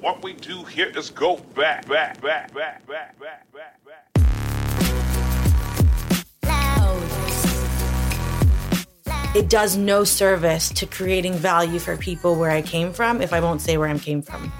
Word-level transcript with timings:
What 0.00 0.22
we 0.22 0.34
do 0.34 0.62
here 0.64 0.92
is 0.94 1.10
go 1.10 1.36
back, 1.54 1.88
back, 1.88 2.20
back, 2.20 2.52
back, 2.54 2.86
back, 2.86 3.18
back, 3.18 3.50
back, 3.52 3.84
back. 3.84 4.16
It 9.34 9.48
does 9.48 9.76
no 9.76 10.04
service 10.04 10.68
to 10.70 10.86
creating 10.86 11.34
value 11.34 11.78
for 11.78 11.96
people 11.96 12.36
where 12.36 12.50
I 12.50 12.60
came 12.62 12.92
from 12.92 13.22
if 13.22 13.32
I 13.32 13.40
won't 13.40 13.62
say 13.62 13.78
where 13.78 13.88
I 13.88 13.98
came 13.98 14.20
from. 14.20 14.52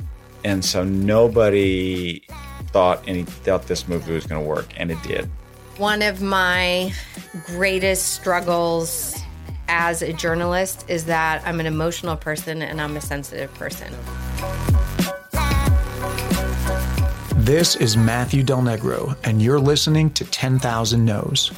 And 0.42 0.64
so 0.64 0.84
nobody 0.84 2.20
thought 2.68 3.06
any 3.06 3.24
thought 3.24 3.66
this 3.66 3.88
movie 3.88 4.12
was 4.12 4.26
going 4.26 4.42
to 4.42 4.48
work, 4.48 4.68
and 4.76 4.90
it 4.90 5.02
did. 5.02 5.28
One 5.76 6.00
of 6.00 6.22
my 6.22 6.92
greatest 7.44 8.14
struggles 8.14 9.18
as 9.68 10.00
a 10.00 10.12
journalist 10.12 10.84
is 10.88 11.04
that 11.06 11.42
I'm 11.46 11.60
an 11.60 11.66
emotional 11.66 12.16
person 12.16 12.62
and 12.62 12.80
I'm 12.80 12.96
a 12.96 13.00
sensitive 13.00 13.52
person. 13.54 13.92
This 17.46 17.76
is 17.76 17.96
Matthew 17.96 18.42
Del 18.42 18.60
Negro, 18.60 19.16
and 19.22 19.40
you're 19.40 19.60
listening 19.60 20.10
to 20.14 20.24
10,000 20.24 21.04
No's. 21.04 21.52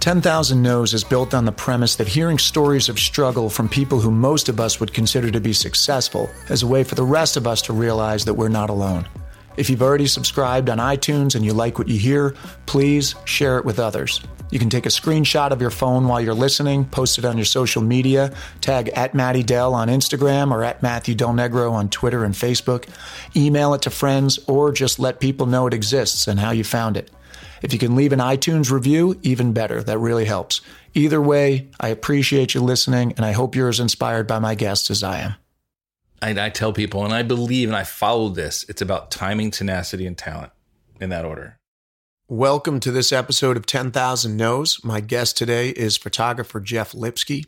10,000 0.00 0.60
No's 0.60 0.92
is 0.92 1.04
built 1.04 1.32
on 1.32 1.46
the 1.46 1.50
premise 1.50 1.96
that 1.96 2.06
hearing 2.06 2.36
stories 2.36 2.90
of 2.90 2.98
struggle 2.98 3.48
from 3.48 3.66
people 3.66 3.98
who 3.98 4.10
most 4.10 4.50
of 4.50 4.60
us 4.60 4.78
would 4.78 4.92
consider 4.92 5.30
to 5.30 5.40
be 5.40 5.54
successful 5.54 6.28
is 6.50 6.62
a 6.62 6.66
way 6.66 6.84
for 6.84 6.96
the 6.96 7.02
rest 7.02 7.38
of 7.38 7.46
us 7.46 7.62
to 7.62 7.72
realize 7.72 8.26
that 8.26 8.34
we're 8.34 8.50
not 8.50 8.68
alone. 8.68 9.08
If 9.56 9.70
you've 9.70 9.80
already 9.80 10.06
subscribed 10.06 10.68
on 10.68 10.76
iTunes 10.76 11.34
and 11.34 11.46
you 11.46 11.54
like 11.54 11.78
what 11.78 11.88
you 11.88 11.98
hear, 11.98 12.34
please 12.66 13.14
share 13.24 13.56
it 13.56 13.64
with 13.64 13.78
others. 13.78 14.20
You 14.52 14.58
can 14.58 14.68
take 14.68 14.84
a 14.84 14.90
screenshot 14.90 15.50
of 15.50 15.62
your 15.62 15.70
phone 15.70 16.06
while 16.06 16.20
you're 16.20 16.34
listening, 16.34 16.84
post 16.84 17.16
it 17.16 17.24
on 17.24 17.38
your 17.38 17.46
social 17.46 17.80
media, 17.80 18.34
tag 18.60 18.90
at 18.90 19.14
Matty 19.14 19.42
Dell 19.42 19.72
on 19.72 19.88
Instagram 19.88 20.52
or 20.52 20.62
at 20.62 20.82
Matthew 20.82 21.14
Del 21.14 21.32
Negro 21.32 21.72
on 21.72 21.88
Twitter 21.88 22.22
and 22.22 22.34
Facebook, 22.34 22.86
email 23.34 23.72
it 23.72 23.80
to 23.82 23.90
friends, 23.90 24.38
or 24.46 24.70
just 24.70 24.98
let 24.98 25.20
people 25.20 25.46
know 25.46 25.66
it 25.66 25.72
exists 25.72 26.28
and 26.28 26.38
how 26.38 26.50
you 26.50 26.64
found 26.64 26.98
it. 26.98 27.10
If 27.62 27.72
you 27.72 27.78
can 27.78 27.96
leave 27.96 28.12
an 28.12 28.18
iTunes 28.18 28.70
review, 28.70 29.18
even 29.22 29.54
better. 29.54 29.82
That 29.82 29.96
really 29.96 30.26
helps. 30.26 30.60
Either 30.92 31.22
way, 31.22 31.70
I 31.80 31.88
appreciate 31.88 32.52
you 32.52 32.60
listening, 32.60 33.14
and 33.16 33.24
I 33.24 33.32
hope 33.32 33.56
you're 33.56 33.70
as 33.70 33.80
inspired 33.80 34.26
by 34.26 34.38
my 34.38 34.54
guests 34.54 34.90
as 34.90 35.02
I 35.02 35.20
am. 35.20 35.34
I, 36.20 36.46
I 36.46 36.50
tell 36.50 36.74
people, 36.74 37.06
and 37.06 37.14
I 37.14 37.22
believe, 37.22 37.70
and 37.70 37.76
I 37.76 37.84
follow 37.84 38.28
this. 38.28 38.66
It's 38.68 38.82
about 38.82 39.10
timing, 39.10 39.50
tenacity, 39.50 40.06
and 40.06 40.18
talent 40.18 40.52
in 41.00 41.08
that 41.08 41.24
order. 41.24 41.56
Welcome 42.32 42.80
to 42.80 42.90
this 42.90 43.12
episode 43.12 43.58
of 43.58 43.66
10,000 43.66 44.38
No's. 44.38 44.82
My 44.82 45.00
guest 45.00 45.36
today 45.36 45.68
is 45.68 45.98
photographer 45.98 46.60
Jeff 46.60 46.94
Lipsky. 46.94 47.44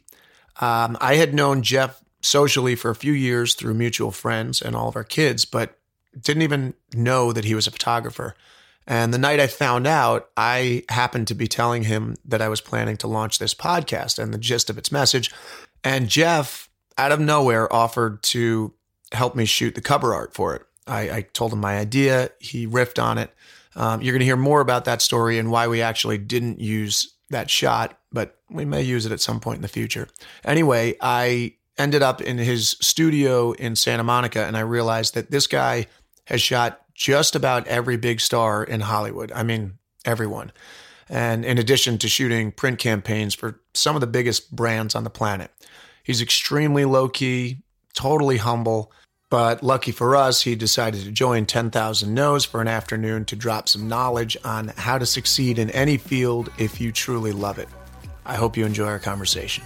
Um, 0.61 0.99
I 1.01 1.15
had 1.15 1.33
known 1.33 1.63
Jeff 1.63 2.05
socially 2.21 2.77
for 2.77 2.91
a 2.91 2.95
few 2.95 3.15
years 3.15 3.55
through 3.55 3.73
mutual 3.73 4.11
friends 4.11 4.61
and 4.61 4.77
all 4.77 4.87
of 4.91 4.95
our 4.95 5.03
kids, 5.03 5.47
but 5.47 5.79
didn't 6.21 6.43
even 6.43 6.75
know 6.95 7.33
that 7.33 7.47
he 7.47 7.55
was 7.55 7.67
a 7.67 7.71
photographer. 7.71 8.35
And 8.87 9.15
the 9.15 9.19
night 9.19 9.41
I 9.41 9.47
found 9.47 9.87
out, 9.87 10.29
I 10.37 10.85
happened 10.91 11.29
to 11.29 11.35
be 11.35 11.49
telling 11.49 11.85
him 11.85 12.17
that 12.27 12.43
I 12.43 12.51
was 12.51 12.61
planning 12.61 12.99
to 12.99 13.09
launch 13.09 13.39
this 13.39 13.55
podcast 13.55 14.23
and 14.23 14.35
the 14.35 14.39
gist 14.39 14.69
of 14.69 14.77
its 14.77 14.93
message. 14.93 15.33
And 15.83 16.11
Jeff, 16.11 16.69
out 16.99 17.11
of 17.11 17.21
nowhere, 17.21 17.73
offered 17.73 18.23
to 18.25 18.75
help 19.13 19.35
me 19.35 19.47
shoot 19.47 19.77
the 19.77 19.81
cover 19.81 20.13
art 20.13 20.35
for 20.35 20.55
it. 20.55 20.63
I, 20.87 21.11
I 21.11 21.23
told 21.23 21.55
him 21.55 21.61
my 21.61 21.79
idea. 21.79 22.33
He 22.39 22.67
riffed 22.67 23.03
on 23.03 23.17
it. 23.17 23.31
Um, 23.77 24.03
you're 24.03 24.13
going 24.13 24.21
to 24.21 24.27
hear 24.27 24.37
more 24.37 24.61
about 24.61 24.85
that 24.85 25.03
story 25.03 25.39
and 25.39 25.51
why 25.51 25.69
we 25.69 25.83
actually 25.83 26.19
didn't 26.19 26.61
use 26.61 27.15
that 27.31 27.51
shot, 27.51 27.99
but 28.13 28.39
we 28.51 28.65
may 28.65 28.83
use 28.83 29.07
it 29.07 29.13
at 29.13 29.21
some 29.21 29.41
point 29.41 29.57
in 29.57 29.63
the 29.63 29.69
future. 29.69 30.09
Anyway, 30.45 30.97
I 31.01 31.55
ended 31.77 32.03
up 32.03 32.21
in 32.21 32.39
his 32.39 32.77
studio 32.81 33.53
in 33.53 33.77
Santa 33.77 34.05
Monica 34.05 34.45
and 34.45 34.57
I 34.57 34.61
realized 34.61 35.15
that 35.15 35.31
this 35.31 35.47
guy 35.47 35.87
has 36.27 36.41
shot 36.41 36.81
just 36.95 37.35
about 37.35 37.67
every 37.67 37.97
big 37.97 38.21
star 38.21 38.63
in 38.63 38.81
Hollywood. 38.81 39.33
I 39.33 39.43
mean, 39.43 39.79
everyone. 40.05 40.53
And 41.09 41.45
in 41.45 41.59
addition 41.59 41.99
to 41.99 42.09
shooting 42.09 42.53
print 42.53 42.79
campaigns 42.79 43.35
for 43.35 43.61
some 43.75 43.97
of 43.97 44.01
the 44.01 44.07
biggest 44.07 44.55
brands 44.55 44.95
on 44.95 45.05
the 45.05 45.11
planet, 45.11 45.51
he's 46.03 46.23
extremely 46.23 46.85
low 46.85 47.09
key, 47.09 47.63
totally 47.95 48.39
humble. 48.39 48.93
But 49.35 49.65
lucky 49.65 49.91
for 49.91 50.15
us, 50.15 50.43
he 50.43 50.55
decided 50.55 51.03
to 51.03 51.11
join 51.11 51.45
10,000 51.47 52.15
No's 52.15 52.45
for 52.45 52.61
an 52.61 52.69
afternoon 52.69 53.25
to 53.25 53.35
drop 53.35 53.69
some 53.69 53.89
knowledge 53.89 54.37
on 54.45 54.69
how 54.77 54.97
to 54.97 55.05
succeed 55.07 55.59
in 55.59 55.71
any 55.71 55.97
field 55.97 56.53
if 56.57 56.81
you 56.81 56.93
truly 56.93 57.33
love 57.33 57.59
it. 57.59 57.69
I 58.25 58.37
hope 58.37 58.57
you 58.57 58.65
enjoy 58.65 58.87
our 58.87 59.01
conversation. 59.01 59.65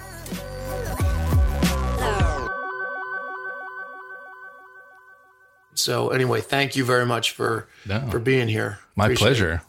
So 5.75 6.09
anyway, 6.11 6.41
thank 6.41 6.77
you 6.77 6.85
very 6.85 7.07
much 7.07 7.31
for 7.33 7.69
No. 7.87 8.09
for 8.11 8.19
being 8.19 8.49
here. 8.49 8.79
My 8.97 9.05
Appreciate 9.07 9.27
pleasure. 9.27 9.63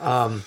it. 0.00 0.42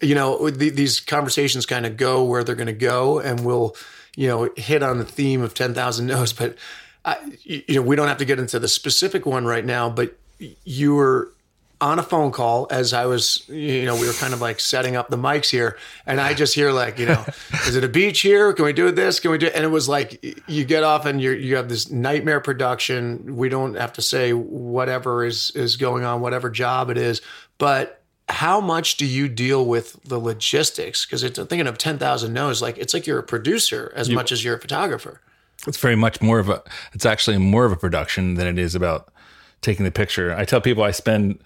You 0.00 0.14
know, 0.14 0.48
th- 0.50 0.74
these 0.74 1.00
conversations 1.00 1.66
kind 1.66 1.84
of 1.84 1.96
go 1.96 2.22
where 2.22 2.44
they're 2.44 2.54
going 2.54 2.66
to 2.68 2.72
go, 2.72 3.18
and 3.18 3.44
we'll 3.44 3.74
you 4.16 4.28
know 4.28 4.48
hit 4.56 4.82
on 4.82 4.98
the 4.98 5.04
theme 5.04 5.42
of 5.42 5.54
ten 5.54 5.74
thousand 5.74 6.06
no's. 6.06 6.32
But 6.32 6.56
I, 7.04 7.16
you 7.42 7.76
know, 7.76 7.82
we 7.82 7.96
don't 7.96 8.08
have 8.08 8.18
to 8.18 8.24
get 8.24 8.38
into 8.38 8.58
the 8.58 8.68
specific 8.68 9.26
one 9.26 9.44
right 9.44 9.64
now. 9.64 9.88
But 9.88 10.16
you 10.64 10.94
were 10.94 11.32
on 11.80 11.98
a 11.98 12.02
phone 12.02 12.32
call 12.32 12.66
as 12.70 12.92
I 12.92 13.06
was, 13.06 13.48
you 13.48 13.84
know, 13.84 13.94
we 13.94 14.06
were 14.06 14.12
kind 14.12 14.34
of 14.34 14.40
like 14.40 14.58
setting 14.58 14.96
up 14.96 15.10
the 15.10 15.16
mics 15.16 15.48
here, 15.48 15.78
and 16.06 16.20
I 16.20 16.34
just 16.34 16.54
hear 16.54 16.72
like, 16.72 16.98
you 16.98 17.06
know, 17.06 17.24
is 17.66 17.76
it 17.76 17.84
a 17.84 17.88
beach 17.88 18.20
here? 18.20 18.52
Can 18.52 18.64
we 18.64 18.72
do 18.72 18.90
this? 18.90 19.20
Can 19.20 19.30
we 19.30 19.38
do? 19.38 19.46
It? 19.46 19.54
And 19.54 19.64
it 19.64 19.68
was 19.68 19.88
like 19.88 20.42
you 20.48 20.64
get 20.64 20.82
off 20.82 21.06
and 21.06 21.20
you 21.20 21.32
you 21.32 21.56
have 21.56 21.68
this 21.68 21.90
nightmare 21.90 22.40
production. 22.40 23.36
We 23.36 23.48
don't 23.48 23.74
have 23.74 23.92
to 23.94 24.02
say 24.02 24.32
whatever 24.32 25.24
is 25.24 25.50
is 25.52 25.76
going 25.76 26.04
on, 26.04 26.20
whatever 26.20 26.50
job 26.50 26.90
it 26.90 26.98
is, 26.98 27.20
but 27.58 28.02
how 28.28 28.60
much 28.60 28.96
do 28.96 29.06
you 29.06 29.28
deal 29.28 29.64
with 29.64 30.02
the 30.04 30.18
logistics? 30.18 31.06
Because 31.06 31.22
it's 31.22 31.38
thinking 31.38 31.66
of 31.66 31.78
ten 31.78 31.98
thousand 31.98 32.32
no's, 32.32 32.60
like 32.60 32.76
it's 32.76 32.92
like 32.92 33.06
you're 33.06 33.18
a 33.18 33.22
producer 33.22 33.92
as 33.94 34.10
much 34.10 34.32
as 34.32 34.44
you're 34.44 34.56
a 34.56 34.60
photographer. 34.60 35.20
It's 35.66 35.78
very 35.78 35.96
much 35.96 36.22
more 36.22 36.38
of 36.38 36.48
a. 36.48 36.62
It's 36.92 37.04
actually 37.04 37.38
more 37.38 37.64
of 37.64 37.72
a 37.72 37.76
production 37.76 38.34
than 38.34 38.46
it 38.46 38.58
is 38.58 38.74
about 38.74 39.12
taking 39.60 39.84
the 39.84 39.90
picture. 39.90 40.32
I 40.34 40.44
tell 40.44 40.60
people 40.60 40.84
I 40.84 40.92
spend. 40.92 41.42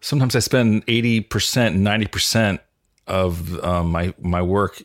Sometimes 0.00 0.36
I 0.36 0.40
spend 0.40 0.84
eighty 0.88 1.20
percent, 1.20 1.76
ninety 1.76 2.06
percent 2.06 2.60
of 3.06 3.58
um, 3.64 3.90
my 3.90 4.14
my 4.20 4.42
work 4.42 4.82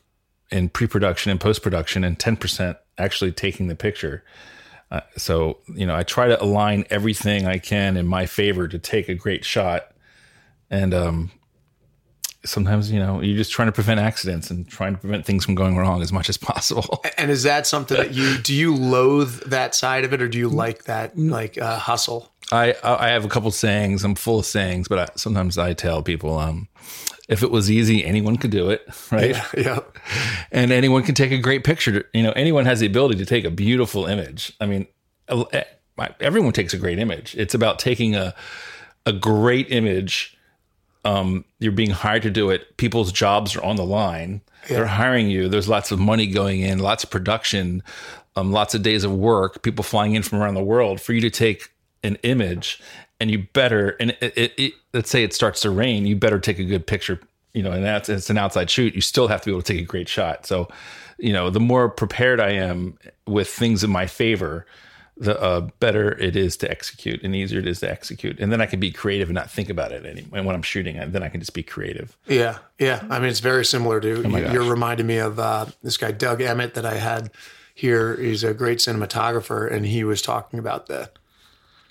in 0.52 0.70
pre-production 0.70 1.32
and 1.32 1.40
post-production, 1.40 2.04
and 2.04 2.18
ten 2.18 2.38
percent 2.38 2.78
actually 2.98 3.32
taking 3.32 3.68
the 3.68 3.76
picture. 3.76 4.24
Uh, 4.90 5.02
so 5.18 5.60
you 5.76 5.86
know, 5.86 5.96
I 5.96 6.04
try 6.04 6.28
to 6.28 6.42
align 6.42 6.86
everything 6.90 7.48
I 7.48 7.58
can 7.58 7.98
in 7.98 8.08
my 8.08 8.26
favor 8.26 8.68
to 8.68 8.80
take 8.80 9.10
a 9.10 9.16
great 9.16 9.44
shot, 9.44 9.92
and 10.70 10.94
um, 10.94 11.32
sometimes 12.44 12.92
you 12.92 13.00
know 13.00 13.22
you're 13.22 13.38
just 13.38 13.52
trying 13.52 13.68
to 13.68 13.72
prevent 13.72 14.00
accidents 14.00 14.50
and 14.50 14.68
trying 14.68 14.94
to 14.94 15.00
prevent 15.00 15.26
things 15.26 15.46
from 15.46 15.56
going 15.56 15.78
wrong 15.78 16.02
as 16.02 16.12
much 16.12 16.30
as 16.30 16.38
possible. 16.38 17.04
And 17.18 17.30
is 17.30 17.44
that 17.44 17.68
something 17.68 17.98
that 17.98 18.14
you 18.14 18.38
do 18.38 18.54
you 18.54 18.76
loathe 18.76 19.42
that 19.50 19.76
side 19.76 20.04
of 20.04 20.14
it, 20.14 20.22
or 20.22 20.28
do 20.28 20.38
you 20.38 20.50
like 20.50 20.86
that 20.86 21.18
like 21.18 21.58
uh, 21.58 21.78
hustle? 21.78 22.32
I 22.52 22.76
I 22.84 23.10
have 23.10 23.26
a 23.26 23.30
couple 23.30 23.52
sayings. 23.52 24.04
I'm 24.04 24.16
full 24.16 24.40
of 24.40 24.46
sayings, 24.46 24.88
but 24.88 25.00
I, 25.00 25.08
sometimes 25.16 25.58
I 25.58 25.74
tell 25.74 26.02
people, 26.02 26.38
um, 26.38 26.68
if 27.30 27.44
it 27.44 27.52
was 27.52 27.72
easy, 27.72 28.04
anyone 28.04 28.38
could 28.38 28.52
do 28.52 28.70
it, 28.70 28.88
right? 29.12 29.36
Yeah. 29.56 29.80
And 30.54 30.74
anyone 30.74 31.04
can 31.04 31.16
take 31.16 31.32
a 31.32 31.38
great 31.38 31.64
picture. 31.64 32.10
You 32.14 32.24
know, 32.24 32.34
anyone 32.34 32.66
has 32.66 32.82
the 32.82 32.86
ability 32.86 33.20
to 33.20 33.26
take 33.26 33.46
a 33.46 33.50
beautiful 33.50 34.06
image. 34.06 34.52
I 34.60 34.66
mean, 34.66 34.86
everyone 36.20 36.52
takes 36.52 36.74
a 36.74 36.78
great 36.78 37.00
image. 37.00 37.36
It's 37.38 37.54
about 37.54 37.80
taking 37.80 38.16
a 38.16 38.36
a 39.06 39.14
great 39.14 39.72
image. 39.72 40.38
Um, 41.04 41.46
you're 41.60 41.72
being 41.72 41.90
hired 41.90 42.24
to 42.24 42.30
do 42.30 42.50
it. 42.52 42.78
People's 42.78 43.12
jobs 43.12 43.56
are 43.56 43.64
on 43.64 43.76
the 43.76 43.86
line. 43.86 44.42
They're 44.68 44.86
hiring 44.86 45.30
you. 45.30 45.50
There's 45.50 45.68
lots 45.68 45.92
of 45.92 46.00
money 46.00 46.28
going 46.28 46.62
in, 46.62 46.80
lots 46.80 47.04
of 47.04 47.10
production, 47.10 47.82
um, 48.36 48.52
lots 48.52 48.76
of 48.76 48.84
days 48.84 49.04
of 49.04 49.12
work. 49.12 49.64
People 49.64 49.84
flying 49.84 50.14
in 50.14 50.22
from 50.22 50.40
around 50.40 50.54
the 50.54 50.64
world 50.64 51.02
for 51.02 51.14
you 51.14 51.22
to 51.22 51.32
take 51.32 51.72
an 52.04 52.18
image, 52.24 52.80
and 53.20 53.32
you 53.32 53.48
better. 53.54 53.96
And 54.00 54.12
it, 54.22 54.38
it, 54.38 54.54
it, 54.58 54.74
let's 54.94 55.10
say 55.10 55.24
it 55.24 55.34
starts 55.34 55.62
to 55.62 55.72
rain, 55.72 56.06
you 56.06 56.16
better 56.16 56.40
take 56.40 56.60
a 56.60 56.64
good 56.64 56.86
picture. 56.86 57.20
You 57.54 57.64
know, 57.64 57.72
and 57.72 57.84
that's 57.84 58.08
it's 58.08 58.30
an 58.30 58.38
outside 58.38 58.70
shoot. 58.70 58.96
You 58.96 59.02
still 59.02 59.28
have 59.28 59.42
to 59.42 59.46
be 59.48 59.52
able 59.52 59.64
to 59.64 59.74
take 59.74 59.82
a 59.82 59.86
great 59.86 60.08
shot. 60.08 60.46
So, 60.46 60.70
you 61.18 61.34
know, 61.34 61.50
the 61.50 61.60
more 61.60 61.90
prepared 61.90 62.40
I 62.40 62.52
am 62.52 62.98
with 63.28 63.50
things 63.50 63.84
in 63.84 63.90
my 63.90 64.06
favor, 64.06 64.66
the 65.22 65.40
uh, 65.40 65.62
better 65.80 66.14
it 66.18 66.36
is 66.36 66.58
to 66.58 66.70
execute 66.72 67.22
and 67.24 67.36
easier 67.36 67.60
it 67.60 67.68
is 67.68 67.80
to 67.82 67.90
execute. 67.90 68.40
And 68.40 68.52
then 68.52 68.60
I 68.60 68.66
can 68.66 68.80
be 68.80 68.92
creative 68.92 69.30
and 69.30 69.36
not 69.36 69.52
think 69.52 69.70
about 69.70 69.92
it 69.92 70.04
anymore. 70.04 70.38
And 70.40 70.48
when 70.48 70.56
I'm 70.56 70.64
shooting, 70.64 71.00
I- 71.00 71.06
then 71.06 71.22
I 71.22 71.30
can 71.30 71.40
just 71.40 71.54
be 71.54 71.62
creative. 71.62 72.18
Yeah, 72.26 72.58
yeah. 72.80 73.04
I 73.08 73.20
mean, 73.20 73.30
it's 73.30 73.40
very 73.40 73.64
similar 73.64 74.00
to 74.02 74.24
Oh 74.26 74.30
my 74.30 74.52
you're 74.52 74.64
reminding 74.64 75.06
me 75.06 75.18
of 75.18 75.38
uh, 75.38 75.68
this 75.84 75.98
guy 75.98 76.12
Doug 76.12 76.42
Emmett 76.42 76.74
that 76.74 76.86
I 76.88 76.96
had 76.96 77.30
here. 77.76 78.16
He's 78.18 78.44
a 78.44 78.54
great 78.56 78.80
cinematographer, 78.80 79.72
and 79.72 79.86
he 79.86 80.04
was 80.04 80.24
talking 80.24 80.58
about 80.58 80.88
the, 80.88 81.12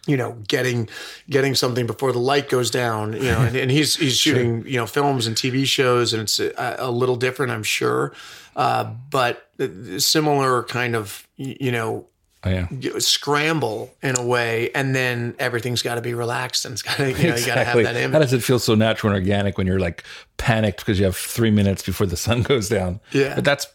you 0.06 0.16
know, 0.16 0.32
getting 0.48 0.88
getting 1.28 1.54
something 1.54 1.86
before 1.86 2.12
the 2.12 2.18
light 2.18 2.48
goes 2.48 2.68
down. 2.70 3.12
You 3.12 3.22
know, 3.30 3.42
and, 3.42 3.54
and 3.54 3.70
he's 3.70 3.94
he's 3.94 4.16
shooting 4.24 4.66
you 4.66 4.76
know 4.76 4.86
films 4.86 5.28
and 5.28 5.36
TV 5.36 5.64
shows, 5.66 6.12
and 6.12 6.22
it's 6.22 6.40
a, 6.40 6.52
a 6.80 6.90
little 6.90 7.16
different, 7.16 7.52
I'm 7.52 7.62
sure, 7.62 8.12
uh, 8.56 8.84
but 9.10 9.46
similar 9.98 10.64
kind 10.64 10.96
of 10.96 11.26
you 11.36 11.70
know 11.70 12.06
Oh, 12.42 12.48
yeah. 12.48 12.68
scramble 13.00 13.94
in 14.02 14.18
a 14.18 14.24
way, 14.24 14.70
and 14.74 14.94
then 14.94 15.34
everything's 15.38 15.82
got 15.82 15.96
to 15.96 16.00
be 16.00 16.14
relaxed 16.14 16.64
and 16.64 16.72
it's 16.72 16.80
got 16.80 16.96
to 16.96 17.08
you 17.12 17.28
know 17.28 17.36
you 17.36 17.44
got 17.46 17.56
to 17.56 17.64
have 17.64 17.76
that 17.82 18.10
How 18.12 18.18
does 18.18 18.32
it 18.32 18.42
feel 18.42 18.58
so 18.58 18.74
natural 18.74 19.12
and 19.12 19.20
organic 19.22 19.58
when 19.58 19.66
you're 19.66 19.78
like 19.78 20.04
panicked 20.38 20.78
because 20.78 20.98
you 20.98 21.04
have 21.04 21.16
three 21.16 21.50
minutes 21.50 21.82
before 21.82 22.06
the 22.06 22.16
sun 22.16 22.42
goes 22.52 22.68
down? 22.70 23.00
Yeah. 23.12 23.34
But 23.34 23.44
that's 23.44 23.66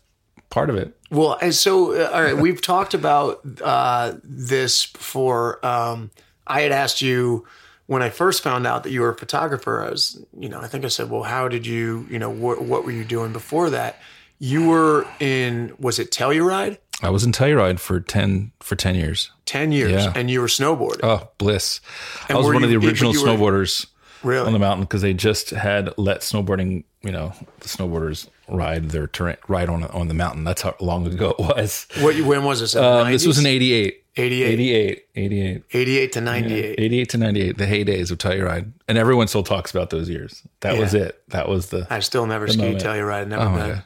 part 0.50 0.72
of 0.72 0.78
it. 0.78 0.98
Well, 1.12 1.38
and 1.42 1.54
so 1.54 1.94
uh, 1.94 2.10
all 2.12 2.24
right, 2.24 2.36
we've 2.36 2.62
talked 2.62 2.96
about 2.96 3.42
uh, 3.62 4.14
this 4.24 4.88
before. 4.88 5.64
Um, 5.64 6.10
I 6.48 6.62
had 6.62 6.72
asked 6.72 7.02
you 7.04 7.46
when 7.86 8.02
I 8.02 8.10
first 8.10 8.42
found 8.42 8.66
out 8.66 8.84
that 8.84 8.92
you 8.92 9.02
were 9.02 9.10
a 9.10 9.16
photographer. 9.18 9.84
I 9.84 9.92
was, 9.92 10.24
you 10.40 10.50
know, 10.50 10.60
I 10.60 10.68
think 10.68 10.86
I 10.86 10.88
said, 10.88 11.12
"Well, 11.12 11.24
how 11.24 11.48
did 11.48 11.68
you, 11.68 12.08
you 12.10 12.18
know, 12.18 12.32
wh- 12.32 12.62
what 12.68 12.84
were 12.84 12.92
you 12.92 13.04
doing 13.06 13.32
before 13.32 13.70
that?" 13.70 14.00
You 14.38 14.68
were 14.68 15.08
in 15.20 15.74
was 15.80 15.98
it 15.98 16.12
Telluride? 16.12 16.78
I 17.02 17.10
was 17.10 17.24
in 17.24 17.32
Telluride 17.32 17.80
for 17.80 18.00
10, 18.00 18.52
for 18.62 18.76
10 18.76 18.96
years. 18.96 19.32
Ten 19.46 19.72
years, 19.72 19.92
Yeah. 19.92 20.14
and 20.16 20.32
you 20.32 20.40
were 20.42 20.48
snowboarding. 20.48 21.02
Oh, 21.04 21.30
bliss. 21.38 21.82
And 22.30 22.38
I 22.38 22.40
was 22.40 22.46
one 22.48 22.64
of 22.64 22.70
the 22.70 22.78
original 22.78 23.14
you 23.14 23.22
were- 23.22 23.28
snowboarders 23.28 23.86
Really? 24.24 24.48
on 24.48 24.54
the 24.54 24.60
mountain 24.60 24.86
because 24.86 25.02
they 25.02 25.14
just 25.14 25.50
had 25.52 25.92
let 25.98 26.22
snowboarding, 26.22 26.84
you 27.04 27.12
know, 27.12 27.34
the 27.60 27.68
snowboarders 27.68 28.28
ride 28.48 28.90
their 28.90 29.08
terrain, 29.08 29.38
ride 29.48 29.70
on 29.70 29.84
on 29.84 30.08
the 30.08 30.14
mountain. 30.14 30.44
That's 30.46 30.62
how 30.64 30.76
long 30.80 31.06
ago 31.06 31.32
it 31.38 31.40
was. 31.40 31.86
What? 32.00 32.16
When 32.22 32.44
was 32.44 32.62
this? 32.62 32.76
Um, 32.76 33.12
this 33.12 33.28
was 33.28 33.38
in 33.40 33.46
88. 33.46 34.02
88. 34.18 34.48
88. 34.54 35.06
88. 35.16 35.64
88 35.74 36.12
to 36.14 36.22
98. 36.22 36.76
88 36.80 37.10
to 37.10 37.18
98, 37.18 37.58
the 37.58 37.66
heydays 37.66 38.12
of 38.12 38.18
Telluride. 38.18 38.72
And 38.88 38.98
everyone 38.98 39.28
still 39.28 39.44
talks 39.44 39.70
about 39.72 39.90
those 39.90 40.08
years. 40.10 40.42
That 40.62 40.78
was 40.78 40.94
it. 40.94 41.22
That 41.30 41.50
was 41.50 41.68
the, 41.68 41.86
I've 41.90 42.06
still 42.06 42.26
never 42.26 42.48
skied 42.48 42.60
moment. 42.60 42.82
Telluride. 42.84 43.28
Never 43.28 43.44
oh 43.44 43.56
been. 43.56 43.84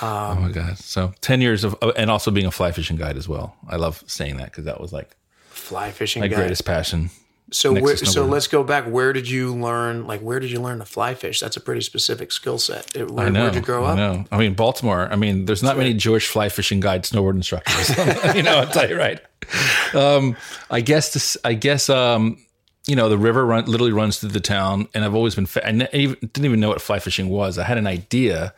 God. 0.00 0.38
oh 0.38 0.40
my 0.40 0.50
God. 0.50 0.78
So 0.78 1.12
10 1.20 1.40
years 1.40 1.64
of, 1.64 1.76
oh, 1.82 1.90
and 1.90 2.10
also 2.10 2.30
being 2.30 2.46
a 2.46 2.50
fly 2.50 2.72
fishing 2.72 2.96
guide 2.96 3.16
as 3.16 3.28
well. 3.28 3.56
I 3.68 3.76
love 3.76 4.02
saying 4.06 4.36
that 4.38 4.46
because 4.46 4.64
that 4.64 4.80
was 4.80 4.92
like 4.92 5.16
Fly 5.50 5.90
fishing 5.90 6.20
my 6.20 6.28
guy. 6.28 6.36
greatest 6.36 6.64
passion. 6.64 7.10
So 7.50 7.72
where, 7.72 7.96
so 7.96 8.26
let's 8.26 8.46
go 8.46 8.62
back. 8.62 8.84
Where 8.84 9.12
did 9.14 9.28
you 9.28 9.54
learn? 9.54 10.06
Like, 10.06 10.20
where 10.20 10.38
did 10.38 10.50
you 10.50 10.60
learn 10.60 10.80
to 10.80 10.84
fly 10.84 11.14
fish? 11.14 11.40
That's 11.40 11.56
a 11.56 11.60
pretty 11.60 11.80
specific 11.80 12.30
skill 12.30 12.58
set. 12.58 12.94
It- 12.94 13.10
Where, 13.10 13.26
I 13.26 13.30
know. 13.30 13.44
where'd 13.44 13.54
you 13.54 13.60
grow 13.62 13.84
I 13.86 13.92
up? 13.92 13.96
know. 13.96 14.24
I 14.30 14.36
mean, 14.38 14.52
Baltimore. 14.52 15.08
I 15.10 15.16
mean, 15.16 15.46
there's 15.46 15.62
not 15.62 15.78
many 15.78 15.94
Jewish 15.94 16.26
fly 16.28 16.50
fishing 16.50 16.80
guide 16.80 17.04
snowboard 17.04 17.36
instructors. 17.36 17.88
you 18.36 18.42
know, 18.42 18.58
I'll 18.58 18.66
tell 18.66 18.88
you 18.88 18.98
right. 18.98 19.18
Um, 19.94 20.36
I 20.70 20.82
guess 20.82 21.14
this. 21.14 21.36
I 21.42 21.54
guess 21.54 21.88
um, 21.88 22.38
you 22.86 22.94
know 22.96 23.08
the 23.08 23.16
river 23.18 23.44
run, 23.46 23.64
literally 23.64 23.92
runs 23.92 24.18
through 24.18 24.30
the 24.30 24.40
town, 24.40 24.86
and 24.94 25.02
I've 25.04 25.14
always 25.14 25.34
been. 25.34 25.46
Fa- 25.46 25.66
I 25.66 25.72
ne- 25.72 25.88
even, 25.94 26.16
didn't 26.20 26.44
even 26.44 26.60
know 26.60 26.68
what 26.68 26.82
fly 26.82 26.98
fishing 26.98 27.30
was. 27.30 27.56
I 27.58 27.64
had 27.64 27.78
an 27.78 27.86
idea, 27.86 28.52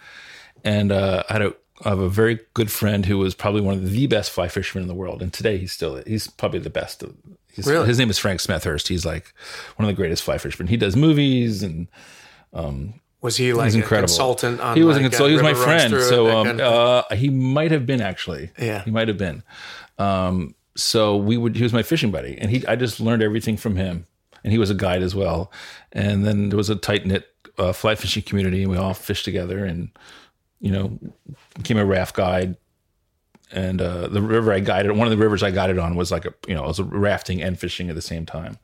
and 0.65 0.93
uh, 0.93 1.23
I 1.29 1.33
had 1.35 1.43
a. 1.43 1.55
I 1.83 1.89
have 1.89 1.99
a 1.99 2.11
very 2.11 2.41
good 2.53 2.71
friend 2.71 3.07
who 3.07 3.17
was 3.17 3.35
probably 3.35 3.63
one 3.63 3.73
of 3.73 3.91
the 3.91 4.07
best 4.07 4.31
fly 4.31 4.49
fishermen 4.49 4.83
in 4.83 4.89
the 4.89 4.95
world, 4.95 5.23
and 5.23 5.33
today 5.33 5.57
he's 5.57 5.73
still 5.73 6.03
he's 6.07 6.29
probably 6.29 6.59
the 6.59 6.69
best. 6.69 7.03
Really? 7.65 7.87
His 7.87 7.99
name 7.99 8.11
is 8.11 8.19
Frank 8.19 8.41
Smethurst. 8.41 8.89
He's 8.89 9.07
like 9.07 9.33
one 9.77 9.89
of 9.89 9.95
the 9.95 9.97
greatest 9.97 10.23
fly 10.23 10.37
fishermen. 10.37 10.69
He 10.69 10.77
does 10.77 10.95
movies 10.95 11.63
and 11.63 11.89
Was 13.23 13.37
he 13.37 13.53
like 13.53 13.73
a 13.73 13.77
incredible. 13.77 14.09
consultant 14.09 14.61
on? 14.61 14.77
he 14.77 14.83
was 14.83 14.97
like, 14.97 15.07
a 15.07 15.09
consultant. 15.09 15.41
He 15.41 15.47
was 15.47 15.59
my 15.59 15.65
friend. 15.65 15.95
So 16.03 16.29
um, 16.31 16.47
kind 16.47 16.61
of 16.61 17.05
uh, 17.11 17.15
he 17.15 17.29
might 17.31 17.71
have 17.71 17.87
been 17.87 18.01
actually. 18.01 18.51
Yeah. 18.59 18.83
he 18.85 18.91
might 18.91 19.09
have 19.09 19.19
been. 19.19 19.43
Um, 19.99 20.55
so 20.77 21.17
we 21.17 21.37
would. 21.37 21.57
He 21.57 21.63
was 21.63 21.73
my 21.73 21.83
fishing 21.83 22.11
buddy, 22.11 22.37
and 22.39 22.51
he. 22.51 22.67
I 22.67 22.77
just 22.77 23.01
learned 23.01 23.23
everything 23.23 23.57
from 23.57 23.77
him, 23.77 24.07
and 24.45 24.53
he 24.53 24.59
was 24.59 24.71
a 24.71 24.75
guide 24.75 25.03
as 25.03 25.15
well. 25.15 25.53
And 25.93 26.25
then 26.27 26.49
there 26.49 26.57
was 26.57 26.71
a 26.71 26.77
tight 26.77 27.05
knit 27.07 27.27
uh, 27.59 27.73
fly 27.73 27.95
fishing 27.95 28.23
community, 28.23 28.63
and 28.63 28.71
we 28.71 28.77
all 28.79 28.95
fished 28.95 29.25
together, 29.25 29.65
and 29.65 29.91
you 30.61 30.71
know, 30.71 30.99
became 31.57 31.79
a 31.79 31.85
raft 31.85 32.15
guide. 32.15 32.57
And 33.53 33.83
uh, 33.83 34.07
the 34.07 34.23
river 34.23 34.53
I 34.53 34.61
guided, 34.61 34.93
one 34.93 35.09
of 35.09 35.11
the 35.11 35.17
rivers 35.17 35.43
I 35.43 35.51
guided 35.51 35.79
on 35.79 35.97
was 35.97 36.13
like 36.13 36.25
a, 36.25 36.33
you 36.47 36.55
know, 36.55 36.63
it 36.65 36.69
was 36.69 36.79
a 36.79 36.85
rafting 36.85 37.43
and 37.43 37.59
fishing 37.59 37.89
at 37.89 37.97
the 37.97 38.03
same 38.03 38.25
time, 38.25 38.59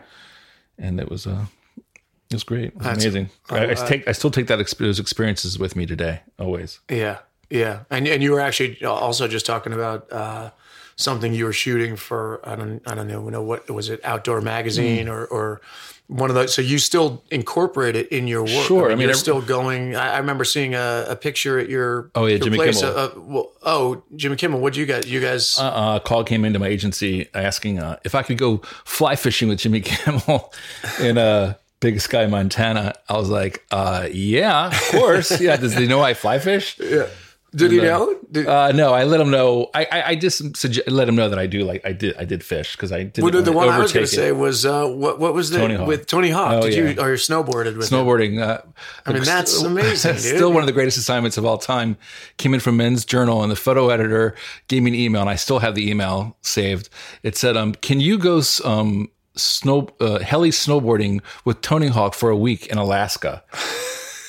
and 0.78 1.00
it 1.00 1.10
was 1.10 1.26
uh, 1.26 1.46
it 1.76 2.34
was 2.34 2.44
great, 2.44 2.66
it 2.66 2.76
was 2.76 2.87
amazing. 2.87 3.31
I, 3.50 3.70
I 3.70 3.75
take, 3.75 4.06
I 4.06 4.12
still 4.12 4.31
take 4.31 4.46
that 4.46 4.60
exp- 4.60 4.78
those 4.78 5.00
experiences 5.00 5.58
with 5.58 5.75
me 5.75 5.87
today, 5.87 6.20
always. 6.38 6.78
yeah, 6.88 7.19
yeah. 7.50 7.81
And 7.90 8.06
and 8.06 8.22
you 8.22 8.31
were 8.31 8.40
actually 8.40 8.84
also 8.84 9.26
just 9.26 9.44
talking 9.44 9.72
about 9.72 10.12
uh, 10.12 10.50
something 10.96 11.32
you 11.32 11.44
were 11.44 11.52
shooting 11.52 11.96
for. 11.96 12.40
I 12.44 12.56
don't 12.56 12.81
I 12.87 12.94
don't 12.94 13.08
know 13.08 13.28
know 13.28 13.43
what 13.43 13.69
was 13.70 13.88
it 13.88 14.00
Outdoor. 14.04 14.40
Magazine 14.40 15.08
or 15.08 15.25
or 15.26 15.60
one 16.08 16.31
of 16.31 16.37
those. 16.37 16.54
So 16.54 16.62
you 16.62 16.78
still 16.78 17.25
incorporate 17.32 17.96
it 17.96 18.08
in 18.10 18.28
your 18.28 18.43
work. 18.43 18.66
Sure. 18.66 18.87
I 18.87 18.90
mean, 18.90 19.00
you're 19.00 19.10
every- 19.10 19.19
still 19.19 19.43
going. 19.43 19.96
I, 19.96 20.14
I 20.14 20.19
remember 20.19 20.44
seeing 20.44 20.75
a, 20.75 21.04
a 21.08 21.16
picture 21.16 21.58
at 21.58 21.69
your 21.69 22.10
Oh, 22.14 22.26
yeah, 22.26 22.37
your 22.37 22.44
Jimmy 22.44 22.56
place. 22.58 22.81
Kimmel. 22.81 22.96
Uh, 22.96 23.00
uh, 23.06 23.10
well, 23.16 23.52
oh, 23.64 24.02
Jimmy 24.14 24.37
Kimmel. 24.37 24.60
What 24.60 24.64
would 24.64 24.76
you 24.76 24.87
guys? 24.87 25.06
You 25.10 25.20
guys? 25.20 25.58
uh, 25.58 25.98
a 26.00 26.06
call 26.06 26.22
came 26.22 26.44
into 26.44 26.58
my 26.60 26.69
agency 26.69 27.28
asking 27.34 27.81
uh, 27.81 27.96
if 28.04 28.14
I 28.14 28.22
could 28.22 28.38
go 28.38 28.58
fly 28.84 29.16
fishing 29.16 29.49
with 29.49 29.58
Jimmy 29.58 29.81
Kimmel 29.84 30.52
in 31.00 31.19
uh, 31.19 31.54
Big 31.81 32.00
Sky, 32.00 32.26
Montana. 32.26 32.94
I 33.08 33.16
was 33.16 33.28
like, 33.28 33.66
uh, 33.72 34.06
yeah, 34.12 34.69
of 34.69 34.81
course. 34.92 35.40
yeah. 35.40 35.56
Does 35.56 35.75
he 35.75 35.88
know 35.88 36.00
I 36.02 36.14
fly 36.14 36.38
fish? 36.38 36.78
did 37.56 37.72
he 37.72 37.78
know? 37.78 38.16
Did, 38.30 38.46
Uh, 38.46 38.72
no, 38.72 38.92
I 38.92 39.04
let 39.04 39.20
him 39.20 39.30
know. 39.30 39.70
I, 39.74 39.86
I, 39.90 40.02
I 40.08 40.14
just 40.14 40.42
sugge- 40.52 40.82
let 40.86 41.08
him 41.08 41.16
know 41.16 41.28
that 41.28 41.38
I 41.38 41.46
do 41.46 41.60
like 41.64 41.80
I 41.84 41.92
did 41.92 42.16
I 42.16 42.24
did 42.24 42.44
fish 42.44 42.76
because 42.76 42.92
I 42.92 43.04
did 43.04 43.22
well, 43.22 43.32
the, 43.32 43.42
the 43.42 43.52
one 43.52 43.68
I 43.68 43.78
was 43.78 43.92
going 43.92 44.04
to 44.04 44.12
say 44.12 44.32
was 44.32 44.66
uh, 44.66 44.86
what? 44.86 45.18
What 45.18 45.34
was 45.34 45.50
the 45.50 45.58
Tony 45.58 45.74
Hawk. 45.74 45.88
with 45.88 46.06
Tony 46.06 46.30
Hawk? 46.30 46.52
Oh, 46.52 46.62
did 46.62 46.74
yeah. 46.74 46.90
you 46.90 47.00
or 47.00 47.10
you 47.10 47.16
snowboarded 47.16 47.76
with 47.76 47.90
him? 47.90 47.98
snowboarding. 47.98 48.40
Uh, 48.40 48.62
I 49.06 49.12
mean, 49.12 49.22
that's 49.22 49.62
amazing, 49.62 50.12
dude. 50.12 50.20
Still 50.20 50.52
one 50.52 50.62
of 50.62 50.66
the 50.66 50.72
greatest 50.72 50.98
assignments 50.98 51.38
of 51.38 51.44
all 51.44 51.58
time. 51.58 51.96
Came 52.36 52.52
in 52.52 52.60
from 52.60 52.76
Men's 52.76 53.04
Journal, 53.04 53.42
and 53.42 53.50
the 53.50 53.56
photo 53.56 53.88
editor 53.88 54.34
gave 54.68 54.82
me 54.82 54.90
an 54.90 54.94
email, 54.94 55.22
and 55.22 55.30
I 55.30 55.36
still 55.36 55.60
have 55.60 55.74
the 55.74 55.88
email 55.90 56.36
saved. 56.42 56.88
It 57.22 57.36
said, 57.36 57.56
um, 57.56 57.74
"Can 57.74 58.00
you 58.00 58.18
go 58.18 58.42
um, 58.64 59.08
snow 59.34 59.88
uh, 60.00 60.18
heli 60.18 60.50
snowboarding 60.50 61.22
with 61.44 61.60
Tony 61.60 61.88
Hawk 61.88 62.14
for 62.14 62.30
a 62.30 62.36
week 62.36 62.66
in 62.66 62.78
Alaska?" 62.78 63.42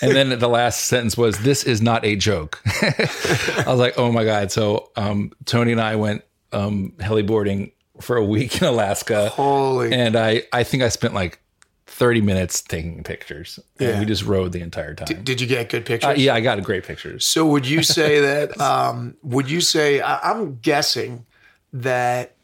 And 0.01 0.11
then 0.11 0.37
the 0.39 0.47
last 0.49 0.85
sentence 0.85 1.17
was, 1.17 1.39
"This 1.39 1.63
is 1.63 1.81
not 1.81 2.05
a 2.05 2.15
joke." 2.15 2.61
I 2.81 3.63
was 3.67 3.79
like, 3.79 3.97
"Oh 3.97 4.11
my 4.11 4.23
god!" 4.23 4.51
So 4.51 4.91
um, 4.95 5.31
Tony 5.45 5.71
and 5.71 5.81
I 5.81 5.95
went 5.95 6.23
um, 6.51 6.93
heliboarding 6.97 7.71
for 8.01 8.15
a 8.17 8.23
week 8.23 8.61
in 8.61 8.67
Alaska. 8.67 9.29
Holy. 9.29 9.91
And 9.91 10.15
I, 10.15 10.43
I 10.53 10.63
think 10.63 10.83
I 10.83 10.89
spent 10.89 11.13
like 11.15 11.39
30 11.87 12.21
minutes 12.21 12.61
taking 12.61 13.03
pictures. 13.03 13.59
And 13.79 13.89
Yeah. 13.89 13.99
we 13.99 14.05
just 14.05 14.23
rode 14.23 14.51
the 14.51 14.61
entire 14.61 14.93
time. 14.93 15.23
Did 15.23 15.41
you 15.41 15.47
get 15.47 15.69
good 15.69 15.83
pictures? 15.85 16.09
Uh, 16.09 16.13
yeah, 16.15 16.35
I 16.35 16.41
got 16.41 16.61
great 16.61 16.83
pictures. 16.83 17.25
So 17.25 17.45
would 17.47 17.65
you 17.67 17.81
say 17.97 18.19
that? 18.19 18.59
Um, 18.61 19.15
would 19.23 19.49
you 19.49 19.61
say? 19.61 19.99
I, 20.01 20.31
I'm 20.31 20.57
guessing 20.59 21.25
that 21.73 22.35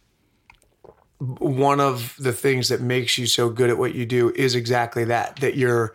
one 1.20 1.80
of 1.80 2.16
the 2.20 2.34
things 2.34 2.70
that 2.70 2.82
makes 2.82 3.18
you 3.18 3.28
so 3.28 3.50
good 3.50 3.70
at 3.70 3.78
what 3.78 3.96
you 3.96 4.06
do 4.06 4.32
is 4.36 4.56
exactly 4.56 5.06
that. 5.06 5.38
That 5.38 5.56
you're 5.56 5.94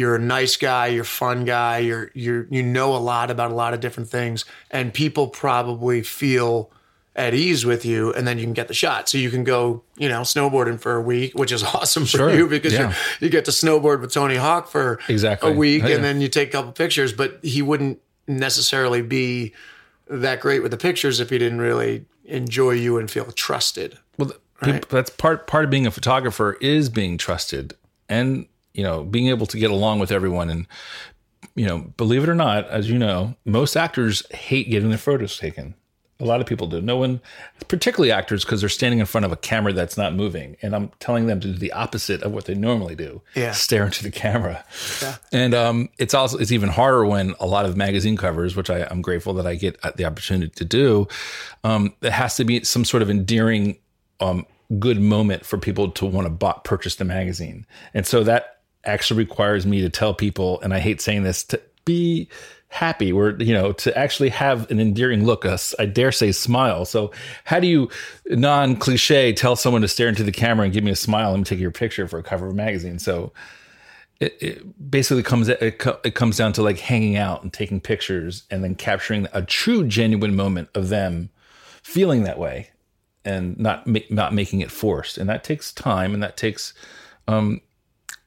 you're 0.00 0.16
a 0.16 0.18
nice 0.18 0.56
guy, 0.56 0.86
you're 0.88 1.02
a 1.02 1.06
fun 1.22 1.44
guy, 1.44 1.78
you're 1.78 2.10
you're 2.14 2.46
you 2.50 2.62
know 2.62 2.94
a 2.96 3.02
lot 3.12 3.30
about 3.30 3.50
a 3.50 3.54
lot 3.54 3.74
of 3.74 3.80
different 3.80 4.08
things, 4.08 4.44
and 4.70 4.92
people 4.94 5.28
probably 5.28 6.02
feel 6.02 6.70
at 7.16 7.34
ease 7.34 7.66
with 7.66 7.84
you, 7.84 8.12
and 8.14 8.26
then 8.26 8.38
you 8.38 8.44
can 8.44 8.52
get 8.54 8.68
the 8.68 8.74
shot. 8.74 9.08
So 9.08 9.18
you 9.18 9.30
can 9.30 9.42
go, 9.44 9.82
you 9.96 10.08
know, 10.08 10.20
snowboarding 10.22 10.78
for 10.80 10.94
a 10.94 11.02
week, 11.02 11.34
which 11.34 11.52
is 11.52 11.62
awesome 11.74 12.04
for 12.04 12.16
Sure. 12.18 12.34
you 12.34 12.46
because 12.48 12.72
Yeah. 12.72 12.90
you 13.20 13.26
you 13.26 13.30
get 13.30 13.44
to 13.46 13.50
snowboard 13.50 14.00
with 14.00 14.12
Tony 14.12 14.36
Hawk 14.36 14.68
for 14.70 14.98
Exactly. 15.08 15.50
a 15.50 15.54
week, 15.54 15.84
Oh, 15.84 15.88
yeah. 15.88 15.96
and 15.96 16.04
then 16.04 16.20
you 16.20 16.28
take 16.28 16.48
a 16.48 16.52
couple 16.52 16.72
pictures. 16.72 17.12
But 17.12 17.38
he 17.42 17.62
wouldn't 17.62 17.98
necessarily 18.26 19.02
be 19.02 19.52
that 20.08 20.40
great 20.40 20.62
with 20.62 20.70
the 20.70 20.76
pictures 20.78 21.20
if 21.20 21.30
he 21.30 21.38
didn't 21.38 21.60
really 21.60 22.06
enjoy 22.24 22.72
you 22.72 22.96
and 22.98 23.10
feel 23.10 23.30
trusted. 23.32 23.98
Well, 24.16 24.32
people, 24.62 24.88
that's 24.90 25.10
part 25.10 25.46
part 25.46 25.64
of 25.64 25.70
being 25.70 25.86
a 25.86 25.90
photographer 25.90 26.56
is 26.60 26.88
being 26.88 27.18
trusted 27.18 27.74
and 28.08 28.46
you 28.74 28.82
know 28.82 29.04
being 29.04 29.28
able 29.28 29.46
to 29.46 29.58
get 29.58 29.70
along 29.70 29.98
with 29.98 30.12
everyone 30.12 30.50
and 30.50 30.66
you 31.54 31.66
know 31.66 31.80
believe 31.96 32.22
it 32.22 32.28
or 32.28 32.34
not 32.34 32.68
as 32.68 32.88
you 32.90 32.98
know 32.98 33.34
most 33.44 33.76
actors 33.76 34.22
hate 34.32 34.70
getting 34.70 34.88
their 34.90 34.98
photos 34.98 35.38
taken 35.38 35.74
a 36.20 36.24
lot 36.24 36.38
of 36.40 36.46
people 36.46 36.66
do 36.66 36.80
no 36.82 36.96
one 36.98 37.18
particularly 37.68 38.12
actors 38.12 38.44
because 38.44 38.60
they're 38.60 38.68
standing 38.68 39.00
in 39.00 39.06
front 39.06 39.24
of 39.24 39.32
a 39.32 39.36
camera 39.36 39.72
that's 39.72 39.96
not 39.96 40.14
moving 40.14 40.56
and 40.62 40.76
i'm 40.76 40.90
telling 41.00 41.26
them 41.26 41.40
to 41.40 41.48
do 41.48 41.54
the 41.58 41.72
opposite 41.72 42.22
of 42.22 42.30
what 42.32 42.44
they 42.44 42.54
normally 42.54 42.94
do 42.94 43.22
Yeah. 43.34 43.52
stare 43.52 43.86
into 43.86 44.02
the 44.02 44.10
camera 44.10 44.62
Yeah. 45.02 45.16
and 45.32 45.54
um, 45.54 45.88
it's 45.98 46.12
also 46.14 46.36
it's 46.38 46.52
even 46.52 46.68
harder 46.68 47.04
when 47.06 47.34
a 47.40 47.46
lot 47.46 47.64
of 47.64 47.76
magazine 47.76 48.16
covers 48.18 48.54
which 48.54 48.68
I, 48.70 48.86
i'm 48.90 49.00
grateful 49.02 49.32
that 49.34 49.46
i 49.46 49.54
get 49.54 49.78
uh, 49.82 49.92
the 49.96 50.04
opportunity 50.04 50.50
to 50.50 50.64
do 50.64 51.08
um, 51.64 51.94
it 52.02 52.12
has 52.12 52.36
to 52.36 52.44
be 52.44 52.62
some 52.64 52.84
sort 52.84 53.02
of 53.02 53.08
endearing 53.10 53.78
um, 54.20 54.44
good 54.78 55.00
moment 55.00 55.44
for 55.46 55.56
people 55.58 55.90
to 55.90 56.06
want 56.06 56.26
to 56.26 56.30
buy, 56.30 56.54
purchase 56.62 56.94
the 56.94 57.04
magazine. 57.04 57.66
And 57.92 58.06
so 58.06 58.22
that 58.22 58.59
actually 58.84 59.18
requires 59.18 59.66
me 59.66 59.80
to 59.80 59.88
tell 59.88 60.14
people, 60.14 60.60
and 60.62 60.72
I 60.72 60.80
hate 60.80 61.00
saying 61.00 61.22
this, 61.22 61.44
to 61.44 61.60
be 61.84 62.28
happy 62.68 63.12
or, 63.12 63.30
you 63.40 63.52
know, 63.52 63.72
to 63.72 63.96
actually 63.98 64.28
have 64.28 64.70
an 64.70 64.78
endearing 64.78 65.24
look, 65.24 65.44
us 65.44 65.74
i 65.78 65.86
dare 65.86 66.12
say 66.12 66.30
smile. 66.30 66.84
So 66.84 67.10
how 67.44 67.58
do 67.58 67.66
you 67.66 67.88
non 68.26 68.76
cliche 68.76 69.32
tell 69.32 69.56
someone 69.56 69.82
to 69.82 69.88
stare 69.88 70.08
into 70.08 70.22
the 70.22 70.32
camera 70.32 70.64
and 70.64 70.72
give 70.72 70.84
me 70.84 70.92
a 70.92 70.96
smile 70.96 71.34
and 71.34 71.44
take 71.44 71.58
your 71.58 71.72
picture 71.72 72.06
for 72.06 72.18
a 72.18 72.22
cover 72.22 72.46
of 72.46 72.52
a 72.52 72.56
magazine? 72.56 72.98
So 72.98 73.32
it, 74.20 74.36
it 74.40 74.90
basically 74.90 75.22
comes 75.22 75.48
it, 75.48 75.60
it 75.60 76.14
comes 76.14 76.36
down 76.36 76.52
to 76.54 76.62
like 76.62 76.78
hanging 76.78 77.16
out 77.16 77.42
and 77.42 77.52
taking 77.52 77.80
pictures 77.80 78.44
and 78.50 78.62
then 78.62 78.76
capturing 78.76 79.26
a 79.32 79.42
true 79.42 79.84
genuine 79.84 80.36
moment 80.36 80.68
of 80.74 80.90
them 80.90 81.30
feeling 81.82 82.22
that 82.22 82.38
way 82.38 82.70
and 83.24 83.58
not 83.58 83.86
not 84.10 84.32
making 84.34 84.60
it 84.60 84.70
forced, 84.70 85.18
and 85.18 85.28
that 85.28 85.44
takes 85.44 85.72
time, 85.72 86.14
and 86.14 86.22
that 86.22 86.36
takes, 86.36 86.72
um, 87.28 87.60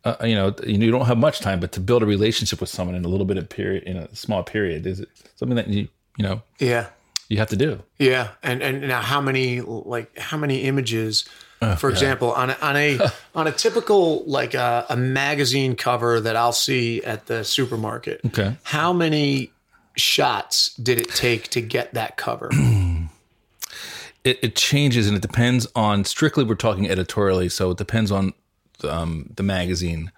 uh, 0.06 0.16
you 0.24 0.36
know, 0.36 0.54
you 0.66 0.92
don't 0.92 1.06
have 1.06 1.18
much 1.18 1.40
time, 1.40 1.60
but 1.60 1.72
to 1.74 1.80
build 1.80 2.04
a 2.04 2.06
relationship 2.06 2.60
with 2.60 2.70
someone 2.70 2.96
in 2.96 3.06
a 3.06 3.08
little 3.08 3.26
bit 3.26 3.38
of 3.38 3.48
period, 3.50 3.84
in 3.84 3.98
a 3.98 4.14
small 4.16 4.44
period, 4.44 4.86
is 4.86 5.00
it 5.00 5.10
something 5.36 5.56
that 5.56 5.68
you 5.68 5.88
you 6.18 6.24
know 6.24 6.42
Yeah. 6.60 6.88
you 7.30 7.38
have 7.38 7.50
to 7.50 7.56
do. 7.56 7.82
Yeah, 8.00 8.30
and 8.44 8.62
and 8.62 8.82
now 8.88 9.02
how 9.02 9.22
many 9.22 9.62
like 9.62 10.18
how 10.18 10.38
many 10.38 10.64
images, 10.64 11.26
Uh, 11.62 11.76
for 11.78 11.90
example, 11.90 12.34
on 12.34 12.50
a, 12.50 12.58
on 12.62 12.76
a 12.76 13.00
on 13.36 13.48
a 13.48 13.52
typical 13.52 14.24
like 14.26 14.54
a, 14.54 14.86
a 14.90 14.98
magazine 14.98 15.76
cover 15.76 16.20
that 16.20 16.36
I'll 16.36 16.52
see 16.54 17.02
at 17.04 17.28
the 17.28 17.44
supermarket. 17.44 18.20
Okay. 18.26 18.58
how 18.64 18.92
many 18.94 19.52
shots 19.96 20.74
did 20.76 21.00
it 21.00 21.10
take 21.16 21.48
to 21.52 21.62
get 21.62 21.94
that 21.94 22.18
cover? 22.18 22.50
it, 24.24 24.40
it 24.42 24.56
changes 24.56 25.08
and 25.08 25.16
it 25.16 25.22
depends 25.22 25.68
on 25.76 26.04
strictly 26.06 26.44
we're 26.44 26.56
talking 26.56 26.90
editorially 26.90 27.50
so 27.50 27.72
it 27.72 27.78
depends 27.78 28.12
on 28.12 28.34
um, 28.84 29.30
the 29.36 29.44
magazine. 29.44 30.12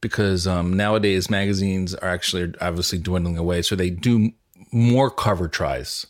Because 0.00 0.48
um, 0.48 0.76
nowadays 0.76 1.30
magazines 1.30 1.94
are 1.94 2.08
actually 2.08 2.52
obviously 2.60 2.98
dwindling 2.98 3.38
away 3.38 3.62
so 3.62 3.76
they 3.76 3.90
do 3.90 4.32
more 4.72 5.10
cover 5.10 5.46
tries 5.46 6.06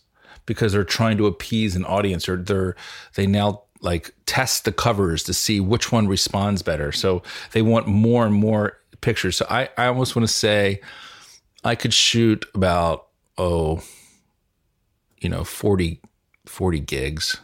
because 0.47 0.73
they're 0.73 0.83
trying 0.83 1.19
to 1.19 1.27
appease 1.27 1.77
an 1.77 1.85
audience. 1.85 2.27
Or 2.27 2.37
they're 2.37 2.75
they 3.17 3.27
now 3.27 3.65
like 3.83 4.15
test 4.25 4.65
the 4.65 4.73
covers 4.73 5.23
to 5.25 5.35
see 5.35 5.61
which 5.61 5.93
one 5.93 6.09
responds 6.09 6.63
better. 6.63 6.91
So 6.91 7.23
they 7.53 7.61
want 7.61 7.87
more 7.87 8.25
and 8.25 8.35
more 8.35 8.79
pictures. 9.03 9.37
So 9.37 9.47
i, 9.51 9.69
I 9.77 9.87
almost 9.87 10.17
want 10.17 10.27
to 10.27 10.33
say 10.33 10.81
i 11.65 11.75
could 11.75 11.93
shoot 11.93 12.47
about 12.55 13.09
oh 13.37 13.83
you 15.21 15.29
know 15.29 15.45
40 15.45 16.01
40 16.47 16.81
gigs 16.81 17.41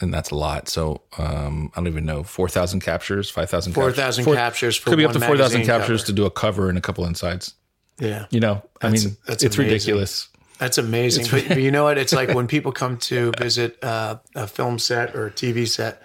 and 0.00 0.12
that's 0.12 0.30
a 0.30 0.34
lot 0.34 0.68
so 0.68 1.02
um 1.18 1.70
i 1.74 1.80
don't 1.80 1.88
even 1.88 2.04
know 2.04 2.22
4000 2.22 2.80
captures 2.80 3.30
5000 3.30 3.72
Four 3.72 3.92
captures. 3.92 4.24
captures 4.26 4.76
for 4.76 4.90
could 4.90 4.98
be 4.98 5.04
up 5.06 5.12
to 5.12 5.20
4000 5.20 5.64
captures 5.64 6.02
cover. 6.02 6.06
to 6.06 6.12
do 6.12 6.26
a 6.26 6.30
cover 6.30 6.68
and 6.68 6.76
a 6.78 6.80
couple 6.80 7.04
insides 7.06 7.54
Yeah, 7.98 8.26
you 8.30 8.40
know 8.40 8.62
i 8.82 8.90
mean 8.90 9.16
that's 9.26 9.42
it's 9.42 9.56
amazing. 9.56 9.64
ridiculous 9.64 10.28
that's 10.58 10.78
amazing. 10.78 11.26
But, 11.30 11.48
but 11.48 11.60
you 11.60 11.70
know 11.70 11.84
what? 11.84 11.98
It's 11.98 12.14
like 12.14 12.30
when 12.34 12.46
people 12.46 12.72
come 12.72 12.96
to 12.98 13.30
visit 13.38 13.76
uh, 13.84 14.16
a 14.34 14.46
film 14.46 14.78
set 14.78 15.14
or 15.14 15.26
a 15.26 15.30
TV 15.30 15.68
set, 15.68 16.00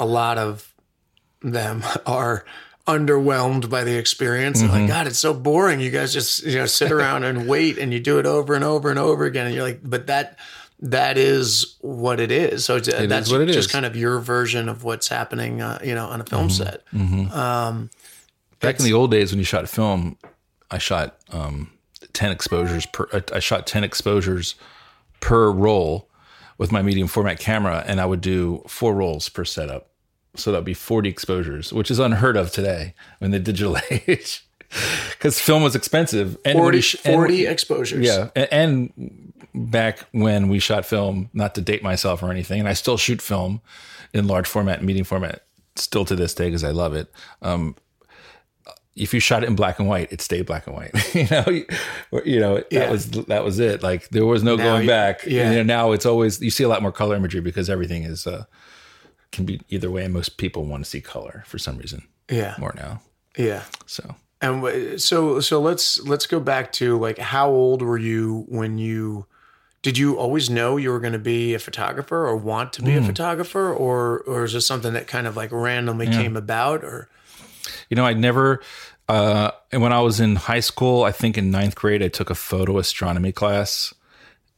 a 0.00 0.04
lot 0.04 0.36
of 0.36 0.74
them 1.42 1.84
are 2.06 2.44
underwhelmed 2.88 3.70
by 3.70 3.84
the 3.84 3.96
experience. 3.96 4.62
Mm-hmm. 4.62 4.72
like, 4.72 4.88
God, 4.88 5.06
it's 5.06 5.18
so 5.18 5.32
boring. 5.34 5.78
You 5.78 5.90
guys 5.90 6.12
just 6.12 6.42
you 6.42 6.56
know 6.58 6.66
sit 6.66 6.90
around 6.90 7.24
and 7.24 7.46
wait, 7.46 7.78
and 7.78 7.92
you 7.92 8.00
do 8.00 8.18
it 8.18 8.26
over 8.26 8.54
and 8.54 8.64
over 8.64 8.90
and 8.90 8.98
over 8.98 9.24
again. 9.26 9.46
And 9.46 9.54
you're 9.54 9.64
like, 9.64 9.80
but 9.84 10.08
that 10.08 10.38
that 10.80 11.18
is 11.18 11.76
what 11.80 12.20
it 12.20 12.30
is. 12.30 12.64
So 12.64 12.76
it's, 12.76 12.88
that's 12.88 13.30
what 13.32 13.40
it 13.40 13.46
just 13.46 13.58
is. 13.58 13.66
kind 13.72 13.84
of 13.84 13.96
your 13.96 14.20
version 14.20 14.68
of 14.68 14.84
what's 14.84 15.08
happening, 15.08 15.60
uh, 15.60 15.78
you 15.82 15.94
know, 15.94 16.06
on 16.06 16.20
a 16.20 16.24
film 16.24 16.48
Mm-hmm. 16.48 17.28
set. 17.28 17.36
Um, 17.36 17.90
back 18.60 18.78
in 18.78 18.84
the 18.84 18.92
old 18.92 19.10
days 19.10 19.32
when 19.32 19.38
you 19.38 19.44
shot 19.44 19.68
film 19.68 20.16
i 20.70 20.78
shot 20.78 21.16
um 21.30 21.70
10 22.12 22.30
exposures 22.32 22.84
per 22.86 23.08
I- 23.32 23.38
shot 23.38 23.66
10 23.68 23.84
exposures 23.84 24.56
per 25.20 25.50
roll 25.50 26.08
with 26.58 26.72
my 26.72 26.82
medium 26.82 27.06
format 27.06 27.38
camera 27.38 27.84
and 27.86 28.00
i 28.00 28.04
would 28.04 28.20
do 28.20 28.62
four 28.66 28.94
rolls 28.94 29.28
per 29.28 29.44
setup 29.44 29.90
so 30.34 30.50
that'd 30.50 30.64
be 30.64 30.74
40 30.74 31.08
exposures 31.08 31.72
which 31.72 31.88
is 31.90 31.98
unheard 32.00 32.36
of 32.36 32.50
today 32.50 32.94
in 33.20 33.30
the 33.30 33.38
digital 33.38 33.76
age 33.90 34.44
because 35.12 35.40
film 35.40 35.62
was 35.62 35.76
expensive 35.76 36.36
and 36.44 36.56
when 36.58 36.64
40, 36.64 36.76
you 36.78 36.82
sh- 36.82 36.96
and- 37.04 37.30
exposures. 37.32 38.04
yeah, 38.04 38.28
a- 38.36 38.52
and 38.52 39.27
back 39.54 40.00
when 40.12 40.48
we 40.48 40.58
shot 40.58 40.84
film, 40.86 41.30
not 41.32 41.54
to 41.56 41.60
date 41.60 41.82
myself 41.82 42.22
or 42.22 42.30
anything, 42.30 42.60
and 42.60 42.68
I 42.68 42.72
still 42.74 42.96
shoot 42.96 43.20
film 43.22 43.60
in 44.12 44.26
large 44.26 44.46
format, 44.46 44.82
medium 44.82 45.04
format, 45.04 45.44
still 45.76 46.04
to 46.06 46.16
this 46.16 46.34
day 46.34 46.46
because 46.46 46.64
I 46.64 46.70
love 46.70 46.94
it. 46.94 47.12
Um, 47.42 47.76
if 48.96 49.14
you 49.14 49.20
shot 49.20 49.44
it 49.44 49.46
in 49.46 49.54
black 49.54 49.78
and 49.78 49.86
white, 49.88 50.10
it 50.12 50.20
stayed 50.20 50.44
black 50.46 50.66
and 50.66 50.74
white. 50.74 50.90
you 51.14 51.26
know, 51.30 51.44
you, 52.24 52.40
know 52.40 52.64
Yeah. 52.70 52.80
that 52.80 52.90
was 52.90 53.10
that 53.10 53.44
was 53.44 53.60
it. 53.60 53.82
Like 53.82 54.08
there 54.08 54.26
was 54.26 54.42
no 54.42 54.56
Now 54.56 54.64
going 54.64 54.82
you- 54.82 54.88
back. 54.88 55.24
yeah. 55.24 55.50
You 55.50 55.56
know, 55.58 55.62
now 55.62 55.92
it's 55.92 56.04
always 56.06 56.40
you 56.40 56.50
see 56.50 56.64
a 56.64 56.68
lot 56.68 56.82
more 56.82 56.90
color 56.92 57.14
imagery 57.14 57.40
because 57.40 57.70
everything 57.70 58.02
is 58.02 58.26
uh, 58.26 58.44
can 59.30 59.44
be 59.44 59.60
either 59.68 59.88
way. 59.90 60.04
and 60.04 60.12
Most 60.12 60.36
people 60.36 60.64
want 60.64 60.82
to 60.84 60.90
see 60.90 61.00
color 61.00 61.44
for 61.46 61.58
some 61.58 61.78
reason 61.78 62.08
Yeah. 62.28 62.56
more 62.58 62.74
now. 62.76 63.00
Yeah. 63.36 63.62
So 63.86 64.16
And 64.40 65.00
so 65.00 65.40
so 65.40 65.60
let's 65.60 66.00
let's 66.02 66.26
go 66.26 66.38
back 66.40 66.72
to 66.72 66.96
like 66.98 67.18
how 67.18 67.50
old 67.50 67.82
were 67.82 67.98
you 67.98 68.44
when 68.48 68.78
you 68.78 69.26
did 69.82 69.98
you 69.98 70.16
always 70.16 70.48
know 70.48 70.76
you 70.76 70.90
were 70.90 71.00
going 71.00 71.12
to 71.12 71.18
be 71.18 71.54
a 71.54 71.58
photographer 71.58 72.26
or 72.26 72.36
want 72.36 72.72
to 72.74 72.82
be 72.82 72.92
Hmm. 72.92 72.98
a 72.98 73.06
photographer 73.06 73.72
or 73.72 74.20
or 74.20 74.44
is 74.44 74.52
this 74.52 74.66
something 74.66 74.92
that 74.92 75.06
kind 75.06 75.26
of 75.26 75.36
like 75.36 75.50
randomly 75.52 76.06
came 76.06 76.36
about 76.36 76.84
or 76.84 77.08
You 77.88 77.96
know, 77.96 78.04
I 78.06 78.12
never. 78.14 78.60
Uh, 79.08 79.50
and 79.72 79.80
when 79.82 79.92
I 79.92 80.00
was 80.00 80.20
in 80.20 80.36
high 80.36 80.60
school, 80.60 81.02
I 81.02 81.12
think 81.12 81.38
in 81.38 81.50
ninth 81.50 81.74
grade, 81.74 82.02
I 82.02 82.08
took 82.08 82.28
a 82.30 82.34
photo 82.34 82.78
astronomy 82.78 83.32
class, 83.32 83.94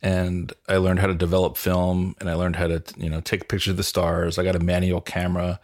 and 0.02 0.52
I 0.68 0.76
learned 0.78 0.98
how 0.98 1.06
to 1.06 1.14
develop 1.14 1.56
film, 1.56 2.16
and 2.18 2.28
I 2.28 2.34
learned 2.34 2.56
how 2.56 2.66
to 2.66 2.82
you 2.96 3.08
know 3.08 3.20
take 3.20 3.48
pictures 3.48 3.70
of 3.70 3.76
the 3.76 3.82
stars. 3.84 4.38
I 4.38 4.44
got 4.44 4.56
a 4.56 4.60
manual 4.60 5.00
camera, 5.00 5.60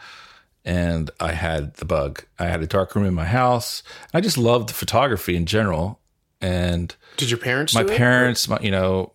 and 0.66 1.10
I 1.20 1.32
had 1.32 1.74
the 1.74 1.84
bug. 1.84 2.24
I 2.38 2.46
had 2.46 2.60
a 2.60 2.66
dark 2.66 2.94
room 2.94 3.06
in 3.06 3.14
my 3.14 3.24
house. 3.24 3.84
I 4.12 4.20
just 4.20 4.36
loved 4.36 4.72
photography 4.72 5.36
in 5.36 5.46
general, 5.46 6.00
and 6.40 6.94
did 7.16 7.30
your 7.30 7.38
parents 7.38 7.72
my 7.72 7.84
parents, 7.84 8.48
my, 8.48 8.58
you 8.60 8.72
know, 8.72 9.12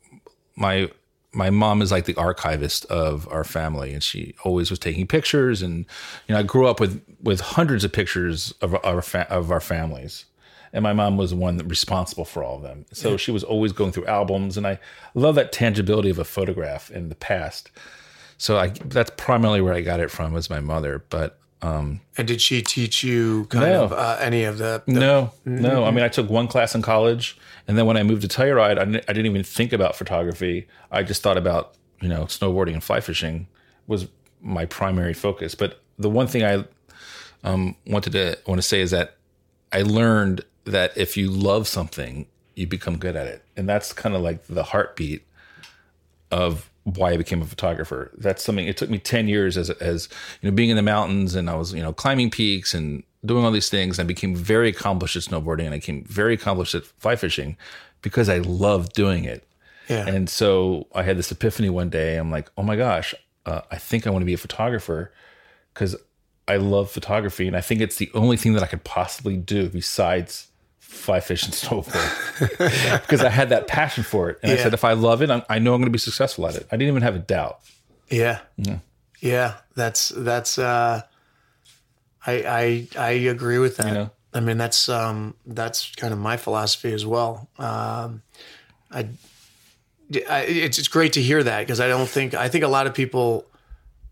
my 0.55 0.89
my 1.33 1.49
mom 1.49 1.81
is 1.81 1.91
like 1.91 2.05
the 2.05 2.15
archivist 2.15 2.85
of 2.85 3.27
our 3.29 3.43
family, 3.43 3.93
and 3.93 4.01
she 4.01 4.33
always 4.43 4.69
was 4.69 4.79
taking 4.79 5.07
pictures. 5.07 5.61
And 5.61 5.85
you 6.27 6.33
know, 6.33 6.39
I 6.39 6.43
grew 6.43 6.67
up 6.67 6.79
with 6.79 7.01
with 7.21 7.41
hundreds 7.41 7.83
of 7.83 7.91
pictures 7.91 8.53
of 8.61 8.73
our 8.85 9.01
fa- 9.01 9.29
of 9.29 9.51
our 9.51 9.61
families, 9.61 10.25
and 10.71 10.83
my 10.83 10.93
mom 10.93 11.17
was 11.17 11.31
the 11.31 11.35
one 11.35 11.57
that 11.57 11.65
responsible 11.65 12.25
for 12.25 12.45
all 12.45 12.55
of 12.55 12.63
them. 12.63 12.85
So 12.93 13.17
she 13.17 13.31
was 13.31 13.43
always 13.43 13.73
going 13.73 13.91
through 13.91 14.05
albums, 14.05 14.55
and 14.55 14.65
I 14.65 14.79
love 15.15 15.35
that 15.35 15.51
tangibility 15.51 16.09
of 16.09 16.17
a 16.17 16.23
photograph 16.23 16.89
in 16.89 17.09
the 17.09 17.15
past. 17.15 17.71
So 18.37 18.57
I 18.57 18.69
that's 18.85 19.11
primarily 19.17 19.59
where 19.59 19.73
I 19.73 19.81
got 19.81 19.99
it 19.99 20.09
from 20.09 20.31
was 20.31 20.49
my 20.49 20.61
mother, 20.61 21.03
but 21.09 21.37
um, 21.61 22.01
and 22.17 22.27
did 22.27 22.41
she 22.41 22.61
teach 22.61 23.03
you 23.03 23.45
kind 23.45 23.65
No. 23.65 23.83
of 23.83 23.93
uh, 23.93 24.17
any 24.19 24.43
of 24.45 24.57
the, 24.57 24.81
the 24.87 24.93
no, 24.99 25.31
no. 25.45 25.83
I 25.85 25.91
mean, 25.91 26.03
I 26.03 26.07
took 26.07 26.29
one 26.29 26.47
class 26.47 26.73
in 26.73 26.81
college, 26.81 27.37
and 27.67 27.77
then 27.77 27.85
when 27.85 27.97
I 27.97 28.03
moved 28.03 28.23
to 28.23 28.27
Telluride, 28.27 28.79
I 28.79 28.85
didn't, 28.85 29.05
I 29.07 29.13
didn't 29.13 29.27
even 29.27 29.43
think 29.43 29.71
about 29.71 29.95
photography. 29.95 30.67
I 30.91 31.03
just 31.03 31.21
thought 31.21 31.37
about 31.37 31.75
you 32.01 32.09
know 32.09 32.23
snowboarding 32.25 32.73
and 32.73 32.83
fly 32.83 32.99
fishing 32.99 33.47
was 33.87 34.07
my 34.41 34.65
primary 34.65 35.13
focus. 35.13 35.53
But 35.53 35.79
the 35.99 36.09
one 36.09 36.25
thing 36.27 36.43
I 36.43 36.65
um, 37.43 37.75
wanted 37.85 38.13
to 38.13 38.39
want 38.47 38.59
to 38.59 38.67
say 38.67 38.81
is 38.81 38.89
that 38.91 39.17
I 39.71 39.83
learned 39.83 40.41
that 40.65 40.97
if 40.97 41.15
you 41.15 41.29
love 41.29 41.67
something, 41.67 42.25
you 42.55 42.65
become 42.65 42.97
good 42.97 43.15
at 43.15 43.27
it, 43.27 43.43
and 43.55 43.69
that's 43.69 43.93
kind 43.93 44.15
of 44.15 44.21
like 44.21 44.47
the 44.47 44.63
heartbeat 44.63 45.27
of 46.31 46.70
why 46.83 47.11
I 47.11 47.17
became 47.17 47.41
a 47.41 47.45
photographer. 47.45 48.11
That's 48.17 48.43
something 48.43 48.67
it 48.67 48.77
took 48.77 48.89
me 48.89 48.97
10 48.97 49.27
years 49.27 49.57
as 49.57 49.69
as 49.69 50.09
you 50.41 50.49
know 50.49 50.55
being 50.55 50.69
in 50.69 50.75
the 50.75 50.81
mountains 50.81 51.35
and 51.35 51.49
I 51.49 51.55
was, 51.55 51.73
you 51.73 51.81
know, 51.81 51.93
climbing 51.93 52.31
peaks 52.31 52.73
and 52.73 53.03
doing 53.23 53.45
all 53.45 53.51
these 53.51 53.69
things. 53.69 53.99
I 53.99 54.03
became 54.03 54.35
very 54.35 54.69
accomplished 54.69 55.15
at 55.15 55.23
snowboarding 55.23 55.65
and 55.65 55.73
I 55.73 55.77
became 55.77 56.03
very 56.05 56.33
accomplished 56.33 56.73
at 56.75 56.85
fly 56.85 57.15
fishing 57.15 57.57
because 58.01 58.29
I 58.29 58.39
loved 58.39 58.93
doing 58.93 59.25
it. 59.25 59.47
yeah 59.87 60.07
And 60.07 60.29
so 60.29 60.87
I 60.95 61.03
had 61.03 61.17
this 61.17 61.31
epiphany 61.31 61.69
one 61.69 61.89
day. 61.89 62.17
I'm 62.17 62.31
like, 62.31 62.49
"Oh 62.57 62.63
my 62.63 62.75
gosh, 62.75 63.13
uh, 63.45 63.61
I 63.69 63.77
think 63.77 64.07
I 64.07 64.09
want 64.09 64.21
to 64.23 64.27
be 64.27 64.33
a 64.33 64.37
photographer 64.37 65.11
cuz 65.73 65.95
I 66.47 66.57
love 66.57 66.89
photography 66.91 67.47
and 67.47 67.55
I 67.55 67.61
think 67.61 67.81
it's 67.81 67.97
the 67.97 68.09
only 68.13 68.37
thing 68.37 68.53
that 68.53 68.63
I 68.63 68.67
could 68.67 68.83
possibly 68.83 69.37
do 69.37 69.69
besides 69.69 70.47
fly 70.91 71.19
fish 71.19 71.43
and 71.43 71.53
snowboard 71.53 73.01
because 73.01 73.21
I 73.21 73.29
had 73.29 73.49
that 73.49 73.67
passion 73.67 74.03
for 74.03 74.29
it. 74.29 74.39
And 74.43 74.51
I 74.51 74.57
said, 74.57 74.73
if 74.73 74.83
I 74.83 74.93
love 74.93 75.21
it, 75.21 75.31
I'm, 75.31 75.41
I 75.49 75.57
know 75.57 75.73
I'm 75.73 75.79
going 75.79 75.87
to 75.87 75.91
be 75.91 75.97
successful 75.97 76.45
at 76.47 76.55
it. 76.55 76.67
I 76.71 76.75
didn't 76.75 76.89
even 76.89 77.01
have 77.01 77.15
a 77.15 77.19
doubt. 77.19 77.59
Yeah. 78.09 78.41
Yeah. 79.19 79.55
That's 79.75 80.09
that's 80.09 80.59
uh 80.59 81.01
I 82.25 82.33
I 82.33 82.87
I 82.97 83.11
agree 83.11 83.57
with 83.57 83.77
that. 83.77 83.93
know? 83.93 84.09
I 84.33 84.41
mean 84.41 84.57
that's 84.57 84.89
um 84.89 85.33
that's 85.45 85.95
kind 85.95 86.13
of 86.13 86.19
my 86.19 86.37
philosophy 86.37 86.93
as 86.93 87.05
well. 87.05 87.47
Um 87.57 88.21
I, 88.91 89.07
I 90.29 90.41
it's 90.41 90.77
it's 90.77 90.89
great 90.89 91.13
to 91.13 91.21
hear 91.21 91.41
that 91.41 91.61
because 91.61 91.79
I 91.79 91.87
don't 91.87 92.09
think 92.09 92.33
I 92.33 92.49
think 92.49 92.63
a 92.63 92.67
lot 92.67 92.85
of 92.85 92.93
people 92.93 93.45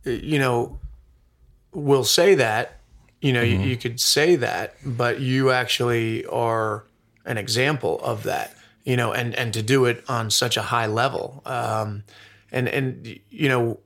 you 0.06 0.40
know 0.40 0.80
will 1.74 2.06
say 2.06 2.36
that 2.36 2.79
you 3.22 3.34
know 3.34 3.42
you, 3.42 3.58
you 3.60 3.78
could 3.78 4.00
say 4.00 4.36
that 4.38 4.76
but 4.86 5.20
you 5.20 5.52
actually 5.52 6.26
are 6.28 6.86
an 7.26 7.38
example 7.38 8.00
of 8.02 8.24
that 8.24 8.56
you 8.86 8.96
know 8.96 9.12
and 9.12 9.36
and 9.36 9.54
to 9.54 9.62
do 9.62 9.86
it 9.86 10.04
on 10.08 10.30
such 10.32 10.56
a 10.58 10.62
high 10.62 10.88
level 10.88 11.42
um 11.46 12.04
and 12.52 12.68
and 12.70 13.20
you 13.30 13.50
know 13.50 13.80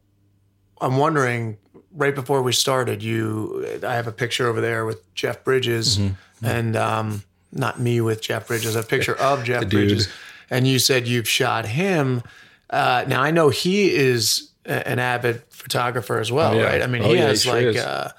I'm 0.82 0.98
wondering 0.98 1.58
right 1.96 2.13
before 2.16 2.42
we 2.42 2.52
started, 2.54 3.02
you 3.04 3.80
I 3.84 3.94
have 3.96 4.08
a 4.08 4.12
picture 4.12 4.48
over 4.48 4.60
there 4.60 4.86
with 4.86 5.00
Jeff 5.16 5.44
Bridges 5.44 6.00
and 6.42 6.75
um 6.75 7.24
not 7.52 7.80
me 7.80 8.02
with 8.02 8.20
Jeff 8.22 8.48
Bridges, 8.48 8.75
a 8.75 8.84
picture 8.84 9.16
of 9.16 9.44
Jeff. 9.50 9.70
Bridges. 9.70 10.10
And 10.50 10.68
you 10.68 10.80
said 10.80 11.08
you've 11.08 11.28
shot 11.30 11.66
him. 11.66 12.22
Uh 12.70 13.06
now 13.08 13.22
I 13.22 13.32
know 13.32 13.50
he 13.50 13.94
is 13.96 14.50
an 14.66 15.00
avid 15.00 15.44
photographer 15.50 16.20
as 16.20 16.32
well, 16.32 16.54
Oh, 16.54 16.58
yeah. 16.58 16.63
right? 16.66 16.82
I 16.82 16.88
mean, 16.88 17.04
Oh, 17.04 17.10
he 17.10 17.16
yeah, 17.16 17.22
he 17.22 17.28
has 17.28 17.44
sure 17.44 17.72
like 17.72 17.78
uh, 17.78 18.10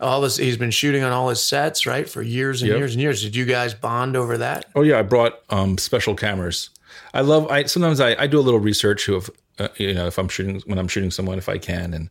all 0.00 0.20
this. 0.20 0.36
He's 0.36 0.56
been 0.56 0.70
shooting 0.70 1.02
on 1.02 1.12
all 1.12 1.28
his 1.28 1.42
sets, 1.42 1.86
right, 1.86 2.08
for 2.08 2.22
years 2.22 2.62
and 2.62 2.68
Yep. 2.70 2.78
years 2.78 2.92
and 2.94 3.02
years. 3.02 3.22
Did 3.22 3.34
you 3.36 3.44
guys 3.44 3.74
bond 3.74 4.16
over 4.16 4.38
that? 4.38 4.66
Oh 4.74 4.82
yeah, 4.82 4.98
I 4.98 5.02
brought 5.02 5.40
um, 5.50 5.78
special 5.78 6.14
cameras. 6.14 6.70
I 7.14 7.20
love. 7.22 7.50
I 7.50 7.64
sometimes 7.64 8.00
I, 8.00 8.14
I 8.22 8.26
do 8.26 8.38
a 8.38 8.42
little 8.42 8.60
research 8.60 9.06
who 9.06 9.16
if 9.16 9.30
uh, 9.58 9.68
you 9.76 9.94
know 9.94 10.06
if 10.06 10.18
I'm 10.18 10.28
shooting 10.28 10.62
when 10.66 10.78
I'm 10.78 10.88
shooting 10.88 11.10
someone 11.10 11.38
if 11.38 11.48
I 11.48 11.58
can, 11.58 11.94
and 11.94 12.10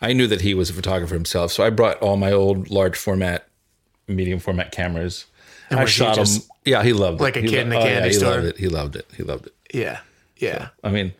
I 0.00 0.12
knew 0.12 0.26
that 0.26 0.40
he 0.40 0.52
was 0.54 0.68
a 0.70 0.72
photographer 0.72 1.14
himself, 1.14 1.52
so 1.52 1.64
I 1.64 1.70
brought 1.70 1.98
all 2.02 2.16
my 2.16 2.32
old 2.32 2.70
large 2.70 2.96
format, 2.96 3.46
medium 4.08 4.38
format 4.40 4.72
cameras. 4.72 5.26
and 5.70 5.78
I 5.80 5.84
shot 5.86 6.18
him. 6.18 6.26
Yeah, 6.64 6.82
he 6.82 6.92
loved 6.92 7.20
like 7.20 7.36
it. 7.36 7.40
a 7.40 7.42
He 7.42 7.48
kid 7.48 7.60
in 7.66 7.70
lo- 7.70 7.76
a 7.78 7.80
oh, 7.80 7.84
yeah, 7.84 7.92
candy 7.94 8.08
he 8.08 8.14
store? 8.14 8.30
loved 8.34 8.46
it. 8.46 8.58
He 8.58 8.68
loved 8.68 8.96
it. 8.96 9.06
He 9.16 9.22
loved 9.22 9.46
it. 9.46 9.54
Yeah, 9.72 10.00
yeah. 10.36 10.68
I 10.84 10.90
mean, 10.90 11.12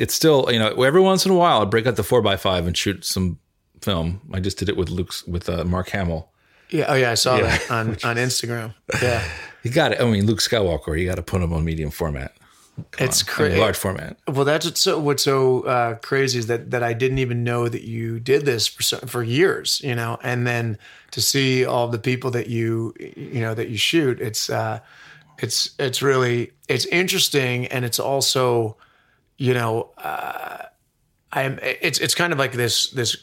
it's 0.00 0.14
still 0.14 0.48
you 0.52 0.58
know 0.58 0.68
every 0.82 1.00
once 1.00 1.24
in 1.24 1.30
a 1.32 1.34
while 1.36 1.62
I 1.62 1.64
break 1.64 1.86
out 1.86 1.96
the 1.96 2.02
four 2.02 2.26
x 2.26 2.42
five 2.42 2.66
and 2.66 2.76
shoot 2.76 3.04
some 3.04 3.38
film. 3.82 4.20
I 4.32 4.40
just 4.40 4.58
did 4.58 4.68
it 4.68 4.76
with 4.76 4.88
Luke's 4.90 5.26
with 5.26 5.48
uh, 5.48 5.64
Mark 5.64 5.88
Hamill. 5.90 6.30
Yeah. 6.70 6.86
Oh, 6.88 6.94
yeah. 6.94 7.10
I 7.10 7.14
saw 7.14 7.36
Yeah. 7.36 7.42
that 7.58 7.70
on, 7.70 7.88
on 8.04 8.16
Instagram. 8.16 8.74
Yeah. 9.02 9.22
You 9.64 9.72
got 9.72 9.90
it. 9.92 10.00
I 10.00 10.04
mean, 10.04 10.24
Luke 10.24 10.38
Skywalker. 10.38 10.98
You 10.98 11.04
got 11.06 11.16
to 11.16 11.22
put 11.22 11.42
him 11.42 11.52
on 11.52 11.64
medium 11.64 11.90
format. 11.90 12.32
It's 12.96 13.22
I 13.22 13.26
mean, 13.26 13.34
crazy. 13.34 13.60
large 13.60 13.76
format. 13.76 14.16
Well, 14.28 14.44
that's 14.44 14.64
what's 14.64 14.80
so 14.80 14.98
what's 15.00 15.24
so 15.24 15.62
uh, 15.62 15.94
crazy 15.96 16.38
is 16.38 16.46
that 16.46 16.70
that 16.70 16.84
I 16.84 16.92
didn't 16.92 17.18
even 17.18 17.42
know 17.42 17.68
that 17.68 17.82
you 17.82 18.20
did 18.20 18.44
this 18.46 18.68
for 18.68 18.82
so, 18.84 18.98
for 18.98 19.24
years, 19.24 19.80
you 19.82 19.96
know, 19.96 20.16
and 20.22 20.46
then 20.46 20.78
to 21.10 21.20
see 21.20 21.66
all 21.66 21.88
the 21.88 21.98
people 21.98 22.30
that 22.30 22.46
you 22.46 22.94
you 22.98 23.40
know 23.40 23.52
that 23.52 23.68
you 23.68 23.76
shoot, 23.76 24.20
it's 24.20 24.48
uh, 24.48 24.78
it's 25.38 25.70
it's 25.80 26.02
really 26.02 26.52
it's 26.68 26.86
interesting, 26.86 27.66
and 27.66 27.84
it's 27.84 27.98
also 27.98 28.76
you 29.38 29.54
know 29.54 29.90
uh, 29.98 30.58
I'm 31.32 31.58
it's 31.62 31.98
it's 31.98 32.14
kind 32.14 32.32
of 32.32 32.38
like 32.38 32.52
this 32.52 32.90
this 32.90 33.16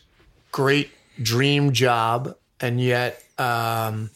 great 0.55 0.89
dream 1.21 1.73
job, 1.73 2.35
and 2.61 2.79
yet 2.79 3.21
um, 3.37 4.09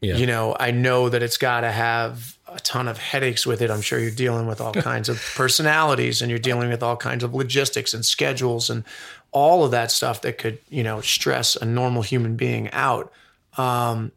Yeah. 0.00 0.16
you 0.16 0.26
know 0.26 0.56
I 0.58 0.70
know 0.70 1.08
that 1.10 1.22
it's 1.22 1.36
got 1.36 1.60
to 1.60 1.70
have 1.70 2.36
a 2.46 2.58
ton 2.60 2.88
of 2.88 2.96
headaches 2.96 3.44
with 3.46 3.60
it. 3.60 3.70
I'm 3.70 3.82
sure 3.82 3.98
you're 3.98 4.10
dealing 4.26 4.46
with 4.46 4.60
all 4.62 4.72
kinds 4.72 5.08
of 5.10 5.16
personalities, 5.36 6.22
and 6.22 6.30
you're 6.30 6.38
dealing 6.50 6.70
with 6.70 6.82
all 6.82 6.96
kinds 6.96 7.22
of 7.22 7.34
logistics 7.34 7.92
and 7.94 8.02
schedules 8.04 8.70
and 8.70 8.82
all 9.30 9.62
of 9.64 9.70
that 9.72 9.90
stuff 9.90 10.22
that 10.22 10.38
could 10.38 10.58
you 10.70 10.82
know 10.82 11.02
stress 11.02 11.56
a 11.56 11.64
normal 11.66 12.02
human 12.02 12.36
being 12.36 12.70
out. 12.72 13.12
Um, 13.58 14.12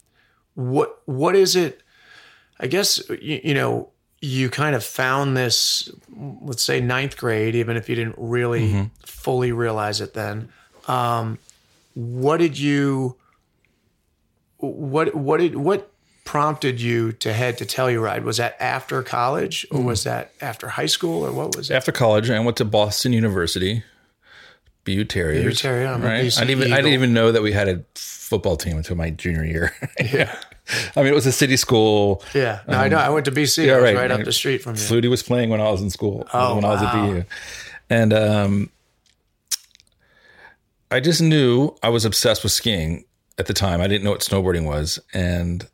what 0.56 1.02
what 1.06 1.36
is 1.36 1.56
it? 1.56 1.82
I 2.64 2.68
guess 2.68 3.02
you, 3.22 3.42
you 3.44 3.54
know 3.54 3.90
you 4.24 4.50
kind 4.50 4.76
of 4.76 4.84
found 4.84 5.36
this, 5.36 5.90
let's 6.48 6.64
say 6.64 6.80
ninth 6.80 7.18
grade, 7.18 7.56
even 7.56 7.76
if 7.76 7.90
you 7.90 7.96
didn't 7.96 8.16
really 8.20 8.90
fully 9.04 9.52
realize 9.52 10.00
it 10.00 10.14
then. 10.14 10.50
Um, 10.88 11.40
what 11.94 12.38
did 12.38 12.58
you? 12.58 13.16
What 14.58 15.16
what 15.16 15.40
did 15.40 15.56
what 15.56 15.92
prompted 16.24 16.80
you 16.80 17.12
to 17.12 17.34
head 17.34 17.58
to 17.58 17.66
Telluride? 17.66 18.24
Was 18.24 18.38
that 18.38 18.56
after 18.60 19.02
college, 19.04 19.66
or 19.72 19.82
was 19.82 20.04
that 20.04 20.32
after 20.40 20.70
high 20.70 20.86
school, 20.86 21.26
or 21.26 21.32
what 21.32 21.56
was 21.56 21.70
it? 21.70 21.74
After 21.74 21.92
college, 21.92 22.30
I 22.30 22.40
went 22.40 22.58
to 22.58 22.66
Boston 22.66 23.12
University, 23.12 23.84
BU 24.84 25.06
Terriers. 25.06 25.44
BU 25.44 25.54
Terrier, 25.54 25.88
I'm 25.88 26.02
right? 26.02 26.38
I 26.38 26.46
didn't 26.46 26.50
even 26.50 26.74
I 26.74 26.78
didn't 26.78 26.94
even 26.94 27.14
know 27.14 27.32
that 27.32 27.42
we 27.42 27.52
had 27.52 27.68
a 27.68 27.84
football 27.96 28.56
team 28.56 28.78
until 28.78 28.96
my 28.96 29.10
junior 29.10 29.44
year. 29.44 29.76
yeah. 30.00 30.36
I 30.96 31.02
mean, 31.02 31.12
it 31.12 31.16
was 31.16 31.26
a 31.26 31.32
city 31.32 31.58
school. 31.58 32.24
Yeah, 32.34 32.62
no, 32.68 32.78
I 32.78 32.88
know. 32.88 32.98
I 32.98 33.10
went 33.10 33.26
to 33.26 33.32
BC. 33.32 33.64
Um, 33.64 33.68
yeah, 33.68 33.74
I 33.74 33.76
was 33.76 33.84
right. 33.84 33.96
right 33.98 34.12
up 34.12 34.24
the 34.24 34.32
street 34.32 34.60
from 34.60 34.76
you. 34.76 34.82
Flutie 34.82 35.10
was 35.10 35.22
playing 35.22 35.50
when 35.50 35.60
I 35.60 35.70
was 35.70 35.82
in 35.82 35.90
school. 35.90 36.26
Oh, 36.34 36.56
when 36.56 36.64
I 36.64 36.70
was 36.70 36.82
at 36.82 36.94
wow. 36.94 37.12
BU, 37.12 37.24
and 37.90 38.14
um, 38.14 38.70
I 40.92 41.00
just 41.00 41.22
knew 41.22 41.76
I 41.82 41.90
was 41.90 42.06
obsessed 42.06 42.44
with 42.44 42.52
skiing 42.52 43.06
at 43.38 43.46
the 43.48 43.54
time. 43.54 43.82
I 43.82 43.88
didn't 43.88 44.04
know 44.04 44.12
what 44.12 44.20
snowboarding 44.22 44.66
was, 44.66 45.00
and 45.14 45.66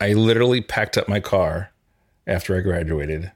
I 0.00 0.14
literally 0.14 0.60
packed 0.62 0.96
up 0.96 1.08
my 1.08 1.20
car 1.20 1.70
after 2.26 2.56
I 2.56 2.60
graduated 2.60 3.30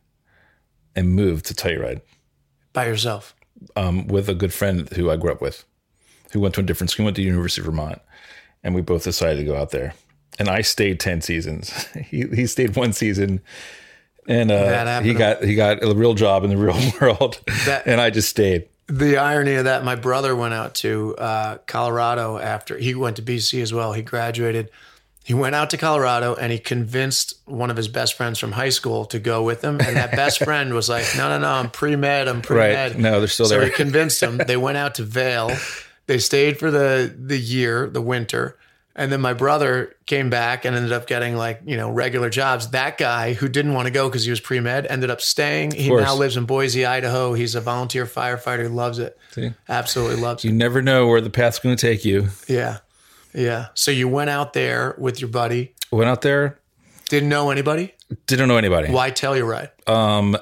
and 0.96 1.10
moved 1.14 1.46
to 1.46 1.54
Telluride 1.54 2.00
by 2.72 2.86
yourself. 2.86 3.34
um, 3.76 4.06
with 4.08 4.28
a 4.28 4.34
good 4.34 4.52
friend 4.52 4.88
who 4.90 5.10
I 5.10 5.16
grew 5.16 5.30
up 5.30 5.40
with, 5.42 5.64
who 6.32 6.40
went 6.40 6.54
to 6.54 6.60
a 6.60 6.64
different 6.64 6.90
school, 6.90 7.04
went 7.04 7.16
to 7.16 7.22
University 7.22 7.60
of 7.60 7.66
Vermont, 7.66 8.00
and 8.64 8.74
we 8.74 8.80
both 8.80 9.04
decided 9.04 9.36
to 9.38 9.44
go 9.44 9.56
out 9.56 9.70
there. 9.70 9.94
And 10.38 10.48
I 10.48 10.62
stayed 10.62 10.98
ten 10.98 11.20
seasons. 11.20 11.70
he 12.06 12.26
he 12.28 12.46
stayed 12.46 12.74
one 12.74 12.92
season, 12.94 13.40
and 14.26 14.50
uh, 14.50 15.00
he 15.02 15.12
got 15.18 15.44
he 15.44 15.54
got 15.54 15.82
a 15.84 15.94
real 15.94 16.14
job 16.14 16.42
in 16.44 16.50
the 16.50 16.56
real 16.56 16.78
world, 17.00 17.40
That- 17.66 17.86
and 17.86 18.00
I 18.00 18.08
just 18.10 18.30
stayed. 18.30 18.66
The 18.90 19.18
irony 19.18 19.54
of 19.54 19.64
that, 19.64 19.84
my 19.84 19.94
brother 19.94 20.34
went 20.34 20.52
out 20.52 20.74
to 20.76 21.14
uh, 21.16 21.58
Colorado 21.66 22.38
after 22.38 22.76
he 22.76 22.94
went 22.96 23.16
to 23.16 23.22
BC 23.22 23.62
as 23.62 23.72
well. 23.72 23.92
He 23.92 24.02
graduated. 24.02 24.68
He 25.22 25.32
went 25.32 25.54
out 25.54 25.70
to 25.70 25.76
Colorado 25.76 26.34
and 26.34 26.50
he 26.50 26.58
convinced 26.58 27.34
one 27.44 27.70
of 27.70 27.76
his 27.76 27.86
best 27.86 28.14
friends 28.14 28.40
from 28.40 28.50
high 28.50 28.70
school 28.70 29.04
to 29.06 29.20
go 29.20 29.44
with 29.44 29.62
him. 29.62 29.80
And 29.80 29.96
that 29.96 30.10
best 30.10 30.38
friend 30.44 30.74
was 30.74 30.88
like, 30.88 31.04
"No, 31.16 31.28
no, 31.28 31.38
no, 31.38 31.48
I'm 31.48 31.70
pre 31.70 31.94
med. 31.94 32.26
I'm 32.26 32.42
pre 32.42 32.56
med." 32.56 32.92
Right. 32.92 33.00
No, 33.00 33.20
they're 33.20 33.28
still 33.28 33.46
so 33.46 33.54
there. 33.54 33.62
So 33.62 33.70
he 33.70 33.76
convinced 33.76 34.20
them. 34.20 34.38
They 34.38 34.56
went 34.56 34.76
out 34.76 34.96
to 34.96 35.04
Vail. 35.04 35.52
They 36.06 36.18
stayed 36.18 36.58
for 36.58 36.72
the 36.72 37.14
the 37.16 37.38
year, 37.38 37.88
the 37.88 38.02
winter. 38.02 38.58
And 39.00 39.10
then 39.10 39.22
my 39.22 39.32
brother 39.32 39.96
came 40.04 40.28
back 40.28 40.66
and 40.66 40.76
ended 40.76 40.92
up 40.92 41.06
getting 41.06 41.34
like, 41.34 41.62
you 41.64 41.78
know, 41.78 41.90
regular 41.90 42.28
jobs. 42.28 42.68
That 42.72 42.98
guy 42.98 43.32
who 43.32 43.48
didn't 43.48 43.72
want 43.72 43.86
to 43.86 43.90
go 43.90 44.06
because 44.10 44.24
he 44.24 44.30
was 44.30 44.40
pre 44.40 44.60
med 44.60 44.86
ended 44.90 45.08
up 45.08 45.22
staying. 45.22 45.70
He 45.70 45.88
now 45.88 46.14
lives 46.14 46.36
in 46.36 46.44
Boise, 46.44 46.84
Idaho. 46.84 47.32
He's 47.32 47.54
a 47.54 47.62
volunteer 47.62 48.04
firefighter. 48.04 48.64
He 48.64 48.68
loves 48.68 48.98
it. 48.98 49.16
See? 49.30 49.54
Absolutely 49.70 50.16
loves 50.20 50.44
You 50.44 50.50
it. 50.50 50.52
You 50.52 50.58
never 50.58 50.82
know 50.82 51.06
where 51.06 51.22
the 51.22 51.30
path's 51.30 51.58
going 51.58 51.74
to 51.74 51.80
take 51.80 52.04
you. 52.04 52.28
Yeah. 52.46 52.80
Yeah. 53.32 53.68
So 53.72 53.90
you 53.90 54.06
went 54.06 54.28
out 54.28 54.52
there 54.52 54.94
with 54.98 55.18
your 55.18 55.30
buddy, 55.30 55.74
Went 55.90 56.10
out 56.10 56.20
there, 56.20 56.58
didn't 57.08 57.30
know 57.30 57.48
anybody. 57.50 57.94
didn't 58.26 58.48
know 58.48 58.58
anybody. 58.58 58.92
Why 58.92 59.10
Telluride? 59.12 59.70
Um, 59.88 60.36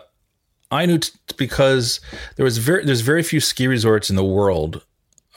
I 0.73 0.85
knew 0.85 0.99
t- 0.99 1.12
because 1.37 2.01
there 2.35 2.44
was 2.44 2.59
very 2.59 2.85
there's 2.85 3.03
very 3.03 3.23
few 3.23 3.38
ski 3.38 3.68
resorts 3.68 4.11
in 4.11 4.16
the 4.16 4.25
world, 4.25 4.85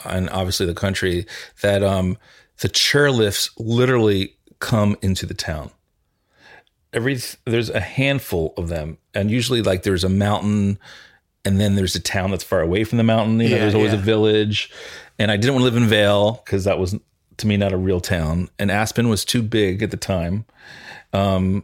and 0.04 0.28
obviously 0.32 0.66
the 0.66 0.74
country 0.74 1.28
that 1.62 1.84
um 1.84 2.18
the 2.62 2.70
chairlifts 2.70 3.52
literally 3.58 4.36
come 4.60 4.96
into 5.02 5.26
the 5.26 5.34
town. 5.34 5.72
Every 6.94 7.20
there's 7.46 7.70
a 7.70 7.80
handful 7.80 8.54
of 8.58 8.70
them, 8.70 8.98
and 9.14 9.30
usually 9.32 9.62
like 9.62 9.84
there's 9.84 10.04
a 10.04 10.10
mountain, 10.10 10.78
and 11.46 11.60
then 11.60 11.76
there's 11.76 11.96
a 11.96 12.02
town 12.02 12.32
that's 12.32 12.44
far 12.44 12.62
away 12.62 12.84
from 12.84 12.98
the 12.98 13.04
mountain. 13.04 13.40
You 13.40 13.50
know, 13.50 13.56
Yeah, 13.56 13.62
there's 13.62 13.76
always 13.76 13.94
yeah. 13.94 14.00
a 14.00 14.02
village, 14.02 14.72
and 15.18 15.32
I 15.32 15.38
didn't 15.38 15.54
want 15.54 15.62
to 15.62 15.66
live 15.66 15.78
in 15.78 15.88
Vail 15.88 16.42
because 16.46 16.66
that 16.66 16.80
was 16.80 16.96
to 17.38 17.48
me 17.48 17.58
not 17.58 17.72
a 17.72 17.78
real 17.78 18.02
town, 18.02 18.50
and 18.60 18.70
Aspen 18.70 19.10
was 19.10 19.24
too 19.26 19.42
big 19.42 19.82
at 19.82 19.92
the 19.92 19.98
time. 19.98 20.46
Um, 21.14 21.64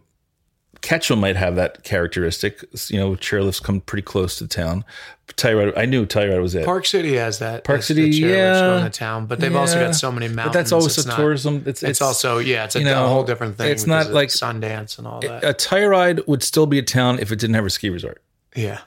Ketchum 0.82 1.20
might 1.20 1.36
have 1.36 1.56
that 1.56 1.84
characteristic. 1.84 2.64
You 2.90 3.00
know, 3.00 3.12
chairlifts 3.12 3.62
come 3.62 3.82
pretty 3.82 4.04
close 4.04 4.38
to 4.38 4.48
town. 4.48 4.86
Telluride, 5.34 5.74
I 5.78 5.86
knew 5.86 6.06
Telluride 6.06 6.42
was 6.42 6.56
it. 6.56 6.66
Park 6.66 6.86
City 6.86 7.16
has 7.16 7.40
that. 7.40 7.64
Park 7.64 7.84
City, 7.84 8.10
the 8.10 8.18
yeah. 8.18 8.60
going 8.62 8.84
to 8.86 8.90
town, 8.90 9.26
but 9.26 9.40
they've 9.40 9.56
also 9.56 9.80
got 9.80 9.94
so 9.94 10.12
many 10.12 10.28
mountains. 10.28 10.46
but 10.48 10.54
that's 10.54 10.72
always 10.72 10.98
it's 10.98 11.06
a 11.06 11.10
not- 11.10 11.18
tourism. 11.18 11.64
It's, 11.66 11.84
It's, 11.84 12.02
also 12.02 12.38
yeah, 12.40 12.64
it's 12.66 12.76
a, 12.76 12.84
know, 12.84 13.06
a 13.06 13.08
whole 13.10 13.24
different 13.24 13.58
thing. 13.58 13.70
it's 13.70 13.86
not 13.86 14.12
like- 14.12 14.30
Sundance 14.30 14.98
and 14.98 15.06
all 15.06 15.20
that. 15.20 15.44
a 15.44 15.54
Telluride 15.54 16.26
would 16.28 16.44
still 16.44 16.66
be 16.66 16.80
a 16.80 16.84
town 16.84 17.20
if 17.20 17.32
it 17.32 17.40
didn't 17.40 17.56
have 17.56 17.66
a 17.66 17.70
ski 17.70 17.90
resort, 17.90 18.22
yeah, 18.56 18.80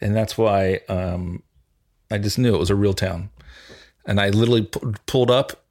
and 0.00 0.14
that's 0.16 0.36
why 0.36 0.80
um, 0.88 1.42
I 2.10 2.18
just 2.18 2.38
knew 2.38 2.54
it 2.54 2.58
was 2.58 2.70
a 2.70 2.76
real 2.76 2.94
town. 2.94 3.30
And 4.06 4.20
I 4.20 4.30
literally 4.30 4.62
pu- 4.62 4.94
pulled 5.06 5.30
up, 5.30 5.64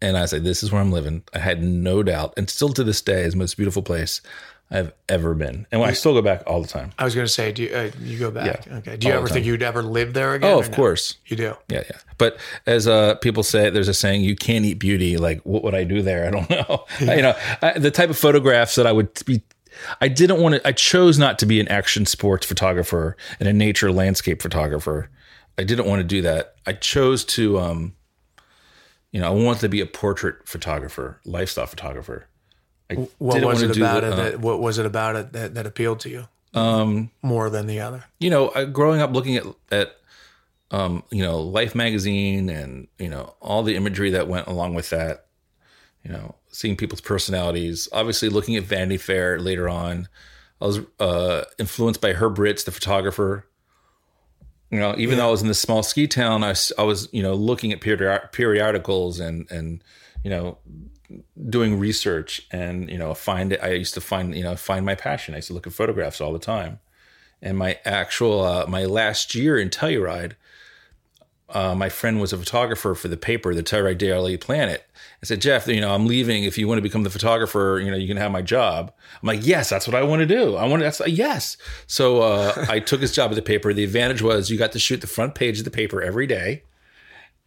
and 0.00 0.16
I 0.16 0.26
said, 0.26 0.44
"This 0.44 0.62
is 0.62 0.70
where 0.70 0.80
I'm 0.80 0.92
living." 0.92 1.22
I 1.34 1.38
had 1.38 1.62
no 1.62 2.02
doubt, 2.02 2.34
and 2.36 2.48
still 2.48 2.68
to 2.70 2.84
this 2.84 3.00
day, 3.02 3.22
is 3.22 3.32
the 3.32 3.38
most 3.38 3.56
beautiful 3.56 3.82
place 3.82 4.20
I've 4.70 4.92
ever 5.08 5.34
been, 5.34 5.66
and 5.72 5.82
I 5.82 5.92
still 5.92 6.12
go 6.12 6.20
back 6.20 6.42
all 6.46 6.60
the 6.60 6.68
time. 6.68 6.92
I 6.98 7.04
was 7.04 7.14
going 7.14 7.26
to 7.26 7.32
say, 7.32 7.52
do 7.52 7.62
you, 7.62 7.74
uh, 7.74 7.90
you 8.02 8.18
go 8.18 8.30
back? 8.30 8.66
Yeah, 8.66 8.76
okay. 8.78 8.96
Do 8.98 9.08
you 9.08 9.14
ever 9.14 9.26
think 9.26 9.46
you'd 9.46 9.62
ever 9.62 9.82
live 9.82 10.12
there 10.12 10.34
again? 10.34 10.50
Oh, 10.52 10.58
of 10.58 10.68
no? 10.68 10.76
course. 10.76 11.16
you 11.24 11.38
do. 11.38 11.54
Yeah, 11.68 11.84
yeah. 11.88 11.96
But 12.18 12.36
as 12.66 12.86
uh, 12.86 13.14
people 13.16 13.42
say, 13.42 13.70
there's 13.70 13.88
a 13.88 13.94
saying: 13.94 14.24
you 14.24 14.36
can't 14.36 14.66
eat 14.66 14.74
beauty. 14.74 15.16
Like, 15.16 15.40
what 15.42 15.64
would 15.64 15.74
I 15.74 15.84
do 15.84 16.02
there? 16.02 16.26
I 16.26 16.30
don't 16.30 16.50
know. 16.68 16.84
you 17.00 17.22
know, 17.22 17.34
I, 17.62 17.78
the 17.78 17.90
type 17.90 18.10
of 18.10 18.18
photographs 18.18 18.74
that 18.74 18.86
I 18.86 18.92
would 18.92 19.08
be. 19.24 19.42
I 20.00 20.08
didn't 20.08 20.40
want 20.40 20.56
to. 20.56 20.68
I 20.68 20.72
chose 20.72 21.18
not 21.18 21.38
to 21.38 21.46
be 21.46 21.60
an 21.60 21.68
action 21.68 22.04
sports 22.04 22.44
photographer 22.44 23.16
and 23.40 23.48
a 23.48 23.52
nature 23.54 23.90
landscape 23.90 24.42
photographer. 24.42 25.08
I 25.56 25.64
didn't 25.64 25.86
want 25.86 26.00
to 26.00 26.04
do 26.04 26.20
that. 26.22 26.56
I 26.66 26.74
chose 26.74 27.24
to. 27.26 27.58
um 27.58 27.94
You 29.12 29.20
know, 29.20 29.28
I 29.28 29.30
wanted 29.30 29.60
to 29.60 29.68
be 29.70 29.80
a 29.80 29.86
portrait 29.86 30.46
photographer, 30.46 31.20
lifestyle 31.24 31.66
photographer. 31.66 32.26
I 32.90 32.94
What 33.18 33.42
was 33.42 33.62
it 33.62 33.76
about 33.76 34.02
the, 34.02 34.08
it? 34.08 34.12
uh, 34.12 34.16
That, 34.16 34.40
what 34.40 34.60
was 34.60 34.78
it 34.78 34.86
about 34.86 35.16
it 35.16 35.32
that, 35.32 35.54
that 35.54 35.66
appealed 35.66 36.00
to 36.00 36.08
you 36.08 36.28
um, 36.54 37.10
more 37.22 37.50
than 37.50 37.66
the 37.66 37.80
other? 37.80 38.04
you 38.18 38.30
know, 38.30 38.50
I, 38.54 38.64
growing 38.64 39.00
up 39.00 39.12
looking 39.12 39.36
at 39.36 39.44
at 39.70 39.96
um, 40.70 41.02
you 41.10 41.22
know, 41.22 41.40
Life 41.40 41.74
magazine 41.74 42.50
and 42.50 42.88
you 42.98 43.08
know 43.08 43.34
all 43.40 43.62
the 43.62 43.76
imagery 43.76 44.10
that 44.10 44.28
went 44.28 44.46
along 44.46 44.74
with 44.74 44.90
that. 44.90 45.26
You 46.04 46.12
know, 46.12 46.36
seeing 46.48 46.76
people's 46.76 47.00
personalities. 47.00 47.88
Obviously, 47.92 48.28
looking 48.28 48.56
at 48.56 48.62
Vanity 48.62 48.96
Fair 48.96 49.38
later 49.38 49.68
on, 49.68 50.08
I 50.60 50.66
was 50.66 50.80
uh, 51.00 51.44
influenced 51.58 52.00
by 52.00 52.12
Herb 52.12 52.38
Ritts, 52.38 52.64
the 52.64 52.70
photographer. 52.70 53.46
You 54.70 54.78
know, 54.78 54.94
even 54.98 55.18
though 55.18 55.28
I 55.28 55.30
was 55.30 55.42
in 55.42 55.48
this 55.48 55.58
small 55.58 55.82
ski 55.82 56.06
town, 56.06 56.44
I, 56.44 56.54
I 56.78 56.82
was, 56.82 57.08
you 57.10 57.22
know, 57.22 57.34
looking 57.34 57.72
at 57.72 57.80
period, 57.80 58.20
periodicals 58.32 59.18
and, 59.18 59.50
and, 59.50 59.82
you 60.22 60.30
know, 60.30 60.58
doing 61.48 61.78
research 61.78 62.46
and, 62.50 62.90
you 62.90 62.98
know, 62.98 63.14
find 63.14 63.52
it. 63.52 63.60
I 63.62 63.72
used 63.72 63.94
to 63.94 64.00
find, 64.00 64.34
you 64.34 64.42
know, 64.42 64.56
find 64.56 64.84
my 64.84 64.94
passion. 64.94 65.34
I 65.34 65.38
used 65.38 65.48
to 65.48 65.54
look 65.54 65.66
at 65.66 65.72
photographs 65.72 66.20
all 66.20 66.32
the 66.32 66.38
time. 66.38 66.80
And 67.40 67.56
my 67.56 67.78
actual, 67.84 68.42
uh, 68.42 68.66
my 68.66 68.84
last 68.84 69.34
year 69.34 69.58
in 69.58 69.70
Telluride, 69.70 70.32
uh, 71.50 71.74
my 71.74 71.88
friend 71.88 72.20
was 72.20 72.32
a 72.32 72.36
photographer 72.36 72.94
for 72.94 73.08
the 73.08 73.16
paper, 73.16 73.54
the 73.54 73.62
Telluride 73.62 73.96
Daily 73.96 74.36
Planet. 74.36 74.84
I 75.22 75.26
said, 75.26 75.40
Jeff, 75.40 75.66
you 75.66 75.80
know, 75.80 75.94
I'm 75.94 76.06
leaving. 76.06 76.44
If 76.44 76.58
you 76.58 76.68
want 76.68 76.78
to 76.78 76.82
become 76.82 77.04
the 77.04 77.10
photographer, 77.10 77.80
you 77.82 77.90
know, 77.90 77.96
you 77.96 78.06
can 78.06 78.18
have 78.18 78.30
my 78.30 78.42
job. 78.42 78.92
I'm 79.22 79.26
like, 79.26 79.46
yes, 79.46 79.70
that's 79.70 79.88
what 79.88 79.94
I 79.94 80.02
want 80.02 80.20
to 80.20 80.26
do. 80.26 80.56
I 80.56 80.66
want 80.66 80.80
to, 80.80 80.84
that's, 80.84 81.00
yes. 81.08 81.56
So 81.86 82.20
uh, 82.20 82.66
I 82.68 82.80
took 82.80 83.00
his 83.00 83.12
job 83.12 83.30
at 83.30 83.34
the 83.34 83.42
paper. 83.42 83.72
The 83.72 83.84
advantage 83.84 84.20
was 84.20 84.50
you 84.50 84.58
got 84.58 84.72
to 84.72 84.78
shoot 84.78 85.00
the 85.00 85.06
front 85.06 85.34
page 85.34 85.58
of 85.58 85.64
the 85.64 85.70
paper 85.70 86.02
every 86.02 86.26
day. 86.26 86.64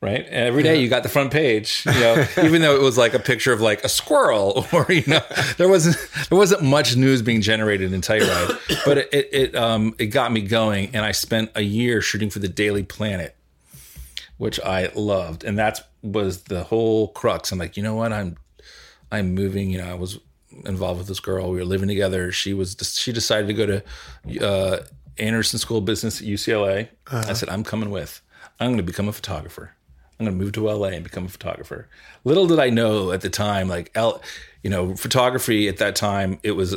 Right. 0.01 0.25
And 0.25 0.47
every 0.47 0.63
day 0.63 0.81
you 0.81 0.89
got 0.89 1.03
the 1.03 1.09
front 1.09 1.31
page, 1.31 1.83
you 1.85 1.91
know, 1.91 2.25
even 2.43 2.63
though 2.63 2.75
it 2.75 2.81
was 2.81 2.97
like 2.97 3.13
a 3.13 3.19
picture 3.19 3.53
of 3.53 3.61
like 3.61 3.83
a 3.83 3.89
squirrel 3.89 4.65
or, 4.73 4.87
you 4.89 5.03
know, 5.05 5.21
there 5.57 5.69
wasn't, 5.69 5.95
there 6.27 6.37
wasn't 6.39 6.63
much 6.63 6.95
news 6.95 7.21
being 7.21 7.41
generated 7.41 7.93
in 7.93 8.01
Telluride, 8.01 8.57
but 8.85 8.97
it, 8.97 9.09
it, 9.13 9.29
it, 9.31 9.55
um, 9.55 9.93
it 9.99 10.07
got 10.07 10.31
me 10.31 10.41
going. 10.41 10.89
And 10.95 11.05
I 11.05 11.11
spent 11.11 11.51
a 11.53 11.61
year 11.61 12.01
shooting 12.01 12.31
for 12.31 12.39
the 12.39 12.49
Daily 12.49 12.81
Planet 12.81 13.35
which 14.41 14.59
I 14.59 14.89
loved, 14.95 15.43
and 15.43 15.59
that 15.59 15.87
was 16.01 16.45
the 16.45 16.63
whole 16.63 17.09
crux. 17.09 17.51
I'm 17.51 17.59
like, 17.59 17.77
you 17.77 17.83
know 17.83 17.93
what? 17.93 18.11
I'm 18.11 18.37
I'm 19.11 19.35
moving. 19.35 19.69
You 19.69 19.77
know, 19.77 19.91
I 19.91 19.93
was 19.93 20.17
involved 20.65 20.97
with 20.97 21.07
this 21.07 21.19
girl. 21.19 21.51
We 21.51 21.57
were 21.57 21.63
living 21.63 21.87
together. 21.87 22.31
She 22.31 22.55
was 22.55 22.75
she 22.97 23.13
decided 23.13 23.45
to 23.49 23.53
go 23.53 23.65
to 23.67 24.43
uh, 24.43 24.83
Anderson 25.19 25.59
School 25.59 25.77
of 25.77 25.85
Business 25.85 26.21
at 26.21 26.27
UCLA. 26.27 26.87
I 27.05 27.33
said, 27.33 27.49
I'm 27.49 27.63
coming 27.63 27.91
with. 27.91 28.19
I'm 28.59 28.69
going 28.69 28.77
to 28.77 28.83
become 28.83 29.07
a 29.07 29.13
photographer. 29.13 29.75
I'm 30.21 30.25
going 30.25 30.37
to 30.37 30.43
move 30.43 30.53
to 30.53 30.69
LA 30.69 30.89
and 30.89 31.03
become 31.03 31.25
a 31.25 31.29
photographer. 31.29 31.89
Little 32.23 32.45
did 32.45 32.59
I 32.59 32.69
know 32.69 33.11
at 33.11 33.21
the 33.21 33.29
time, 33.29 33.67
like, 33.67 33.91
L, 33.95 34.21
you 34.63 34.69
know, 34.69 34.95
photography 34.95 35.67
at 35.67 35.77
that 35.77 35.95
time, 35.95 36.39
it 36.43 36.51
was 36.51 36.75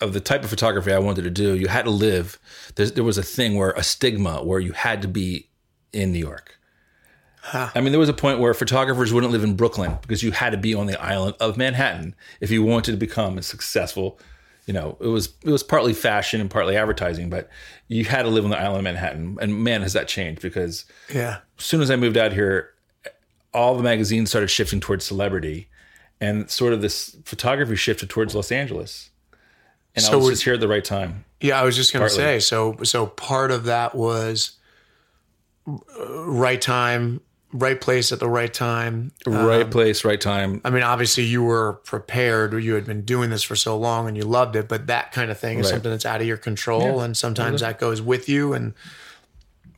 of 0.00 0.12
the 0.12 0.20
type 0.20 0.42
of 0.42 0.50
photography 0.50 0.92
I 0.92 0.98
wanted 0.98 1.22
to 1.22 1.30
do. 1.30 1.54
You 1.54 1.68
had 1.68 1.84
to 1.84 1.90
live. 1.90 2.40
There's, 2.74 2.92
there 2.92 3.04
was 3.04 3.18
a 3.18 3.22
thing 3.22 3.54
where 3.54 3.70
a 3.70 3.84
stigma 3.84 4.42
where 4.42 4.58
you 4.58 4.72
had 4.72 5.00
to 5.02 5.08
be 5.08 5.48
in 5.92 6.12
New 6.12 6.18
York. 6.18 6.58
I 7.52 7.80
mean, 7.80 7.92
there 7.92 7.98
was 7.98 8.08
a 8.08 8.14
point 8.14 8.38
where 8.38 8.54
photographers 8.54 9.12
wouldn't 9.12 9.32
live 9.32 9.42
in 9.42 9.54
Brooklyn 9.54 9.98
because 10.00 10.22
you 10.22 10.30
had 10.30 10.50
to 10.50 10.56
be 10.56 10.74
on 10.74 10.86
the 10.86 11.00
island 11.00 11.34
of 11.40 11.56
Manhattan 11.56 12.14
if 12.40 12.50
you 12.50 12.62
wanted 12.62 12.92
to 12.92 12.96
become 12.96 13.36
a 13.36 13.42
successful. 13.42 14.18
You 14.66 14.74
know, 14.74 14.96
it 15.00 15.08
was 15.08 15.30
it 15.44 15.50
was 15.50 15.62
partly 15.62 15.92
fashion 15.92 16.40
and 16.40 16.48
partly 16.50 16.76
advertising, 16.76 17.28
but 17.30 17.48
you 17.88 18.04
had 18.04 18.22
to 18.22 18.28
live 18.28 18.44
on 18.44 18.50
the 18.50 18.58
island 18.58 18.78
of 18.78 18.84
Manhattan. 18.84 19.36
And 19.40 19.64
man, 19.64 19.82
has 19.82 19.92
that 19.94 20.06
changed 20.08 20.40
because 20.40 20.84
Yeah. 21.12 21.38
as 21.58 21.64
soon 21.64 21.80
as 21.80 21.90
I 21.90 21.96
moved 21.96 22.16
out 22.16 22.32
here, 22.32 22.70
all 23.52 23.76
the 23.76 23.82
magazines 23.82 24.30
started 24.30 24.48
shifting 24.48 24.78
towards 24.80 25.04
celebrity, 25.04 25.68
and 26.20 26.48
sort 26.48 26.72
of 26.72 26.80
this 26.80 27.16
photography 27.24 27.74
shifted 27.76 28.08
towards 28.08 28.34
Los 28.34 28.52
Angeles. 28.52 29.10
And 29.94 30.04
So 30.04 30.12
I 30.12 30.16
was 30.16 30.28
just 30.30 30.44
here 30.44 30.54
at 30.54 30.60
the 30.60 30.68
right 30.68 30.84
time. 30.84 31.24
Yeah, 31.40 31.60
I 31.60 31.64
was 31.64 31.76
just 31.76 31.92
going 31.92 32.04
to 32.08 32.14
say. 32.14 32.38
So, 32.38 32.76
so 32.84 33.06
part 33.08 33.50
of 33.50 33.64
that 33.64 33.94
was 33.94 34.52
uh, 35.66 35.74
right 36.24 36.60
time, 36.60 37.20
right 37.52 37.80
place 37.80 38.12
at 38.12 38.18
the 38.20 38.28
right 38.28 38.52
time. 38.52 39.12
right 39.26 39.70
place, 39.70 40.04
right 40.04 40.20
time. 40.20 40.60
I 40.64 40.70
mean, 40.70 40.82
obviously, 40.82 41.24
you 41.24 41.42
were 41.42 41.74
prepared. 41.84 42.52
You 42.62 42.74
had 42.74 42.86
been 42.86 43.02
doing 43.02 43.30
this 43.30 43.42
for 43.42 43.56
so 43.56 43.76
long, 43.78 44.08
and 44.08 44.16
you 44.16 44.24
loved 44.24 44.56
it. 44.56 44.68
But 44.68 44.86
that 44.86 45.12
kind 45.12 45.30
of 45.30 45.38
thing 45.38 45.58
is 45.58 45.66
Right. 45.66 45.72
something 45.72 45.90
that's 45.90 46.06
out 46.06 46.20
of 46.20 46.26
your 46.26 46.36
control, 46.38 47.00
and 47.00 47.16
sometimes 47.16 47.60
that 47.60 47.78
goes 47.78 48.00
with 48.02 48.28
you, 48.28 48.52
and 48.52 48.74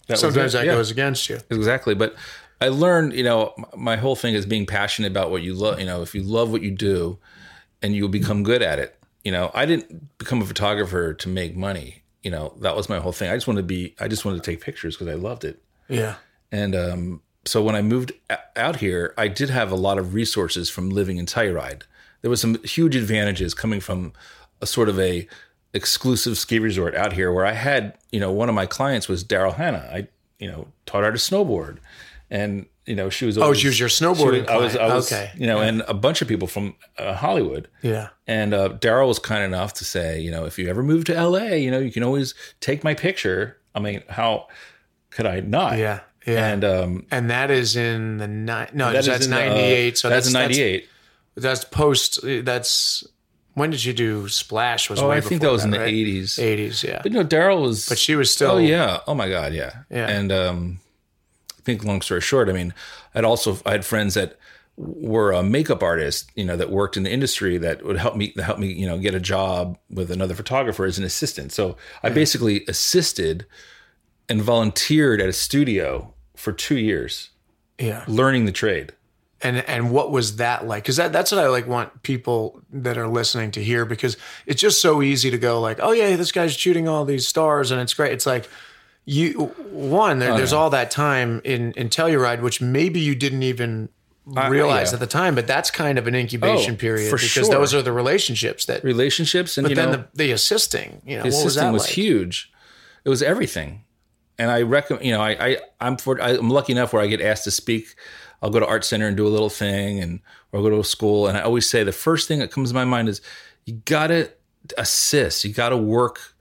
That 0.08 0.18
sometimes 0.18 0.52
that 0.52 0.66
Yeah. 0.66 0.72
goes 0.72 0.90
against 0.90 1.28
you. 1.30 1.40
exactly 1.50 1.94
but 1.94 2.14
i 2.60 2.68
learned 2.68 3.12
you 3.14 3.24
know 3.24 3.52
my 3.76 3.96
whole 3.96 4.14
thing 4.14 4.34
is 4.34 4.44
being 4.46 4.66
passionate 4.66 5.10
about 5.10 5.30
what 5.30 5.42
you 5.42 5.54
love 5.54 5.80
you 5.80 5.86
know 5.86 6.02
if 6.02 6.14
you 6.14 6.22
love 6.22 6.52
what 6.52 6.62
you 6.62 6.70
do 6.70 7.18
and 7.82 7.94
you'll 7.96 8.08
become 8.08 8.42
good 8.42 8.62
at 8.62 8.78
it 8.78 8.98
you 9.24 9.32
know 9.32 9.50
i 9.54 9.64
didn't 9.66 10.16
become 10.18 10.40
a 10.42 10.44
photographer 10.44 11.14
to 11.14 11.28
make 11.28 11.56
money 11.56 12.02
you 12.22 12.30
know 12.30 12.54
that 12.60 12.76
was 12.76 12.88
my 12.88 12.98
whole 13.00 13.12
thing 13.12 13.30
i 13.30 13.34
just 13.34 13.46
wanted 13.48 13.62
to 13.62 13.66
be 13.66 13.94
i 13.98 14.06
just 14.06 14.24
wanted 14.24 14.42
to 14.42 14.50
take 14.50 14.60
pictures 14.60 14.94
because 14.96 15.08
i 15.12 15.16
loved 15.16 15.42
it 15.44 15.62
Yeah, 15.88 16.16
and 16.52 16.74
um, 16.76 17.22
so 17.46 17.62
when 17.62 17.74
I 17.74 17.82
moved 17.82 18.12
out 18.56 18.76
here, 18.76 19.14
I 19.18 19.28
did 19.28 19.50
have 19.50 19.70
a 19.70 19.76
lot 19.76 19.98
of 19.98 20.14
resources 20.14 20.70
from 20.70 20.90
living 20.90 21.18
in 21.18 21.26
Telluride. 21.26 21.82
There 22.22 22.30
was 22.30 22.40
some 22.40 22.62
huge 22.64 22.96
advantages 22.96 23.52
coming 23.54 23.80
from 23.80 24.12
a 24.60 24.66
sort 24.66 24.88
of 24.88 24.98
a 24.98 25.28
exclusive 25.74 26.38
ski 26.38 26.58
resort 26.58 26.94
out 26.94 27.12
here 27.12 27.32
where 27.32 27.44
I 27.44 27.52
had, 27.52 27.98
you 28.12 28.20
know, 28.20 28.32
one 28.32 28.48
of 28.48 28.54
my 28.54 28.64
clients 28.64 29.08
was 29.08 29.24
Daryl 29.24 29.54
Hannah. 29.54 29.90
I, 29.92 30.08
you 30.38 30.50
know, 30.50 30.68
taught 30.86 31.04
her 31.04 31.12
to 31.12 31.18
snowboard, 31.18 31.78
and 32.30 32.66
you 32.86 32.94
know, 32.94 33.10
she 33.10 33.26
was. 33.26 33.36
Always, 33.36 33.58
oh, 33.58 33.60
she 33.60 33.66
was 33.68 33.80
your 33.80 33.88
snowboarding 33.88 34.46
I 34.48 34.56
was, 34.56 34.76
I 34.76 34.94
was, 34.94 35.12
Okay. 35.12 35.30
You 35.36 35.46
know, 35.46 35.58
and 35.60 35.82
a 35.88 35.94
bunch 35.94 36.22
of 36.22 36.28
people 36.28 36.48
from 36.48 36.76
uh, 36.98 37.14
Hollywood. 37.14 37.68
yeah, 37.82 38.08
And 38.26 38.54
uh, 38.54 38.70
Daryl 38.70 39.08
was 39.08 39.18
kind 39.18 39.42
enough 39.42 39.74
to 39.74 39.84
say, 39.84 40.20
you 40.20 40.30
know, 40.30 40.44
if 40.44 40.58
you 40.58 40.68
ever 40.68 40.82
move 40.82 41.04
to 41.06 41.14
LA, 41.22 41.54
you 41.54 41.70
know, 41.70 41.78
you 41.78 41.92
can 41.92 42.02
always 42.02 42.34
take 42.60 42.84
my 42.84 42.94
picture. 42.94 43.58
I 43.74 43.80
mean, 43.80 44.02
how 44.08 44.48
could 45.10 45.26
I 45.26 45.40
not? 45.40 45.78
yeah, 45.78 46.00
yeah. 46.26 46.48
And 46.48 46.64
um, 46.64 47.06
And 47.10 47.30
that 47.30 47.50
is 47.50 47.76
in 47.76 48.18
the 48.18 48.28
ni- 48.28 48.66
no, 48.72 48.92
that 48.92 49.04
that's 49.04 49.24
in 49.24 49.30
the, 49.30 49.36
uh, 49.36 49.40
ninety 49.46 49.60
eight. 49.62 49.98
so 49.98 50.08
that's 50.08 50.26
that's 50.26 50.34
'98. 50.34 50.88
That's, 51.36 51.64
post. 51.64 52.20
That's 52.22 53.04
when 53.54 53.70
did 53.70 53.84
you 53.84 53.92
do 53.92 54.28
Splash? 54.28 54.88
Was 54.90 55.00
Oh, 55.00 55.10
I 55.10 55.20
think 55.20 55.40
that 55.42 55.50
was 55.50 55.64
in 55.64 55.70
the 55.70 55.78
right? 55.78 55.92
'80s. 55.92 56.38
Eighties, 56.38 56.82
yeah. 56.84 57.00
But 57.02 57.12
you 57.12 57.18
know, 57.18 57.24
Daryl 57.24 57.62
was. 57.62 57.88
But 57.88 57.98
she 57.98 58.14
was 58.16 58.32
still. 58.32 58.52
Oh 58.52 58.58
yeah. 58.58 59.00
Oh 59.06 59.14
my 59.14 59.28
God. 59.28 59.52
Yeah. 59.52 59.82
Yeah. 59.90 60.08
And 60.08 60.30
um, 60.32 60.80
I 61.58 61.62
think 61.62 61.84
long 61.84 62.00
story 62.02 62.20
short, 62.20 62.48
I 62.48 62.52
mean, 62.52 62.72
I'd 63.14 63.24
also 63.24 63.58
I 63.66 63.72
had 63.72 63.84
friends 63.84 64.14
that 64.14 64.38
were 64.76 65.30
a 65.32 65.42
makeup 65.42 65.82
artist, 65.84 66.30
you 66.34 66.44
know, 66.44 66.56
that 66.56 66.70
worked 66.70 66.96
in 66.96 67.04
the 67.04 67.10
industry 67.12 67.58
that 67.58 67.84
would 67.84 67.96
help 67.96 68.16
me 68.16 68.32
help 68.42 68.58
me, 68.58 68.72
you 68.72 68.86
know, 68.86 68.98
get 68.98 69.14
a 69.14 69.20
job 69.20 69.78
with 69.90 70.10
another 70.10 70.34
photographer 70.34 70.84
as 70.84 70.98
an 70.98 71.04
assistant. 71.04 71.52
So 71.52 71.76
I 72.02 72.10
basically 72.10 72.64
assisted 72.68 73.46
and 74.28 74.40
volunteered 74.42 75.20
at 75.20 75.28
a 75.28 75.32
studio 75.32 76.13
for 76.44 76.52
two 76.52 76.76
years, 76.78 77.30
yeah. 77.78 78.04
learning 78.06 78.44
the 78.44 78.52
trade. 78.52 78.92
and 79.44 79.58
and 79.68 79.90
what 79.90 80.10
was 80.10 80.36
that 80.36 80.66
like 80.66 80.82
because 80.82 80.96
that, 80.96 81.12
that's 81.12 81.30
what 81.32 81.42
i 81.42 81.48
like 81.48 81.66
want 81.66 82.02
people 82.02 82.62
that 82.72 82.96
are 82.96 83.08
listening 83.08 83.50
to 83.50 83.62
hear 83.62 83.84
because 83.84 84.16
it's 84.46 84.60
just 84.60 84.80
so 84.80 85.02
easy 85.02 85.30
to 85.30 85.38
go 85.38 85.60
like 85.60 85.78
oh 85.82 85.92
yeah 85.92 86.16
this 86.16 86.32
guy's 86.32 86.54
shooting 86.54 86.88
all 86.88 87.04
these 87.04 87.28
stars 87.28 87.70
and 87.70 87.80
it's 87.80 87.94
great 87.94 88.12
it's 88.12 88.26
like 88.26 88.48
you 89.04 89.52
one 89.70 90.18
there, 90.18 90.32
oh, 90.32 90.36
there's 90.36 90.52
all 90.54 90.70
that 90.70 90.90
time 90.90 91.40
in 91.44 91.72
in 91.72 91.88
telluride 91.88 92.40
which 92.40 92.60
maybe 92.60 93.00
you 93.00 93.14
didn't 93.14 93.42
even 93.42 93.88
uh, 94.34 94.44
oh, 94.44 94.48
realize 94.48 94.90
yeah. 94.90 94.94
at 94.94 95.00
the 95.00 95.06
time 95.06 95.34
but 95.34 95.46
that's 95.46 95.70
kind 95.70 95.98
of 95.98 96.06
an 96.06 96.14
incubation 96.14 96.74
Oh, 96.74 96.78
period 96.78 97.10
because 97.10 97.28
sure. 97.28 97.44
those 97.44 97.74
are 97.74 97.82
the 97.82 97.92
relationships 97.92 98.64
that 98.64 98.82
Relationships 98.82 99.58
and 99.58 99.64
but 99.64 99.70
you 99.70 99.76
then 99.76 99.90
know, 99.90 99.96
the, 100.14 100.24
the 100.24 100.30
assisting 100.32 101.02
you 101.04 101.16
know 101.18 101.24
the 101.24 101.30
what 101.30 101.44
was 101.44 101.56
that 101.56 101.72
was, 101.72 101.82
like 101.82 101.90
huge. 101.90 102.50
It 103.04 103.10
was 103.10 103.22
everything, 103.22 103.83
and 104.38 104.50
I 104.50 104.62
recommend. 104.62 105.04
You 105.04 105.12
know, 105.12 105.20
I, 105.20 105.30
I 105.30 105.56
I'm 105.80 105.96
for 105.96 106.20
I'm 106.20 106.50
lucky 106.50 106.72
enough 106.72 106.92
where 106.92 107.02
I 107.02 107.06
get 107.06 107.20
asked 107.20 107.44
to 107.44 107.50
speak. 107.50 107.94
I'll 108.42 108.50
go 108.50 108.60
to 108.60 108.66
art 108.66 108.84
center 108.84 109.06
and 109.06 109.16
do 109.16 109.26
a 109.26 109.28
little 109.28 109.50
thing, 109.50 110.00
and 110.00 110.20
or 110.52 110.62
go 110.62 110.70
to 110.70 110.80
a 110.80 110.84
school, 110.84 111.26
and 111.26 111.36
I 111.36 111.42
always 111.42 111.68
say 111.68 111.84
the 111.84 111.92
first 111.92 112.28
thing 112.28 112.38
that 112.40 112.50
comes 112.50 112.70
to 112.70 112.74
my 112.74 112.84
mind 112.84 113.08
is 113.08 113.20
you 113.64 113.74
gotta 113.84 114.32
assist. 114.78 115.44
You 115.44 115.52
gotta 115.52 115.76
work 115.76 116.34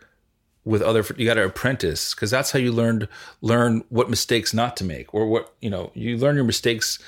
with 0.66 0.82
other. 0.82 1.04
You 1.18 1.26
gotta 1.26 1.46
apprentice 1.46 2.14
because 2.14 2.32
that's 2.32 2.52
how 2.52 2.60
you 2.60 2.72
learn 2.72 3.08
learn 3.42 3.84
what 3.90 4.10
mistakes 4.10 4.54
not 4.54 4.78
to 4.78 4.84
make, 4.84 5.14
or 5.14 5.28
what 5.28 5.54
you 5.62 5.70
know. 5.70 5.92
You 5.94 6.18
learn 6.18 6.36
your 6.36 6.46
mistakes 6.46 7.00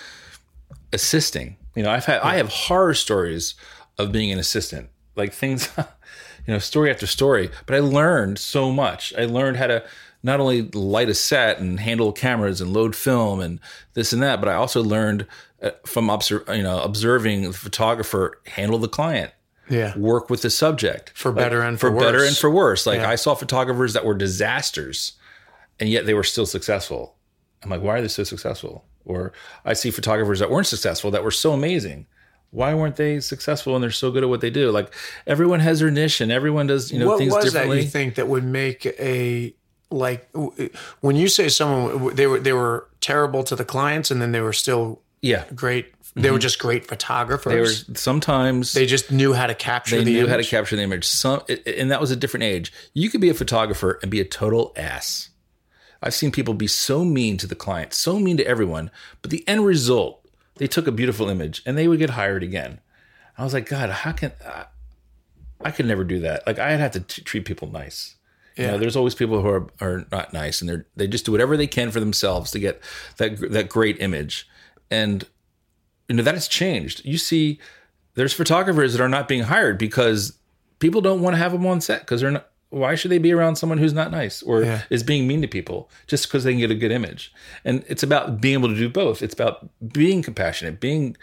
assisting. 0.93 1.57
You 1.75 1.83
know, 1.83 1.91
I've 1.91 2.05
had 2.05 2.21
I 2.21 2.35
have 2.35 2.49
horror 2.49 2.93
stories 2.93 3.55
of 3.97 4.11
being 4.11 4.31
an 4.31 4.39
assistant, 4.39 4.89
like 5.15 5.33
things, 5.33 5.69
you 5.77 6.53
know, 6.53 6.59
story 6.59 6.89
after 6.89 7.07
story. 7.07 7.49
But 7.65 7.75
I 7.75 7.79
learned 7.79 8.39
so 8.39 8.71
much. 8.71 9.13
I 9.17 9.25
learned 9.25 9.57
how 9.57 9.67
to 9.67 9.83
not 10.25 10.39
only 10.39 10.63
light 10.73 11.07
a 11.07 11.13
set 11.13 11.59
and 11.59 11.79
handle 11.79 12.11
cameras 12.11 12.59
and 12.59 12.73
load 12.73 12.95
film 12.95 13.39
and 13.39 13.59
this 13.93 14.11
and 14.11 14.23
that, 14.23 14.39
but 14.41 14.49
I 14.49 14.55
also 14.55 14.81
learned 14.83 15.27
uh, 15.61 15.69
from 15.85 16.09
obser- 16.09 16.43
you 16.49 16.63
know 16.63 16.81
observing 16.81 17.43
the 17.43 17.53
photographer 17.53 18.41
handle 18.47 18.79
the 18.79 18.87
client, 18.89 19.31
yeah 19.69 19.95
work 19.97 20.29
with 20.29 20.41
the 20.41 20.49
subject 20.49 21.11
For 21.15 21.31
better 21.31 21.61
and 21.61 21.79
for 21.79 21.91
better 21.91 22.17
worse. 22.19 22.27
and 22.29 22.37
for 22.37 22.49
worse. 22.49 22.85
Like 22.85 22.99
Yeah. 23.01 23.09
I 23.09 23.15
saw 23.15 23.35
photographers 23.35 23.93
that 23.93 24.03
were 24.03 24.15
disasters, 24.15 25.13
and 25.79 25.89
yet 25.89 26.05
they 26.05 26.13
were 26.13 26.23
still 26.23 26.45
successful. 26.47 27.15
I'm 27.63 27.69
like, 27.69 27.81
why 27.81 27.97
are 27.97 28.01
they 28.01 28.07
so 28.07 28.23
successful? 28.23 28.83
Or 29.05 29.31
I 29.63 29.73
see 29.73 29.91
photographers 29.91 30.39
that 30.39 30.49
weren't 30.49 30.67
successful 30.67 31.11
that 31.11 31.23
were 31.23 31.31
so 31.31 31.53
amazing. 31.53 32.07
Why 32.51 32.73
weren't 32.73 32.95
they 32.95 33.19
successful 33.19 33.75
and 33.75 33.83
they're 33.83 33.91
so 33.91 34.11
good 34.11 34.23
at 34.23 34.29
what 34.29 34.41
they 34.41 34.49
do? 34.49 34.71
Like 34.71 34.93
everyone 35.27 35.59
has 35.59 35.79
their 35.81 35.91
niche 35.91 36.21
and 36.21 36.31
everyone 36.31 36.67
does 36.67 36.91
you 36.91 36.97
know 36.99 37.07
what 37.09 37.17
things 37.19 37.33
was 37.33 37.45
differently. 37.45 37.77
that 37.77 37.83
you 37.83 37.89
think 37.89 38.15
that 38.15 38.27
would 38.27 38.43
make 38.43 38.85
a 38.99 39.53
like 39.91 40.29
when 41.01 41.15
you 41.15 41.27
say 41.27 41.49
someone 41.49 42.15
they 42.15 42.27
were 42.27 42.39
they 42.39 42.53
were 42.53 42.87
terrible 43.01 43.43
to 43.43 43.55
the 43.55 43.65
clients 43.65 44.11
and 44.11 44.21
then 44.21 44.31
they 44.31 44.41
were 44.41 44.53
still 44.53 45.01
yeah, 45.21 45.45
great 45.55 45.93
they 46.15 46.31
were 46.31 46.37
mm-hmm. 46.37 46.41
just 46.41 46.59
great 46.59 46.85
photographers 46.85 47.83
they 47.83 47.91
were 47.91 47.97
sometimes 47.97 48.73
they 48.73 48.85
just 48.85 49.11
knew 49.11 49.33
how 49.33 49.47
to 49.47 49.55
capture 49.55 49.97
they 49.97 50.03
the 50.03 50.13
knew 50.13 50.27
how 50.27 50.33
to 50.33 50.39
image. 50.39 50.49
capture 50.49 50.75
the 50.75 50.81
image. 50.81 51.05
Some, 51.05 51.41
and 51.65 51.91
that 51.91 51.99
was 51.99 52.11
a 52.11 52.15
different 52.15 52.45
age. 52.45 52.71
You 52.93 53.09
could 53.09 53.21
be 53.21 53.29
a 53.29 53.33
photographer 53.33 53.99
and 54.01 54.09
be 54.09 54.21
a 54.21 54.25
total 54.25 54.71
ass. 54.75 55.29
I've 56.01 56.13
seen 56.13 56.31
people 56.31 56.53
be 56.53 56.67
so 56.67 57.03
mean 57.03 57.37
to 57.37 57.47
the 57.47 57.55
client, 57.55 57.93
so 57.93 58.19
mean 58.19 58.37
to 58.37 58.45
everyone, 58.45 58.91
but 59.21 59.31
the 59.31 59.47
end 59.47 59.65
result, 59.65 60.25
they 60.55 60.67
took 60.67 60.87
a 60.87 60.91
beautiful 60.91 61.29
image 61.29 61.61
and 61.65 61.77
they 61.77 61.87
would 61.87 61.99
get 61.99 62.11
hired 62.11 62.43
again. 62.43 62.79
I 63.37 63.43
was 63.43 63.53
like, 63.53 63.67
God, 63.67 63.89
how 63.89 64.11
can 64.11 64.31
I, 64.45 64.65
I 65.61 65.71
could 65.71 65.85
never 65.85 66.03
do 66.03 66.19
that? 66.19 66.45
Like 66.47 66.59
I'd 66.59 66.79
have 66.79 66.91
to 66.91 67.01
t- 67.01 67.23
treat 67.23 67.45
people 67.45 67.69
nice. 67.69 68.14
You 68.57 68.67
know, 68.67 68.77
there's 68.77 68.95
always 68.95 69.15
people 69.15 69.41
who 69.41 69.49
are, 69.49 69.67
are 69.81 70.05
not 70.11 70.31
nice 70.31 70.61
and 70.61 70.69
they're 70.69 70.85
they 70.95 71.07
just 71.07 71.25
do 71.25 71.31
whatever 71.33 71.57
they 71.57 71.67
can 71.67 71.91
for 71.91 71.99
themselves 71.99 72.51
to 72.51 72.59
get 72.59 72.81
that 73.17 73.51
that 73.51 73.67
great 73.69 73.99
image. 74.01 74.47
And 74.89 75.25
you 76.07 76.15
know 76.15 76.23
that 76.23 76.35
has 76.35 76.47
changed. 76.47 77.03
You 77.03 77.17
see, 77.17 77.59
there's 78.13 78.33
photographers 78.33 78.93
that 78.93 79.01
are 79.03 79.09
not 79.09 79.27
being 79.27 79.43
hired 79.43 79.77
because 79.77 80.37
people 80.79 81.01
don't 81.01 81.21
want 81.21 81.33
to 81.33 81.37
have 81.37 81.51
them 81.51 81.65
on 81.65 81.81
set 81.81 82.01
because 82.01 82.21
they're 82.21 82.31
not. 82.31 82.49
Why 82.69 82.95
should 82.95 83.11
they 83.11 83.19
be 83.19 83.31
around 83.31 83.55
someone 83.55 83.77
who's 83.77 83.93
not 83.93 84.11
nice 84.11 84.41
or 84.41 84.63
Yeah. 84.63 84.81
is 84.89 85.01
being 85.03 85.27
mean 85.27 85.41
to 85.41 85.47
people 85.47 85.89
just 86.07 86.27
because 86.27 86.43
they 86.43 86.51
can 86.51 86.59
get 86.59 86.71
a 86.71 86.75
good 86.75 86.91
image? 86.91 87.33
And 87.63 87.83
it's 87.87 88.03
about 88.03 88.41
being 88.41 88.55
able 88.55 88.69
to 88.69 88.75
do 88.75 88.89
both. 88.89 89.21
It's 89.21 89.33
about 89.33 89.69
being 89.93 90.21
compassionate, 90.21 90.79
being, 90.81 91.15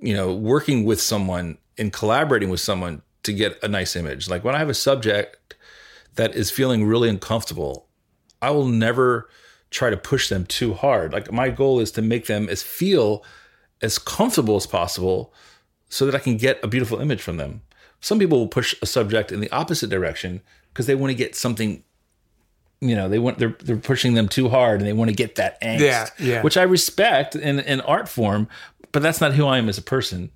you 0.00 0.14
know, 0.14 0.34
working 0.34 0.84
with 0.84 1.00
someone 1.00 1.58
and 1.78 1.92
collaborating 1.92 2.48
with 2.48 2.60
someone 2.60 3.02
to 3.22 3.32
get 3.32 3.62
a 3.62 3.68
nice 3.68 3.94
image. 3.94 4.28
Like 4.28 4.42
when 4.42 4.54
I 4.54 4.58
have 4.58 4.70
a 4.70 4.74
subject 4.74 5.45
that 6.16 6.34
is 6.34 6.50
feeling 6.50 6.84
really 6.84 7.08
uncomfortable, 7.08 7.86
I 8.42 8.50
will 8.50 8.66
never 8.66 9.28
try 9.70 9.90
to 9.90 9.96
push 9.96 10.28
them 10.28 10.46
too 10.46 10.74
hard. 10.74 11.12
Like 11.12 11.32
my 11.32 11.48
goal 11.48 11.80
is 11.80 11.90
to 11.92 12.02
make 12.02 12.26
them 12.26 12.48
as 12.48 12.62
feel 12.62 13.24
as 13.82 13.98
comfortable 13.98 14.56
as 14.56 14.66
possible 14.66 15.32
so 15.88 16.06
that 16.06 16.14
I 16.14 16.18
can 16.18 16.36
get 16.36 16.62
a 16.62 16.68
beautiful 16.68 17.00
image 17.00 17.22
from 17.22 17.36
them. 17.36 17.62
Some 18.00 18.18
people 18.18 18.38
will 18.38 18.48
push 18.48 18.74
a 18.82 18.86
subject 18.86 19.32
in 19.32 19.40
the 19.40 19.50
opposite 19.50 19.90
direction 19.90 20.40
because 20.72 20.86
they 20.86 20.94
want 20.94 21.10
to 21.10 21.14
get 21.14 21.34
something 21.34 21.82
you 22.80 22.94
know, 22.94 23.08
they 23.08 23.18
want 23.18 23.38
they're 23.38 23.56
they're 23.60 23.76
pushing 23.76 24.14
them 24.14 24.28
too 24.28 24.50
hard 24.50 24.80
and 24.80 24.86
they 24.86 24.92
want 24.92 25.08
to 25.08 25.16
get 25.16 25.36
that 25.36 25.60
angst. 25.62 25.80
Yeah, 25.80 26.08
yeah. 26.18 26.42
Which 26.42 26.58
I 26.58 26.62
respect 26.62 27.34
in 27.34 27.60
in 27.60 27.80
art 27.80 28.06
form, 28.06 28.48
but 28.92 29.02
that's 29.02 29.20
not 29.20 29.32
who 29.32 29.46
I 29.46 29.56
am 29.58 29.68
as 29.68 29.78
a 29.78 29.82
person. 29.82 30.30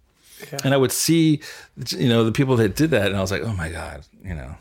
And 0.65 0.73
I 0.73 0.79
would 0.79 0.91
see, 0.91 1.43
you 1.89 2.09
know, 2.09 2.25
the 2.25 2.33
people 2.33 2.57
that 2.57 2.75
did 2.75 2.91
that, 2.93 3.09
and 3.09 3.17
I 3.17 3.21
was 3.21 3.31
like, 3.31 3.43
oh 3.43 3.53
my 3.53 3.69
god, 3.69 4.07
you 4.25 4.35
know, 4.35 4.57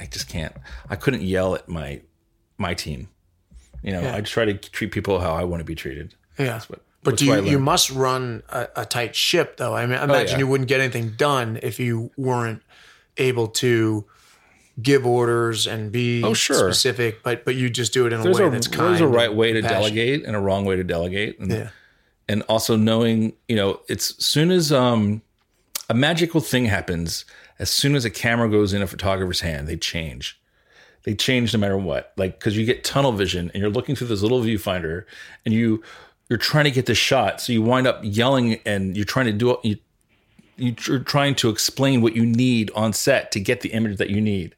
I, 0.00 0.06
just 0.06 0.28
can't. 0.28 0.52
I 0.90 0.96
couldn't 0.96 1.22
yell 1.22 1.54
at 1.54 1.68
my 1.68 2.00
my 2.56 2.74
team. 2.74 3.08
You 3.82 3.92
know, 3.92 4.12
I 4.12 4.20
try 4.22 4.44
to 4.44 4.54
treat 4.54 4.90
people 4.90 5.20
how 5.20 5.32
I 5.32 5.44
want 5.44 5.60
to 5.60 5.64
be 5.64 5.74
treated. 5.74 6.14
Yeah. 6.38 6.60
What. 6.68 6.80
But 7.04 7.16
do 7.16 7.26
you, 7.26 7.44
you 7.44 7.58
must 7.60 7.90
run 7.90 8.42
a, 8.48 8.68
a 8.76 8.84
tight 8.84 9.14
ship, 9.14 9.56
though. 9.56 9.74
I 9.74 9.86
mean, 9.86 9.98
I 9.98 10.04
imagine 10.04 10.32
yeah. 10.32 10.38
you 10.40 10.46
wouldn't 10.48 10.68
get 10.68 10.80
anything 10.80 11.10
done 11.10 11.60
if 11.62 11.78
you 11.78 12.10
weren't 12.16 12.60
able 13.16 13.46
to 13.48 14.04
give 14.82 15.06
orders 15.06 15.66
and 15.66 15.92
be 15.92 16.22
Oh, 16.24 16.34
sure. 16.34 16.56
specific. 16.56 17.22
But 17.22 17.44
but 17.44 17.54
you 17.54 17.70
just 17.70 17.92
do 17.92 18.06
it 18.06 18.12
in 18.12 18.20
a 18.20 18.24
way 18.30 18.44
a, 18.44 18.50
that's 18.50 18.66
kind. 18.66 18.90
there's 18.90 19.00
a 19.00 19.08
right 19.08 19.32
way 19.32 19.52
to 19.52 19.62
delegate 19.62 20.24
and 20.24 20.34
a 20.36 20.40
wrong 20.40 20.64
way 20.64 20.76
to 20.76 20.84
delegate. 20.84 21.38
And, 21.38 21.50
Yeah. 21.50 21.68
and 22.28 22.42
also 22.42 22.76
knowing, 22.76 23.34
you 23.48 23.56
know, 23.56 23.80
it's 23.88 24.22
soon 24.24 24.50
as 24.50 24.72
um, 24.72 25.22
a 25.88 25.94
magical 25.94 26.40
thing 26.40 26.66
happens, 26.66 27.24
as 27.58 27.70
soon 27.70 27.94
as 27.94 28.04
a 28.04 28.10
camera 28.10 28.48
goes 28.48 28.72
in 28.72 28.82
a 28.82 28.86
photographer's 28.86 29.40
hand, 29.40 29.68
they 29.68 29.76
change. 29.76 30.40
They 31.04 31.14
change 31.14 31.52
no 31.52 31.60
matter 31.60 31.78
what. 31.78 32.12
Like 32.16 32.38
because 32.38 32.56
you 32.56 32.64
get 32.64 32.84
tunnel 32.84 33.12
vision 33.12 33.50
and 33.52 33.60
you're 33.60 33.70
looking 33.70 33.96
through 33.96 34.08
this 34.08 34.22
little 34.22 34.42
viewfinder, 34.42 35.04
and 35.44 35.54
you 35.54 35.82
you're 36.28 36.38
trying 36.38 36.64
to 36.64 36.70
get 36.70 36.86
the 36.86 36.94
shot, 36.94 37.40
so 37.40 37.52
you 37.52 37.62
wind 37.62 37.86
up 37.86 38.00
yelling 38.02 38.60
and 38.66 38.96
you're 38.96 39.06
trying 39.06 39.26
to 39.26 39.32
do 39.32 39.56
you 39.62 39.78
you're 40.58 40.98
trying 40.98 41.36
to 41.36 41.48
explain 41.50 42.00
what 42.00 42.16
you 42.16 42.26
need 42.26 42.70
on 42.74 42.92
set 42.92 43.30
to 43.30 43.40
get 43.40 43.60
the 43.60 43.68
image 43.70 43.96
that 43.98 44.10
you 44.10 44.20
need. 44.20 44.56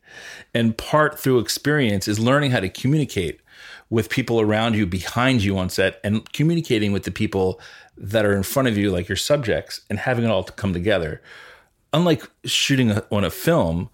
And 0.54 0.76
part 0.76 1.18
through 1.18 1.40
experience 1.40 2.08
is 2.08 2.18
learning 2.18 2.52
how 2.52 2.60
to 2.60 2.70
communicate 2.70 3.40
with 3.90 4.08
people 4.08 4.40
around 4.40 4.74
you, 4.76 4.86
behind 4.86 5.42
you 5.42 5.58
on 5.58 5.68
set, 5.68 6.00
and 6.02 6.32
communicating 6.32 6.92
with 6.92 7.02
the 7.02 7.10
people 7.10 7.60
that 7.98 8.24
are 8.24 8.34
in 8.34 8.42
front 8.42 8.68
of 8.68 8.78
you, 8.78 8.90
like 8.90 9.08
your 9.08 9.16
subjects, 9.16 9.82
and 9.90 9.98
having 9.98 10.24
it 10.24 10.30
all 10.30 10.44
come 10.44 10.72
together. 10.72 11.20
Unlike 11.92 12.30
shooting 12.44 12.90
a, 12.92 13.04
on 13.10 13.24
a 13.24 13.30
film, 13.30 13.90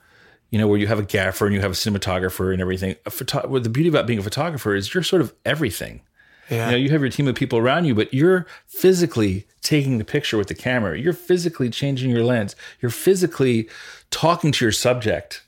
you 0.50 0.58
know, 0.58 0.68
where 0.68 0.78
you 0.78 0.86
have 0.86 0.98
a 0.98 1.02
gaffer 1.04 1.46
and 1.46 1.54
you 1.54 1.60
have 1.60 1.70
a 1.72 1.74
cinematographer 1.74 2.52
and 2.52 2.60
everything. 2.60 2.96
A 3.06 3.10
photo- 3.10 3.46
well, 3.48 3.60
the 3.62 3.68
beauty 3.70 3.88
about 3.88 4.06
being 4.06 4.18
a 4.18 4.22
photographer 4.22 4.74
is 4.74 4.92
you're 4.94 5.02
sort 5.02 5.22
of 5.22 5.34
everything. 5.44 6.02
Yeah. 6.50 6.66
You 6.66 6.70
know, 6.72 6.76
you 6.78 6.90
have 6.90 7.00
your 7.00 7.10
team 7.10 7.26
of 7.26 7.34
people 7.34 7.58
around 7.58 7.86
you, 7.86 7.94
but 7.94 8.14
you're 8.14 8.46
physically 8.66 9.46
taking 9.62 9.98
the 9.98 10.04
picture 10.04 10.38
with 10.38 10.46
the 10.46 10.54
camera. 10.54 10.96
You're 10.98 11.12
physically 11.12 11.70
changing 11.70 12.10
your 12.10 12.22
lens. 12.22 12.54
You're 12.80 12.90
physically 12.92 13.68
talking 14.10 14.52
to 14.52 14.64
your 14.64 14.70
subject. 14.72 15.42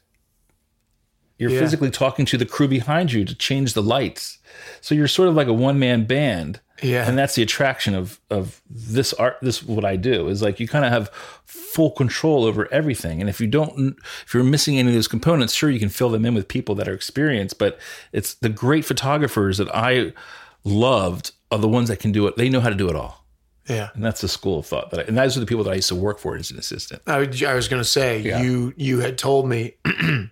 You're 1.39 1.51
Yeah. 1.51 1.61
physically 1.61 1.91
talking 1.91 2.27
to 2.27 2.37
the 2.37 2.47
crew 2.47 2.67
behind 2.67 3.13
you 3.13 3.25
to 3.25 3.35
change 3.35 3.75
the 3.75 3.83
lights. 3.83 4.39
So 4.81 4.95
you're 4.95 5.07
sort 5.07 5.29
of 5.29 5.37
like 5.37 5.47
a 5.47 5.53
one 5.53 5.79
man 5.79 6.05
band. 6.05 6.61
Yeah. 6.83 7.09
And 7.09 7.19
that's 7.19 7.35
the 7.35 7.43
attraction 7.43 7.95
of 7.95 8.21
of 8.31 8.61
this 8.71 9.13
art 9.15 9.39
this 9.43 9.63
what 9.63 9.85
I 9.85 9.97
do 9.97 10.29
is 10.29 10.43
like 10.43 10.61
you 10.61 10.69
kind 10.69 10.85
of 10.85 10.91
have 10.93 11.09
full 11.45 11.91
control 11.91 12.45
over 12.45 12.73
everything. 12.73 13.21
And 13.21 13.29
if 13.29 13.41
you 13.41 13.47
don't 13.47 13.97
if 14.27 14.33
you're 14.35 14.45
missing 14.45 14.79
any 14.79 14.89
of 14.91 14.95
those 14.95 15.09
components, 15.09 15.55
sure 15.55 15.71
you 15.71 15.81
can 15.81 15.89
fill 15.89 16.11
them 16.11 16.25
in 16.25 16.35
with 16.35 16.47
people 16.49 16.75
that 16.77 16.89
are 16.89 16.95
experienced, 16.95 17.59
but 17.59 17.79
it's 18.13 18.35
the 18.35 18.49
great 18.49 18.85
photographers 18.85 19.59
that 19.59 19.75
I 19.75 20.13
loved 20.65 21.33
are 21.51 21.59
the 21.59 21.69
ones 21.69 21.89
that 21.89 21.99
can 21.99 22.13
do 22.13 22.27
it. 22.27 22.37
They 22.37 22.49
know 22.49 22.61
how 22.61 22.69
to 22.69 22.75
do 22.75 22.89
it 22.89 22.95
all. 22.97 23.25
yeah. 23.69 23.89
And 23.95 24.05
that's 24.05 24.21
the 24.21 24.29
school 24.29 24.59
of 24.61 24.67
thought 24.67 24.91
that 24.91 25.01
I, 25.01 25.03
and 25.05 25.17
those 25.17 25.37
are 25.37 25.41
the 25.41 25.47
people 25.47 25.65
that 25.65 25.71
I 25.73 25.77
used 25.77 25.89
to 25.89 25.95
work 25.95 26.19
for 26.19 26.37
as 26.37 26.51
an 26.51 26.59
assistant. 26.59 27.03
I, 27.07 27.17
I 27.47 27.55
was 27.55 27.69
going 27.69 27.81
to 27.83 27.85
say 27.89 28.21
Yeah. 28.21 28.41
you 28.43 28.73
you 28.77 29.01
had 29.01 29.19
told 29.19 29.49
me 29.49 29.75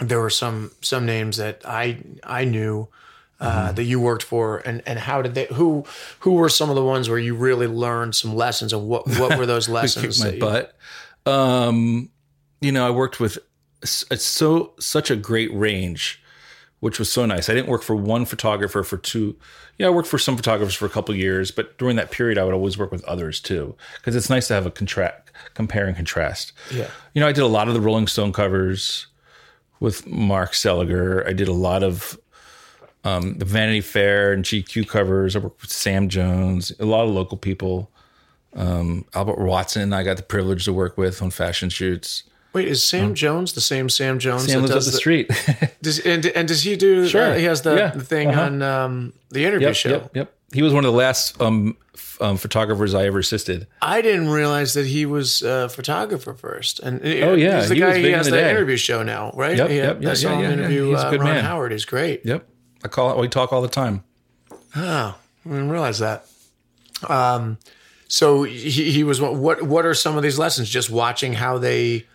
there 0.00 0.20
were 0.20 0.30
some 0.30 0.72
some 0.80 1.04
names 1.06 1.36
that 1.36 1.62
I 1.64 1.98
I 2.24 2.44
knew 2.44 2.88
uh, 3.40 3.50
Mm-hmm. 3.66 3.74
that 3.76 3.84
you 3.84 3.98
worked 4.00 4.22
for, 4.22 4.58
and 4.58 4.82
and 4.86 4.98
how 4.98 5.22
did 5.22 5.34
they 5.34 5.46
who 5.46 5.84
who 6.20 6.32
were 6.34 6.48
some 6.48 6.68
of 6.68 6.76
the 6.76 6.84
ones 6.84 7.08
where 7.08 7.18
you 7.18 7.34
really 7.34 7.66
learned 7.66 8.14
some 8.14 8.34
lessons, 8.34 8.72
and 8.72 8.86
what 8.86 9.06
what 9.18 9.38
were 9.38 9.46
those 9.46 9.68
lessons? 9.78 10.22
my 10.22 10.30
you- 10.30 10.40
butt. 10.40 10.76
Um, 11.26 12.10
you 12.60 12.72
know, 12.72 12.86
I 12.86 12.90
worked 12.90 13.20
with 13.20 13.38
it's 13.82 14.24
so 14.24 14.74
such 14.78 15.10
a 15.10 15.16
great 15.16 15.52
range, 15.54 16.22
which 16.80 16.98
was 16.98 17.10
so 17.10 17.24
nice. 17.26 17.48
I 17.48 17.54
didn't 17.54 17.68
work 17.68 17.82
for 17.82 17.96
one 17.96 18.24
photographer 18.26 18.82
for 18.82 18.98
two. 18.98 19.36
Yeah, 19.78 19.86
I 19.86 19.90
worked 19.90 20.08
for 20.08 20.18
some 20.18 20.36
photographers 20.36 20.74
for 20.74 20.84
a 20.84 20.90
couple 20.90 21.14
of 21.14 21.18
years, 21.18 21.50
but 21.50 21.78
during 21.78 21.96
that 21.96 22.10
period, 22.10 22.36
I 22.36 22.44
would 22.44 22.52
always 22.52 22.76
work 22.76 22.92
with 22.92 23.02
others 23.04 23.40
too, 23.40 23.74
because 23.96 24.14
it's 24.14 24.28
nice 24.28 24.48
to 24.48 24.54
have 24.54 24.66
a 24.66 24.70
contract, 24.70 25.32
compare 25.54 25.86
and 25.86 25.96
contrast. 25.96 26.52
Yeah. 26.70 26.90
You 27.14 27.20
know, 27.22 27.28
I 27.28 27.32
did 27.32 27.42
a 27.44 27.46
lot 27.46 27.68
of 27.68 27.72
the 27.74 27.80
Rolling 27.80 28.06
Stone 28.06 28.34
covers 28.34 29.06
with 29.78 30.06
Mark 30.06 30.52
Seliger. 30.52 31.26
I 31.26 31.32
did 31.32 31.48
a 31.48 31.54
lot 31.54 31.82
of 31.82 32.18
um, 33.04 33.34
the 33.38 33.44
Vanity 33.44 33.80
Fair 33.80 34.32
and 34.32 34.44
GQ 34.44 34.88
covers. 34.88 35.34
I 35.36 35.38
worked 35.38 35.62
with 35.62 35.72
Sam 35.72 36.08
Jones, 36.08 36.72
a 36.78 36.84
lot 36.84 37.04
of 37.04 37.10
local 37.10 37.36
people. 37.38 37.90
Um, 38.54 39.04
Albert 39.14 39.38
Watson, 39.38 39.92
I 39.92 40.02
got 40.02 40.16
the 40.16 40.22
privilege 40.22 40.64
to 40.64 40.72
work 40.72 40.98
with 40.98 41.22
on 41.22 41.30
fashion 41.30 41.70
shoots. 41.70 42.24
Wait, 42.52 42.66
is 42.66 42.82
Sam 42.82 43.14
Jones 43.14 43.52
the 43.52 43.60
same 43.60 43.88
Sam 43.88 44.18
Jones 44.18 44.46
Sam 44.46 44.62
that 44.62 44.68
lives 44.68 44.70
up 44.72 44.76
does 44.78 44.86
the 44.92 44.98
street. 44.98 45.30
Does, 45.82 46.00
and, 46.00 46.26
and 46.26 46.48
does 46.48 46.62
he 46.64 46.74
do? 46.76 47.06
Sure. 47.06 47.30
uh, 47.30 47.34
he 47.36 47.44
has 47.44 47.62
the, 47.62 47.76
Yeah. 47.76 47.90
the 47.90 48.02
thing 48.04 48.28
Uh-huh. 48.28 48.42
on 48.42 48.60
um, 48.62 49.12
the 49.30 49.44
interview 49.46 49.68
yep, 49.68 49.76
show. 49.76 49.88
yep, 49.90 50.10
yep. 50.16 50.34
He 50.52 50.60
was 50.62 50.72
one 50.74 50.84
of 50.84 50.90
the 50.92 50.96
last 50.98 51.40
um, 51.40 51.76
f- 51.94 52.18
um, 52.20 52.36
photographers 52.36 52.92
I 52.92 53.06
ever 53.06 53.20
assisted. 53.20 53.68
I 53.80 54.02
didn't 54.02 54.28
realize 54.30 54.74
that 54.74 54.86
he 54.86 55.06
was 55.06 55.42
a 55.42 55.68
photographer 55.68 56.34
first. 56.34 56.80
And 56.80 57.00
Oh, 57.04 57.34
yeah, 57.34 57.60
he's 57.60 57.68
the 57.68 57.76
he 57.76 57.80
was 57.82 57.88
guy. 57.90 57.92
big 57.94 58.04
He 58.04 58.08
in 58.10 58.16
has 58.16 58.26
the 58.26 58.32
the 58.32 58.50
interview 58.50 58.76
show 58.76 59.04
now, 59.04 59.30
right? 59.36 59.56
Yep, 59.56 59.70
He- 59.70 59.76
yep, 59.76 60.02
yeah, 60.02 60.10
I 60.10 60.14
saw 60.14 60.30
yeah, 60.30 60.34
him 60.34 60.40
yeah, 60.42 60.48
yeah. 60.48 60.52
interview 60.54 60.90
He's 60.90 60.98
uh, 61.04 61.10
Ron 61.12 61.24
man. 61.24 61.44
Howard. 61.44 61.70
He's 61.70 61.84
great. 61.84 62.26
Yep. 62.26 62.48
I 62.84 62.88
call 62.88 63.10
it. 63.12 63.18
We 63.18 63.28
talk 63.28 63.52
all 63.52 63.62
the 63.62 63.68
time. 63.68 64.02
Oh, 64.76 65.16
I 65.44 65.48
didn't 65.48 65.70
realize 65.70 65.98
that. 65.98 66.26
Um, 67.08 67.58
so 68.08 68.42
he, 68.42 68.90
he 68.90 69.04
was 69.04 69.20
what? 69.20 69.62
What 69.62 69.86
are 69.86 69.94
some 69.94 70.16
of 70.16 70.22
these 70.22 70.38
lessons? 70.38 70.68
Just 70.68 70.90
watching 70.90 71.34
how 71.34 71.58
they 71.58 72.06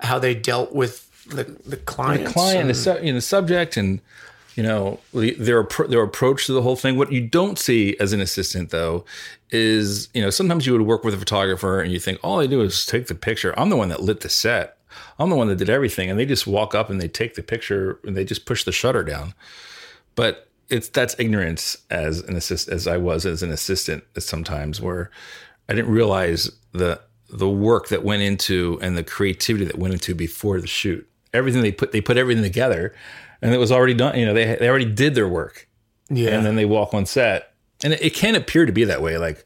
how 0.00 0.18
they 0.18 0.34
dealt 0.34 0.72
with 0.72 1.04
the 1.28 1.44
the 1.66 1.76
clients. 1.76 2.24
the 2.24 2.32
client, 2.32 2.60
and- 2.62 2.70
the, 2.70 2.74
su- 2.74 2.98
you 3.02 3.12
know, 3.12 3.14
the 3.18 3.20
subject, 3.20 3.76
and 3.76 4.00
you 4.56 4.62
know 4.62 4.98
the- 5.14 5.34
their 5.34 5.66
their 5.88 6.02
approach 6.02 6.46
to 6.46 6.52
the 6.52 6.62
whole 6.62 6.76
thing. 6.76 6.96
What 6.96 7.12
you 7.12 7.20
don't 7.20 7.58
see 7.58 7.96
as 8.00 8.12
an 8.12 8.20
assistant, 8.20 8.70
though, 8.70 9.04
is 9.50 10.08
you 10.14 10.20
know 10.22 10.30
sometimes 10.30 10.66
you 10.66 10.72
would 10.72 10.82
work 10.82 11.04
with 11.04 11.14
a 11.14 11.18
photographer 11.18 11.80
and 11.80 11.92
you 11.92 11.98
think 12.00 12.18
all 12.22 12.38
they 12.38 12.46
do 12.46 12.60
is 12.62 12.84
take 12.86 13.06
the 13.06 13.14
picture. 13.14 13.58
I'm 13.58 13.70
the 13.70 13.76
one 13.76 13.88
that 13.90 14.02
lit 14.02 14.20
the 14.20 14.28
set. 14.28 14.76
I'm 15.18 15.30
the 15.30 15.36
one 15.36 15.48
that 15.48 15.56
did 15.56 15.70
everything, 15.70 16.10
and 16.10 16.18
they 16.18 16.26
just 16.26 16.46
walk 16.46 16.74
up 16.74 16.90
and 16.90 17.00
they 17.00 17.08
take 17.08 17.34
the 17.34 17.42
picture 17.42 17.98
and 18.04 18.16
they 18.16 18.24
just 18.24 18.46
push 18.46 18.64
the 18.64 18.72
shutter 18.72 19.04
down. 19.04 19.34
But 20.18 20.48
it's 20.68 20.88
that's 20.88 21.14
ignorance 21.20 21.78
as 21.90 22.22
an 22.22 22.34
assist 22.34 22.68
as 22.68 22.88
I 22.88 22.96
was 22.96 23.24
as 23.24 23.44
an 23.44 23.52
assistant 23.52 24.02
sometimes 24.18 24.80
where 24.80 25.12
I 25.68 25.74
didn't 25.74 25.92
realize 25.92 26.50
the 26.72 27.00
the 27.30 27.48
work 27.48 27.86
that 27.88 28.02
went 28.02 28.22
into 28.22 28.80
and 28.82 28.98
the 28.98 29.04
creativity 29.04 29.64
that 29.64 29.78
went 29.78 29.94
into 29.94 30.16
before 30.16 30.60
the 30.60 30.66
shoot. 30.66 31.08
Everything 31.32 31.62
they 31.62 31.70
put 31.70 31.92
they 31.92 32.00
put 32.00 32.16
everything 32.16 32.42
together 32.42 32.92
and 33.40 33.54
it 33.54 33.58
was 33.58 33.70
already 33.70 33.94
done. 33.94 34.18
You 34.18 34.26
know, 34.26 34.34
they 34.34 34.56
they 34.56 34.68
already 34.68 34.92
did 34.92 35.14
their 35.14 35.28
work. 35.28 35.68
yeah. 36.10 36.30
And 36.30 36.44
then 36.44 36.56
they 36.56 36.64
walk 36.64 36.94
on 36.94 37.06
set. 37.06 37.54
And 37.84 37.92
it, 37.92 38.02
it 38.02 38.14
can 38.14 38.34
appear 38.34 38.66
to 38.66 38.72
be 38.72 38.82
that 38.82 39.00
way. 39.00 39.18
Like 39.18 39.44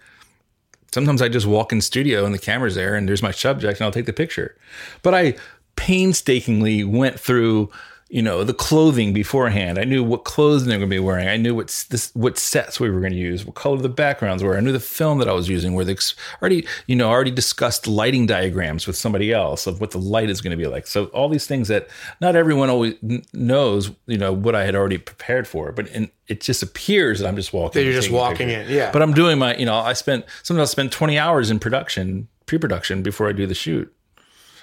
sometimes 0.90 1.20
I 1.20 1.28
just 1.28 1.46
walk 1.46 1.70
in 1.70 1.82
studio 1.82 2.24
and 2.24 2.34
the 2.34 2.38
camera's 2.38 2.76
there 2.76 2.94
and 2.94 3.06
there's 3.06 3.22
my 3.22 3.30
subject 3.30 3.78
and 3.78 3.84
I'll 3.84 3.92
take 3.92 4.06
the 4.06 4.12
picture. 4.14 4.56
But 5.02 5.12
I 5.12 5.34
painstakingly 5.76 6.82
went 6.82 7.20
through 7.20 7.70
you 8.12 8.20
know, 8.20 8.44
the 8.44 8.52
clothing 8.52 9.14
beforehand. 9.14 9.78
I 9.78 9.84
knew 9.84 10.04
what 10.04 10.24
clothes 10.24 10.66
they 10.66 10.74
were 10.74 10.80
going 10.80 10.90
to 10.90 10.94
be 10.94 10.98
wearing. 10.98 11.28
I 11.28 11.38
knew 11.38 11.54
what 11.54 11.68
this, 11.88 12.10
what 12.14 12.36
sets 12.36 12.78
we 12.78 12.90
were 12.90 13.00
going 13.00 13.14
to 13.14 13.18
use, 13.18 13.46
what 13.46 13.54
color 13.54 13.78
the 13.78 13.88
backgrounds 13.88 14.42
were. 14.42 14.54
I 14.54 14.60
knew 14.60 14.70
the 14.70 14.80
film 14.80 15.16
that 15.20 15.30
I 15.30 15.32
was 15.32 15.48
using. 15.48 15.72
Where 15.72 15.82
the 15.82 15.92
ex- 15.92 16.14
already, 16.42 16.66
you 16.86 16.94
know, 16.94 17.08
already 17.08 17.30
discussed 17.30 17.86
lighting 17.86 18.26
diagrams 18.26 18.86
with 18.86 18.96
somebody 18.96 19.32
else 19.32 19.66
of 19.66 19.80
what 19.80 19.92
the 19.92 19.98
light 19.98 20.28
is 20.28 20.42
going 20.42 20.50
to 20.50 20.62
be 20.62 20.66
like. 20.66 20.86
So 20.86 21.06
all 21.06 21.30
these 21.30 21.46
things 21.46 21.68
that 21.68 21.88
not 22.20 22.36
everyone 22.36 22.68
always 22.68 22.96
knows, 23.32 23.90
you 24.04 24.18
know, 24.18 24.30
what 24.30 24.54
I 24.54 24.66
had 24.66 24.74
already 24.74 24.98
prepared 24.98 25.48
for. 25.48 25.72
But 25.72 25.88
in, 25.88 26.10
it 26.28 26.42
just 26.42 26.62
appears 26.62 27.20
that 27.20 27.28
I'm 27.28 27.36
just 27.36 27.54
walking. 27.54 27.80
That 27.80 27.84
you're 27.86 27.98
just 27.98 28.10
walking 28.10 28.50
in, 28.50 28.68
yeah. 28.68 28.92
But 28.92 29.00
I'm 29.00 29.14
doing 29.14 29.38
my, 29.38 29.56
you 29.56 29.64
know, 29.64 29.74
I 29.74 29.94
spent 29.94 30.26
sometimes 30.42 30.60
I'll 30.60 30.66
spend 30.66 30.92
20 30.92 31.18
hours 31.18 31.50
in 31.50 31.58
production, 31.58 32.28
pre-production 32.44 33.02
before 33.02 33.26
I 33.30 33.32
do 33.32 33.46
the 33.46 33.54
shoot, 33.54 33.90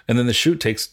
and 0.08 0.20
then 0.20 0.28
the 0.28 0.34
shoot 0.34 0.60
takes 0.60 0.90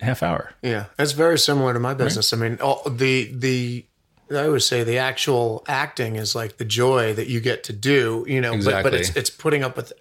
half 0.00 0.22
hour. 0.22 0.52
Yeah, 0.62 0.86
it's 0.98 1.12
very 1.12 1.38
similar 1.38 1.72
to 1.72 1.80
my 1.80 1.94
business. 1.94 2.32
I 2.32 2.36
mean, 2.36 2.58
all, 2.60 2.82
the 2.88 3.30
the 3.32 3.86
I 4.30 4.46
always 4.46 4.64
say 4.64 4.82
the 4.82 4.98
actual 4.98 5.64
acting 5.68 6.16
is 6.16 6.34
like 6.34 6.56
the 6.56 6.64
joy 6.64 7.14
that 7.14 7.28
you 7.28 7.40
get 7.40 7.64
to 7.64 7.72
do, 7.72 8.24
you 8.28 8.40
know. 8.40 8.58
But, 8.62 8.82
but 8.82 8.94
it's 8.94 9.14
it's 9.16 9.30
putting 9.30 9.62
up 9.62 9.76
with 9.76 9.92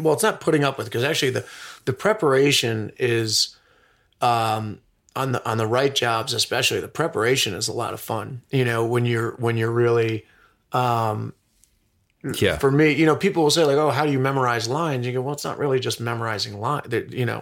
well, 0.00 0.14
it's 0.14 0.22
not 0.22 0.40
putting 0.40 0.64
up 0.64 0.78
with 0.78 0.86
because 0.86 1.04
actually 1.04 1.30
the 1.30 1.46
the 1.84 1.92
preparation 1.92 2.92
is 2.98 3.56
um 4.20 4.80
on 5.16 5.32
the 5.32 5.48
on 5.48 5.58
the 5.58 5.66
right 5.66 5.94
jobs 5.94 6.32
especially 6.32 6.80
the 6.80 6.88
preparation 6.88 7.54
is 7.54 7.68
a 7.68 7.72
lot 7.72 7.94
of 7.94 8.00
fun 8.00 8.42
you 8.50 8.64
know 8.64 8.84
when 8.84 9.04
you're 9.04 9.32
when 9.32 9.56
you're 9.56 9.70
really 9.70 10.24
Yeah. 12.40 12.56
for 12.58 12.70
me, 12.70 12.92
you 12.92 13.04
know, 13.04 13.16
people 13.16 13.42
will 13.42 13.50
say 13.50 13.64
like, 13.64 13.76
"Oh, 13.76 13.90
how 13.90 14.06
do 14.06 14.12
you 14.12 14.18
memorize 14.18 14.66
lines?" 14.68 15.06
You 15.06 15.12
go, 15.12 15.20
"Well, 15.20 15.34
it's 15.34 15.44
not 15.44 15.58
really 15.58 15.78
just 15.78 16.00
memorizing 16.00 16.58
lines. 16.58 16.88
That 16.88 17.12
you 17.12 17.26
know, 17.26 17.40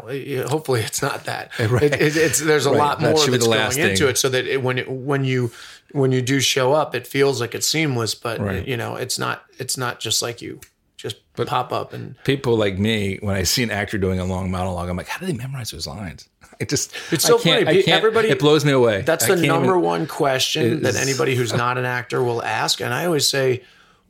hopefully, 0.48 0.80
it's 0.80 1.00
not 1.02 1.24
that. 1.24 1.50
Right. 1.70 1.82
It, 1.84 2.00
it, 2.02 2.16
it's 2.16 2.40
there's 2.40 2.66
a 2.66 2.70
Right. 2.70 2.78
lot 2.78 3.00
more 3.00 3.14
be 3.24 3.30
that's 3.30 3.46
going 3.46 3.58
last 3.58 3.76
into 3.78 3.96
thing. 3.98 4.08
it, 4.08 4.18
so 4.18 4.28
that 4.30 4.46
it, 4.46 4.62
when 4.62 4.78
it, 4.78 4.90
when 4.90 5.24
you 5.24 5.52
when 5.92 6.10
you 6.10 6.20
do 6.20 6.40
show 6.40 6.72
up, 6.72 6.94
it 6.94 7.06
feels 7.06 7.40
like 7.40 7.54
it's 7.54 7.68
seamless. 7.68 8.14
But 8.14 8.40
Right. 8.40 8.66
you 8.66 8.76
know, 8.76 8.96
it's 8.96 9.18
not. 9.18 9.44
It's 9.58 9.76
not 9.76 10.00
just 10.00 10.20
like 10.22 10.42
you 10.42 10.60
just 10.96 11.16
pop 11.36 11.72
up 11.72 11.92
and 11.92 12.14
people 12.24 12.56
like 12.56 12.78
me, 12.78 13.18
when 13.22 13.34
I 13.36 13.42
see 13.44 13.62
an 13.62 13.70
actor 13.70 13.98
doing 13.98 14.18
a 14.20 14.24
long 14.24 14.50
monologue, 14.50 14.88
I'm 14.88 14.96
like, 14.96 15.08
how 15.08 15.18
do 15.20 15.26
they 15.26 15.32
memorize 15.32 15.70
those 15.70 15.86
lines? 15.86 16.28
It 16.60 16.68
just 16.68 16.92
It's 17.10 17.24
so 17.24 17.38
funny. 17.38 17.66
I 17.66 17.74
can't, 17.82 17.88
Everybody- 17.88 18.28
it 18.28 18.38
blows 18.38 18.64
me 18.64 18.70
away. 18.72 19.02
That's 19.02 19.24
I 19.28 19.34
the 19.34 19.46
number 19.48 19.70
even- 19.70 19.80
one 19.82 20.06
question 20.06 20.82
that 20.82 20.94
anybody 20.94 21.34
who's 21.34 21.52
not 21.64 21.76
an 21.78 21.84
actor 21.86 22.22
will 22.22 22.40
ask. 22.42 22.80
And 22.80 22.94
I 22.94 23.06
always 23.06 23.26
say, 23.26 23.62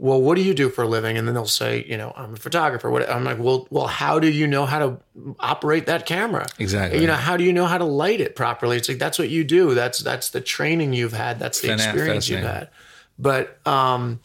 well, 0.02 0.20
what 0.20 0.34
do 0.34 0.42
you 0.42 0.52
do 0.52 0.68
for 0.68 0.82
a 0.82 0.88
living? 0.88 1.16
And 1.16 1.28
then 1.28 1.34
they'll 1.36 1.46
say, 1.46 1.84
you 1.88 1.96
know, 1.96 2.12
I'm 2.16 2.34
a 2.34 2.36
photographer. 2.36 2.90
What 2.90 3.08
I'm 3.08 3.22
like, 3.22 3.38
well, 3.38 3.68
well, 3.70 3.86
how 3.86 4.18
do 4.18 4.28
you 4.28 4.48
know 4.48 4.66
how 4.66 4.80
to 4.80 4.98
operate 5.38 5.86
that 5.86 6.06
camera? 6.06 6.44
Exactly. 6.58 7.00
You 7.00 7.06
know, 7.06 7.14
how 7.14 7.36
do 7.36 7.44
you 7.44 7.52
know 7.52 7.66
how 7.66 7.78
to 7.78 7.84
light 7.84 8.20
it 8.20 8.34
properly? 8.34 8.76
It's 8.76 8.88
like 8.88 8.98
that's 8.98 9.16
what 9.16 9.28
you 9.30 9.44
do. 9.44 9.74
That's 9.74 10.00
that's 10.00 10.30
the 10.30 10.40
training 10.40 10.92
you've 10.92 11.12
had. 11.12 11.38
That's 11.38 11.60
the 11.60 11.72
experience 11.72 12.28
you've 12.28 12.40
had. 12.40 12.68
But 13.16 13.64
um, 13.64 14.18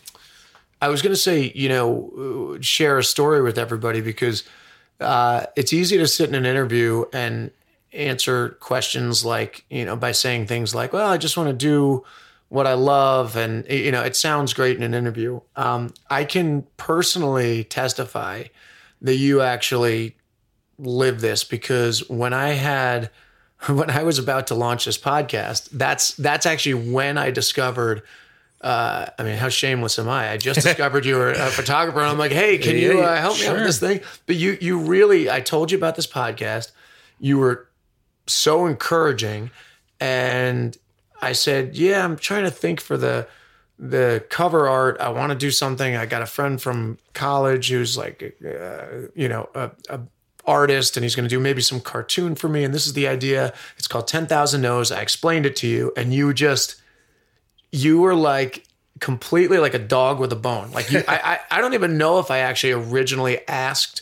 I 0.81 0.87
was 0.87 1.03
going 1.03 1.13
to 1.13 1.21
say, 1.21 1.51
you 1.53 1.69
know, 1.69 2.57
share 2.59 2.97
a 2.97 3.03
story 3.03 3.43
with 3.43 3.59
everybody 3.59 4.01
because 4.01 4.45
uh, 4.99 5.45
it's 5.55 5.73
easy 5.73 5.99
to 5.99 6.07
sit 6.07 6.27
in 6.27 6.33
an 6.33 6.47
interview 6.47 7.05
and 7.13 7.51
answer 7.93 8.49
questions 8.61 9.23
like, 9.23 9.63
you 9.69 9.85
know, 9.85 9.95
by 9.95 10.11
saying 10.11 10.47
things 10.47 10.73
like, 10.73 10.91
well, 10.91 11.07
I 11.07 11.17
just 11.17 11.37
want 11.37 11.49
to 11.49 11.53
do 11.53 12.03
what 12.49 12.67
I 12.67 12.73
love. 12.73 13.35
And, 13.35 13.65
you 13.69 13.91
know, 13.91 14.03
it 14.03 14.15
sounds 14.15 14.53
great 14.53 14.77
in 14.77 14.83
an 14.83 14.93
interview. 14.93 15.41
Um, 15.55 15.93
I 16.09 16.23
can 16.23 16.65
personally 16.77 17.63
testify 17.63 18.45
that 19.01 19.15
you 19.15 19.41
actually 19.41 20.15
live 20.79 21.21
this 21.21 21.43
because 21.43 22.07
when 22.09 22.33
I 22.33 22.49
had, 22.49 23.09
when 23.67 23.89
I 23.89 24.03
was 24.03 24.19
about 24.19 24.47
to 24.47 24.55
launch 24.55 24.85
this 24.85 24.97
podcast, 24.97 25.69
that's, 25.71 26.13
that's 26.15 26.45
actually 26.45 26.91
when 26.91 27.17
I 27.17 27.31
discovered 27.31 28.03
uh, 28.59 29.05
I 29.19 29.23
mean, 29.23 29.37
how 29.37 29.49
shameless 29.49 29.99
am 29.99 30.09
I? 30.09 30.31
I 30.31 30.37
just 30.37 30.61
discovered 30.63 31.05
you 31.05 31.15
were 31.15 31.31
a 31.31 31.51
photographer, 31.51 31.99
and 31.99 32.09
I'm 32.09 32.17
like, 32.17 32.31
hey, 32.31 32.57
can 32.57 32.75
you 32.75 33.01
uh, 33.01 33.15
help 33.15 33.39
me 33.39 33.45
out 33.45 33.53
with 33.53 33.65
this 33.65 33.79
thing? 33.79 34.01
But 34.25 34.35
you, 34.35 34.57
you 34.59 34.79
really, 34.79 35.29
I 35.29 35.41
told 35.41 35.71
you 35.71 35.77
about 35.77 35.95
this 35.95 36.07
podcast. 36.07 36.71
You 37.19 37.37
were 37.37 37.67
so 38.25 38.65
encouraging, 38.65 39.51
and 39.99 40.75
I 41.21 41.33
said, 41.33 41.75
yeah, 41.75 42.03
I'm 42.03 42.17
trying 42.17 42.43
to 42.43 42.51
think 42.51 42.81
for 42.81 42.97
the 42.97 43.27
the 43.79 44.25
cover 44.29 44.67
art. 44.67 44.99
I 44.99 45.09
want 45.09 45.31
to 45.31 45.37
do 45.37 45.51
something. 45.51 45.95
I 45.95 46.05
got 46.05 46.21
a 46.21 46.25
friend 46.25 46.61
from 46.61 46.97
college 47.13 47.69
who's 47.69 47.95
like, 47.97 48.35
uh, 48.43 49.09
you 49.13 49.27
know, 49.27 49.49
a, 49.53 49.71
a 49.89 49.99
artist, 50.45 50.97
and 50.97 51.03
he's 51.03 51.15
going 51.15 51.27
to 51.27 51.29
do 51.29 51.39
maybe 51.39 51.61
some 51.61 51.79
cartoon 51.79 52.35
for 52.35 52.47
me. 52.47 52.63
And 52.63 52.73
this 52.73 52.87
is 52.87 52.93
the 52.93 53.07
idea. 53.07 53.53
It's 53.77 53.87
called 53.87 54.07
Ten 54.07 54.25
Thousand 54.25 54.61
No's. 54.61 54.91
I 54.91 55.01
explained 55.01 55.45
it 55.45 55.55
to 55.57 55.67
you, 55.67 55.93
and 55.95 56.13
you 56.13 56.33
just 56.33 56.81
you 57.71 57.99
were 57.99 58.15
like 58.15 58.63
completely 58.99 59.59
like 59.59 59.73
a 59.73 59.79
dog 59.79 60.19
with 60.19 60.31
a 60.31 60.37
bone. 60.37 60.71
Like 60.71 60.91
you, 60.91 60.99
I, 61.07 61.39
I, 61.51 61.57
I 61.57 61.61
don't 61.61 61.73
even 61.73 61.97
know 61.97 62.19
if 62.19 62.31
I 62.31 62.39
actually 62.39 62.73
originally 62.73 63.47
asked, 63.47 64.01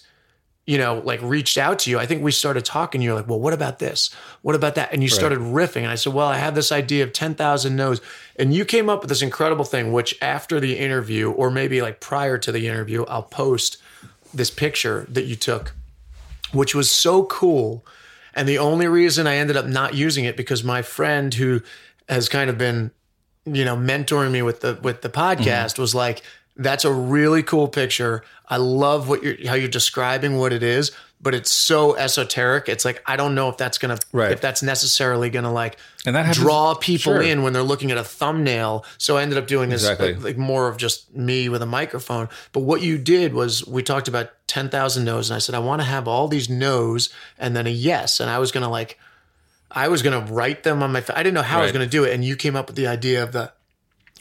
you 0.65 0.80
know, 0.80 0.99
like 1.04 1.21
reached 1.21 1.58
out 1.58 1.80
to 1.80 1.91
you. 1.91 1.99
I 1.99 2.06
think 2.06 2.23
we 2.23 2.32
started 2.32 2.65
talking. 2.65 3.01
You're 3.01 3.13
like, 3.13 3.28
well, 3.28 3.39
what 3.39 3.54
about 3.54 3.80
this? 3.80 4.10
What 4.41 4.56
about 4.56 4.75
that? 4.75 4.91
And 4.91 5.04
you 5.04 5.10
started 5.10 5.39
riffing. 5.39 5.84
And 5.84 5.88
I 5.88 5.95
said, 5.95 6.13
well, 6.13 6.28
I 6.28 6.38
have 6.38 6.56
this 6.56 6.71
idea 6.71 7.04
of 7.04 7.13
10,000 7.13 7.75
no's. 7.75 8.01
And 8.38 8.54
you 8.54 8.65
came 8.65 8.89
up 8.89 9.01
with 9.01 9.10
this 9.10 9.21
incredible 9.21 9.65
thing, 9.65 9.93
which 9.93 10.17
after 10.23 10.60
the 10.60 10.78
interview, 10.78 11.30
or 11.32 11.51
maybe 11.51 11.82
like 11.84 11.99
prior 11.99 12.39
to 12.39 12.51
the 12.51 12.67
interview, 12.67 13.06
I'll 13.06 13.23
post 13.23 13.78
this 14.34 14.49
picture 14.49 15.06
that 15.10 15.25
you 15.25 15.36
took, 15.36 15.73
which 16.51 16.73
was 16.73 16.89
so 16.89 17.25
cool. 17.25 17.86
And 18.34 18.49
the 18.49 18.58
only 18.58 18.88
reason 18.88 19.28
I 19.28 19.36
ended 19.36 19.58
up 19.58 19.67
not 19.67 19.93
using 19.93 20.25
it 20.25 20.36
because 20.36 20.63
my 20.63 20.82
friend 20.82 21.34
who 21.34 21.62
has 22.10 22.28
kind 22.28 22.49
of 22.49 22.58
been 22.58 22.91
you 23.45 23.63
know 23.63 23.75
mentoring 23.75 24.32
me 24.32 24.41
with 24.41 24.62
the 24.62 24.78
with 24.82 25.01
the 25.01 25.10
mm-hmm. 25.10 25.41
podcast 25.43 25.78
was 25.78 25.93
like 25.93 26.23
that's 26.58 26.86
a 26.86 26.91
really 26.94 27.44
cool 27.44 27.68
picture 27.68 28.24
i 28.48 28.58
love 28.58 29.10
what 29.10 29.22
you're 29.24 29.36
how 29.48 29.54
you're 29.56 29.68
describing 29.68 30.38
what 30.38 30.54
it 30.54 30.63
is 30.63 30.91
but 31.22 31.34
it's 31.36 31.52
so 31.52 31.96
esoteric 31.98 32.70
it's 32.70 32.86
like 32.86 33.02
i 33.08 33.15
don't 33.18 33.36
know 33.36 33.50
if 33.50 33.58
that's 33.58 33.78
gonna 33.78 33.98
Right. 34.13 34.32
if 34.32 34.39
that's 34.39 34.63
necessarily 34.63 35.30
gonna 35.30 35.52
like 35.52 35.78
And 36.06 36.15
that 36.15 36.26
happens- 36.26 36.44
draw 36.44 36.74
people 36.76 37.13
sure. 37.13 37.22
in 37.22 37.44
when 37.44 37.52
they're 37.54 37.62
looking 37.63 37.91
at 37.91 37.98
a 37.98 38.04
thumbnail 38.04 38.86
so 38.98 39.18
i 39.18 39.22
ended 39.22 39.38
up 39.38 39.48
doing 39.48 39.70
this 39.70 39.82
Exactly. 39.84 40.13
like, 40.13 40.24
like 40.24 40.38
more 40.38 40.68
of 40.70 40.78
just 40.78 41.13
me 41.13 41.50
with 41.50 41.62
a 41.62 41.65
microphone 41.65 42.30
but 42.54 42.62
what 42.62 42.82
you 42.82 42.98
did 42.98 43.34
was 43.34 43.65
we 43.68 43.84
talked 43.84 44.08
about 44.08 44.30
10,000 44.48 45.04
no's 45.04 45.30
and 45.30 45.36
i 45.36 45.39
said 45.39 45.56
i 45.56 45.60
want 45.60 45.82
to 45.82 45.86
have 45.86 46.08
all 46.08 46.28
these 46.30 46.50
no's 46.50 47.10
and 47.38 47.56
then 47.56 47.68
a 47.68 47.72
yes 47.72 48.20
and 48.22 48.30
i 48.30 48.39
was 48.39 48.52
gonna 48.52 48.70
like 48.70 48.98
I 49.72 49.89
was 49.89 50.02
going 50.04 50.26
to 50.26 50.32
write 50.32 50.63
them 50.63 50.82
on 50.84 50.94
my. 50.94 51.04
I 51.13 51.22
didn't 51.22 51.34
know 51.34 51.41
how 51.41 51.60
I 51.60 51.63
was 51.63 51.74
going 51.74 51.84
to 51.86 51.89
do 51.89 52.06
it, 52.06 52.13
and 52.13 52.24
you 52.24 52.38
came 52.38 52.56
up 52.56 52.68
with 52.68 52.78
the 52.78 52.88
idea 52.88 53.22
of 53.22 53.34
the 53.34 53.52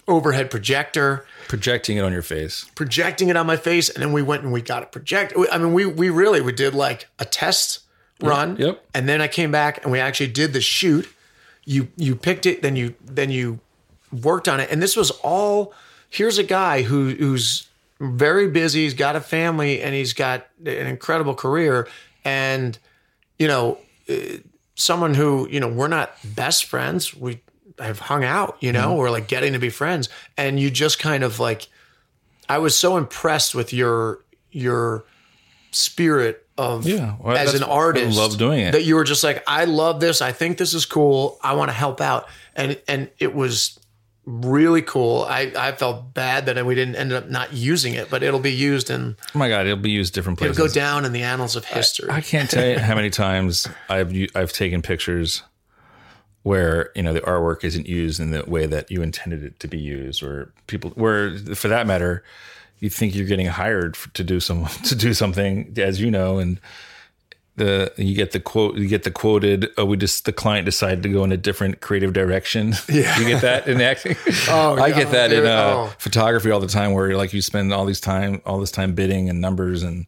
overhead 0.06 0.50
projector, 0.50 1.24
projecting 1.48 1.96
it 1.96 2.04
on 2.04 2.12
your 2.12 2.22
face. 2.22 2.66
projecting 2.74 3.28
it 3.28 3.36
on 3.36 3.46
my 3.46 3.56
face, 3.56 3.88
and 3.88 4.02
then 4.02 4.12
we 4.12 4.22
went 4.22 4.42
and 4.42 4.52
we 4.52 4.60
got 4.62 4.82
it 4.82 4.92
project. 4.92 5.32
I 5.50 5.58
mean, 5.58 5.72
we 5.72 5.86
we 5.86 6.10
really 6.10 6.40
we 6.40 6.52
did 6.52 6.74
like 6.74 7.06
a 7.18 7.24
test 7.24 7.80
run, 8.20 8.56
Yep. 8.56 8.84
and 8.94 9.08
then 9.08 9.20
I 9.20 9.28
came 9.28 9.50
back 9.50 9.82
and 9.82 9.90
we 9.92 9.98
actually 10.00 10.28
did 10.28 10.52
the 10.52 10.60
shoot. 10.60 11.08
You 11.64 11.88
you 11.96 12.14
picked 12.16 12.46
it, 12.46 12.62
then 12.62 12.76
you 12.76 12.94
then 13.04 13.30
you 13.30 13.60
worked 14.22 14.48
on 14.48 14.60
it, 14.60 14.70
and 14.70 14.82
this 14.82 14.96
was 14.96 15.10
all. 15.22 15.72
Here's 16.10 16.38
a 16.38 16.44
guy 16.44 16.82
who 16.82 17.10
who's 17.10 17.66
very 18.00 18.48
busy. 18.48 18.84
He's 18.84 18.94
got 18.94 19.16
a 19.16 19.20
family, 19.20 19.80
and 19.82 19.94
he's 19.94 20.12
got 20.12 20.46
an 20.60 20.86
incredible 20.86 21.34
career, 21.34 21.88
and 22.24 22.78
you 23.38 23.48
know 23.48 23.78
uh, 24.08 24.14
someone 24.74 25.14
who 25.14 25.48
you 25.50 25.58
know 25.58 25.68
we're 25.68 25.88
not 25.88 26.12
best 26.24 26.66
friends 26.66 27.14
we 27.14 27.40
have 27.78 27.98
hung 27.98 28.24
out 28.24 28.56
you 28.60 28.72
know 28.72 28.90
mm-hmm. 28.90 28.98
we're 28.98 29.10
like 29.10 29.28
getting 29.28 29.52
to 29.52 29.58
be 29.58 29.70
friends. 29.70 30.08
And 30.36 30.58
you 30.58 30.70
just 30.70 30.98
kind 30.98 31.24
of 31.24 31.40
like 31.40 31.68
i 32.48 32.58
was 32.58 32.76
so 32.76 32.96
impressed 32.96 33.54
with 33.54 33.72
your 33.72 34.20
your 34.50 35.04
spirit 35.72 36.46
of 36.56 36.86
Yeah, 36.86 37.16
well, 37.20 37.36
as 37.36 37.54
an 37.54 37.62
artist 37.62 38.16
I 38.16 38.20
love 38.20 38.38
doing 38.38 38.60
it. 38.60 38.72
that 38.72 38.84
you 38.84 38.94
were 38.94 39.04
just 39.04 39.24
like 39.24 39.42
i 39.46 39.64
love 39.64 40.00
this. 40.00 40.22
I 40.22 40.32
think 40.32 40.58
this 40.58 40.74
is 40.74 40.86
cool. 40.86 41.38
I 41.42 41.54
want 41.54 41.70
to 41.70 41.74
help 41.74 42.00
out. 42.00 42.28
And 42.54 42.80
and 42.86 43.10
it 43.18 43.34
was 43.34 43.78
really 44.24 44.82
cool. 44.82 45.26
I 45.28 45.52
i 45.56 45.72
felt 45.72 46.14
bad 46.14 46.46
that 46.46 46.64
we 46.64 46.74
didn't 46.74 46.96
end 46.96 47.12
up 47.12 47.28
not 47.28 47.52
using 47.52 47.94
it 47.94 48.08
but 48.08 48.22
it'll 48.22 48.40
be 48.40 48.52
used 48.52 48.88
in 48.88 49.16
Oh 49.34 49.38
my 49.38 49.48
god, 49.48 49.66
it'll 49.66 49.78
be 49.78 49.90
used 49.90 50.14
different 50.14 50.38
places. 50.38 50.56
it'll 50.56 50.68
go 50.68 50.72
down 50.72 51.04
in 51.04 51.12
the 51.12 51.22
annals 51.22 51.56
of 51.56 51.64
history. 51.64 52.08
I 52.10 52.20
can't 52.20 52.48
tell 52.48 52.66
you 52.66 52.78
how 52.88 52.94
many 52.94 53.10
times 53.10 53.68
I've 53.88 54.14
I've 54.34 54.52
taken 54.52 54.80
pictures 54.82 55.42
where 56.44 56.90
you 56.94 57.02
know 57.02 57.12
the 57.12 57.22
artwork 57.22 57.64
isn't 57.64 57.88
used 57.88 58.20
in 58.20 58.30
the 58.30 58.44
way 58.44 58.66
that 58.66 58.90
you 58.90 59.02
intended 59.02 59.42
it 59.42 59.58
to 59.60 59.66
be 59.66 59.78
used, 59.78 60.22
or 60.22 60.52
people, 60.68 60.90
where 60.90 61.36
for 61.54 61.68
that 61.68 61.86
matter, 61.86 62.22
you 62.78 62.88
think 62.88 63.14
you're 63.14 63.26
getting 63.26 63.46
hired 63.46 63.96
to 64.12 64.22
do 64.22 64.38
some 64.38 64.66
to 64.84 64.94
do 64.94 65.12
something, 65.12 65.74
as 65.76 66.00
you 66.00 66.10
know, 66.10 66.38
and 66.38 66.60
the 67.56 67.92
you 67.96 68.14
get 68.14 68.32
the 68.32 68.40
quote 68.40 68.76
you 68.76 68.88
get 68.88 69.04
the 69.04 69.10
quoted 69.10 69.68
oh 69.78 69.84
we 69.84 69.96
just 69.96 70.24
the 70.24 70.32
client 70.32 70.64
decided 70.64 71.02
to 71.04 71.08
go 71.08 71.22
in 71.24 71.30
a 71.32 71.36
different 71.36 71.80
creative 71.80 72.12
direction. 72.12 72.74
Yeah. 72.88 73.18
You 73.18 73.26
get 73.26 73.42
that 73.42 73.66
in 73.68 73.80
acting? 73.80 74.16
Oh, 74.48 74.74
i 74.76 74.90
get 74.90 75.10
that 75.12 75.32
in 75.32 75.44
uh, 75.46 75.72
oh. 75.88 75.92
photography 75.98 76.50
all 76.50 76.60
the 76.60 76.66
time 76.68 76.92
where 76.92 77.16
like 77.16 77.32
you 77.32 77.42
spend 77.42 77.72
all 77.72 77.84
these 77.84 78.00
time 78.00 78.40
all 78.44 78.58
this 78.60 78.70
time 78.70 78.94
bidding 78.94 79.28
and 79.30 79.40
numbers 79.40 79.82
and 79.82 80.06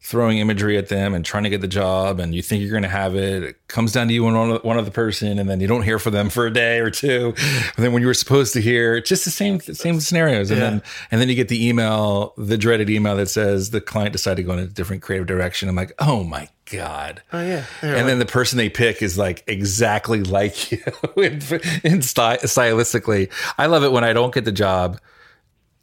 throwing 0.00 0.38
imagery 0.38 0.76
at 0.78 0.88
them 0.88 1.14
and 1.14 1.24
trying 1.24 1.42
to 1.42 1.50
get 1.50 1.60
the 1.60 1.68
job 1.68 2.20
and 2.20 2.32
you 2.34 2.40
think 2.40 2.60
you're 2.62 2.70
going 2.70 2.82
to 2.84 2.88
have 2.88 3.16
it. 3.16 3.42
It 3.42 3.68
comes 3.68 3.90
down 3.92 4.06
to 4.08 4.14
you 4.14 4.24
and 4.28 4.36
one, 4.36 4.50
one 4.62 4.78
other 4.78 4.90
person 4.90 5.38
and 5.38 5.50
then 5.50 5.58
you 5.60 5.66
don't 5.66 5.82
hear 5.82 5.98
from 5.98 6.12
them 6.12 6.30
for 6.30 6.46
a 6.46 6.52
day 6.52 6.78
or 6.78 6.90
two. 6.90 7.34
And 7.76 7.84
then 7.84 7.92
when 7.92 8.02
you 8.02 8.06
were 8.06 8.14
supposed 8.14 8.52
to 8.52 8.60
hear 8.60 9.00
just 9.00 9.24
the 9.24 9.30
same 9.32 9.58
same 9.60 9.98
scenarios. 10.00 10.50
And 10.50 10.60
Yeah. 10.60 10.70
then 10.70 10.82
and 11.10 11.20
then 11.20 11.28
you 11.28 11.34
get 11.34 11.48
the 11.48 11.66
email 11.68 12.34
the 12.36 12.56
dreaded 12.56 12.88
email 12.88 13.16
that 13.16 13.28
says 13.28 13.70
the 13.70 13.80
client 13.80 14.12
decided 14.12 14.36
to 14.36 14.42
go 14.44 14.52
in 14.52 14.60
a 14.60 14.66
different 14.66 15.02
creative 15.02 15.26
direction. 15.26 15.68
I'm 15.68 15.74
like 15.76 15.92
oh 15.98 16.22
my 16.24 16.48
god 16.70 17.22
Oh 17.32 17.40
yeah. 17.42 17.64
and 17.82 18.08
then 18.08 18.18
the 18.18 18.26
person 18.26 18.58
they 18.58 18.68
pick 18.68 19.02
is 19.02 19.16
like 19.16 19.44
exactly 19.46 20.22
like 20.22 20.72
you 20.72 20.78
in, 21.16 21.40
in 21.84 22.02
sty- 22.02 22.38
stylistically. 22.38 23.30
I 23.56 23.66
love 23.66 23.84
it 23.84 23.92
when 23.92 24.04
I 24.04 24.12
don't 24.12 24.34
get 24.34 24.44
the 24.44 24.52
job 24.52 25.00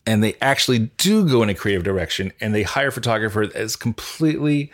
and 0.05 0.21
they 0.23 0.35
actually 0.41 0.79
do 0.97 1.27
go 1.27 1.41
in 1.43 1.49
a 1.49 1.53
creative 1.55 1.83
direction 1.83 2.33
and 2.41 2.53
they 2.53 2.63
hire 2.63 2.89
a 2.89 2.91
photographer 2.91 3.47
that's 3.47 3.75
completely 3.77 4.71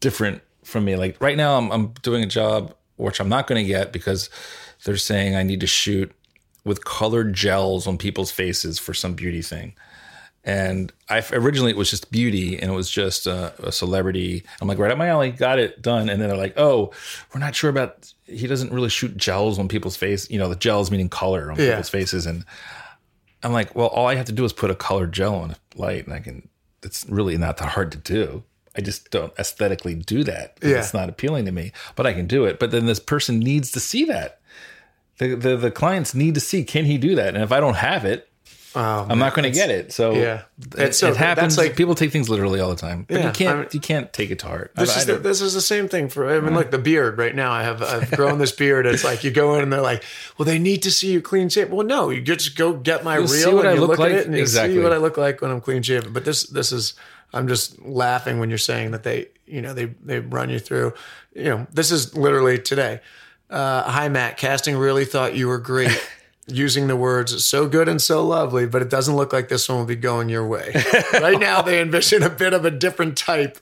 different 0.00 0.42
from 0.64 0.84
me. 0.84 0.96
Like 0.96 1.16
right 1.20 1.36
now, 1.36 1.56
I'm, 1.56 1.70
I'm 1.72 1.86
doing 2.02 2.22
a 2.22 2.26
job 2.26 2.74
which 2.96 3.20
I'm 3.20 3.28
not 3.30 3.46
going 3.46 3.64
to 3.64 3.66
get 3.66 3.92
because 3.92 4.28
they're 4.84 4.98
saying 4.98 5.34
I 5.34 5.42
need 5.42 5.60
to 5.60 5.66
shoot 5.66 6.12
with 6.64 6.84
colored 6.84 7.32
gels 7.32 7.86
on 7.86 7.96
people's 7.96 8.30
faces 8.30 8.78
for 8.78 8.92
some 8.92 9.14
beauty 9.14 9.40
thing. 9.40 9.74
And 10.42 10.90
I 11.10 11.22
originally 11.32 11.70
it 11.70 11.76
was 11.76 11.90
just 11.90 12.10
beauty, 12.10 12.58
and 12.58 12.70
it 12.70 12.74
was 12.74 12.90
just 12.90 13.26
a, 13.26 13.52
a 13.62 13.70
celebrity. 13.70 14.42
I'm 14.60 14.68
like, 14.68 14.78
right 14.78 14.90
up 14.90 14.96
my 14.96 15.08
alley, 15.08 15.30
got 15.32 15.58
it 15.58 15.82
done. 15.82 16.08
And 16.08 16.20
then 16.20 16.28
they're 16.30 16.38
like, 16.38 16.54
oh, 16.58 16.92
we're 17.34 17.40
not 17.40 17.54
sure 17.54 17.68
about. 17.68 18.10
He 18.24 18.46
doesn't 18.46 18.72
really 18.72 18.88
shoot 18.88 19.16
gels 19.18 19.58
on 19.58 19.68
people's 19.68 19.96
face. 19.96 20.30
You 20.30 20.38
know, 20.38 20.48
the 20.48 20.56
gels 20.56 20.90
meaning 20.90 21.10
color 21.10 21.50
on 21.50 21.58
Yeah. 21.58 21.70
people's 21.72 21.90
faces. 21.90 22.24
And 22.24 22.44
I'm 23.42 23.52
like, 23.52 23.74
well, 23.74 23.88
all 23.88 24.06
I 24.06 24.14
have 24.14 24.26
to 24.26 24.32
do 24.32 24.44
is 24.44 24.52
put 24.54 24.70
a 24.70 24.74
colored 24.74 25.12
gel 25.12 25.34
on 25.34 25.50
a 25.50 25.56
light, 25.76 26.06
and 26.06 26.14
I 26.14 26.20
can. 26.20 26.48
It's 26.82 27.04
really 27.10 27.36
not 27.36 27.58
that 27.58 27.68
hard 27.70 27.92
to 27.92 27.98
do. 27.98 28.42
I 28.74 28.80
just 28.80 29.10
don't 29.10 29.34
aesthetically 29.38 29.94
do 29.94 30.24
that. 30.24 30.56
Yeah. 30.62 30.78
It's 30.78 30.94
not 30.94 31.10
appealing 31.10 31.44
to 31.46 31.52
me, 31.52 31.72
but 31.96 32.06
I 32.06 32.14
can 32.14 32.26
do 32.26 32.46
it. 32.46 32.58
But 32.58 32.70
then 32.70 32.86
this 32.86 33.00
person 33.00 33.38
needs 33.40 33.70
to 33.72 33.80
see 33.80 34.04
that. 34.06 34.40
The, 35.18 35.34
the 35.34 35.56
the 35.58 35.70
clients 35.70 36.14
need 36.14 36.32
to 36.36 36.40
see 36.40 36.64
can 36.64 36.86
he 36.86 36.96
do 36.96 37.14
that, 37.16 37.34
and 37.34 37.44
if 37.44 37.52
I 37.52 37.60
don't 37.60 37.76
have 37.76 38.06
it, 38.06 38.29
I'm 38.74 39.18
not 39.18 39.34
going 39.34 39.44
to 39.44 39.50
get 39.50 39.70
it. 39.70 39.92
So 39.92 40.12
yeah. 40.12 40.42
it, 40.78 40.94
so- 40.94 41.08
it 41.10 41.16
happens. 41.16 41.58
like- 41.58 41.74
people 41.76 41.94
take 41.94 42.12
things 42.12 42.28
literally 42.28 42.60
all 42.60 42.70
the 42.70 42.76
time, 42.76 43.04
but 43.08 43.16
Yeah, 43.18 43.26
you 43.26 43.32
can't 43.32 43.56
I 43.56 43.60
mean- 43.62 43.68
you 43.72 43.80
can't 43.80 44.12
take 44.12 44.30
it 44.30 44.38
to 44.40 44.46
heart. 44.46 44.72
This 44.76 44.96
I- 44.96 45.00
is 45.00 45.08
I 45.08 45.12
the, 45.14 45.18
this 45.18 45.40
is 45.40 45.54
the 45.54 45.60
same 45.60 45.88
thing 45.88 46.08
for 46.08 46.30
I 46.30 46.40
mean 46.40 46.54
like 46.54 46.70
the 46.70 46.78
beard 46.78 47.18
right 47.18 47.34
now 47.34 47.50
I 47.52 47.62
have 47.64 47.82
I've 47.82 48.10
grown 48.12 48.38
this 48.38 48.52
beard 48.52 48.86
it's 48.86 49.02
like 49.04 49.24
you 49.24 49.30
go 49.30 49.54
in 49.56 49.62
and 49.62 49.72
they're 49.72 49.80
like 49.80 50.04
well 50.38 50.46
they 50.46 50.58
need 50.58 50.82
to 50.84 50.90
see 50.90 51.10
you 51.12 51.20
clean 51.20 51.48
shaven 51.48 51.74
well 51.74 51.86
no 51.86 52.10
you 52.10 52.20
just 52.20 52.56
go 52.56 52.72
get 52.74 53.02
my 53.04 53.18
You'll 53.18 53.26
reel 53.26 53.58
and 53.60 53.68
I 53.68 53.72
you 53.74 53.80
look 53.80 53.98
like. 53.98 54.12
at 54.12 54.18
it 54.20 54.26
and 54.26 54.34
you 54.36 54.40
Exactly. 54.40 54.76
see 54.76 54.82
what 54.82 54.92
I 54.92 54.98
look 54.98 55.16
like 55.16 55.40
when 55.42 55.50
I'm 55.50 55.60
clean 55.60 55.82
shaven 55.82 56.12
but 56.12 56.24
this 56.24 56.44
this 56.44 56.70
is 56.72 56.94
I'm 57.32 57.48
just 57.48 57.80
laughing 57.82 58.38
when 58.38 58.48
you're 58.50 58.58
saying 58.58 58.92
that 58.92 59.02
they 59.02 59.28
you 59.46 59.62
know 59.62 59.72
they 59.74 59.86
they 60.04 60.20
run 60.20 60.48
you 60.50 60.58
through 60.60 60.94
you 61.34 61.44
know 61.44 61.66
this 61.72 61.90
is 61.90 62.16
literally 62.16 62.58
today 62.58 63.00
uh, 63.50 63.82
hi 63.90 64.08
Matt 64.08 64.36
casting 64.36 64.76
really 64.76 65.04
thought 65.04 65.34
you 65.34 65.48
were 65.48 65.58
great 65.58 65.90
using 66.50 66.86
the 66.88 66.96
words 66.96 67.44
so 67.46 67.66
good 67.68 67.88
and 67.88 68.00
so 68.00 68.24
lovely, 68.26 68.66
but 68.66 68.82
it 68.82 68.90
doesn't 68.90 69.16
look 69.16 69.32
like 69.32 69.48
this 69.48 69.68
one 69.68 69.78
will 69.78 69.84
be 69.86 69.96
going 69.96 70.28
your 70.28 70.46
way. 70.46 70.72
right 71.14 71.38
now, 71.38 71.62
they 71.62 71.80
envision 71.80 72.22
a 72.22 72.30
bit 72.30 72.52
of 72.52 72.64
a 72.64 72.70
different 72.70 73.16
type, 73.16 73.58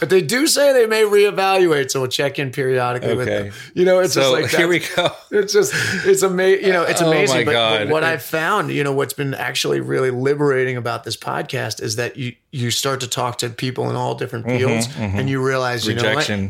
but 0.00 0.08
they 0.10 0.20
do 0.22 0.46
say 0.46 0.72
they 0.72 0.86
may 0.86 1.02
reevaluate. 1.02 1.90
So 1.90 2.00
we'll 2.00 2.10
check 2.10 2.38
in 2.38 2.50
periodically 2.50 3.14
with 3.14 3.26
them. 3.28 3.52
You 3.74 3.84
know, 3.84 4.00
it's 4.00 4.14
so 4.14 4.20
just 4.20 4.32
like 4.32 4.50
here 4.50 4.68
we 4.68 4.80
go. 4.96 5.10
It's 5.32 5.52
just 5.54 5.72
it's 6.06 6.22
amazing. 6.22 6.66
You 6.66 6.72
know, 6.72 6.82
it's 6.82 7.00
Oh, 7.02 7.08
amazing. 7.08 7.46
my 7.46 7.52
but, 7.52 7.78
but 7.78 7.88
what 7.88 8.04
I've 8.04 8.22
found, 8.22 8.70
you 8.70 8.84
know, 8.84 8.92
what's 8.92 9.14
been 9.14 9.32
actually 9.34 9.80
really 9.80 10.10
liberating 10.10 10.76
about 10.76 11.04
this 11.04 11.16
podcast 11.16 11.82
is 11.82 11.96
that 11.96 12.16
you 12.16 12.34
you 12.50 12.70
start 12.70 13.00
to 13.00 13.08
talk 13.08 13.38
to 13.38 13.48
people 13.48 13.88
in 13.88 13.96
all 13.96 14.14
different 14.14 14.46
fields, 14.46 14.88
and 14.98 15.28
you 15.30 15.42
realize, 15.44 15.86
you 15.86 15.94
Mm-hmm, 15.94 16.06
Rejection. 16.06 16.40
know, 16.42 16.46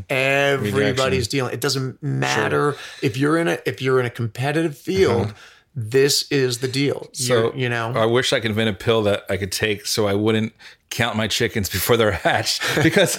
what? 0.59 0.67
everybody's 0.67 1.29
dealing. 1.29 1.55
It 1.55 1.61
doesn't 1.61 2.03
matter 2.03 2.75
if 3.03 3.17
you're 3.17 3.39
in 3.39 3.49
a 3.49 3.59
if 3.67 3.81
you're 3.81 4.01
in 4.01 4.07
a 4.07 4.11
competitive 4.11 4.77
field. 4.77 5.33
This 5.75 6.31
is 6.31 6.59
the 6.59 6.69
deal. 6.69 7.09
So 7.13 7.35
You're- 7.49 7.61
you 7.63 7.69
know, 7.69 7.93
I 7.95 8.05
wish 8.07 8.33
I 8.33 8.41
could 8.41 8.51
invent 8.51 8.69
a 8.71 8.75
pill 8.75 9.03
that 9.05 9.25
I 9.31 9.37
could 9.37 9.53
take 9.53 9.87
so 9.87 10.07
I 10.07 10.15
wouldn't 10.15 10.53
count 10.91 11.17
my 11.17 11.29
chickens 11.29 11.69
before 11.71 11.97
they're 11.97 12.13
hatched. 12.13 12.63
Because 12.83 13.19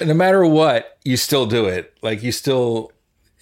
no 0.00 0.12
matter 0.14 0.44
what, 0.44 0.98
you 1.04 1.16
still 1.16 1.46
do 1.46 1.66
it. 1.66 1.94
Like 2.02 2.22
you 2.22 2.32
still 2.32 2.92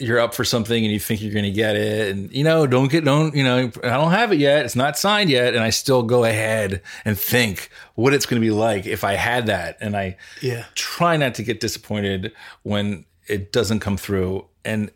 you're 0.00 0.20
up 0.20 0.32
for 0.32 0.44
something 0.44 0.84
and 0.84 0.92
you 0.92 1.00
think 1.00 1.20
you're 1.20 1.32
going 1.32 1.44
to 1.44 1.50
get 1.50 1.74
it 1.74 2.14
and 2.14 2.30
you 2.32 2.44
know 2.44 2.68
don't 2.68 2.88
get 2.88 3.04
don't 3.04 3.34
you 3.34 3.42
know 3.42 3.68
i 3.82 3.88
don't 3.88 4.12
have 4.12 4.30
it 4.32 4.38
yet 4.38 4.64
it's 4.64 4.76
not 4.76 4.96
signed 4.96 5.28
yet 5.28 5.54
and 5.56 5.64
i 5.64 5.70
still 5.70 6.04
go 6.04 6.22
ahead 6.22 6.80
and 7.04 7.18
think 7.18 7.68
what 7.96 8.14
it's 8.14 8.24
going 8.24 8.40
to 8.40 8.46
be 8.46 8.52
like 8.52 8.86
if 8.86 9.02
i 9.02 9.14
had 9.14 9.46
that 9.46 9.76
and 9.80 9.96
i 9.96 10.16
Yeah. 10.40 10.66
try 10.76 11.16
not 11.16 11.34
to 11.34 11.42
get 11.42 11.58
disappointed 11.58 12.30
when 12.62 13.06
it 13.26 13.50
doesn't 13.50 13.80
come 13.80 13.96
through 13.96 14.44
and 14.64 14.92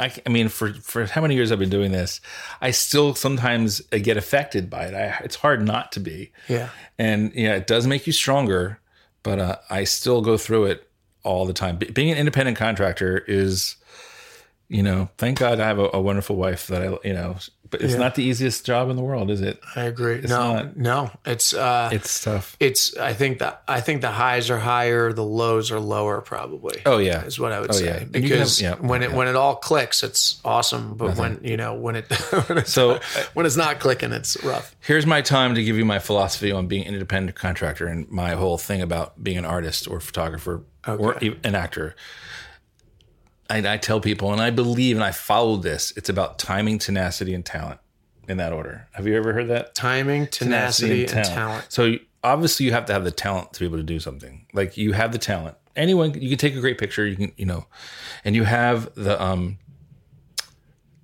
I, 0.00 0.12
I 0.24 0.28
mean, 0.28 0.48
for 0.48 0.72
for 0.74 1.06
how 1.06 1.20
many 1.20 1.34
years 1.34 1.50
I've 1.50 1.58
been 1.58 1.70
doing 1.70 1.92
this, 1.92 2.20
I 2.60 2.70
still 2.70 3.14
sometimes 3.14 3.82
uh, 3.92 3.98
get 3.98 4.16
affected 4.16 4.70
by 4.70 4.86
it. 4.86 4.94
I, 4.94 5.20
it's 5.24 5.36
hard 5.36 5.66
not 5.66 5.92
to 5.92 6.00
be. 6.00 6.32
Yeah. 6.48 6.68
And 6.98 7.32
yeah, 7.34 7.56
it 7.56 7.66
does 7.66 7.86
make 7.86 8.06
you 8.06 8.12
stronger, 8.12 8.80
but 9.22 9.38
uh, 9.38 9.56
I 9.68 9.84
still 9.84 10.22
go 10.22 10.36
through 10.36 10.66
it 10.66 10.88
all 11.24 11.46
the 11.46 11.52
time. 11.52 11.76
Be- 11.76 11.90
being 11.90 12.10
an 12.10 12.18
independent 12.18 12.56
contractor 12.56 13.18
is, 13.26 13.76
you 14.68 14.82
know, 14.82 15.10
thank 15.18 15.38
God 15.38 15.58
I 15.58 15.66
have 15.66 15.78
a, 15.78 15.90
a 15.92 16.00
wonderful 16.00 16.36
wife 16.36 16.68
that 16.68 16.82
I, 16.82 16.96
you 17.06 17.14
know, 17.14 17.36
but 17.70 17.80
it's 17.82 17.92
Yeah. 17.94 17.98
not 17.98 18.14
the 18.14 18.22
easiest 18.24 18.64
job 18.66 18.90
in 18.90 18.96
the 18.96 19.02
world, 19.02 19.30
is 19.30 19.40
it? 19.40 19.60
I 19.76 19.82
agree. 19.82 20.20
no, 20.22 20.54
not. 20.54 20.76
no, 20.76 21.10
it's 21.26 21.52
uh, 21.54 21.90
It's 21.92 22.22
tough. 22.24 22.56
it's. 22.60 22.96
I 22.96 23.12
think 23.12 23.38
that 23.40 23.62
I 23.68 23.80
think 23.80 24.00
the 24.00 24.10
highs 24.10 24.50
are 24.50 24.58
higher, 24.58 25.12
the 25.12 25.24
lows 25.24 25.70
are 25.70 25.80
lower. 25.80 26.20
Probably. 26.20 26.80
Oh 26.86 26.98
yeah, 26.98 27.24
is 27.24 27.38
what 27.38 27.52
I 27.52 27.60
would 27.60 27.70
Oh, 27.70 27.74
say. 27.74 27.84
yeah. 27.86 27.96
And 27.96 28.14
you 28.14 28.20
can 28.20 28.22
Because 28.30 28.58
have- 28.60 28.80
yeah, 28.80 28.86
when 28.86 29.02
it 29.02 29.12
when 29.12 29.28
it 29.28 29.36
all 29.36 29.56
clicks, 29.56 30.02
it's 30.02 30.40
awesome. 30.44 30.94
But 30.96 31.16
when 31.16 31.40
you 31.42 31.56
know 31.56 31.74
when 31.74 31.96
it 31.96 32.10
when 32.48 32.58
it's, 32.58 32.72
So- 32.72 33.00
when 33.34 33.46
it's 33.46 33.56
not 33.56 33.80
clicking, 33.80 34.12
it's 34.12 34.42
rough. 34.44 34.74
here's 34.80 35.06
my 35.06 35.20
time 35.20 35.54
to 35.54 35.62
give 35.64 35.76
you 35.76 35.84
my 35.84 35.98
philosophy 35.98 36.50
on 36.52 36.66
being 36.66 36.86
an 36.86 36.94
independent 36.94 37.36
contractor 37.36 37.86
and 37.86 38.08
my 38.10 38.30
whole 38.32 38.58
thing 38.58 38.82
about 38.82 39.22
being 39.22 39.38
an 39.38 39.44
artist 39.44 39.88
or 39.88 40.00
photographer 40.00 40.62
or 40.86 41.14
Okay. 41.16 41.28
e- 41.28 41.36
an 41.44 41.54
actor. 41.54 41.94
I, 43.50 43.74
I 43.74 43.76
tell 43.78 44.00
people, 44.00 44.32
and 44.32 44.40
I 44.40 44.50
believe, 44.50 44.96
and 44.96 45.04
I 45.04 45.12
follow 45.12 45.56
this. 45.56 45.92
It's 45.96 46.08
about 46.08 46.38
timing, 46.38 46.78
tenacity, 46.78 47.34
and 47.34 47.44
talent 47.44 47.80
in 48.28 48.36
that 48.36 48.52
order. 48.52 48.88
Have 48.92 49.06
you 49.06 49.16
ever 49.16 49.32
heard 49.32 49.48
that? 49.48 49.74
Timing, 49.74 50.26
tenacity, 50.26 51.06
and 51.06 51.24
talent. 51.24 51.66
So 51.68 51.94
obviously, 52.22 52.66
you 52.66 52.72
have 52.72 52.84
to 52.86 52.92
have 52.92 53.04
the 53.04 53.10
talent 53.10 53.54
to 53.54 53.60
be 53.60 53.66
able 53.66 53.78
to 53.78 53.82
do 53.82 54.00
something. 54.00 54.46
Like 54.52 54.76
you 54.76 54.92
have 54.92 55.12
the 55.12 55.18
talent. 55.18 55.56
Anyone, 55.76 56.12
you 56.20 56.28
can 56.28 56.38
take 56.38 56.56
a 56.56 56.60
great 56.60 56.76
picture. 56.76 57.06
You 57.06 57.16
can, 57.16 57.32
you 57.36 57.46
know, 57.46 57.66
and 58.24 58.34
you 58.36 58.44
have 58.44 58.92
the 58.94 59.20
um. 59.22 59.58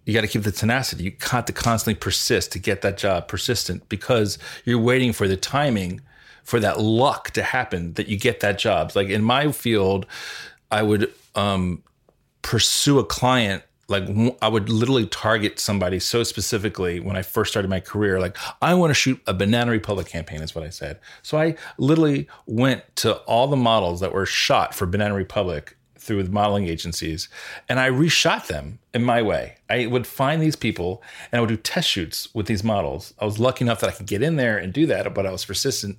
You 0.07 0.13
got 0.13 0.21
to 0.21 0.27
keep 0.27 0.43
the 0.43 0.53
tenacity. 0.53 1.05
You 1.05 1.13
got 1.13 1.47
to 1.47 1.55
constantly 1.55 1.99
persist 1.99 2.53
to 2.53 2.59
get 2.59 2.83
that 2.83 2.99
job, 2.99 3.27
persistent, 3.27 3.89
because 3.89 4.37
you're 4.67 4.79
waiting 4.79 5.15
for 5.15 5.27
the 5.27 5.37
timing, 5.39 6.03
for 6.43 6.61
that 6.61 6.79
luck 6.79 7.31
to 7.31 7.43
happen 7.43 7.95
that 7.95 8.07
you 8.07 8.19
get 8.19 8.41
that 8.41 8.59
job. 8.59 8.93
Like 8.95 9.09
in 9.09 9.25
my 9.25 9.51
field, 9.51 10.05
I 10.71 10.83
would 10.83 11.11
um, 11.35 11.83
pursue 12.45 13.01
a 13.01 13.05
client 13.05 13.65
like 13.89 14.05
I 14.41 14.49
would 14.49 14.71
literally 14.71 15.07
target 15.07 15.59
somebody 15.59 15.99
so 15.99 16.23
specifically 16.23 17.01
when 17.01 17.17
I 17.17 17.23
first 17.23 17.51
started 17.51 17.69
my 17.69 17.81
career. 17.81 18.19
Like, 18.19 18.37
I 18.63 18.73
want 18.75 18.91
to 18.91 18.95
shoot 18.95 19.21
a 19.27 19.35
Banana 19.35 19.71
Republic 19.71 20.07
campaign, 20.07 20.41
is 20.41 20.55
what 20.55 20.65
I 20.65 20.71
said. 20.71 21.01
So 21.23 21.39
I 21.39 21.57
literally 21.77 22.29
went 22.47 22.83
to 22.97 23.17
all 23.25 23.47
the 23.47 23.57
models 23.57 24.01
that 24.01 24.13
were 24.13 24.27
shot 24.27 24.75
for 24.75 24.87
Banana 24.87 25.15
Republic 25.15 25.77
through 25.99 26.23
the 26.23 26.31
modeling 26.31 26.67
agencies 26.69 27.31
and 27.67 27.81
I 27.81 27.89
reshot 27.89 28.47
them 28.47 28.79
in 28.93 29.03
my 29.03 29.23
way. 29.23 29.57
I 29.71 29.87
would 29.87 30.07
find 30.07 30.43
these 30.43 30.57
people 30.57 31.03
and 31.33 31.39
I 31.39 31.41
would 31.41 31.49
do 31.49 31.57
test 31.57 31.89
shoots 31.89 32.29
with 32.35 32.47
these 32.47 32.63
models. 32.63 33.15
I 33.19 33.25
was 33.25 33.39
lucky 33.39 33.65
enough 33.65 33.81
that 33.81 33.89
I 33.89 33.95
could 33.95 34.07
get 34.07 34.23
in 34.23 34.37
there 34.37 34.59
and 34.59 34.71
do 34.71 34.85
that, 34.87 35.15
but 35.15 35.25
I 35.25 35.33
was 35.33 35.47
persistent 35.47 35.97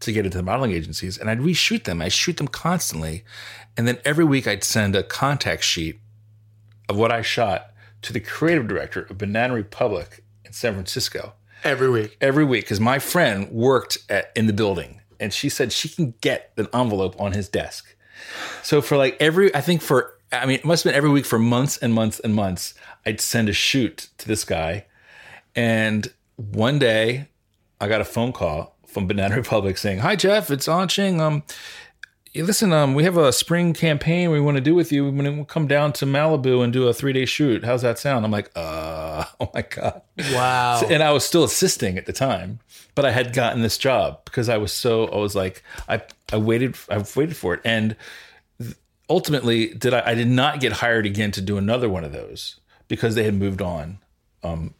to 0.00 0.12
get 0.12 0.24
into 0.24 0.36
the 0.36 0.42
modeling 0.42 0.72
agencies 0.72 1.18
and 1.18 1.30
I'd 1.30 1.38
reshoot 1.38 1.84
them. 1.84 2.02
I 2.02 2.08
shoot 2.08 2.36
them 2.36 2.48
constantly. 2.48 3.24
And 3.76 3.88
then 3.88 3.98
every 4.04 4.24
week 4.24 4.46
I'd 4.46 4.64
send 4.64 4.94
a 4.94 5.02
contact 5.02 5.64
sheet 5.64 6.00
of 6.88 6.96
what 6.96 7.12
I 7.12 7.22
shot 7.22 7.72
to 8.02 8.12
the 8.12 8.20
creative 8.20 8.68
director 8.68 9.02
of 9.02 9.18
Banana 9.18 9.54
Republic 9.54 10.22
in 10.44 10.52
San 10.52 10.74
Francisco 10.74 11.34
Every 11.62 11.88
week. 11.88 12.16
every 12.20 12.44
week 12.44 12.64
because 12.64 12.80
my 12.80 12.98
friend 12.98 13.50
worked 13.50 13.98
at, 14.10 14.30
in 14.36 14.46
the 14.46 14.52
building 14.52 15.00
and 15.18 15.32
she 15.32 15.48
said 15.48 15.72
she 15.72 15.88
can 15.88 16.14
get 16.20 16.52
an 16.58 16.68
envelope 16.74 17.18
on 17.18 17.32
his 17.32 17.48
desk. 17.48 17.96
So 18.62 18.82
for 18.82 18.96
like 18.96 19.16
every, 19.20 19.54
I 19.54 19.62
think 19.62 19.80
for, 19.80 20.18
I 20.30 20.44
mean, 20.44 20.58
it 20.58 20.64
must 20.64 20.84
have 20.84 20.92
been 20.92 20.96
every 20.96 21.10
week 21.10 21.24
for 21.24 21.38
months 21.38 21.78
and 21.78 21.94
months 21.94 22.20
and 22.20 22.34
months, 22.34 22.74
I'd 23.06 23.20
send 23.20 23.48
a 23.48 23.52
shoot 23.54 24.08
to 24.18 24.28
this 24.28 24.44
guy. 24.44 24.86
And 25.56 26.12
one 26.36 26.78
day 26.78 27.28
I 27.80 27.88
got 27.88 28.00
a 28.00 28.04
phone 28.04 28.32
call 28.32 28.73
from 28.94 29.06
Banana 29.06 29.36
Republic 29.36 29.76
saying, 29.76 29.98
Hi, 29.98 30.16
Jeff, 30.16 30.50
it's 30.50 30.68
On 30.68 30.88
Ching. 30.88 31.20
Um, 31.20 31.42
listen, 32.34 32.72
um, 32.72 32.94
we 32.94 33.04
have 33.04 33.16
a 33.16 33.32
spring 33.32 33.74
campaign 33.74 34.30
we 34.30 34.40
want 34.40 34.56
to 34.56 34.60
do 34.60 34.74
with 34.74 34.90
you. 34.92 35.04
We 35.04 35.10
want 35.10 35.36
to 35.36 35.44
come 35.44 35.66
down 35.66 35.92
to 35.94 36.06
Malibu 36.06 36.64
and 36.64 36.72
do 36.72 36.88
a 36.88 36.94
three 36.94 37.12
day 37.12 37.26
shoot. 37.26 37.64
How's 37.64 37.82
that 37.82 37.98
sound? 37.98 38.24
I'm 38.24 38.30
like, 38.30 38.50
uh, 38.56 39.24
oh 39.40 39.50
my 39.52 39.62
God. 39.62 40.00
Wow. 40.32 40.78
So- 40.80 40.88
and 40.88 41.02
I 41.02 41.10
was 41.12 41.24
still 41.24 41.44
assisting 41.44 41.98
at 41.98 42.06
the 42.06 42.12
time, 42.12 42.60
but 42.94 43.04
I 43.04 43.10
had 43.10 43.32
gotten 43.34 43.62
this 43.62 43.76
job 43.76 44.24
because 44.24 44.48
I 44.48 44.56
was 44.56 44.72
so, 44.72 45.06
I 45.08 45.16
was 45.16 45.34
like, 45.34 45.62
I, 45.88 46.02
I 46.32 46.38
waited, 46.38 46.76
I've 46.88 47.14
waited 47.16 47.36
for 47.36 47.54
it. 47.54 47.60
And 47.64 47.96
ultimately 49.10 49.68
did 49.74 49.92
I, 49.92 50.10
I 50.10 50.14
did 50.14 50.28
not 50.28 50.60
get 50.60 50.72
hired 50.72 51.04
again 51.04 51.30
to 51.32 51.40
do 51.42 51.58
another 51.58 51.88
one 51.88 52.04
of 52.04 52.12
those 52.12 52.58
because 52.88 53.14
they 53.14 53.24
had 53.24 53.34
moved 53.34 53.60
on. 53.60 53.98
Um, 54.42 54.74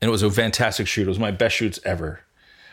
and 0.00 0.08
it 0.08 0.10
was 0.10 0.22
a 0.22 0.30
fantastic 0.30 0.86
shoot. 0.86 1.06
It 1.06 1.08
was 1.08 1.18
my 1.18 1.30
best 1.30 1.54
shoots 1.56 1.78
ever. 1.84 2.20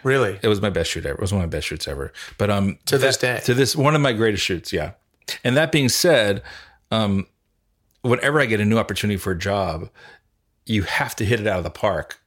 Really? 0.07 0.39
It 0.41 0.47
was 0.47 0.61
my 0.61 0.69
best 0.69 0.89
shoot 0.91 1.05
ever. 1.05 1.15
It 1.15 1.21
was 1.21 1.33
one 1.33 1.43
of 1.43 1.49
my 1.49 1.55
best 1.57 1.67
shoots 1.67 1.87
ever. 1.87 2.11
But 2.37 2.49
um, 2.49 2.79
To 2.85 2.97
this 2.97 3.17
day. 3.17 3.41
to 3.43 3.53
this 3.53 3.75
one 3.75 3.93
of 3.95 4.01
my 4.01 4.13
greatest 4.13 4.43
shoots, 4.43 4.71
yeah. 4.73 4.91
And 5.43 5.57
that 5.57 5.71
being 5.71 5.89
said, 5.89 6.41
um, 6.91 7.27
whenever 8.01 8.39
I 8.39 8.45
get 8.45 8.61
a 8.61 8.65
new 8.65 8.77
opportunity 8.77 9.17
for 9.17 9.31
a 9.31 9.37
job, 9.37 9.89
you 10.65 10.83
have 10.83 11.15
to 11.17 11.25
hit 11.25 11.39
it 11.39 11.47
out 11.47 11.57
of 11.57 11.63
the 11.63 11.69
park, 11.69 12.19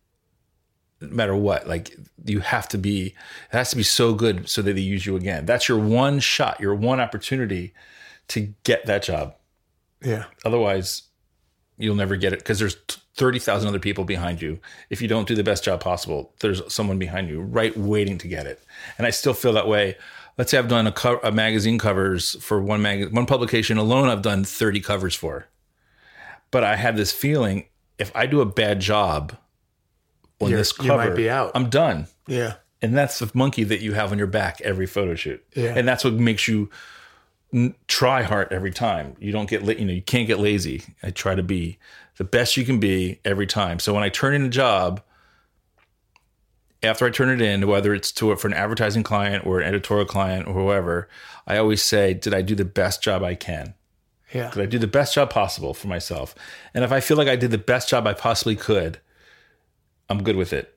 no 1.00 1.08
matter 1.08 1.34
what. 1.34 1.66
Like 1.66 1.96
you 2.24 2.40
have 2.40 2.68
to 2.68 2.78
be, 2.78 3.06
it 3.06 3.14
has 3.56 3.70
to 3.70 3.76
be 3.76 3.82
so 3.82 4.14
good 4.14 4.48
so 4.48 4.60
that 4.62 4.74
they 4.74 4.80
use 4.80 5.06
you 5.06 5.16
again. 5.16 5.46
That's 5.46 5.68
your 5.68 5.78
one 5.78 6.20
shot, 6.20 6.60
your 6.60 6.74
one 6.74 7.00
opportunity 7.00 7.72
to 8.28 8.52
get 8.64 8.86
that 8.86 9.02
job. 9.02 9.34
Yeah. 10.02 10.24
Otherwise, 10.44 11.02
you'll 11.78 11.94
never 11.96 12.16
get 12.16 12.32
it 12.34 12.40
because 12.40 12.58
there's 12.58 12.76
30,000 13.20 13.68
other 13.68 13.78
people 13.78 14.04
behind 14.04 14.40
you. 14.40 14.58
If 14.88 15.02
you 15.02 15.08
don't 15.08 15.28
do 15.28 15.34
the 15.34 15.44
best 15.44 15.62
job 15.62 15.80
possible, 15.80 16.32
there's 16.40 16.62
someone 16.72 16.98
behind 16.98 17.28
you 17.28 17.42
right 17.42 17.76
waiting 17.76 18.16
to 18.18 18.26
get 18.28 18.46
it. 18.46 18.62
And 18.96 19.06
I 19.06 19.10
still 19.10 19.34
feel 19.34 19.52
that 19.52 19.68
way. 19.68 19.96
Let's 20.38 20.50
say 20.50 20.56
I've 20.58 20.68
done 20.68 20.86
a, 20.86 20.92
co- 20.92 21.20
a 21.22 21.30
magazine 21.30 21.78
covers 21.78 22.42
for 22.42 22.62
one 22.62 22.80
mag- 22.80 23.12
one 23.14 23.26
publication 23.26 23.76
alone 23.76 24.08
I've 24.08 24.22
done 24.22 24.42
30 24.42 24.80
covers 24.80 25.14
for. 25.14 25.48
But 26.50 26.64
I 26.64 26.76
have 26.76 26.96
this 26.96 27.12
feeling 27.12 27.66
if 27.98 28.10
I 28.16 28.24
do 28.24 28.40
a 28.40 28.46
bad 28.46 28.80
job 28.80 29.36
on 30.40 30.48
You're- 30.48 30.58
this 30.60 30.72
you 30.78 30.86
cover, 30.88 31.08
might 31.10 31.14
be 31.14 31.28
out. 31.28 31.52
I'm 31.54 31.68
done. 31.68 32.06
Yeah. 32.26 32.54
And 32.80 32.96
that's 32.96 33.18
the 33.18 33.30
monkey 33.34 33.64
that 33.64 33.80
you 33.82 33.92
have 33.92 34.12
on 34.12 34.16
your 34.18 34.26
back 34.26 34.62
every 34.62 34.86
photo 34.86 35.14
shoot. 35.14 35.44
Yeah. 35.54 35.74
And 35.76 35.86
that's 35.86 36.04
what 36.04 36.14
makes 36.14 36.48
you 36.48 36.70
n- 37.52 37.74
try 37.88 38.22
hard 38.22 38.50
every 38.50 38.70
time. 38.70 39.14
You 39.20 39.32
don't 39.32 39.50
get, 39.50 39.62
you 39.78 39.84
know, 39.84 39.92
you 39.92 40.00
can't 40.00 40.26
get 40.26 40.38
lazy. 40.38 40.82
I 41.02 41.10
try 41.10 41.34
to 41.34 41.42
be 41.42 41.78
the 42.16 42.24
best 42.24 42.56
you 42.56 42.64
can 42.64 42.80
be 42.80 43.20
every 43.24 43.46
time. 43.46 43.78
So 43.78 43.94
when 43.94 44.02
I 44.02 44.08
turn 44.08 44.34
in 44.34 44.44
a 44.44 44.48
job, 44.48 45.02
after 46.82 47.06
I 47.06 47.10
turn 47.10 47.28
it 47.28 47.42
in, 47.42 47.66
whether 47.66 47.94
it's 47.94 48.10
to 48.12 48.34
for 48.36 48.48
an 48.48 48.54
advertising 48.54 49.02
client 49.02 49.46
or 49.46 49.60
an 49.60 49.68
editorial 49.68 50.06
client 50.06 50.46
or 50.48 50.54
whoever, 50.54 51.08
I 51.46 51.58
always 51.58 51.82
say, 51.82 52.14
did 52.14 52.34
I 52.34 52.42
do 52.42 52.54
the 52.54 52.64
best 52.64 53.02
job 53.02 53.22
I 53.22 53.34
can? 53.34 53.74
Yeah. 54.32 54.50
Did 54.50 54.62
I 54.62 54.66
do 54.66 54.78
the 54.78 54.86
best 54.86 55.14
job 55.14 55.30
possible 55.30 55.74
for 55.74 55.88
myself? 55.88 56.34
And 56.72 56.84
if 56.84 56.92
I 56.92 57.00
feel 57.00 57.16
like 57.16 57.28
I 57.28 57.36
did 57.36 57.50
the 57.50 57.58
best 57.58 57.88
job 57.88 58.06
I 58.06 58.14
possibly 58.14 58.56
could, 58.56 59.00
I'm 60.08 60.22
good 60.22 60.36
with 60.36 60.52
it. 60.52 60.76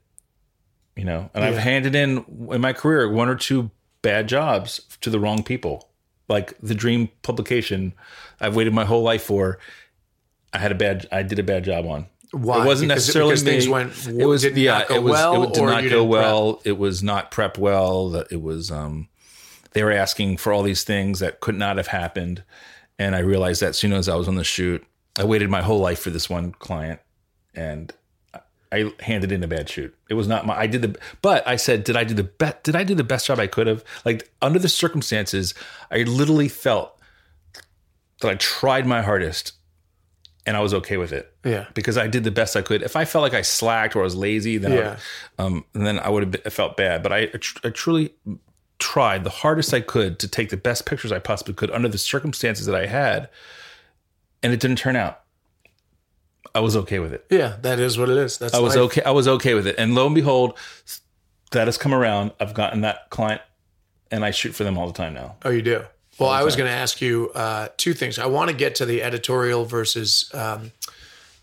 You 0.96 1.06
know, 1.06 1.30
and 1.34 1.44
I've 1.44 1.58
handed 1.58 1.96
in 1.96 2.24
in 2.52 2.62
my 2.62 2.72
career 2.72 3.12
one 3.12 3.28
or 3.28 3.36
two 3.36 3.72
bad 4.04 4.28
jobs 4.28 4.82
to 5.02 5.10
the 5.10 5.20
wrong 5.20 5.42
people. 5.42 5.90
Like 6.30 6.54
the 6.62 6.76
dream 6.76 7.10
publication 7.24 7.94
I've 8.40 8.56
waited 8.56 8.74
my 8.74 8.86
whole 8.86 9.02
life 9.02 9.24
for. 9.24 9.58
I 10.54 10.60
had 10.60 10.72
a 10.72 10.76
bad 10.76 11.08
I 11.12 11.24
did 11.24 11.40
a 11.40 11.44
bad 11.44 11.64
job 11.64 11.86
on. 11.86 12.08
Why? 12.32 12.64
It 12.64 12.66
wasn't 12.66 12.90
Because- 12.90 13.04
necessarily 13.06 13.32
because 13.32 13.44
things 13.44 13.66
me. 13.68 13.72
went- 13.72 14.08
it 14.08 14.26
was 14.26 14.42
did 14.42 14.58
yeah, 14.58 14.86
it 14.90 15.04
was 15.04 15.12
well, 15.12 15.44
it 15.44 15.54
did 15.54 15.64
not 15.64 15.76
go 15.76 15.82
didn't 15.82 16.10
prep? 16.10 16.10
well. 16.10 16.62
It 16.64 16.78
was 16.78 17.04
not 17.04 17.32
prep 17.32 17.58
well. 17.58 18.10
That 18.10 18.28
It 18.32 18.42
was 18.42 18.72
um 18.72 19.08
they 19.74 19.84
were 19.84 19.92
asking 19.92 20.38
for 20.38 20.54
all 20.54 20.64
these 20.64 20.84
things 20.84 21.20
that 21.20 21.40
could 21.42 21.56
not 21.56 21.78
have 21.78 21.88
happened. 21.88 22.44
And 23.00 23.16
I 23.16 23.20
realized 23.20 23.62
that 23.62 23.70
as 23.70 23.78
soon 23.78 23.92
as 23.94 24.08
I 24.08 24.16
was 24.16 24.28
on 24.28 24.36
the 24.36 24.44
shoot, 24.44 24.86
I 25.18 25.24
waited 25.24 25.50
my 25.50 25.62
whole 25.64 25.80
life 25.80 26.00
for 26.00 26.10
this 26.12 26.30
one 26.30 26.52
client 26.54 27.00
and 27.56 27.92
I 28.72 28.92
handed 29.02 29.32
in 29.32 29.44
a 29.44 29.48
bad 29.48 29.70
shoot. 29.70 29.96
It 30.10 30.16
was 30.16 30.28
not 30.28 30.46
my 30.48 30.58
I 30.58 30.66
did 30.68 30.82
the 30.82 30.96
but 31.22 31.48
I 31.48 31.56
said, 31.56 31.84
did 31.84 31.96
I 31.96 32.04
do 32.04 32.14
the 32.16 32.24
best 32.24 32.64
did 32.64 32.76
I 32.76 32.84
do 32.84 32.96
the 32.96 33.04
best 33.04 33.28
job 33.28 33.40
I 33.40 33.46
could 33.48 33.68
have? 33.68 33.84
Like 34.06 34.32
under 34.42 34.58
the 34.60 34.70
circumstances, 34.70 35.54
I 35.92 35.98
literally 36.04 36.50
felt 36.50 37.00
that 38.22 38.30
I 38.32 38.36
tried 38.36 38.88
my 38.88 39.02
hardest 39.04 39.54
and 40.46 40.58
I 40.58 40.60
was 40.60 40.74
okay 40.74 40.98
with 40.98 41.14
it 41.14 41.34
Yeah. 41.46 41.68
because 41.74 41.98
I 41.98 42.08
did 42.08 42.24
the 42.24 42.32
best 42.32 42.56
I 42.58 42.62
could. 42.62 42.82
If 42.82 42.96
I 42.96 43.06
felt 43.06 43.22
like 43.22 43.34
I 43.34 43.42
slacked 43.44 43.96
or 43.96 44.02
I 44.02 44.04
was 44.04 44.16
lazy, 44.16 44.58
then 44.58 44.74
Yeah. 44.74 44.98
I, 45.40 45.44
um, 45.44 45.66
then 45.74 46.00
I 46.00 46.10
would 46.10 46.42
have 46.44 46.54
felt 46.54 46.76
bad. 46.76 47.02
But 47.04 47.14
I, 47.14 47.30
I 47.64 47.70
truly 47.70 48.14
tried 48.80 49.24
the 49.24 49.30
hardest 49.30 49.74
I 49.74 49.80
could 49.80 50.20
to 50.20 50.28
take 50.28 50.50
the 50.50 50.58
best 50.58 50.86
pictures 50.86 51.12
I 51.14 51.20
possibly 51.20 51.54
could 51.54 51.72
under 51.72 51.88
the 51.88 51.98
circumstances 51.98 52.66
that 52.66 52.76
I 52.76 52.88
had, 52.88 53.30
and 54.42 54.52
it 54.52 54.60
didn't 54.60 54.78
turn 54.78 54.96
out. 54.98 55.22
I 56.54 56.60
was 56.60 56.76
okay 56.76 57.00
with 57.00 57.14
it. 57.14 57.26
Yeah. 57.30 57.56
That 57.62 57.80
is 57.80 57.98
what 57.98 58.10
it 58.10 58.18
is. 58.18 58.38
That's 58.38 58.54
I 58.54 58.60
was 58.60 58.76
life. 58.76 58.84
okay. 58.86 59.02
I 59.04 59.12
was 59.12 59.28
okay 59.28 59.54
with 59.54 59.66
it, 59.66 59.76
and 59.78 59.96
lo 59.96 60.06
and 60.06 60.14
behold, 60.14 60.58
that 61.52 61.68
has 61.68 61.78
come 61.78 61.94
around. 61.94 62.32
I've 62.40 62.54
gotten 62.54 62.82
that 62.82 63.10
client, 63.10 63.42
and 64.12 64.26
I 64.26 64.32
shoot 64.32 64.54
for 64.54 64.64
them 64.66 64.78
all 64.78 64.88
the 64.88 64.94
time 64.94 65.14
now. 65.14 65.38
Oh, 65.46 65.50
you 65.50 65.62
do. 65.62 65.86
Well, 66.20 66.30
I 66.30 66.44
was 66.44 66.56
going 66.56 66.70
to 66.70 66.76
ask 66.76 67.02
you 67.02 67.32
uh, 67.36 67.70
two 67.78 67.94
things. 67.94 68.20
I 68.20 68.28
want 68.28 68.50
to 68.50 68.56
get 68.56 68.76
to 68.76 68.86
the 68.86 69.02
editorial 69.04 69.66
versus 69.66 70.30
um, 70.34 70.72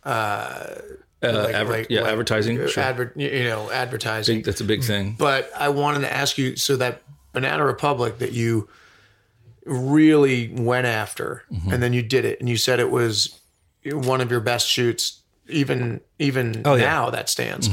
Uh, 0.04 0.74
like- 1.22 1.54
adver- 1.54 1.72
like- 1.72 1.86
yeah, 1.90 2.00
like, 2.00 2.12
advertising. 2.12 2.60
uh, 2.60 2.66
Sure. 2.68 2.82
adver- 2.82 3.12
you 3.16 3.44
know, 3.44 3.70
advertising. 3.70 4.38
Big- 4.38 4.44
that's 4.46 4.60
a 4.62 4.64
big 4.64 4.82
thing. 4.82 5.16
But 5.18 5.50
I 5.56 5.68
wanted 5.68 6.00
to 6.00 6.12
ask 6.12 6.38
you 6.38 6.56
so 6.56 6.76
that 6.76 7.02
Banana 7.32 7.64
Republic 7.64 8.18
that 8.20 8.32
you 8.32 8.68
really 9.66 10.48
went 10.48 10.86
after 10.86 11.44
Mm-hmm. 11.52 11.72
and 11.72 11.82
then 11.82 11.92
you 11.92 12.02
did 12.02 12.24
it 12.24 12.40
and 12.40 12.48
you 12.48 12.56
said 12.56 12.80
it 12.80 12.90
was 12.90 13.38
one 13.84 14.20
of 14.20 14.30
your 14.30 14.40
best 14.40 14.66
shoots 14.68 15.20
even 15.48 16.00
even 16.18 16.62
Oh, 16.64 16.74
yeah. 16.76 16.84
Mm-hmm. 16.84 16.92
now 16.92 17.10
that 17.10 17.28
stands. 17.28 17.68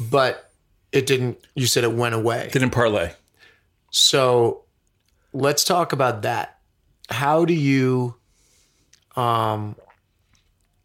But 0.00 0.50
it 0.92 1.06
didn't 1.06 1.38
you 1.54 1.66
said 1.66 1.84
it 1.84 1.92
went 1.92 2.14
away. 2.14 2.48
Didn't 2.52 2.70
parlay. 2.70 3.12
So 3.90 4.62
let's 5.36 5.64
talk 5.64 5.92
about 5.92 6.22
that. 6.22 6.58
How 7.10 7.44
do 7.44 7.54
you 7.54 8.16
um 9.14 9.76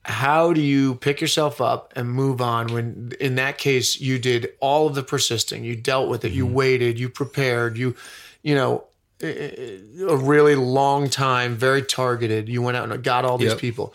how 0.04 0.52
do 0.52 0.62
you 0.62 0.96
pick 0.96 1.22
yourself 1.22 1.62
up 1.62 1.94
and 1.96 2.10
move 2.10 2.42
on 2.42 2.68
when 2.74 3.12
in 3.20 3.36
that 3.36 3.58
case 3.58 4.00
you 4.02 4.18
did 4.18 4.50
all 4.60 4.88
of 4.88 4.96
the 4.96 5.04
persisting, 5.04 5.64
you 5.64 5.76
dealt 5.76 6.10
with 6.10 6.26
it, 6.26 6.32
you 6.32 6.46
mm-hmm. 6.46 6.56
waited, 6.56 7.00
you 7.00 7.10
prepared, 7.10 7.78
you 7.78 7.96
you 8.44 8.56
know 8.56 8.84
eh, 9.22 9.28
eh, 9.28 9.52
eh, 9.58 10.06
a 10.08 10.16
really 10.16 10.56
long 10.56 11.10
time, 11.10 11.56
very 11.56 11.82
targeted. 11.82 12.50
You 12.50 12.62
went 12.62 12.78
out 12.78 12.92
and 12.92 13.04
got 13.04 13.26
all 13.26 13.38
these 13.38 13.50
Yep. 13.50 13.60
people. 13.60 13.94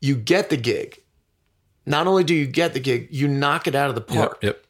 You 0.00 0.16
get 0.16 0.50
the 0.50 0.56
gig. 0.56 1.00
Not 1.86 2.06
only 2.06 2.24
do 2.24 2.34
you 2.34 2.46
get 2.46 2.72
the 2.72 2.80
gig, 2.80 3.08
you 3.10 3.28
knock 3.28 3.66
it 3.66 3.74
out 3.74 3.88
of 3.88 3.94
the 3.94 4.00
park, 4.00 4.38
Yep. 4.40 4.54
Yep. 4.54 4.64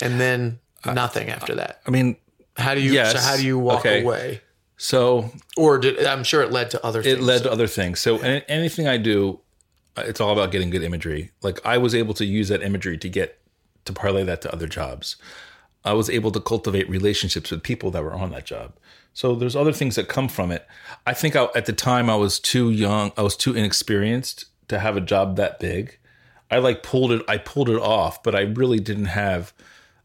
and 0.00 0.20
then 0.20 0.58
nothing 0.84 1.28
after 1.28 1.54
that. 1.54 1.80
I 1.86 1.90
mean, 1.90 2.16
How 2.56 2.74
do 2.74 2.80
you? 2.80 2.92
Yes. 2.92 3.12
So 3.12 3.18
how 3.18 3.36
do 3.36 3.44
you 3.46 3.58
walk 3.58 3.80
Okay. 3.80 4.02
away? 4.02 4.40
so 4.78 5.30
Or 5.56 5.78
did 5.78 6.04
I'm 6.04 6.22
sure 6.24 6.42
it 6.42 6.52
led 6.52 6.70
to 6.72 6.84
other 6.84 7.02
things. 7.02 7.12
it 7.12 7.16
things. 7.16 7.26
led 7.28 7.42
to 7.44 7.50
other 7.52 7.66
things. 7.66 8.00
So 8.00 8.18
any- 8.18 8.44
anything 8.48 8.86
I 8.86 8.96
do, 8.98 9.40
uh, 9.96 10.02
it's 10.06 10.20
all 10.20 10.32
about 10.32 10.50
getting 10.52 10.68
good 10.70 10.82
imagery. 10.82 11.30
Like 11.42 11.64
I 11.64 11.78
was 11.78 11.94
able 11.94 12.12
to 12.14 12.24
use 12.26 12.48
that 12.48 12.62
imagery 12.62 12.98
to 12.98 13.08
get 13.08 13.38
to 13.86 13.92
parlay 13.92 14.24
that 14.24 14.42
to 14.42 14.52
other 14.52 14.66
jobs. 14.66 15.16
I 15.84 15.92
was 15.92 16.10
able 16.10 16.30
to 16.32 16.40
cultivate 16.40 16.88
relationships 16.90 17.50
with 17.50 17.62
people 17.62 17.90
that 17.92 18.02
were 18.02 18.12
on 18.12 18.32
that 18.32 18.44
job. 18.44 18.74
So 19.14 19.34
there's 19.34 19.56
other 19.56 19.72
things 19.72 19.94
that 19.96 20.08
come 20.08 20.28
from 20.28 20.50
it. 20.50 20.66
I 21.06 21.14
think 21.14 21.36
I, 21.36 21.44
at 21.54 21.64
the 21.66 21.72
time 21.72 22.10
I 22.10 22.16
was 22.16 22.38
too 22.38 22.70
young, 22.70 23.12
I 23.16 23.22
was 23.22 23.36
too 23.36 23.54
inexperienced 23.54 24.46
to 24.68 24.78
have 24.80 24.96
a 24.96 25.00
job 25.00 25.36
that 25.36 25.58
big. 25.60 25.96
I 26.50 26.58
like 26.58 26.82
pulled 26.82 27.12
it, 27.12 27.22
I 27.28 27.38
pulled 27.38 27.70
it 27.70 27.80
off, 27.80 28.22
but 28.22 28.34
I 28.34 28.40
really 28.42 28.78
didn't 28.80 29.06
have. 29.06 29.52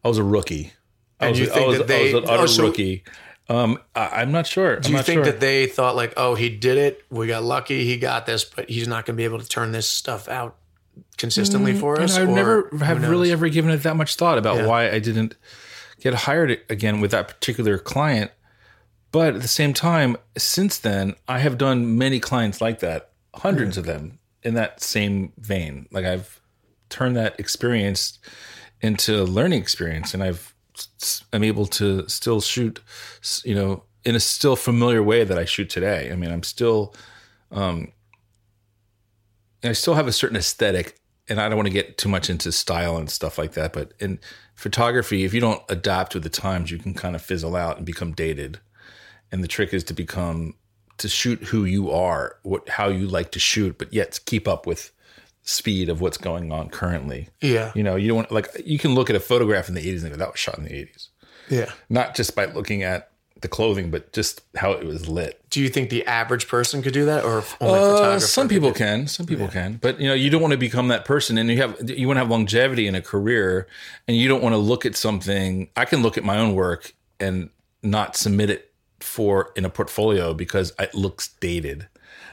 I 0.03 0.07
was 0.07 0.17
a 0.17 0.23
rookie. 0.23 0.73
I 1.21 1.27
And 1.27 1.37
you 1.37 1.45
I 1.45 1.49
think 1.49 1.67
was, 1.67 1.77
that 1.77 1.87
they- 1.87 2.11
I 2.11 2.13
was 2.15 2.23
an 2.23 2.29
utter 2.29 2.43
oh, 2.43 2.45
so- 2.47 2.63
rookie. 2.63 3.03
Um, 3.49 3.79
I, 3.95 4.21
I'm 4.21 4.31
not 4.31 4.47
sure. 4.47 4.77
Do 4.79 4.89
I'm 4.89 4.95
you 4.95 5.01
think 5.03 5.17
sure. 5.17 5.25
that 5.25 5.41
they 5.41 5.65
thought 5.65 5.95
like, 5.97 6.13
oh, 6.15 6.35
he 6.35 6.47
did 6.49 6.77
it, 6.77 7.03
we 7.09 7.27
got 7.27 7.43
lucky, 7.43 7.83
he 7.83 7.97
got 7.97 8.25
this, 8.25 8.45
but 8.45 8.69
he's 8.69 8.87
not 8.87 9.05
going 9.05 9.15
to 9.15 9.17
be 9.17 9.25
able 9.25 9.39
to 9.39 9.47
turn 9.47 9.73
this 9.73 9.89
stuff 9.89 10.29
out 10.29 10.55
consistently 11.17 11.73
for 11.77 11.99
us? 11.99 12.15
I've 12.17 12.29
never 12.29 12.69
have 12.79 13.07
really 13.09 13.29
ever 13.31 13.49
given 13.49 13.71
it 13.71 13.83
that 13.83 13.97
much 13.97 14.15
thought 14.15 14.37
about 14.37 14.57
Yeah. 14.57 14.67
why 14.67 14.89
I 14.89 14.99
didn't 14.99 15.35
get 15.99 16.13
hired 16.13 16.61
again 16.69 17.01
with 17.01 17.11
that 17.11 17.27
particular 17.27 17.77
client. 17.77 18.31
But 19.11 19.35
at 19.35 19.41
the 19.41 19.47
same 19.49 19.73
time, 19.73 20.15
since 20.37 20.77
then, 20.77 21.15
I 21.27 21.39
have 21.39 21.57
done 21.57 21.97
many 21.97 22.21
clients 22.21 22.61
like 22.61 22.79
that, 22.79 23.09
hundreds 23.35 23.77
of 23.77 23.85
them 23.85 24.19
in 24.43 24.53
that 24.53 24.81
same 24.81 25.33
vein. 25.37 25.87
Like 25.91 26.05
I've 26.05 26.39
turned 26.89 27.17
that 27.17 27.37
experience 27.37 28.19
into 28.81 29.21
a 29.21 29.25
learning 29.25 29.61
experience, 29.61 30.13
and 30.13 30.23
I've 30.23 30.50
I'm 31.33 31.43
able 31.43 31.65
to 31.67 32.07
still 32.09 32.41
shoot, 32.41 32.79
you 33.43 33.55
know, 33.55 33.83
in 34.03 34.15
a 34.15 34.19
still 34.19 34.55
familiar 34.55 35.03
way 35.03 35.23
that 35.23 35.37
I 35.37 35.45
shoot 35.45 35.69
today. 35.69 36.11
I 36.11 36.15
mean, 36.15 36.31
I'm 36.31 36.43
still 36.43 36.95
um, 37.51 37.91
I 39.63 39.73
still 39.73 39.93
have 39.95 40.07
a 40.07 40.11
certain 40.11 40.37
aesthetic, 40.37 40.99
and 41.29 41.39
I 41.39 41.47
don't 41.47 41.57
want 41.57 41.67
to 41.67 41.73
get 41.73 41.97
too 41.97 42.09
much 42.09 42.29
into 42.29 42.51
style 42.51 42.97
and 42.97 43.09
stuff 43.09 43.37
like 43.37 43.53
that. 43.53 43.73
But 43.73 43.93
in 43.99 44.19
photography, 44.55 45.23
if 45.23 45.33
you 45.33 45.41
don't 45.41 45.61
adapt 45.69 46.13
with 46.13 46.23
the 46.23 46.29
times, 46.29 46.71
you 46.71 46.77
can 46.79 46.93
kind 46.93 47.15
of 47.15 47.21
fizzle 47.21 47.55
out 47.55 47.77
and 47.77 47.85
become 47.85 48.13
dated. 48.13 48.59
and 49.31 49.43
the 49.43 49.47
trick 49.47 49.73
is 49.73 49.83
to 49.85 49.93
become 49.93 50.55
to 50.97 51.07
shoot 51.07 51.41
who 51.45 51.65
you 51.65 51.89
are, 51.89 52.37
what 52.43 52.67
how 52.69 52.87
you 52.87 53.07
like 53.07 53.31
to 53.31 53.39
shoot, 53.39 53.77
but 53.77 53.93
yet 53.93 54.19
keep 54.25 54.47
up 54.47 54.67
with 54.67 54.91
speed 55.43 55.89
of 55.89 56.01
what's 56.01 56.17
going 56.17 56.51
on 56.51 56.69
currently. 56.69 57.29
Yeah. 57.41 57.71
You 57.75 57.83
know, 57.83 57.95
you 57.95 58.07
don't 58.07 58.17
want 58.17 58.31
like 58.31 58.49
you 58.65 58.77
can 58.77 58.93
look 58.93 59.09
at 59.09 59.15
a 59.15 59.19
photograph 59.19 59.67
in 59.69 59.75
the 59.75 59.81
80s 59.81 60.03
and 60.03 60.11
go, 60.11 60.17
that 60.17 60.31
was 60.31 60.39
shot 60.39 60.57
in 60.57 60.65
the 60.65 60.71
80s. 60.71 61.07
Yeah. 61.49 61.71
Not 61.89 62.15
just 62.15 62.35
by 62.35 62.45
looking 62.45 62.83
at 62.83 63.11
the 63.41 63.47
clothing, 63.47 63.89
but 63.89 64.13
just 64.13 64.41
how 64.55 64.71
it 64.71 64.85
was 64.85 65.07
lit. 65.09 65.41
Do 65.49 65.61
you 65.61 65.69
think 65.69 65.89
the 65.89 66.05
average 66.05 66.47
person 66.47 66.81
could 66.81 66.93
do 66.93 67.05
that, 67.05 67.25
or 67.25 67.43
only 67.59 67.79
Uh, 67.79 68.19
some 68.19 68.47
people 68.47 68.71
can, 68.71 69.07
some 69.07 69.25
people 69.25 69.47
can, 69.47 69.79
but 69.81 69.99
you 69.99 70.07
know, 70.07 70.13
you 70.13 70.29
don't 70.29 70.41
want 70.41 70.51
to 70.51 70.57
become 70.57 70.89
that 70.89 71.05
person, 71.05 71.37
and 71.37 71.49
you 71.49 71.57
have 71.57 71.89
you 71.89 72.07
want 72.07 72.17
to 72.17 72.21
have 72.21 72.29
longevity 72.29 72.87
in 72.87 72.95
a 72.95 73.01
career, 73.01 73.67
and 74.07 74.15
you 74.15 74.27
don't 74.27 74.43
want 74.43 74.53
to 74.53 74.57
look 74.59 74.85
at 74.85 74.95
something. 74.95 75.69
I 75.75 75.85
can 75.85 76.03
look 76.03 76.17
at 76.17 76.23
my 76.23 76.37
own 76.37 76.53
work 76.53 76.93
and 77.19 77.49
not 77.81 78.15
submit 78.15 78.49
it 78.49 78.71
for 78.99 79.51
in 79.55 79.65
a 79.65 79.69
portfolio 79.69 80.33
because 80.33 80.73
it 80.77 80.93
looks 80.93 81.29
dated. 81.39 81.87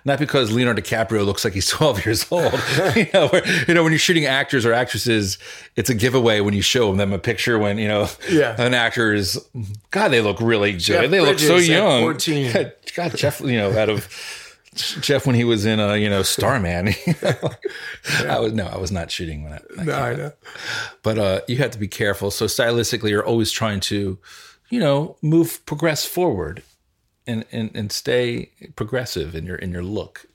Not 0.08 0.18
because 0.18 0.50
Leonardo 0.50 0.80
DiCaprio 0.80 1.24
looks 1.26 1.44
like 1.44 1.52
he's 1.52 1.68
12 1.70 2.06
years 2.06 2.26
old. 2.32 2.52
you, 2.96 3.06
know, 3.12 3.28
where, 3.28 3.46
you 3.68 3.74
know, 3.74 3.82
when 3.82 3.92
you're 3.92 3.98
shooting 3.98 4.24
actors 4.24 4.64
or 4.64 4.72
actresses, 4.72 5.36
it's 5.76 5.90
a 5.90 5.94
giveaway 5.94 6.40
when 6.40 6.54
you 6.54 6.62
show 6.62 6.94
them 6.94 7.12
a 7.12 7.18
picture 7.18 7.58
when, 7.58 7.76
you 7.78 7.86
know, 7.88 8.08
Yeah. 8.28 8.56
an 8.60 8.72
actor 8.74 9.12
is, 9.12 9.38
God, 9.90 10.08
they 10.08 10.20
look 10.22 10.40
really 10.40 10.72
good. 10.72 11.10
they 11.10 11.20
look 11.20 11.38
so 11.38 11.56
young. 11.56 12.02
14. 12.02 12.72
God, 12.96 13.16
Jeff, 13.16 13.40
you 13.40 13.58
know, 13.58 13.78
out 13.78 13.90
of 13.90 14.08
Jeff 14.74 15.26
when 15.26 15.34
he 15.36 15.44
was 15.44 15.66
in 15.66 15.78
uh, 15.78 15.92
you 15.94 16.08
know, 16.08 16.22
Starman. 16.22 16.94
I 18.26 18.38
was 18.38 18.52
no, 18.52 18.66
I 18.66 18.76
was 18.78 18.90
not 18.92 19.10
shooting 19.10 19.42
when 19.44 19.52
I, 19.52 19.60
I 19.78 19.84
No, 19.84 19.92
I 19.92 20.14
know. 20.14 20.32
But 21.02 21.18
uh 21.18 21.40
you 21.48 21.56
have 21.56 21.72
to 21.72 21.78
be 21.78 21.88
careful. 21.88 22.30
So 22.30 22.46
stylistically 22.46 23.10
you're 23.10 23.26
always 23.26 23.50
trying 23.50 23.80
to, 23.80 24.18
you 24.70 24.80
know, 24.80 25.16
move 25.20 25.64
progress 25.66 26.04
forward 26.04 26.62
and 27.28 27.44
and, 27.52 27.70
and 27.74 27.92
stay 27.92 28.50
progressive 28.74 29.34
in 29.36 29.46
your 29.46 29.56
in 29.56 29.70
your 29.70 29.84
look. 29.84 30.26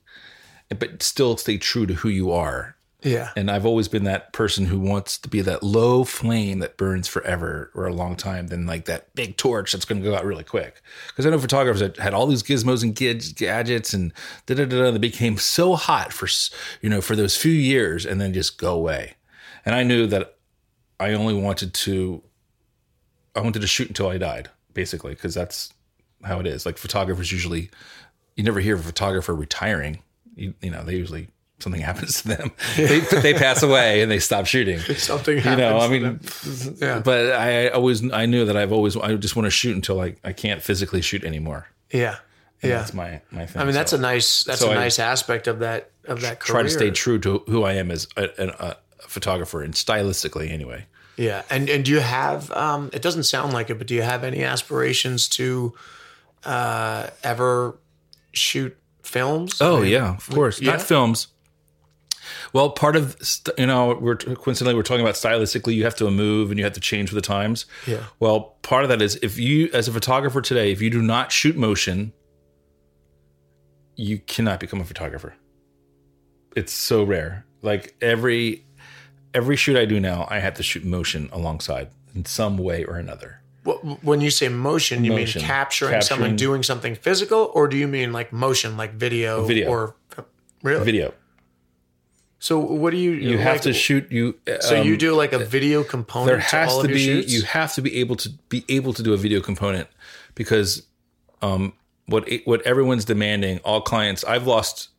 But 0.70 1.04
still 1.04 1.38
stay 1.38 1.58
true 1.58 1.86
to 1.86 1.94
who 1.94 2.10
you 2.10 2.32
are. 2.32 2.78
Yeah. 3.04 3.32
And 3.36 3.52
I've 3.52 3.66
always 3.66 3.90
been 3.90 4.06
that 4.06 4.32
person 4.32 4.66
who 4.66 4.80
wants 4.80 5.18
to 5.20 5.30
be 5.30 5.42
that 5.42 5.62
low 5.62 6.06
flame 6.06 6.60
that 6.60 6.78
burns 6.78 7.08
forever 7.08 7.70
or 7.76 7.86
a 7.86 7.94
long 7.94 8.16
time 8.16 8.48
than 8.48 8.66
like 8.66 8.86
that 8.86 9.14
big 9.14 9.36
torch 9.36 9.74
that's 9.74 9.84
going 9.84 10.02
to 10.02 10.10
go 10.10 10.16
out 10.16 10.26
really 10.26 10.46
quick. 10.46 10.82
Because 11.08 11.26
I 11.26 11.30
know 11.30 11.38
photographers 11.38 11.82
that 11.82 11.98
had 11.98 12.14
all 12.14 12.28
these 12.28 12.44
gizmos 12.44 12.82
and 12.82 12.96
gid- 12.96 13.36
gadgets 13.36 13.94
and 13.94 14.14
da 14.46 14.56
da 14.56 14.66
da. 14.66 14.84
da. 14.84 14.92
They 14.92 15.00
became 15.00 15.38
so 15.38 15.76
hot 15.76 16.14
for 16.14 16.28
you 16.82 16.90
know 16.90 17.02
for 17.02 17.16
those 17.16 17.36
few 17.36 17.52
years 17.52 18.06
and 18.06 18.22
then 18.22 18.34
just 18.34 18.58
go 18.58 18.74
away. 18.74 19.16
And 19.66 19.76
I 19.76 19.84
knew 19.84 20.08
that 20.08 20.36
I 21.00 21.14
only 21.14 21.34
wanted 21.34 21.74
to. 21.74 22.24
I 23.36 23.42
wanted 23.42 23.62
to 23.62 23.68
shoot 23.68 23.88
until 23.88 24.10
I 24.10 24.18
died, 24.18 24.50
basically, 24.74 25.16
because 25.16 25.34
that's 25.34 25.73
how 26.24 26.40
it 26.40 26.48
is. 26.48 26.66
Like 26.66 26.78
photographers 26.78 27.32
usually, 27.32 27.70
you 28.36 28.44
never 28.44 28.60
hear 28.60 28.76
of 28.76 28.82
a 28.82 28.84
photographer 28.84 29.34
retiring. 29.36 30.02
You, 30.36 30.54
you 30.62 30.72
know, 30.72 30.84
they 30.84 30.96
usually 30.96 31.28
something 31.60 31.82
happens 31.92 32.22
to 32.24 32.30
them. 32.30 32.52
they 32.76 33.00
they 33.00 33.34
pass 33.34 33.62
away 33.64 34.02
and 34.02 34.12
they 34.12 34.20
stop 34.20 34.46
shooting. 34.46 34.80
Something 34.98 35.38
happens. 35.38 35.52
You 35.52 35.58
know, 35.58 35.78
I 35.80 35.88
mean, 35.88 36.20
Yeah. 36.82 37.00
but 37.00 37.32
I 37.32 37.70
always 37.70 38.10
I 38.12 38.26
knew 38.26 38.46
that 38.46 38.58
I've 38.58 38.72
always 38.72 38.98
I 38.98 39.16
just 39.16 39.36
want 39.36 39.46
to 39.46 39.52
shoot 39.52 39.76
until 39.76 40.02
I, 40.02 40.16
I 40.24 40.34
can't 40.34 40.62
physically 40.62 41.02
shoot 41.02 41.24
anymore. 41.24 41.68
Yeah. 41.92 42.18
And 42.62 42.70
Yeah. 42.72 42.78
that's 42.80 42.94
my 42.94 43.22
my 43.32 43.46
thing. 43.46 43.62
I 43.62 43.66
mean, 43.66 43.74
that's 43.74 43.92
So 43.92 43.98
a 43.98 44.02
nice 44.02 44.44
that's 44.44 44.60
so 44.62 44.70
a 44.70 44.72
I 44.72 44.76
nice 44.76 45.00
aspect 45.00 45.48
of 45.48 45.60
that 45.60 45.92
of 46.06 46.22
that 46.22 46.40
career. 46.40 46.54
try 46.56 46.64
to 46.64 46.70
stay 46.70 46.92
true 46.92 47.20
to 47.20 47.40
who 47.48 47.64
I 47.64 47.74
am 47.74 47.92
as 47.92 48.08
a, 48.18 48.24
a, 48.38 48.48
a 48.70 48.78
photographer 49.08 49.62
and 49.62 49.74
stylistically 49.74 50.50
anyway. 50.52 50.86
Yeah, 51.16 51.44
and 51.50 51.70
and 51.70 51.86
do 51.86 51.92
you 51.92 52.00
have? 52.00 52.52
Um, 52.52 52.90
it 52.92 53.02
doesn't 53.04 53.24
sound 53.24 53.54
like 53.54 53.70
it, 53.70 53.78
but 53.78 53.86
do 53.88 53.94
you 53.94 54.02
have 54.02 54.24
any 54.24 54.44
aspirations 54.44 55.28
to 55.30 55.74
uh, 56.46 57.10
ever 57.24 57.80
shoot 58.34 58.76
films? 59.04 59.62
Oh 59.62 59.78
I 59.78 59.82
mean, 59.82 59.92
yeah, 59.92 60.16
of 60.16 60.30
course. 60.30 60.62
yeah? 60.62 60.72
Not 60.72 60.82
films. 60.82 61.28
Well, 62.54 62.70
part 62.70 62.96
of 62.96 63.18
st- 63.22 63.58
you 63.60 63.66
know 63.66 63.96
we're 64.00 64.16
coincidentally 64.16 64.76
we're 64.76 64.84
talking 64.84 65.02
about 65.02 65.16
stylistically. 65.16 65.74
You 65.76 65.84
have 65.84 65.96
to 65.96 66.10
move 66.10 66.52
and 66.52 66.58
you 66.58 66.64
have 66.64 66.74
to 66.74 66.80
change 66.80 67.12
with 67.12 67.22
the 67.22 67.28
times. 67.28 67.66
Yeah. 67.88 68.04
Well, 68.20 68.56
part 68.62 68.84
of 68.84 68.90
that 68.90 69.02
is 69.02 69.18
if 69.22 69.38
you, 69.38 69.70
as 69.74 69.88
a 69.88 69.92
photographer 69.92 70.42
today, 70.42 70.72
if 70.72 70.82
you 70.82 70.90
do 70.90 71.02
not 71.02 71.32
shoot 71.32 71.56
motion, 71.56 72.14
you 73.96 74.20
cannot 74.20 74.60
become 74.60 74.80
a 74.82 74.86
photographer. 74.86 75.36
It's 76.56 76.72
so 76.74 77.04
rare. 77.04 77.46
Like 77.62 77.96
every 78.02 78.66
every 79.34 79.56
shoot 79.56 79.76
I 79.78 79.86
do 79.86 80.00
now, 80.00 80.28
I 80.30 80.40
have 80.40 80.54
to 80.56 80.64
shoot 80.64 80.84
motion 80.86 81.30
alongside 81.32 81.90
in 82.16 82.26
some 82.26 82.58
way 82.58 82.84
or 82.84 82.98
another. 82.98 83.42
Wh- 83.66 84.04
When 84.04 84.22
you 84.22 84.30
say 84.30 84.50
motion, 84.50 85.04
you 85.04 85.12
Motion. 85.12 85.42
mean 85.42 85.48
capturing, 85.48 86.02
someone 86.02 86.36
doing 86.36 86.64
something 86.64 86.96
physical, 86.96 87.52
or 87.54 87.68
do 87.68 87.78
you 87.78 87.88
mean 87.88 88.12
like 88.14 88.32
motion, 88.34 88.78
like 88.78 88.94
video, 88.94 89.46
Video. 89.46 89.70
or 89.70 89.96
really? 90.62 90.84
Video. 90.86 91.14
So 92.40 92.60
what 92.60 92.92
do 92.92 92.98
you? 92.98 93.12
You 93.12 93.38
have 93.38 93.62
to 93.62 93.72
shoot. 93.74 94.12
You 94.12 94.36
So 94.60 94.82
you 94.82 94.94
um, 94.94 94.98
do 94.98 95.16
like 95.16 95.32
a 95.32 95.40
video 95.40 95.84
component 95.84 96.28
there 96.28 96.36
to 96.38 96.42
has 96.44 96.70
all 96.72 96.82
to 96.82 96.88
of 96.88 96.94
be 96.94 97.06
shoots? 97.06 97.32
you 97.34 97.44
have 97.44 97.74
to 97.76 97.82
be 97.82 97.96
able 98.02 98.18
to 98.18 98.30
be 98.50 98.66
able 98.68 98.92
to 98.94 99.02
do 99.04 99.14
a 99.14 99.18
video 99.18 99.40
component 99.40 99.88
because 100.36 100.84
um 101.42 101.72
what 102.08 102.30
what 102.44 102.62
everyone's 102.64 103.06
demanding 103.06 103.60
all 103.60 103.80
clients 103.80 104.26
i've 104.26 104.46
lost 104.46 104.90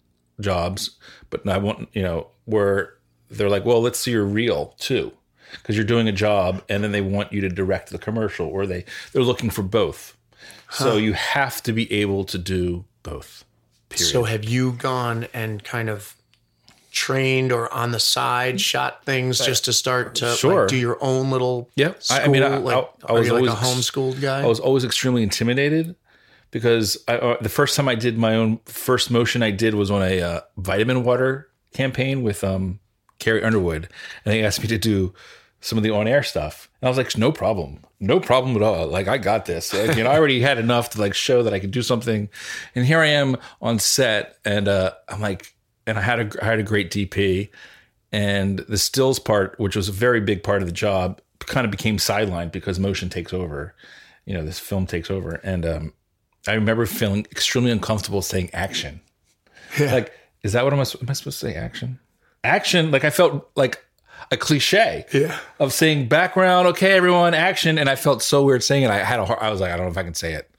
jobs 0.41 0.93
but 1.29 1.47
i 1.47 1.59
want 1.59 1.89
you 1.93 2.01
know 2.03 2.29
where 2.47 2.95
they're 3.31 3.51
like 3.51 3.65
well 3.67 3.81
let's 3.83 3.99
see 3.99 4.11
your 4.13 4.25
reel 4.25 4.75
too 4.79 5.13
because 5.55 5.77
you're 5.77 5.85
doing 5.85 6.09
a 6.09 6.13
job 6.13 6.63
and 6.69 6.83
then 6.85 6.93
they 6.93 7.01
want 7.01 7.33
you 7.33 7.41
to 7.41 7.49
direct 7.49 7.91
the 7.91 7.99
commercial 7.99 8.47
or 8.47 8.67
they 8.67 8.85
they're 9.13 9.23
looking 9.23 9.51
for 9.51 9.63
both 9.63 10.17
so 10.71 10.97
you 10.97 11.13
have 11.13 11.63
to 11.63 11.73
be 11.73 11.91
able 11.93 12.25
to 12.25 12.39
do 12.39 12.85
both 13.03 13.45
period 13.89 14.11
So 14.11 14.25
have 14.25 14.45
you 14.45 14.73
gone 14.73 15.27
and 15.33 15.63
kind 15.63 15.89
of 15.89 16.15
trained 16.91 17.51
or 17.53 17.73
on 17.73 17.91
the 17.91 17.99
side 18.01 18.61
shot 18.61 19.05
things 19.05 19.39
just 19.45 19.65
to 19.65 19.73
start 19.73 20.15
to 20.17 20.33
Sure. 20.35 20.61
like, 20.63 20.69
do 20.69 20.77
your 20.77 20.97
own 21.03 21.31
little 21.31 21.69
Yeah, 21.75 21.95
school? 21.99 22.19
I- 22.25 22.29
mean, 22.29 22.43
I- 22.43 22.57
like, 22.59 22.77
I- 22.77 23.09
I 23.09 23.13
was 23.13 23.27
you 23.27 23.33
like 23.35 23.45
a 23.45 23.53
always- 23.55 23.91
homeschooled 23.91 24.21
guy? 24.21 24.43
I 24.43 24.47
was 24.47 24.61
always 24.61 24.85
extremely 24.85 25.23
intimidated 25.25 25.97
because 26.53 26.97
I, 27.09 27.17
uh, 27.17 27.37
the 27.41 27.49
first 27.49 27.75
time 27.77 27.89
I 27.89 27.97
did 27.97 28.17
my 28.17 28.37
own 28.37 28.61
first 28.67 29.11
motion 29.11 29.43
I 29.43 29.51
did 29.51 29.75
was 29.75 29.91
on 29.91 30.03
a 30.03 30.21
uh, 30.21 30.41
vitamin 30.57 31.03
water 31.03 31.49
campaign 31.73 32.23
with 32.23 32.45
um, 32.45 32.79
Carrie 33.19 33.43
Underwood, 33.43 33.89
and 34.25 34.33
they 34.33 34.45
asked 34.45 34.61
me 34.61 34.69
to 34.69 34.79
do 34.79 35.13
some 35.65 35.79
of 35.79 35.83
the 35.83 35.91
on 35.91 36.07
air 36.07 36.23
stuff, 36.23 36.69
and 36.81 36.87
I 36.87 36.91
was 36.91 36.99
like, 36.99 37.17
no 37.17 37.33
problem, 37.33 37.79
no 37.99 38.21
problem 38.21 38.55
at 38.55 38.61
all. 38.61 38.87
Like 38.87 39.09
I 39.09 39.17
got 39.17 39.47
this. 39.47 39.73
Like, 39.73 39.97
you 39.97 40.05
know, 40.05 40.11
I 40.11 40.19
already 40.19 40.43
had 40.43 40.59
enough 40.59 40.91
to 40.91 41.01
like 41.01 41.15
show 41.15 41.43
that 41.43 41.55
I 41.55 41.59
could 41.59 41.71
do 41.71 41.81
something, 41.81 42.29
and 42.75 42.85
here 42.85 43.01
I 43.01 43.07
am 43.07 43.39
on 43.63 43.79
set, 43.79 44.37
and 44.45 44.69
uh, 44.69 44.93
I'm 45.09 45.23
like, 45.23 45.55
and 45.87 45.97
I 45.97 46.03
had 46.03 46.21
a 46.21 46.43
I 46.43 46.45
had 46.45 46.59
a 46.59 46.63
great 46.63 46.91
DP, 46.91 47.49
and 48.13 48.59
the 48.59 48.77
stills 48.77 49.19
part, 49.19 49.59
which 49.59 49.75
was 49.75 49.89
a 49.89 49.93
very 49.93 50.21
big 50.21 50.43
part 50.43 50.61
of 50.61 50.69
the 50.69 50.73
job, 50.73 51.23
kind 51.39 51.65
of 51.65 51.71
became 51.71 51.97
sidelined 51.97 52.53
because 52.53 52.79
motion 52.79 53.09
takes 53.09 53.33
over. 53.33 53.75
You 54.27 54.35
know, 54.35 54.45
this 54.45 54.59
film 54.59 54.87
takes 54.87 55.11
over, 55.11 55.41
and 55.43 55.65
um, 55.65 55.95
I 56.47 56.53
remember 56.53 56.85
feeling 56.85 57.27
extremely 57.31 57.71
uncomfortable 57.71 58.21
saying 58.21 58.51
action. 58.53 59.01
Like, 59.81 60.13
is 60.43 60.53
that 60.53 60.63
what 60.63 60.75
am 60.75 60.79
I, 60.79 60.83
am 60.83 61.09
I 61.09 61.15
supposed 61.15 61.41
to 61.41 61.47
say? 61.47 61.55
Action, 61.55 61.99
action. 62.45 62.91
Like 62.91 63.05
I 63.05 63.11
felt 63.11 63.51
like 63.57 63.83
a 64.31 64.37
cliche 64.37 65.05
Yeah. 65.13 65.39
of 65.59 65.73
saying 65.73 66.09
background. 66.09 66.67
Okay, 66.69 66.93
everyone, 66.93 67.35
action. 67.35 67.79
And 67.79 67.89
I 67.89 67.97
felt 67.97 68.23
so 68.23 68.43
weird 68.45 68.63
saying 68.63 68.85
it. 68.85 68.91
I 68.91 68.99
had 68.99 69.21
a 69.21 69.25
hard, 69.25 69.39
I 69.41 69.51
was 69.51 69.61
like, 69.61 69.71
I 69.71 69.77
don't 69.77 69.87
know 69.87 69.93
if 69.93 69.99
I 69.99 70.03
can 70.03 70.15
say 70.15 70.33
it. 70.35 70.51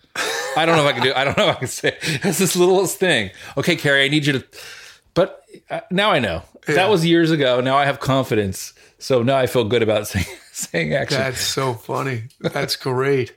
I 0.57 0.66
don't 0.66 0.78
know 0.78 0.84
if 0.88 0.89
I 0.89 0.93
can 0.93 1.03
do. 1.03 1.13
I 1.13 1.24
don't 1.26 1.38
know 1.38 1.49
if 1.49 1.55
I 1.57 1.59
can 1.59 1.68
say 1.68 1.89
it. 1.89 1.97
It's 2.26 2.38
this 2.39 2.55
littlest 2.55 2.97
thing. 2.97 3.32
Okay, 3.57 3.76
Carrie, 3.76 4.05
I 4.05 4.07
need 4.07 4.26
you 4.26 4.34
to. 4.39 4.45
But 5.13 5.43
uh, 5.70 5.82
now 5.91 6.11
I 6.11 6.20
know. 6.20 6.43
That 6.68 6.89
was 6.89 7.05
years 7.05 7.32
ago. 7.32 7.59
Now 7.61 7.78
I 7.78 7.86
have 7.86 7.99
confidence. 7.99 8.74
So 8.97 9.22
now 9.24 9.38
I 9.38 9.47
feel 9.47 9.66
good 9.66 9.84
about 9.84 10.07
saying 10.07 10.26
saying 10.53 10.93
action. 10.93 11.18
That's 11.20 11.41
so 11.41 11.74
funny. 11.74 12.24
That's 12.39 12.76
great. 12.78 13.36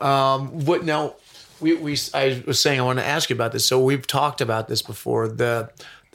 Um, 0.00 0.64
what 0.66 0.84
now? 0.84 1.14
We, 1.60 1.74
we 1.74 1.96
I 2.12 2.42
was 2.46 2.60
saying 2.60 2.80
I 2.80 2.82
want 2.82 2.98
to 2.98 3.06
ask 3.06 3.30
you 3.30 3.36
about 3.36 3.52
this. 3.52 3.64
So 3.64 3.80
we've 3.82 4.06
talked 4.06 4.40
about 4.40 4.68
this 4.68 4.82
before. 4.82 5.28
The 5.28 5.70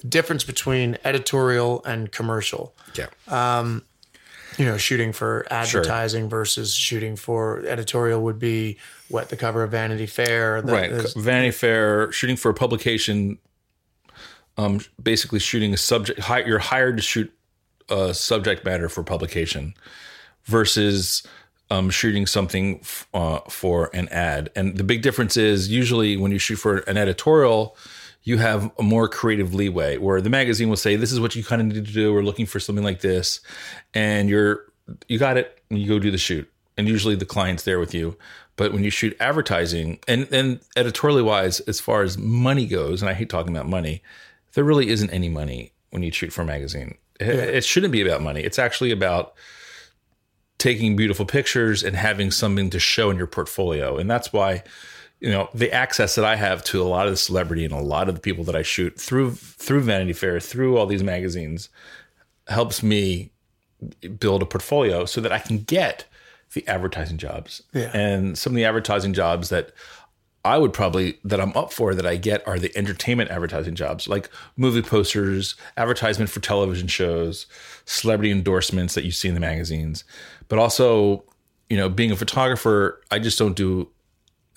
difference 0.07 0.43
between 0.43 0.97
editorial 1.03 1.83
and 1.85 2.11
commercial. 2.11 2.73
yeah. 2.95 3.07
You 4.57 4.65
know, 4.65 4.77
shooting 4.77 5.13
for 5.13 5.47
advertising 5.49 6.27
versus 6.27 6.73
shooting 6.73 7.15
for 7.15 7.65
editorial 7.65 8.21
would 8.23 8.37
be 8.37 8.77
what 9.07 9.29
the 9.29 9.37
cover 9.37 9.63
of 9.63 9.71
Vanity 9.71 10.05
Fair. 10.05 10.61
The, 10.61 10.73
right 10.73 10.91
vanity 11.15 11.51
fair 11.51 12.11
shooting 12.11 12.35
for 12.35 12.51
a 12.51 12.53
publication 12.53 13.37
um 14.57 14.81
basically 15.01 15.39
shooting 15.39 15.73
a 15.73 15.77
subject 15.77 16.19
hi- 16.19 16.43
you're 16.43 16.59
hired 16.59 16.97
to 16.97 17.03
shoot 17.03 17.33
a 17.89 18.13
subject 18.13 18.65
matter 18.65 18.89
for 18.89 19.03
publication 19.03 19.73
versus 20.43 21.23
um 21.69 21.89
shooting 21.89 22.27
something 22.27 22.79
f- 22.81 23.07
uh, 23.13 23.39
for 23.49 23.89
an 23.93 24.09
ad 24.09 24.49
and 24.55 24.77
the 24.77 24.83
big 24.83 25.01
difference 25.01 25.37
is 25.37 25.69
usually 25.69 26.17
when 26.17 26.31
you 26.31 26.37
shoot 26.37 26.57
for 26.57 26.79
an 26.79 26.97
editorial 26.97 27.77
you 28.23 28.37
have 28.37 28.71
a 28.77 28.83
more 28.83 29.07
creative 29.07 29.53
leeway 29.53 29.97
where 29.97 30.21
the 30.21 30.29
magazine 30.29 30.69
will 30.69 30.77
say 30.77 30.95
this 30.95 31.11
is 31.11 31.19
what 31.19 31.35
you 31.35 31.43
kind 31.43 31.61
of 31.61 31.67
need 31.67 31.85
to 31.85 31.93
do 31.93 32.13
we're 32.13 32.21
looking 32.21 32.45
for 32.45 32.59
something 32.59 32.83
like 32.83 33.01
this 33.01 33.39
and 33.93 34.29
you're 34.29 34.65
you 35.07 35.17
got 35.17 35.37
it 35.37 35.61
and 35.69 35.79
you 35.79 35.87
go 35.87 35.99
do 35.99 36.11
the 36.11 36.17
shoot 36.17 36.51
and 36.77 36.87
usually 36.87 37.15
the 37.15 37.25
client's 37.25 37.63
there 37.63 37.79
with 37.79 37.93
you 37.93 38.17
But 38.55 38.73
when 38.73 38.83
you 38.83 38.89
shoot 38.89 39.15
advertising 39.19 39.99
and 40.07 40.27
and 40.31 40.59
editorially 40.75 41.23
wise, 41.23 41.61
as 41.61 41.79
far 41.79 42.03
as 42.03 42.17
money 42.17 42.67
goes, 42.67 43.01
and 43.01 43.09
I 43.09 43.13
hate 43.13 43.29
talking 43.29 43.55
about 43.55 43.67
money, 43.67 44.03
there 44.53 44.63
really 44.63 44.89
isn't 44.89 45.09
any 45.09 45.29
money 45.29 45.73
when 45.89 46.03
you 46.03 46.11
shoot 46.11 46.31
for 46.31 46.43
a 46.43 46.45
magazine. 46.45 46.97
It, 47.19 47.29
it 47.29 47.63
shouldn't 47.63 47.91
be 47.91 48.01
about 48.01 48.21
money. 48.21 48.41
It's 48.41 48.59
actually 48.59 48.91
about 48.91 49.33
taking 50.57 50.95
beautiful 50.95 51.25
pictures 51.25 51.83
and 51.83 51.95
having 51.95 52.29
something 52.29 52.69
to 52.69 52.79
show 52.79 53.09
in 53.09 53.17
your 53.17 53.25
portfolio. 53.27 53.97
And 53.97 54.09
that's 54.09 54.31
why, 54.31 54.63
you 55.21 55.29
know, 55.29 55.49
the 55.53 55.71
access 55.71 56.15
that 56.15 56.25
I 56.25 56.35
have 56.35 56.63
to 56.65 56.81
a 56.81 56.83
lot 56.83 57.05
of 57.05 57.13
the 57.13 57.17
celebrity 57.17 57.63
and 57.63 57.73
a 57.73 57.79
lot 57.79 58.09
of 58.09 58.15
the 58.15 58.21
people 58.21 58.43
that 58.45 58.55
I 58.55 58.63
shoot 58.63 58.99
through 58.99 59.35
through 59.35 59.81
Vanity 59.81 60.13
Fair, 60.13 60.39
through 60.39 60.77
all 60.77 60.87
these 60.87 61.03
magazines, 61.03 61.69
helps 62.47 62.81
me 62.81 63.31
build 64.19 64.41
a 64.41 64.45
portfolio 64.45 65.05
so 65.05 65.21
that 65.21 65.31
I 65.31 65.39
can 65.39 65.59
get 65.59 66.05
the 66.53 66.67
advertising 66.67 67.17
jobs. 67.17 67.61
Yeah. 67.71 67.91
And 67.93 68.37
some 68.37 68.51
of 68.51 68.55
the 68.55 68.65
advertising 68.65 69.13
jobs 69.13 69.49
that 69.49 69.71
I 70.43 70.57
would 70.57 70.73
probably 70.73 71.19
that 71.23 71.39
I'm 71.39 71.55
up 71.55 71.71
for 71.71 71.93
that 71.93 72.05
I 72.05 72.15
get 72.15 72.45
are 72.47 72.57
the 72.57 72.75
entertainment 72.75 73.29
advertising 73.29 73.75
jobs, 73.75 74.07
like 74.07 74.27
movie 74.57 74.81
posters, 74.81 75.55
advertisement 75.77 76.31
for 76.31 76.39
television 76.39 76.87
shows, 76.87 77.45
celebrity 77.85 78.31
endorsements 78.31 78.95
that 78.95 79.05
you 79.05 79.11
see 79.11 79.27
in 79.27 79.35
the 79.35 79.39
magazines, 79.39 80.03
but 80.47 80.57
also, 80.57 81.23
you 81.69 81.77
know, 81.77 81.89
being 81.89 82.11
a 82.11 82.15
photographer, 82.15 82.99
I 83.11 83.19
just 83.19 83.37
don't 83.37 83.55
do 83.55 83.87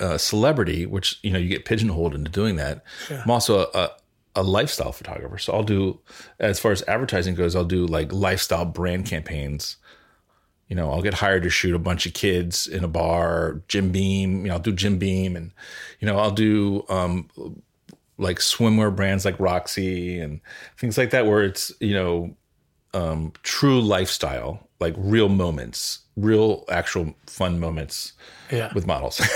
uh, 0.00 0.18
celebrity, 0.18 0.86
which 0.86 1.18
you 1.22 1.30
know 1.30 1.38
you 1.38 1.48
get 1.48 1.64
pigeonholed 1.64 2.14
into 2.14 2.30
doing 2.30 2.56
that. 2.56 2.84
I'm 3.10 3.30
also 3.30 3.66
a, 3.66 3.78
a 3.78 3.90
a 4.36 4.42
lifestyle 4.42 4.92
photographer, 4.92 5.38
so 5.38 5.52
I'll 5.52 5.62
do 5.62 6.00
as 6.40 6.58
far 6.58 6.72
as 6.72 6.82
advertising 6.88 7.34
goes, 7.34 7.54
I'll 7.54 7.64
do 7.64 7.86
like 7.86 8.12
lifestyle 8.12 8.64
brand 8.64 9.06
campaigns. 9.06 9.76
You 10.68 10.76
know, 10.76 10.90
I'll 10.90 11.02
get 11.02 11.14
hired 11.14 11.42
to 11.44 11.50
shoot 11.50 11.74
a 11.74 11.78
bunch 11.78 12.06
of 12.06 12.14
kids 12.14 12.66
in 12.66 12.82
a 12.82 12.88
bar, 12.88 13.62
Jim 13.68 13.92
Beam, 13.92 14.40
you 14.40 14.48
know, 14.48 14.54
I'll 14.54 14.60
do 14.60 14.72
Jim 14.72 14.98
Beam 14.98 15.36
and, 15.36 15.52
you 16.00 16.06
know, 16.06 16.18
I'll 16.18 16.30
do 16.30 16.84
um, 16.88 17.28
like 18.16 18.38
swimwear 18.38 18.94
brands 18.94 19.24
like 19.24 19.38
Roxy 19.38 20.18
and 20.18 20.40
things 20.78 20.96
like 20.96 21.10
that, 21.10 21.26
where 21.26 21.42
it's, 21.42 21.70
you 21.80 21.92
know, 21.92 22.34
um, 22.94 23.32
true 23.42 23.80
lifestyle, 23.80 24.66
like 24.80 24.94
real 24.96 25.28
moments, 25.28 26.00
real 26.16 26.64
actual 26.70 27.14
fun 27.26 27.60
moments 27.60 28.14
Yeah. 28.54 28.72
with 28.74 28.86
models. 28.86 29.20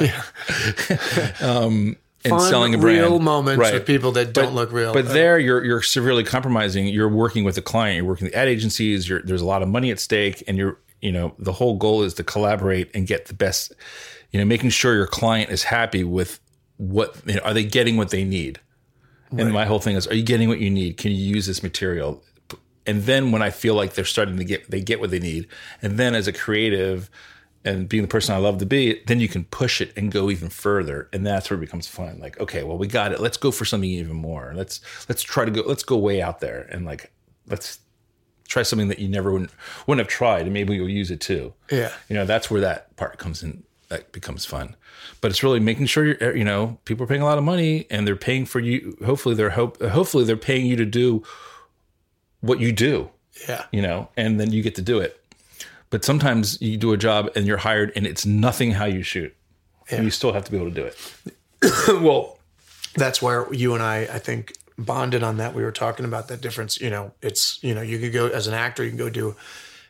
um, 1.40 1.96
and 2.24 2.30
Fun, 2.30 2.40
selling 2.48 2.74
a 2.74 2.78
brand. 2.78 3.00
real 3.00 3.18
moments 3.20 3.58
Right. 3.60 3.74
with 3.74 3.86
people 3.86 4.12
that 4.12 4.32
don't 4.32 4.54
look 4.54 4.72
real. 4.72 4.94
But 4.94 5.08
there, 5.08 5.38
you're 5.38 5.62
you're 5.62 5.82
severely 5.82 6.24
compromising. 6.24 6.86
You're 6.88 7.08
working 7.08 7.44
with 7.44 7.58
a 7.58 7.62
client. 7.62 7.96
You're 7.96 8.06
working 8.06 8.26
with 8.26 8.34
ad 8.34 8.48
agencies. 8.48 9.06
You're, 9.08 9.20
there's 9.22 9.42
a 9.42 9.46
lot 9.46 9.62
of 9.62 9.68
money 9.68 9.90
at 9.90 10.00
stake, 10.00 10.42
and 10.48 10.56
you're 10.56 10.78
you 11.02 11.12
know 11.12 11.34
the 11.38 11.52
whole 11.52 11.76
goal 11.76 12.02
is 12.02 12.14
to 12.14 12.24
collaborate 12.24 12.90
and 12.94 13.06
get 13.06 13.26
the 13.26 13.34
best. 13.34 13.72
You 14.30 14.38
know, 14.40 14.46
making 14.46 14.70
sure 14.70 14.94
your 14.94 15.06
client 15.06 15.50
is 15.50 15.64
happy 15.64 16.02
with 16.02 16.40
what 16.78 17.14
you 17.26 17.34
know, 17.34 17.40
are 17.42 17.52
they 17.54 17.64
getting 17.64 17.96
what 17.96 18.10
they 18.10 18.24
need. 18.24 18.58
And 19.36 19.52
my 19.52 19.64
whole 19.66 19.80
thing 19.80 19.96
is, 19.96 20.06
are 20.06 20.14
you 20.14 20.22
getting 20.22 20.48
what 20.48 20.60
you 20.60 20.70
need? 20.70 20.96
Can 20.96 21.10
you 21.10 21.16
use 21.16 21.46
this 21.46 21.60
material? 21.60 22.22
And 22.86 23.02
then 23.02 23.32
when 23.32 23.42
I 23.42 23.50
feel 23.50 23.74
like 23.74 23.94
they're 23.94 24.04
starting 24.04 24.36
to 24.36 24.44
get 24.44 24.70
they 24.70 24.80
get 24.80 25.00
what 25.00 25.10
they 25.10 25.18
need, 25.18 25.48
and 25.82 25.98
then 25.98 26.14
as 26.14 26.28
a 26.28 26.32
creative 26.32 27.10
and 27.64 27.88
being 27.88 28.02
the 28.02 28.08
person 28.08 28.34
I 28.34 28.38
love 28.38 28.58
to 28.58 28.66
be, 28.66 29.00
then 29.06 29.20
you 29.20 29.28
can 29.28 29.44
push 29.44 29.80
it 29.80 29.92
and 29.96 30.12
go 30.12 30.30
even 30.30 30.50
further, 30.50 31.08
and 31.12 31.26
that's 31.26 31.48
where 31.48 31.56
it 31.56 31.60
becomes 31.60 31.86
fun. 31.86 32.18
Like, 32.20 32.38
okay, 32.38 32.62
well, 32.62 32.76
we 32.76 32.86
got 32.86 33.12
it. 33.12 33.20
Let's 33.20 33.36
go 33.36 33.50
for 33.50 33.64
something 33.64 33.88
even 33.88 34.16
more. 34.16 34.52
Let's 34.54 34.80
let's 35.08 35.22
try 35.22 35.44
to 35.44 35.50
go. 35.50 35.62
Let's 35.62 35.82
go 35.82 35.96
way 35.96 36.20
out 36.20 36.40
there 36.40 36.68
and 36.70 36.84
like 36.84 37.10
let's 37.46 37.78
try 38.46 38.62
something 38.62 38.88
that 38.88 38.98
you 38.98 39.08
never 39.08 39.32
wouldn't 39.32 39.50
wouldn't 39.86 40.04
have 40.04 40.12
tried, 40.12 40.42
and 40.42 40.52
maybe 40.52 40.74
you'll 40.74 40.88
use 40.88 41.10
it 41.10 41.20
too. 41.20 41.54
Yeah. 41.70 41.92
you 42.08 42.14
know 42.14 42.24
that's 42.24 42.50
where 42.50 42.60
that 42.60 42.94
part 42.96 43.18
comes 43.18 43.42
in. 43.42 43.64
That 43.88 44.12
becomes 44.12 44.44
fun, 44.44 44.76
but 45.20 45.30
it's 45.30 45.42
really 45.42 45.60
making 45.60 45.86
sure 45.86 46.04
you're 46.06 46.36
you 46.36 46.44
know 46.44 46.78
people 46.84 47.04
are 47.04 47.06
paying 47.06 47.22
a 47.22 47.26
lot 47.26 47.38
of 47.38 47.44
money 47.44 47.86
and 47.90 48.06
they're 48.06 48.16
paying 48.16 48.46
for 48.46 48.60
you. 48.60 48.96
Hopefully 49.04 49.34
they're 49.34 49.50
hope 49.50 49.80
hopefully 49.82 50.24
they're 50.24 50.36
paying 50.36 50.66
you 50.66 50.76
to 50.76 50.86
do 50.86 51.22
what 52.40 52.60
you 52.60 52.72
do 52.72 53.10
yeah. 53.48 53.64
you 53.72 53.82
know, 53.82 54.08
and 54.16 54.40
then 54.40 54.52
you 54.52 54.62
get 54.62 54.74
to 54.76 54.82
do 54.82 54.98
it. 54.98 55.20
But 55.94 56.04
sometimes 56.04 56.60
you 56.60 56.76
do 56.76 56.92
a 56.92 56.96
job 56.96 57.30
and 57.36 57.46
you're 57.46 57.56
hired 57.56 57.92
and 57.94 58.04
it's 58.04 58.26
nothing 58.26 58.72
how 58.72 58.84
you 58.84 59.04
shoot. 59.04 59.32
And 59.88 60.02
you 60.02 60.10
still 60.10 60.32
have 60.32 60.44
to 60.44 60.50
be 60.50 60.56
able 60.56 60.70
to 60.70 60.74
do 60.74 60.84
it. 60.86 61.36
well, 62.02 62.40
that's 62.96 63.22
where 63.22 63.46
you 63.54 63.74
and 63.74 63.80
I, 63.80 63.98
I 63.98 64.18
think, 64.18 64.54
bonded 64.76 65.22
on 65.22 65.36
that. 65.36 65.54
We 65.54 65.62
were 65.62 65.70
talking 65.70 66.04
about 66.04 66.26
that 66.26 66.40
difference. 66.40 66.80
You 66.80 66.90
know, 66.90 67.12
it's 67.22 67.62
you 67.62 67.76
know, 67.76 67.80
you 67.80 68.00
could 68.00 68.12
go 68.12 68.26
as 68.26 68.48
an 68.48 68.54
actor, 68.54 68.82
you 68.82 68.90
can 68.90 68.98
go 68.98 69.08
do 69.08 69.36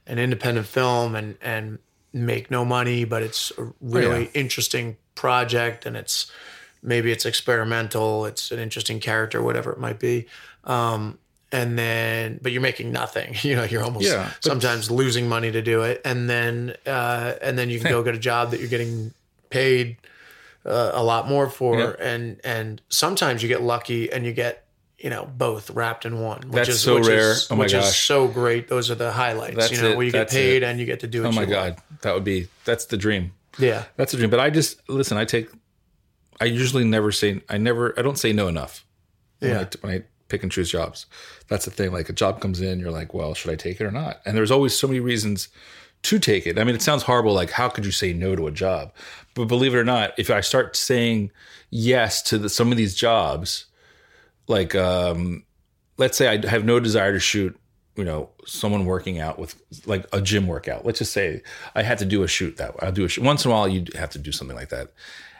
an 0.06 0.18
independent 0.18 0.66
film 0.66 1.14
and 1.14 1.38
and 1.40 1.78
make 2.12 2.50
no 2.50 2.66
money, 2.66 3.06
but 3.06 3.22
it's 3.22 3.50
a 3.56 3.72
really 3.80 4.24
yeah. 4.24 4.30
interesting 4.34 4.98
project, 5.14 5.86
and 5.86 5.96
it's 5.96 6.30
maybe 6.82 7.12
it's 7.12 7.24
experimental, 7.24 8.26
it's 8.26 8.50
an 8.50 8.58
interesting 8.58 9.00
character, 9.00 9.42
whatever 9.42 9.72
it 9.72 9.80
might 9.80 10.00
be. 10.00 10.26
Um, 10.64 11.18
and 11.54 11.78
then, 11.78 12.38
but 12.42 12.50
you're 12.52 12.60
making 12.70 12.90
nothing. 12.92 13.30
You 13.48 13.54
know, 13.56 13.64
you're 13.70 13.84
almost 13.84 14.06
Yeah, 14.06 14.30
sometimes 14.40 14.90
losing 14.90 15.28
money 15.28 15.50
to 15.52 15.62
do 15.62 15.82
it, 15.90 16.00
and 16.04 16.28
then 16.28 16.74
uh, 16.86 17.34
and 17.40 17.56
then 17.58 17.70
you 17.70 17.78
can 17.80 17.90
go 17.90 18.02
get 18.08 18.14
a 18.14 18.18
job 18.30 18.50
that 18.50 18.58
you're 18.60 18.68
getting 18.76 19.12
paid 19.50 19.96
uh, 20.66 20.90
a 20.94 21.02
lot 21.02 21.28
more 21.28 21.48
for 21.48 21.78
Yeah. 21.78 21.92
and 22.12 22.40
and 22.42 22.82
sometimes 22.88 23.42
you 23.42 23.48
get 23.48 23.62
lucky 23.62 24.10
and 24.12 24.24
you 24.26 24.32
get 24.32 24.66
you 24.98 25.10
know 25.10 25.24
both 25.36 25.70
wrapped 25.70 26.04
in 26.06 26.14
one 26.20 26.40
which 26.48 26.52
That's 26.66 26.68
is 26.70 26.80
so 26.80 26.94
which 26.96 27.06
rare. 27.08 27.32
is, 27.32 27.48
Oh 27.50 27.56
my 27.56 27.64
which 27.64 27.74
is 27.74 27.94
so 27.94 28.26
great 28.28 28.68
those 28.68 28.90
are 28.90 28.94
the 28.96 29.12
highlights 29.12 29.56
That's 29.56 29.70
you 29.72 29.80
know 29.82 29.90
it. 29.90 29.96
where 29.96 30.06
you 30.06 30.12
get 30.12 30.30
paid 30.30 30.62
it. 30.62 30.66
and 30.66 30.80
you 30.80 30.86
get 30.86 31.00
to 31.00 31.06
do 31.06 31.22
what 31.22 31.28
Oh 31.28 31.32
my 31.32 31.44
God. 31.44 31.70
want. 31.74 32.00
That 32.02 32.14
would 32.14 32.24
be, 32.24 32.48
that's 32.64 32.86
the 32.86 32.96
dream. 32.96 33.32
yeah 33.58 33.84
That's 33.96 34.12
the 34.12 34.18
dream. 34.18 34.30
But 34.30 34.40
I 34.40 34.48
just, 34.50 34.80
listen, 34.88 35.16
I 35.18 35.24
take, 35.26 35.48
I 36.40 36.46
usually 36.46 36.84
never 36.84 37.12
say, 37.12 37.42
I 37.48 37.58
never, 37.58 37.92
I 37.98 38.02
don't 38.02 38.18
say 38.18 38.32
no 38.32 38.48
enough 38.48 38.84
when, 39.40 39.50
Yeah. 39.50 39.60
I, 39.60 39.68
when 39.86 39.92
I 39.96 40.02
pick 40.28 40.42
and 40.42 40.52
choose 40.52 40.70
jobs. 40.70 41.06
That's 41.48 41.64
the 41.64 41.70
thing. 41.70 41.92
Like 41.92 42.08
a 42.08 42.14
job 42.14 42.40
comes 42.40 42.60
in, 42.60 42.80
you're 42.80 42.90
like, 42.90 43.14
well, 43.14 43.34
should 43.34 43.50
I 43.50 43.56
take 43.56 43.80
it 43.80 43.84
or 43.84 43.90
not? 43.90 44.20
And 44.24 44.36
there's 44.36 44.50
always 44.50 44.76
so 44.76 44.86
many 44.86 45.00
reasons 45.00 45.48
to 46.02 46.18
take 46.18 46.46
it. 46.46 46.58
I 46.58 46.64
mean, 46.64 46.74
it 46.74 46.82
sounds 46.82 47.02
horrible. 47.02 47.32
Like, 47.32 47.50
how 47.50 47.68
could 47.68 47.86
you 47.86 47.92
say 47.92 48.12
no 48.12 48.36
to 48.36 48.46
a 48.46 48.50
job? 48.50 48.92
But 49.34 49.46
believe 49.46 49.74
it 49.74 49.78
or 49.78 49.84
not, 49.84 50.12
if 50.18 50.30
I 50.30 50.40
start 50.40 50.76
saying 50.76 51.30
yes 51.70 52.22
to 52.22 52.38
the, 52.38 52.48
some 52.48 52.70
of 52.70 52.76
these 52.76 52.94
jobs, 52.94 53.66
like, 54.46 54.74
um, 54.74 55.44
let's 55.96 56.18
say 56.18 56.28
I 56.28 56.46
have 56.46 56.64
no 56.64 56.78
desire 56.78 57.12
to 57.12 57.20
shoot, 57.20 57.58
you 57.96 58.04
know, 58.04 58.30
someone 58.44 58.84
working 58.84 59.18
out 59.18 59.38
with 59.38 59.54
like 59.86 60.06
a 60.12 60.20
gym 60.20 60.46
workout. 60.46 60.84
Let's 60.84 60.98
just 60.98 61.12
say 61.12 61.42
I 61.74 61.82
had 61.82 61.98
to 61.98 62.04
do 62.04 62.22
a 62.22 62.28
shoot 62.28 62.56
that 62.56 62.74
way. 62.74 62.80
I'll 62.82 62.92
do 62.92 63.06
a. 63.06 63.22
Once 63.22 63.44
in 63.44 63.50
a 63.50 63.54
while, 63.54 63.68
you 63.68 63.86
have 63.94 64.10
to 64.10 64.18
do 64.18 64.32
something 64.32 64.56
like 64.56 64.70
that. 64.70 64.92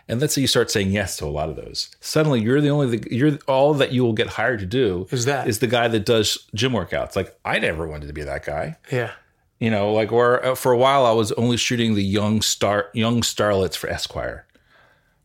And 0.09 0.21
let's 0.21 0.35
say 0.35 0.43
you 0.43 0.47
start 0.47 0.71
saying 0.71 0.91
yes 0.91 1.17
to 1.19 1.25
a 1.25 1.27
lot 1.27 1.49
of 1.49 1.57
those. 1.57 1.91
Suddenly, 2.01 2.43
you're 2.43 2.61
the 2.61 2.69
only 2.69 3.03
you're 3.11 3.39
all 3.49 3.73
that 3.75 3.93
you 3.93 4.03
will 4.05 4.13
get 4.13 4.27
hired 4.29 4.61
to 4.61 4.67
do 4.67 5.07
Is 5.11 5.25
that. 5.25 5.49
is 5.49 5.61
the 5.61 5.67
guy 5.67 5.89
that 5.89 6.05
does 6.05 6.47
gym 6.55 6.73
workouts. 6.73 7.17
Like 7.17 7.37
I 7.45 7.59
never 7.59 7.87
wanted 7.89 8.07
to 8.09 8.13
be 8.13 8.23
that 8.23 8.45
guy 8.45 8.77
yeah 8.93 9.13
you 9.61 9.71
know 9.71 9.93
like 9.93 10.11
where 10.11 10.45
uh, 10.45 10.55
for 10.55 10.73
a 10.73 10.77
while 10.77 11.07
i 11.07 11.13
was 11.13 11.31
only 11.33 11.57
shooting 11.57 11.95
the 11.95 12.03
young 12.03 12.43
star 12.43 12.89
young 12.93 13.21
starlets 13.23 13.77
for 13.77 13.89
esquire 13.89 14.45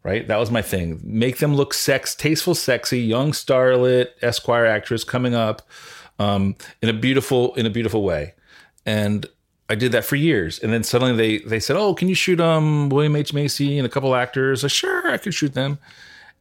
right 0.04 0.28
that 0.28 0.38
was 0.38 0.52
my 0.52 0.62
thing 0.62 1.00
make 1.04 1.40
them 1.40 1.56
look 1.56 1.74
sex 1.74 2.16
tasteful 2.16 2.54
sexy 2.56 3.00
young 3.02 3.32
starlet 3.32 4.10
esquire 4.22 4.66
actress 4.66 5.04
coming 5.04 5.34
up 5.34 5.64
um, 6.20 6.56
in 6.82 6.90
a 6.90 6.94
beautiful 6.94 7.56
in 7.56 7.66
a 7.66 7.70
beautiful 7.70 8.04
way 8.04 8.34
and 8.86 9.26
i 9.70 9.76
did 9.76 9.92
that 9.92 10.04
for 10.06 10.16
years 10.16 10.60
and 10.60 10.74
then 10.74 10.84
suddenly 10.84 11.16
they 11.16 11.44
they 11.48 11.60
said 11.60 11.76
oh 11.76 11.94
can 11.94 12.10
you 12.10 12.16
shoot 12.16 12.40
um 12.40 12.90
william 12.90 13.16
h 13.16 13.34
macy 13.34 13.78
and 13.78 13.86
a 13.86 13.90
couple 13.90 14.16
actors 14.16 14.64
I 14.64 14.68
said, 14.68 14.72
sure 14.72 15.10
i 15.12 15.18
could 15.18 15.34
shoot 15.34 15.54
them 15.54 15.78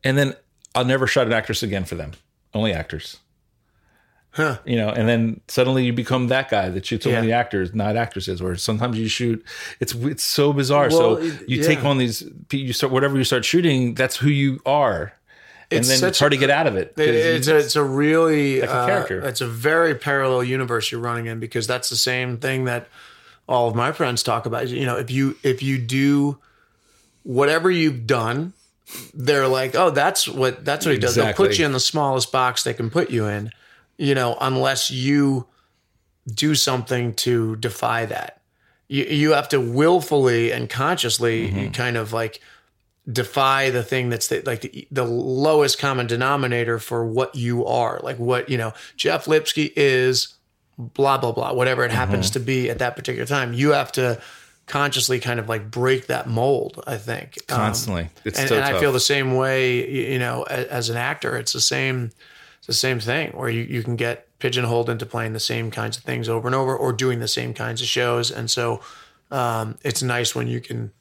and 0.04 0.16
then 0.18 0.34
i'll 0.74 0.84
never 0.84 1.06
shot 1.06 1.26
an 1.26 1.32
actress 1.32 1.62
again 1.62 1.84
for 1.84 1.94
them 1.94 2.12
only 2.54 2.72
actors 2.72 3.18
huh 4.32 4.58
you 4.64 4.76
know, 4.76 4.88
and 4.90 5.08
then 5.08 5.40
suddenly 5.48 5.84
you 5.84 5.92
become 5.92 6.28
that 6.28 6.48
guy 6.50 6.68
that 6.68 6.84
shoots 6.86 7.06
only 7.06 7.28
Yeah. 7.30 7.38
actors, 7.38 7.74
not 7.74 7.96
actresses. 7.96 8.40
Or 8.40 8.54
sometimes 8.56 8.96
you 8.98 9.08
shoot. 9.08 9.44
It's 9.80 9.94
it's 9.94 10.22
so 10.22 10.52
bizarre. 10.52 10.88
Well, 10.90 11.16
so 11.16 11.20
you 11.48 11.62
take 11.62 11.82
on 11.84 11.98
these. 11.98 12.22
You 12.52 12.72
start 12.72 12.92
whatever 12.92 13.16
you 13.16 13.24
start 13.24 13.44
shooting. 13.44 13.94
That's 13.94 14.16
who 14.16 14.28
you 14.28 14.60
are, 14.66 15.12
and 15.72 15.80
It's 15.80 15.88
then 16.00 16.08
it's 16.08 16.18
hard 16.20 16.32
a- 16.34 16.36
to 16.36 16.40
get 16.40 16.50
out 16.50 16.66
of 16.66 16.76
it. 16.76 16.92
it's 16.98 17.48
a, 17.48 17.56
it's 17.56 17.74
a 17.74 17.82
really 17.82 18.60
Like 18.60 18.70
a 18.70 18.72
uh, 18.72 18.86
character. 18.86 19.20
it's 19.26 19.40
a 19.40 19.48
very 19.48 19.94
parallel 19.94 20.44
universe 20.44 20.92
you're 20.92 21.00
running 21.00 21.26
in 21.26 21.40
because 21.40 21.66
that's 21.66 21.88
the 21.90 21.96
same 21.96 22.36
thing 22.36 22.64
that 22.66 22.86
all 23.48 23.68
of 23.68 23.74
my 23.74 23.92
friends 23.92 24.22
talk 24.22 24.46
about. 24.46 24.68
You 24.68 24.86
know, 24.86 24.96
if 24.96 25.10
you 25.10 25.36
if 25.42 25.62
you 25.62 25.78
do 25.78 26.38
whatever 27.22 27.70
you've 27.70 28.06
done, 28.06 28.52
they're 29.14 29.48
like, 29.48 29.74
oh, 29.74 29.90
that's 29.90 30.28
what 30.28 30.64
that's 30.64 30.86
what 30.86 30.92
he 30.94 30.98
does. 31.00 31.14
They'll 31.14 31.32
put 31.34 31.58
you 31.58 31.66
in 31.66 31.72
the 31.72 31.80
smallest 31.80 32.30
box 32.32 32.62
they 32.62 32.74
can 32.74 32.90
put 32.90 33.10
you 33.10 33.26
in. 33.26 33.50
You 33.96 34.14
know, 34.14 34.36
unless 34.40 34.90
you 34.90 35.46
do 36.32 36.54
something 36.54 37.14
to 37.14 37.56
defy 37.56 38.06
that. 38.06 38.40
You 38.88 39.04
you 39.04 39.32
have 39.32 39.48
to 39.50 39.60
willfully 39.60 40.52
and 40.52 40.68
consciously 40.68 41.48
Mm-hmm. 41.50 41.72
kind 41.72 41.96
of 41.96 42.12
like 42.12 42.40
defy 43.10 43.70
the 43.70 43.82
thing 43.82 44.10
that's 44.10 44.28
the, 44.28 44.42
like 44.44 44.60
the, 44.60 44.86
the 44.90 45.04
lowest 45.04 45.78
common 45.78 46.06
denominator 46.06 46.78
for 46.78 47.06
what 47.06 47.34
you 47.34 47.64
are 47.64 47.98
like 48.02 48.18
what 48.18 48.50
you 48.50 48.58
know 48.58 48.74
jeff 48.96 49.26
lipsky 49.26 49.72
is 49.76 50.34
blah 50.78 51.18
blah 51.18 51.32
blah 51.32 51.52
whatever 51.52 51.84
it 51.84 51.90
happens 51.90 52.26
Mm-hmm. 52.26 52.32
to 52.34 52.40
be 52.40 52.70
at 52.70 52.78
that 52.78 52.94
particular 52.96 53.26
time 53.26 53.52
you 53.52 53.72
have 53.72 53.90
to 53.92 54.20
consciously 54.66 55.18
kind 55.18 55.40
of 55.40 55.48
like 55.48 55.70
break 55.70 56.08
that 56.08 56.28
mold. 56.28 56.84
I 56.86 56.98
think 56.98 57.38
Um, 57.48 57.56
Constantly. 57.56 58.10
It's 58.24 58.38
and, 58.38 58.48
so 58.48 58.56
and 58.56 58.64
I 58.64 58.78
feel 58.78 58.92
the 58.92 59.00
same 59.00 59.34
way. 59.34 60.12
You 60.12 60.18
know, 60.18 60.42
as, 60.42 60.66
as 60.66 60.90
an 60.90 60.98
actor, 60.98 61.36
it's 61.38 61.54
the 61.54 61.60
same. 61.62 62.10
It's 62.58 62.66
the 62.66 62.74
same 62.74 63.00
thing 63.00 63.30
where 63.30 63.48
you, 63.48 63.62
you 63.62 63.82
can 63.82 63.96
get 63.96 64.28
pigeonholed 64.40 64.90
into 64.90 65.06
playing 65.06 65.32
the 65.32 65.40
same 65.40 65.70
kinds 65.70 65.96
of 65.96 66.02
things 66.04 66.28
over 66.28 66.46
and 66.46 66.54
over, 66.54 66.76
or 66.76 66.92
doing 66.92 67.18
the 67.20 67.28
same 67.28 67.54
kinds 67.54 67.80
of 67.80 67.88
shows. 67.88 68.30
And 68.30 68.50
so, 68.50 68.82
um, 69.30 69.78
it's 69.84 70.02
nice 70.02 70.34
when 70.34 70.48
you 70.48 70.60
can 70.60 70.92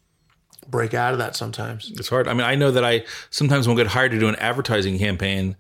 break 0.70 0.94
out 0.94 1.12
of 1.12 1.20
that 1.20 1.36
sometimes. 1.36 1.92
It's 1.98 2.08
hard. 2.08 2.30
I 2.30 2.34
mean, 2.34 2.46
I 2.46 2.56
know 2.56 2.72
that 2.72 2.86
I 2.86 3.04
sometimes 3.32 3.68
won't 3.68 3.78
get 3.78 3.88
hired 3.88 4.12
to 4.12 4.20
do 4.20 4.30
an 4.30 4.36
advertising 4.38 4.98
campaign. 4.98 5.58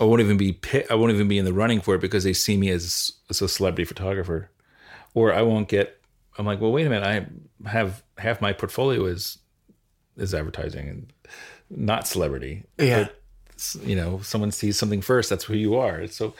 I 0.00 0.04
won't 0.04 0.22
even 0.22 0.38
be 0.38 0.58
I 0.90 0.94
won't 0.94 1.12
even 1.12 1.28
be 1.28 1.38
in 1.38 1.44
the 1.44 1.52
running 1.52 1.80
for 1.82 1.94
it 1.94 2.00
because 2.00 2.24
they 2.24 2.32
see 2.32 2.56
me 2.56 2.70
as, 2.70 3.12
as 3.28 3.42
a 3.42 3.48
celebrity 3.48 3.84
photographer, 3.84 4.50
or 5.14 5.32
I 5.32 5.42
won't 5.42 5.68
get. 5.68 6.00
I'm 6.38 6.46
like, 6.46 6.60
well, 6.60 6.72
wait 6.72 6.86
a 6.86 6.90
minute. 6.90 7.06
I 7.06 7.68
have 7.68 8.02
half 8.16 8.40
my 8.40 8.54
portfolio 8.54 9.04
is 9.04 9.38
is 10.16 10.34
advertising 10.34 10.88
and 10.88 11.12
not 11.68 12.06
celebrity. 12.08 12.64
Yeah. 12.78 13.04
But, 13.04 13.86
you 13.86 13.94
know, 13.94 14.20
someone 14.20 14.50
sees 14.50 14.78
something 14.78 15.02
first. 15.02 15.28
That's 15.28 15.44
who 15.44 15.54
you 15.54 15.76
are. 15.76 16.06
So 16.06 16.34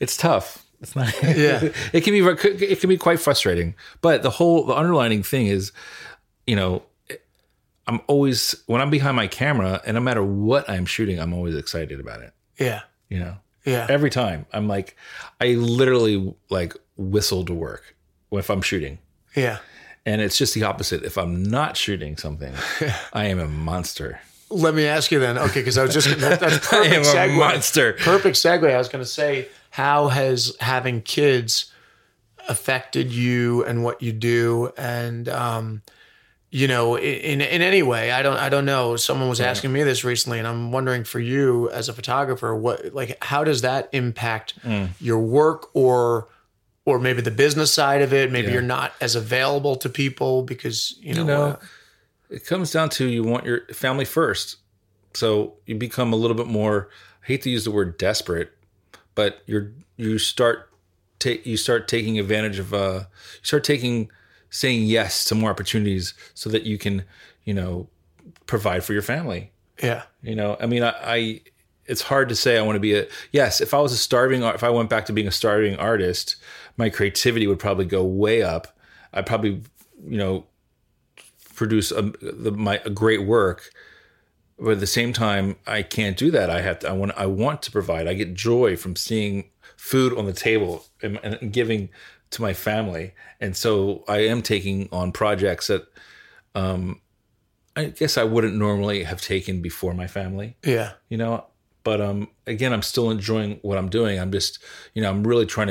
it's 0.00 0.16
tough. 0.16 0.64
It's 0.80 0.96
not. 0.96 1.12
Yeah. 1.22 1.68
it 1.92 2.00
can 2.02 2.12
be. 2.14 2.20
It 2.64 2.80
can 2.80 2.88
be 2.88 2.96
quite 2.96 3.20
frustrating. 3.20 3.74
But 4.00 4.22
the 4.22 4.30
whole 4.30 4.64
the 4.64 4.74
underlining 4.74 5.22
thing 5.22 5.46
is, 5.46 5.72
you 6.46 6.56
know, 6.56 6.82
I'm 7.86 8.00
always 8.06 8.54
when 8.66 8.80
I'm 8.80 8.90
behind 8.90 9.14
my 9.14 9.26
camera, 9.26 9.82
and 9.84 9.94
no 9.94 10.00
matter 10.00 10.24
what 10.24 10.68
I'm 10.70 10.86
shooting, 10.86 11.18
I'm 11.18 11.34
always 11.34 11.54
excited 11.54 12.00
about 12.00 12.22
it. 12.22 12.32
Yeah. 12.58 12.80
You 13.08 13.18
know, 13.20 13.36
Yeah. 13.64 13.86
every 13.88 14.10
time 14.10 14.46
I'm 14.52 14.66
like, 14.68 14.96
I 15.40 15.48
literally 15.54 16.34
like 16.50 16.74
whistle 16.96 17.44
to 17.44 17.52
work 17.54 17.94
if 18.32 18.50
I'm 18.50 18.62
shooting, 18.62 18.98
Yeah. 19.36 19.58
and 20.06 20.20
it's 20.20 20.36
just 20.36 20.54
the 20.54 20.64
opposite. 20.64 21.04
If 21.04 21.16
I'm 21.16 21.42
not 21.42 21.76
shooting 21.76 22.16
something, 22.16 22.52
I 23.12 23.26
am 23.26 23.38
a 23.38 23.46
monster. 23.48 24.20
Let 24.50 24.74
me 24.74 24.86
ask 24.86 25.10
you 25.10 25.18
then. 25.20 25.38
Okay, 25.38 25.60
because 25.60 25.78
I 25.78 25.82
was 25.82 25.94
just 25.94 26.08
that, 26.20 26.40
that's 26.40 26.66
I 26.72 26.76
perfect 26.88 26.94
am 26.94 27.00
a 27.02 27.04
segue. 27.04 27.38
monster. 27.38 27.92
Perfect 27.94 28.36
segue. 28.36 28.72
I 28.72 28.78
was 28.78 28.88
going 28.88 29.02
to 29.04 29.10
say, 29.10 29.48
how 29.70 30.08
has 30.08 30.54
having 30.60 31.00
kids 31.02 31.72
affected 32.48 33.10
you 33.12 33.64
and 33.64 33.82
what 33.82 34.02
you 34.02 34.12
do, 34.12 34.70
and 34.76 35.28
um, 35.28 35.82
you 36.56 36.68
know, 36.68 36.96
in 36.96 37.40
in 37.40 37.62
any 37.62 37.82
way? 37.82 38.12
I 38.12 38.22
don't 38.22 38.36
I 38.36 38.48
don't 38.48 38.64
know. 38.64 38.94
Someone 38.94 39.28
was 39.28 39.40
asking 39.40 39.72
me 39.72 39.82
this 39.82 40.04
recently, 40.04 40.38
and 40.38 40.46
I'm 40.46 40.70
wondering 40.70 41.02
for 41.02 41.18
you 41.18 41.68
as 41.70 41.88
a 41.88 41.92
photographer, 41.92 42.54
what 42.54 42.94
like 42.94 43.18
how 43.24 43.42
does 43.42 43.62
that 43.62 43.88
impact 43.92 44.54
Mm. 44.62 44.90
your 45.00 45.18
work 45.18 45.68
or 45.74 46.28
or 46.84 47.00
maybe 47.00 47.22
the 47.22 47.32
business 47.32 47.74
side 47.74 48.02
of 48.02 48.12
it? 48.12 48.30
Maybe 48.30 48.46
Yeah. 48.46 48.52
you're 48.54 48.62
not 48.78 48.92
as 49.00 49.16
available 49.16 49.74
to 49.76 49.88
people 49.88 50.42
because 50.42 50.94
you 51.00 51.14
know. 51.14 51.20
You 51.22 51.26
know, 51.26 51.42
uh, 51.44 51.56
it 52.30 52.46
comes 52.46 52.70
down 52.70 52.88
to 52.90 53.04
you 53.06 53.24
want 53.24 53.44
your 53.46 53.66
family 53.72 54.04
first. 54.04 54.56
So 55.14 55.54
you 55.66 55.74
become 55.74 56.12
a 56.12 56.16
little 56.16 56.36
bit 56.36 56.46
more 56.46 56.88
I 57.24 57.26
hate 57.26 57.42
to 57.42 57.50
use 57.50 57.64
the 57.64 57.70
word 57.72 57.98
desperate, 57.98 58.52
but 59.16 59.42
you're 59.46 59.72
you 59.96 60.18
start 60.18 60.70
take 61.18 61.44
you 61.46 61.56
start 61.56 61.88
taking 61.88 62.16
advantage 62.18 62.60
of 62.60 62.72
uh 62.72 63.00
you 63.40 63.44
start 63.44 63.64
taking 63.64 64.08
saying 64.54 64.84
yes 64.84 65.24
to 65.24 65.34
more 65.34 65.50
opportunities 65.50 66.14
so 66.34 66.48
that 66.48 66.62
you 66.62 66.78
can, 66.78 67.04
you 67.42 67.52
know, 67.52 67.88
provide 68.46 68.84
for 68.84 68.92
your 68.92 69.02
family. 69.02 69.50
yeah. 69.82 70.04
You 70.22 70.36
know, 70.36 70.56
I 70.60 70.66
mean, 70.66 70.84
I, 70.84 70.94
I 71.02 71.40
it's 71.86 72.02
hard 72.02 72.28
to 72.28 72.36
say 72.36 72.56
I 72.56 72.62
want 72.62 72.76
to 72.76 72.80
be 72.80 72.94
a 72.94 73.06
yes. 73.32 73.60
If 73.60 73.74
I 73.74 73.80
was 73.80 73.92
a 73.92 73.96
starving, 73.96 74.42
if 74.44 74.62
I 74.62 74.70
went 74.70 74.88
back 74.88 75.06
to 75.06 75.12
being 75.12 75.26
a 75.26 75.32
starving 75.32 75.76
artist, 75.76 76.36
my 76.76 76.88
creativity 76.88 77.46
would 77.48 77.58
probably 77.58 77.84
go 77.84 78.04
way 78.04 78.42
up. 78.42 78.68
I'd 79.12 79.26
probably, 79.26 79.60
you 80.06 80.16
know, 80.16 80.46
produce 81.54 81.90
a, 81.90 82.02
the, 82.22 82.52
my 82.52 82.80
a 82.84 82.90
great 82.90 83.26
work. 83.26 83.70
But 84.56 84.74
at 84.74 84.80
the 84.80 84.86
same 84.86 85.12
time, 85.12 85.56
I 85.66 85.82
can't 85.82 86.16
do 86.16 86.30
that. 86.30 86.48
I 86.48 86.60
have 86.60 86.78
to. 86.78 86.90
I 86.90 86.92
want. 86.92 87.12
I 87.16 87.26
want 87.26 87.60
to 87.62 87.72
provide. 87.72 88.06
I 88.06 88.14
get 88.14 88.34
joy 88.34 88.76
from 88.76 88.94
seeing 88.94 89.50
food 89.76 90.16
on 90.16 90.26
the 90.26 90.32
table 90.32 90.86
and, 91.02 91.18
and 91.22 91.52
giving 91.52 91.90
to 92.30 92.42
my 92.42 92.52
family, 92.52 93.14
and 93.40 93.56
so 93.56 94.04
I 94.08 94.18
am 94.26 94.42
taking 94.42 94.88
on 94.92 95.12
projects 95.12 95.68
that 95.68 95.86
um, 96.54 97.00
I 97.76 97.86
guess 97.86 98.16
I 98.18 98.24
wouldn't 98.24 98.54
normally 98.56 99.04
have 99.04 99.20
taken 99.20 99.60
before 99.62 99.94
my 99.94 100.06
family, 100.06 100.56
Yeah. 100.64 100.92
you 101.08 101.16
know. 101.16 101.46
But 101.82 102.00
um, 102.00 102.28
again, 102.46 102.72
I'm 102.72 102.82
still 102.82 103.10
enjoying 103.10 103.58
what 103.62 103.76
I'm 103.76 103.88
doing. 103.90 104.18
I'm 104.18 104.32
just, 104.32 104.58
you 104.94 105.02
know, 105.02 105.10
I'm 105.10 105.22
really 105.26 105.44
trying 105.46 105.66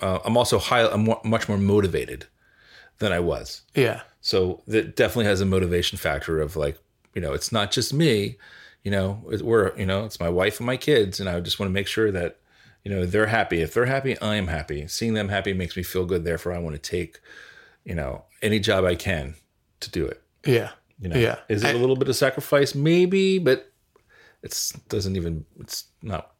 to. 0.00 0.06
Uh, 0.06 0.18
I'm 0.24 0.36
also 0.36 0.58
high. 0.58 0.86
I'm 0.88 1.08
much 1.24 1.48
more 1.48 1.58
motivated 1.58 2.26
than 2.98 3.12
I 3.12 3.20
was. 3.20 3.62
Yeah. 3.74 4.02
So 4.20 4.62
that 4.66 4.96
definitely 4.96 5.26
has 5.26 5.40
a 5.40 5.46
motivation 5.46 5.98
factor 5.98 6.40
of 6.40 6.56
like, 6.56 6.78
you 7.14 7.20
know, 7.20 7.32
it's 7.34 7.52
not 7.52 7.70
just 7.72 7.92
me, 7.92 8.38
you 8.82 8.90
know, 8.90 9.22
we're, 9.42 9.76
you 9.76 9.84
know, 9.86 10.04
it's 10.04 10.18
my 10.18 10.28
wife 10.30 10.58
and 10.60 10.66
my 10.66 10.76
kids, 10.76 11.20
and 11.20 11.28
I 11.28 11.38
just 11.40 11.58
want 11.60 11.68
to 11.68 11.74
make 11.74 11.86
sure 11.86 12.10
that, 12.10 12.38
you 12.84 12.90
know, 12.90 13.06
they're 13.06 13.26
happy. 13.26 13.60
If 13.62 13.74
they're 13.74 13.86
happy, 13.86 14.18
I 14.20 14.36
am 14.36 14.46
happy. 14.48 14.86
Seeing 14.88 15.14
them 15.14 15.28
happy 15.30 15.52
makes 15.54 15.76
me 15.76 15.82
feel 15.82 16.04
good. 16.04 16.24
Therefore, 16.24 16.52
I 16.52 16.58
want 16.58 16.74
to 16.76 16.90
take, 16.90 17.18
you 17.84 17.94
know, 17.94 18.24
any 18.42 18.58
job 18.60 18.84
I 18.84 18.94
can 18.94 19.34
to 19.80 19.90
do 19.90 20.06
it. 20.06 20.22
Yeah. 20.44 20.70
You 21.00 21.08
know, 21.08 21.16
Yeah. 21.16 21.38
Is 21.48 21.64
it 21.64 21.68
I- 21.68 21.70
a 21.72 21.78
little 21.78 21.96
bit 21.96 22.08
of 22.08 22.16
sacrifice? 22.16 22.74
Maybe, 22.74 23.38
but 23.38 23.72
it's 24.42 24.72
doesn't 24.88 25.16
even. 25.16 25.44
It's 25.60 25.84
not. 26.02 26.32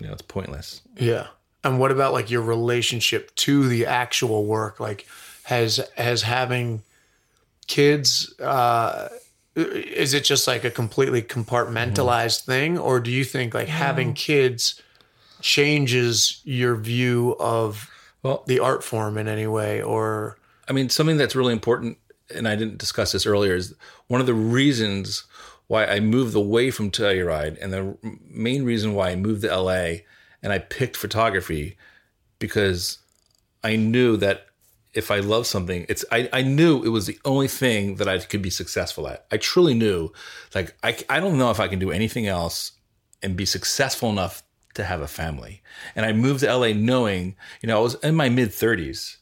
You 0.00 0.08
know, 0.08 0.12
it's 0.12 0.22
pointless. 0.22 0.82
Yeah. 0.96 1.28
And 1.62 1.78
what 1.78 1.92
about 1.92 2.12
like 2.12 2.28
your 2.30 2.42
relationship 2.42 3.34
to 3.36 3.68
the 3.68 3.86
actual 3.86 4.44
work? 4.44 4.80
Like 4.80 5.06
has 5.44 5.80
has 5.96 6.22
having 6.22 6.82
kids 7.66 8.38
uh 8.40 9.08
is 9.56 10.12
it 10.14 10.24
just 10.24 10.46
like 10.46 10.64
a 10.64 10.70
completely 10.70 11.22
compartmentalized 11.22 12.44
thing 12.44 12.76
or 12.76 12.98
do 13.00 13.10
you 13.10 13.24
think 13.24 13.54
like 13.54 13.68
having 13.68 14.12
kids 14.12 14.82
changes 15.44 16.40
your 16.44 16.74
view 16.74 17.36
of 17.38 17.90
Well, 18.22 18.44
the 18.46 18.60
art 18.60 18.82
form 18.82 19.18
in 19.18 19.28
any 19.28 19.46
way 19.46 19.82
or 19.82 20.38
I 20.66 20.72
mean, 20.72 20.88
something 20.88 21.18
that's 21.18 21.36
really 21.36 21.52
important, 21.52 21.98
and 22.34 22.48
I 22.48 22.56
didn't 22.56 22.78
discuss 22.78 23.12
this 23.12 23.26
earlier, 23.26 23.54
is 23.54 23.74
one 24.06 24.22
of 24.22 24.26
the 24.26 24.32
reasons 24.32 25.24
why 25.66 25.84
I 25.84 26.00
moved 26.00 26.34
away 26.34 26.70
from 26.70 26.90
Telluride, 26.90 27.58
and 27.60 27.70
the 27.70 27.98
main 28.30 28.64
reason 28.64 28.94
why 28.94 29.10
I 29.10 29.16
moved 29.16 29.42
to 29.42 29.54
LA 29.54 29.96
and 30.42 30.50
I 30.50 30.58
picked 30.58 30.96
photography 30.96 31.76
because 32.38 32.98
I 33.62 33.76
knew 33.76 34.16
that 34.16 34.46
if 34.94 35.10
I 35.10 35.18
love 35.18 35.46
something, 35.46 35.84
it's 35.90 36.06
I, 36.10 36.30
I 36.32 36.40
knew 36.40 36.82
it 36.82 36.88
was 36.88 37.06
the 37.06 37.18
only 37.26 37.48
thing 37.48 37.96
that 37.96 38.08
I 38.08 38.18
could 38.18 38.40
be 38.40 38.48
successful 38.48 39.06
at. 39.06 39.26
I 39.30 39.36
truly 39.36 39.74
knew, 39.74 40.10
like 40.54 40.74
I 40.82 40.96
I 41.10 41.20
don't 41.20 41.36
know 41.36 41.50
if 41.50 41.60
I 41.60 41.68
can 41.68 41.78
do 41.78 41.90
anything 41.90 42.26
else 42.26 42.72
and 43.22 43.36
be 43.36 43.44
successful 43.44 44.08
enough 44.08 44.42
to 44.74 44.84
have 44.84 45.00
a 45.00 45.08
family. 45.08 45.62
And 45.94 46.04
I 46.04 46.12
moved 46.12 46.40
to 46.40 46.56
LA 46.56 46.68
knowing, 46.68 47.36
you 47.62 47.68
know, 47.68 47.78
I 47.78 47.80
was 47.80 47.94
in 47.96 48.14
my 48.14 48.28
mid 48.28 48.50
30s 48.50 49.16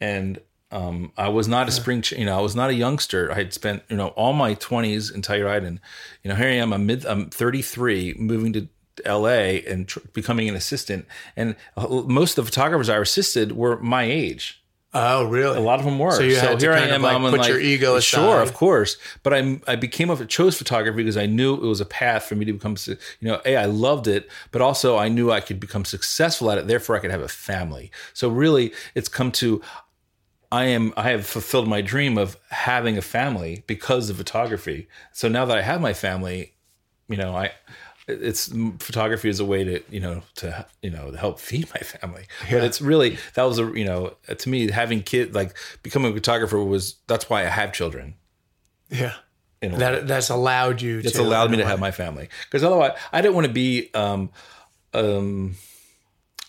and 0.00 0.40
um, 0.72 1.12
I 1.16 1.28
was 1.28 1.48
not 1.48 1.68
a 1.68 1.72
spring, 1.72 2.02
ch- 2.02 2.12
you 2.12 2.24
know, 2.24 2.38
I 2.38 2.40
was 2.40 2.54
not 2.54 2.70
a 2.70 2.74
youngster. 2.74 3.30
I 3.30 3.34
had 3.34 3.52
spent, 3.52 3.82
you 3.88 3.96
know, 3.96 4.08
all 4.08 4.32
my 4.32 4.54
20s 4.54 5.12
in 5.12 5.20
Telluride, 5.20 5.66
and 5.66 5.80
you 6.22 6.28
know, 6.28 6.36
here 6.36 6.46
I 6.46 6.52
am. 6.52 6.72
I'm 6.72 6.86
mid, 6.86 7.04
I'm 7.04 7.28
33, 7.28 8.14
moving 8.18 8.52
to 8.52 8.68
LA 9.04 9.58
and 9.68 9.88
tr- 9.88 9.98
becoming 10.12 10.48
an 10.48 10.54
assistant. 10.54 11.06
And 11.36 11.56
uh, 11.76 11.88
most 11.88 12.38
of 12.38 12.44
the 12.44 12.52
photographers 12.52 12.88
I 12.88 12.98
assisted 12.98 13.52
were 13.52 13.80
my 13.80 14.04
age. 14.04 14.62
Oh 14.92 15.24
really 15.24 15.56
A 15.56 15.60
lot 15.60 15.78
of 15.78 15.84
them 15.84 15.98
were. 15.98 16.12
So 16.12 16.22
you 16.22 16.36
had 16.36 16.58
to 16.58 16.66
kind 16.66 16.90
of, 16.90 17.02
like, 17.02 17.16
I'm 17.16 17.30
put 17.30 17.48
your 17.48 17.60
ego 17.60 17.96
aside. 17.96 18.18
Sure, 18.18 18.40
of 18.40 18.54
course. 18.54 18.96
But 19.22 19.34
I 19.34 19.60
I 19.66 19.76
became 19.76 20.10
a 20.10 20.26
chose 20.26 20.56
photography 20.56 20.98
because 20.98 21.16
I 21.16 21.26
knew 21.26 21.54
it 21.54 21.62
was 21.62 21.80
a 21.80 21.86
path 21.86 22.24
for 22.24 22.34
me 22.34 22.44
to 22.44 22.52
become. 22.52 22.76
You 22.86 22.96
know, 23.28 23.40
a 23.44 23.56
I 23.56 23.66
loved 23.66 24.06
it, 24.06 24.28
but 24.50 24.62
also 24.62 24.96
I 24.96 25.08
knew 25.08 25.30
I 25.30 25.40
could 25.40 25.60
become 25.60 25.84
successful 25.84 26.50
at 26.50 26.58
it. 26.58 26.66
Therefore, 26.66 26.96
I 26.96 26.98
could 26.98 27.10
have 27.10 27.20
a 27.20 27.28
family. 27.28 27.90
So 28.14 28.28
really, 28.28 28.72
it's 28.94 29.08
come 29.08 29.32
to. 29.32 29.62
I 30.52 30.64
am. 30.64 30.92
I 30.96 31.10
have 31.10 31.26
fulfilled 31.26 31.68
my 31.68 31.80
dream 31.80 32.18
of 32.18 32.36
having 32.50 32.98
a 32.98 33.02
family 33.02 33.62
because 33.66 34.10
of 34.10 34.16
photography. 34.16 34.88
So 35.12 35.28
now 35.28 35.44
that 35.44 35.56
I 35.56 35.62
have 35.62 35.80
my 35.80 35.92
family, 35.92 36.54
you 37.08 37.16
know, 37.16 37.36
I 37.36 37.52
it's 38.12 38.52
photography 38.78 39.28
is 39.28 39.40
a 39.40 39.44
way 39.44 39.64
to 39.64 39.82
you 39.90 40.00
know 40.00 40.22
to 40.36 40.66
you 40.82 40.90
know 40.90 41.10
to 41.10 41.16
help 41.16 41.38
feed 41.48 41.68
my 41.74 41.80
family. 41.80 42.24
But 42.50 42.64
it's 42.64 42.80
really 42.80 43.18
that 43.34 43.42
was 43.44 43.58
a 43.58 43.64
you 43.64 43.84
know 43.84 44.14
to 44.36 44.48
me 44.48 44.70
having 44.70 45.02
kid 45.02 45.34
like 45.34 45.56
becoming 45.82 46.12
a 46.12 46.14
photographer 46.14 46.62
was 46.62 46.96
that's 47.06 47.28
why 47.30 47.42
i 47.42 47.48
have 47.48 47.72
children. 47.72 48.14
Yeah. 48.90 49.14
That 49.60 50.08
that's 50.08 50.30
allowed 50.30 50.80
you 50.80 51.00
it's 51.00 51.12
to 51.12 51.22
allowed 51.22 51.50
me 51.50 51.58
to 51.58 51.66
have 51.66 51.80
my 51.80 51.90
family. 51.90 52.28
Because 52.44 52.64
otherwise 52.64 52.98
i 53.12 53.20
didn't 53.20 53.34
want 53.34 53.46
to 53.46 53.52
be 53.52 53.90
um 53.94 54.30
um 54.94 55.54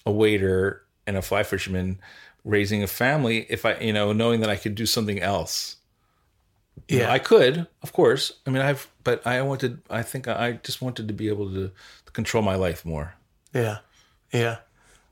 a 0.06 0.12
waiter 0.12 0.84
and 1.06 1.18
a 1.18 1.22
fly 1.22 1.44
fisherman 1.44 2.00
raising 2.44 2.82
a 2.82 2.88
family 2.88 3.46
if 3.50 3.66
i 3.66 3.76
you 3.76 3.94
know 3.94 4.14
knowing 4.14 4.40
that 4.40 4.50
i 4.50 4.56
could 4.56 4.76
do 4.76 4.86
something 4.86 5.20
else. 5.20 5.78
You 6.88 7.00
know, 7.00 7.04
yeah. 7.06 7.12
I 7.12 7.20
could, 7.20 7.68
of 7.84 7.94
course. 7.94 8.34
I 8.46 8.50
mean, 8.50 8.62
I've, 8.62 8.88
but 9.04 9.26
I 9.26 9.42
wanted. 9.42 9.82
I 9.90 10.04
think 10.04 10.28
I 10.28 10.54
just 10.64 10.82
wanted 10.82 11.08
to 11.08 11.14
be 11.14 11.28
able 11.30 11.50
to, 11.54 11.72
to 12.06 12.12
control 12.12 12.44
my 12.44 12.56
life 12.56 12.86
more. 12.86 13.16
Yeah, 13.54 13.80
yeah. 14.34 14.58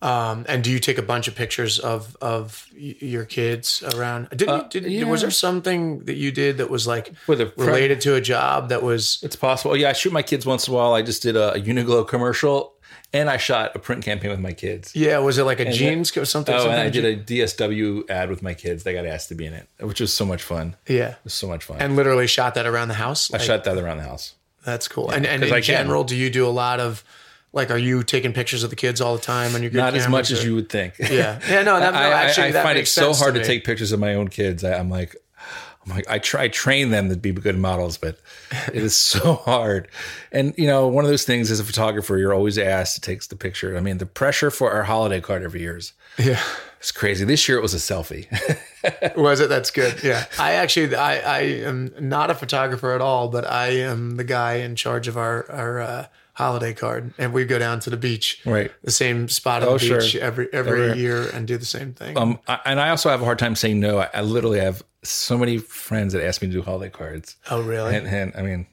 Um, 0.02 0.46
and 0.48 0.64
do 0.64 0.72
you 0.72 0.80
take 0.80 0.98
a 0.98 1.02
bunch 1.02 1.28
of 1.28 1.36
pictures 1.36 1.78
of 1.78 2.16
of 2.22 2.68
your 2.74 3.26
kids 3.26 3.84
around? 3.84 4.30
Did, 4.30 4.48
you, 4.48 4.66
did 4.70 4.86
yeah. 4.86 5.04
was 5.04 5.22
there 5.22 5.32
something 5.32 6.06
that 6.06 6.16
you 6.16 6.32
did 6.32 6.58
that 6.58 6.70
was 6.70 6.88
like 6.88 7.12
With 7.28 7.42
a 7.42 7.48
pre- 7.48 7.68
related 7.68 8.00
to 8.02 8.16
a 8.16 8.22
job 8.22 8.70
that 8.70 8.82
was 8.82 9.20
It's 9.24 9.36
possible. 9.36 9.76
Yeah, 9.76 9.90
I 9.90 9.94
shoot 9.94 10.14
my 10.14 10.22
kids 10.22 10.46
once 10.46 10.68
in 10.68 10.74
a 10.74 10.78
while. 10.78 10.94
I 10.94 11.02
just 11.02 11.22
did 11.22 11.36
a, 11.36 11.54
a 11.56 11.60
Uniqlo 11.60 12.08
commercial, 12.08 12.76
and 13.14 13.30
I 13.30 13.38
shot 13.38 13.76
a 13.76 13.80
print 13.80 14.04
campaign 14.04 14.30
with 14.32 14.40
my 14.40 14.54
kids. 14.54 14.96
yeah 14.96 15.18
was 15.20 15.38
it 15.38 15.44
like 15.44 15.60
a 15.60 15.72
jeans 15.72 16.16
or 16.16 16.26
something? 16.26 16.54
Oh, 16.56 16.70
and 16.70 16.80
I 16.80 16.90
did 16.90 17.06
a 17.06 17.16
DSW 17.18 18.10
ad 18.10 18.30
with 18.30 18.42
my 18.44 18.54
kids. 18.54 18.84
They 18.84 18.94
got 18.94 19.06
asked 19.06 19.30
to 19.30 19.36
be 19.36 19.46
in 19.46 19.54
it, 19.54 19.68
which 19.80 20.00
was 20.00 20.14
so 20.14 20.26
much 20.26 20.44
fun. 20.44 20.76
Yeah, 20.88 21.10
it 21.12 21.18
was 21.24 21.34
so 21.34 21.48
much 21.48 21.64
fun. 21.64 21.78
and 21.82 21.96
literally 21.96 22.28
shot 22.28 22.56
that 22.56 22.66
around 22.66 22.88
the 22.90 22.94
house. 22.96 23.34
I 23.34 23.38
Like, 23.38 23.46
shot 23.46 23.64
that 23.64 23.78
around 23.78 23.98
the 23.98 24.04
house. 24.04 24.36
That's 24.66 24.88
cool. 24.88 25.10
and 25.10 25.26
and 25.26 25.42
'cause 25.42 25.50
in 25.50 25.56
I 25.56 25.62
can. 25.62 25.64
general, 25.86 26.04
do 26.04 26.16
you 26.16 26.30
do 26.30 26.46
a 26.46 26.50
lot 26.52 26.80
of 26.80 27.04
like? 27.54 27.72
Are 27.72 27.78
you 27.78 28.04
taking 28.04 28.34
pictures 28.34 28.64
of 28.64 28.70
the 28.70 28.76
kids 28.76 29.02
all 29.02 29.16
the 29.16 29.22
time 29.22 29.56
on 29.56 29.62
your 29.64 29.72
good 29.72 29.78
Not 29.78 29.96
as 29.96 30.08
much 30.08 30.28
cameras, 30.28 30.32
as 30.40 30.46
you 30.46 30.56
would 30.56 30.70
think. 30.70 30.94
Yeah, 31.00 31.40
yeah. 31.50 31.64
No, 31.64 31.80
that, 31.80 31.94
no 31.94 32.00
I, 32.00 32.04
I- 32.10 32.24
actually, 32.26 32.48
I 32.48 32.52
that 32.52 32.64
find 32.64 32.78
it 32.78 32.88
so 32.88 33.14
hard 33.14 33.34
to, 33.36 33.40
me. 33.40 33.46
take 33.46 33.64
pictures 33.64 33.92
of 33.92 34.00
my 34.00 34.14
own 34.16 34.28
kids. 34.28 34.64
I, 34.64 34.78
I'm 34.78 34.90
like, 34.90 35.16
I'm 35.90 35.96
like, 35.96 36.10
I 36.10 36.20
try 36.20 36.48
train 36.48 36.92
them 36.92 37.10
to 37.10 37.18
be 37.18 37.32
good 37.32 37.58
models, 37.58 37.98
but 37.98 38.20
it 38.68 38.76
is 38.84 38.96
so 38.96 39.34
hard. 39.46 39.88
And 40.32 40.54
you 40.58 40.68
know, 40.68 40.88
one 40.88 41.04
of 41.06 41.10
those 41.10 41.24
things 41.26 41.50
as 41.52 41.60
a 41.60 41.64
photographer, 41.64 42.18
you're 42.18 42.34
always 42.34 42.58
asked 42.58 42.96
to 42.96 43.02
take 43.02 43.22
the 43.28 43.36
picture. 43.36 43.76
I 43.76 43.80
mean, 43.82 43.98
the 43.98 44.06
pressure 44.06 44.52
for 44.52 44.72
our 44.72 44.84
holiday 44.84 45.22
card 45.22 45.44
every 45.44 45.62
year 45.62 45.78
is 45.78 45.94
Yeah. 46.18 46.42
it's 46.80 46.92
crazy. 46.92 47.26
This 47.26 47.48
year 47.48 47.58
it 47.58 47.62
was 47.62 47.74
a 47.74 47.78
selfie. 47.78 48.28
Was 49.18 49.42
it? 49.42 49.50
That's 49.50 49.72
good. 49.72 50.02
Yeah. 50.04 50.26
I 50.40 50.54
actually, 50.54 50.96
I, 50.96 51.20
I 51.20 51.40
am 51.68 51.94
not 52.00 52.32
a 52.32 52.36
photographer 52.36 52.94
at 52.94 53.02
all, 53.02 53.28
but 53.28 53.46
I 53.46 53.68
am 53.72 54.16
the 54.16 54.24
guy 54.24 54.56
in 54.56 54.76
charge 54.78 55.10
of 55.10 55.18
our 55.18 55.50
our 55.52 55.80
uh, 55.82 56.06
holiday 56.34 56.74
card, 56.74 57.14
and 57.18 57.34
we 57.34 57.44
go 57.44 57.60
down 57.60 57.82
to 57.82 57.90
the 57.90 57.98
beach, 57.98 58.40
Right. 58.46 58.72
The 58.82 58.92
same 58.92 59.28
spot 59.28 59.64
on 59.64 59.68
Oh, 59.70 59.74
the 59.78 59.80
sure. 59.86 60.00
beach 60.00 60.16
every 60.16 60.48
every 60.54 60.92
Every- 60.92 61.02
year, 61.02 61.28
and 61.34 61.46
do 61.46 61.58
the 61.58 61.66
same 61.66 61.92
thing. 61.94 62.18
um, 62.18 62.40
I, 62.48 62.60
and 62.66 62.80
I 62.80 62.90
also 62.92 63.10
have 63.10 63.22
a 63.22 63.26
hard 63.26 63.40
time 63.40 63.56
saying 63.58 63.82
no. 63.82 64.00
I, 64.00 64.10
I 64.14 64.22
literally 64.22 64.60
have 64.62 64.82
so 65.04 65.38
many 65.38 65.58
friends 65.58 66.14
that 66.14 66.24
ask 66.26 66.42
me 66.42 66.48
to 66.50 66.54
do 66.54 66.62
holiday 66.62 66.90
cards. 66.90 67.38
oh, 67.50 67.62
really? 67.62 67.96
And, 67.96 68.08
and 68.08 68.34
I 68.36 68.42
mean, 68.42 68.68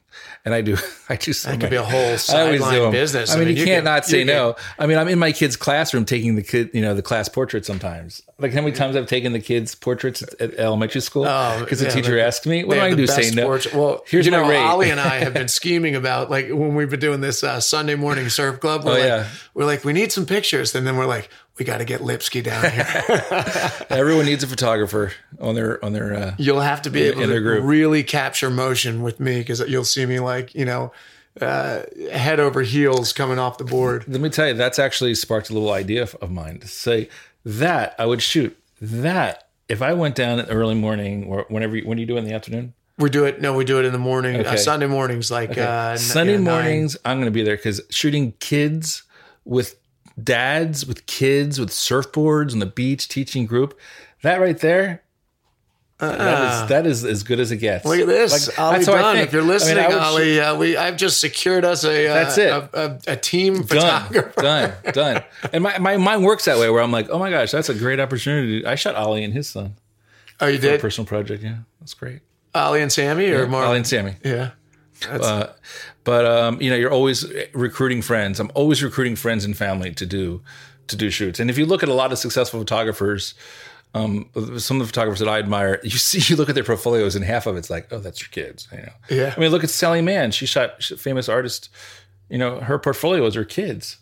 and 0.45 0.55
I 0.55 0.61
do, 0.63 0.77
I 1.09 1.17
do 1.17 1.33
so 1.33 1.51
that 1.51 1.61
could 1.61 1.71
be 1.71 1.77
a 1.77 1.83
whole 1.83 2.13
I 2.13 2.17
sideline 2.17 2.91
business. 2.91 3.33
I 3.35 3.39
mean, 3.39 3.49
you, 3.57 3.65
can't 3.65 3.85
could- 3.85 3.85
not 3.85 4.05
say 4.07 4.21
you 4.21 4.25
no. 4.25 4.57
I 4.79 4.87
mean, 4.87 4.99
I'm 4.99 5.09
in 5.09 5.19
my 5.19 5.31
kid's 5.33 5.57
classroom 5.57 6.05
taking 6.05 6.35
the 6.37 6.43
kid, 6.43 6.71
you 6.73 6.81
know, 6.81 6.95
the 6.95 7.03
class 7.03 7.29
portrait 7.29 7.65
sometimes. 7.67 8.23
Like 8.39 8.53
how 8.53 8.61
many 8.61 8.73
times 8.75 8.97
I've 8.97 9.07
taken 9.07 9.33
the 9.33 9.41
kids' 9.41 9.75
portraits 9.75 10.23
at, 10.23 10.41
at 10.41 10.55
elementary 10.55 11.01
school 11.01 11.27
Oh, 11.27 11.59
because 11.61 11.81
yeah, 11.83 11.89
the 11.89 11.95
teacher 11.95 12.19
asked 12.19 12.47
me, 12.47 12.65
"What 12.65 12.77
am 12.79 12.83
I 12.85 12.89
have 12.89 12.97
going 12.97 13.07
to 13.07 13.13
the 13.13 13.17
do? 13.23 13.29
Say 13.29 13.35
no." 13.35 13.47
portrait- 13.47 13.75
Well, 13.75 14.05
Here's 14.09 14.27
you 14.27 14.33
my 14.33 14.43
know, 14.43 14.49
rate. 14.49 14.59
Ollie 14.59 14.91
and 14.91 15.01
I 15.01 15.19
have 15.19 15.33
been 15.35 15.49
scheming 15.61 15.95
about 15.95 16.31
like 16.31 16.49
when 16.49 16.75
we've 16.75 16.91
been 16.91 17.01
doing 17.01 17.21
this 17.21 17.45
uh, 17.45 17.61
Sunday 17.61 17.95
morning 17.95 18.29
surf 18.31 18.59
club. 18.61 18.85
We're 18.85 18.91
Oh, 18.91 18.95
like, 18.95 19.05
yeah. 19.05 19.29
we're 19.55 19.65
like, 19.67 19.85
we 19.85 19.93
need 19.93 20.13
some 20.13 20.27
pictures, 20.27 20.75
and 20.75 20.87
then 20.87 20.97
we're 20.97 21.07
like, 21.07 21.29
we 21.59 21.65
got 21.65 21.79
to 21.79 21.85
get 21.85 22.03
Lipsky 22.03 22.43
down 22.43 22.71
here. 22.71 22.87
Everyone 23.91 24.27
needs 24.27 24.43
a 24.45 24.47
photographer 24.47 25.13
on 25.41 25.55
their 25.55 25.83
on 25.85 25.93
their. 25.93 26.15
Uh, 26.15 26.35
You'll 26.39 26.61
have 26.61 26.83
to 26.83 26.91
be 26.91 27.03
able 27.03 27.23
in 27.23 27.29
to 27.29 27.33
their 27.33 27.41
group. 27.41 27.65
really 27.65 28.03
capture 28.03 28.51
motion 28.51 29.03
with 29.03 29.21
me 29.21 29.39
because 29.39 29.61
you'll 29.61 29.85
see 29.85 30.05
me 30.07 30.21
like 30.21 30.55
you 30.55 30.65
know, 30.65 30.93
uh, 31.41 31.83
head 32.13 32.41
over 32.41 32.63
heels 32.63 33.13
coming 33.13 33.39
off 33.39 33.59
the 33.59 33.65
board. 33.65 34.05
let 34.09 34.21
me 34.21 34.29
tell 34.29 34.49
you, 34.49 34.55
that's 34.55 34.79
actually 34.79 35.15
sparked 35.15 35.51
a 35.51 35.53
little 35.55 35.73
idea 35.73 36.03
of- 36.03 36.31
mine 36.31 36.59
to 36.61 36.69
say 36.69 37.09
that 37.45 37.95
I 37.99 38.07
would 38.07 38.21
shoot 38.23 38.57
that 38.81 39.49
if 39.69 39.81
I 39.83 39.95
went 39.95 40.15
down 40.15 40.39
in 40.39 40.47
the 40.47 40.53
early 40.53 40.75
morning 40.75 41.25
or 41.25 41.47
whenever. 41.49 41.77
You, 41.77 41.87
when 41.87 41.97
do 41.97 42.01
you 42.03 42.07
do 42.07 42.17
it 42.17 42.21
in 42.21 42.25
the 42.25 42.35
afternoon? 42.35 42.75
We 42.99 43.11
do 43.11 43.25
it. 43.27 43.41
No, 43.43 43.55
we 43.55 43.65
do 43.65 43.79
it 43.79 43.85
in 43.85 43.93
the 43.93 43.99
morning. 43.99 44.45
Uh, 44.45 44.57
Sunday 44.57 44.87
mornings, 44.87 45.31
like 45.31 45.57
uh, 45.59 45.97
Sunday 45.99 46.39
mornings, 46.39 46.97
I'm 47.05 47.19
going 47.19 47.27
to 47.27 47.31
be 47.31 47.43
there 47.43 47.57
because 47.57 47.81
shooting 47.91 48.33
kids 48.41 49.03
with 49.45 49.77
dads, 50.23 50.87
with 50.87 51.07
kids, 51.07 51.59
with 51.61 51.71
surfboards 51.71 52.53
on 52.53 52.59
the 52.59 52.67
beach, 52.67 53.09
teaching 53.09 53.47
group, 53.47 53.79
that 54.23 54.41
right 54.41 54.59
there, 54.59 55.03
that, 55.99 56.63
is, 56.63 56.69
that 56.69 56.87
is 56.87 57.05
as 57.05 57.23
good 57.23 57.41
as 57.41 57.51
it 57.51 57.57
gets. 57.57 57.87
Uh, 57.87 57.89
Look 57.89 58.01
at 58.01 58.07
this, 58.07 58.49
Like, 58.49 58.59
Ollie 58.59 58.75
that's 58.77 58.87
how 58.87 58.93
I 58.95 58.99
Dunn. 59.01 59.17
If 59.19 59.33
you're 59.33 59.41
I 59.41 59.45
mean, 59.45 59.53
listening, 59.55 59.85
I 59.85 59.93
Ollie, 59.93 60.41
uh, 60.41 60.57
we 60.57 60.77
I've 60.77 60.97
just 60.99 61.21
secured 61.21 61.65
us 61.65 61.85
a 61.85 62.07
uh, 62.09 62.13
That's 62.15 62.39
it. 62.39 62.51
a, 62.51 62.71
a, 63.09 63.13
a 63.13 63.17
team 63.17 63.63
done, 63.63 64.09
photographer. 64.09 64.41
done, 64.43 64.73
done. 64.93 65.25
And 65.55 65.63
my, 65.63 65.79
my 65.79 65.97
mind 65.97 66.25
works 66.25 66.45
that 66.45 66.59
way 66.59 66.69
where 66.69 66.83
I'm 66.83 66.93
like, 66.93 67.09
oh 67.09 67.19
my 67.19 67.31
gosh, 67.31 67.51
that's 67.51 67.71
a 67.71 67.75
great 67.75 67.99
opportunity. 67.99 68.67
I 68.67 68.75
shot 68.75 68.95
Ollie 68.95 69.25
and 69.25 69.33
his 69.33 69.49
son 69.49 69.77
Oh, 70.39 70.47
you 70.47 70.59
did 70.59 70.81
personal 70.83 71.07
project. 71.07 71.43
Yeah, 71.43 71.57
that's 71.81 71.95
great. 71.95 72.21
Ollie 72.55 72.83
and 72.83 72.93
Sammy 72.93 73.31
or 73.31 73.47
Marlon? 73.47 73.67
Ollie 73.69 73.77
and 73.79 73.87
Sammy. 73.87 74.17
Yeah, 74.23 74.51
Uh, 75.09 75.49
but 76.05 76.25
um, 76.25 76.61
you 76.63 76.71
know, 76.71 76.77
you're 76.77 76.91
always 76.93 77.25
recruiting 77.53 78.03
friends. 78.03 78.41
I'm 78.41 78.51
always 78.55 78.83
recruiting 78.83 79.17
friends 79.17 79.45
and 79.45 79.57
family 79.57 79.93
to 79.95 80.07
do 80.07 80.43
to 80.89 80.97
do 80.97 81.11
shoots. 81.11 81.41
And 81.41 81.51
if 81.51 81.59
you 81.59 81.67
look 81.67 81.83
at 81.83 81.89
a 81.89 81.95
lot 81.95 82.13
of 82.13 82.19
successful 82.19 82.61
photographers, 82.61 83.35
um, 83.95 84.29
some 84.59 84.81
of 84.81 84.87
the 84.87 84.93
photographers 84.93 85.19
that 85.21 85.29
I 85.29 85.39
admire, 85.39 85.81
you 85.83 85.91
see, 85.91 86.21
you 86.33 86.37
look 86.37 86.49
at 86.49 86.55
their 86.55 86.65
portfolios, 86.65 87.17
and 87.17 87.25
half 87.25 87.47
of 87.47 87.57
it's 87.57 87.71
like, 87.71 87.89
oh, 87.93 87.99
that's 87.99 88.21
your 88.21 88.29
kids. 88.31 88.69
You 88.73 88.79
know, 88.79 88.93
Yeah. 89.11 89.35
I 89.37 89.41
mean, 89.41 89.51
look 89.51 89.65
at 89.65 89.71
Sally 89.71 90.01
Mann. 90.03 90.31
She 90.31 90.47
shot 90.47 90.83
famous 90.83 91.29
artist. 91.29 91.69
You 92.29 92.39
know, 92.39 92.61
her 92.61 92.79
portfolio 92.79 93.25
is 93.27 93.35
her 93.35 93.45
kids. 93.45 93.99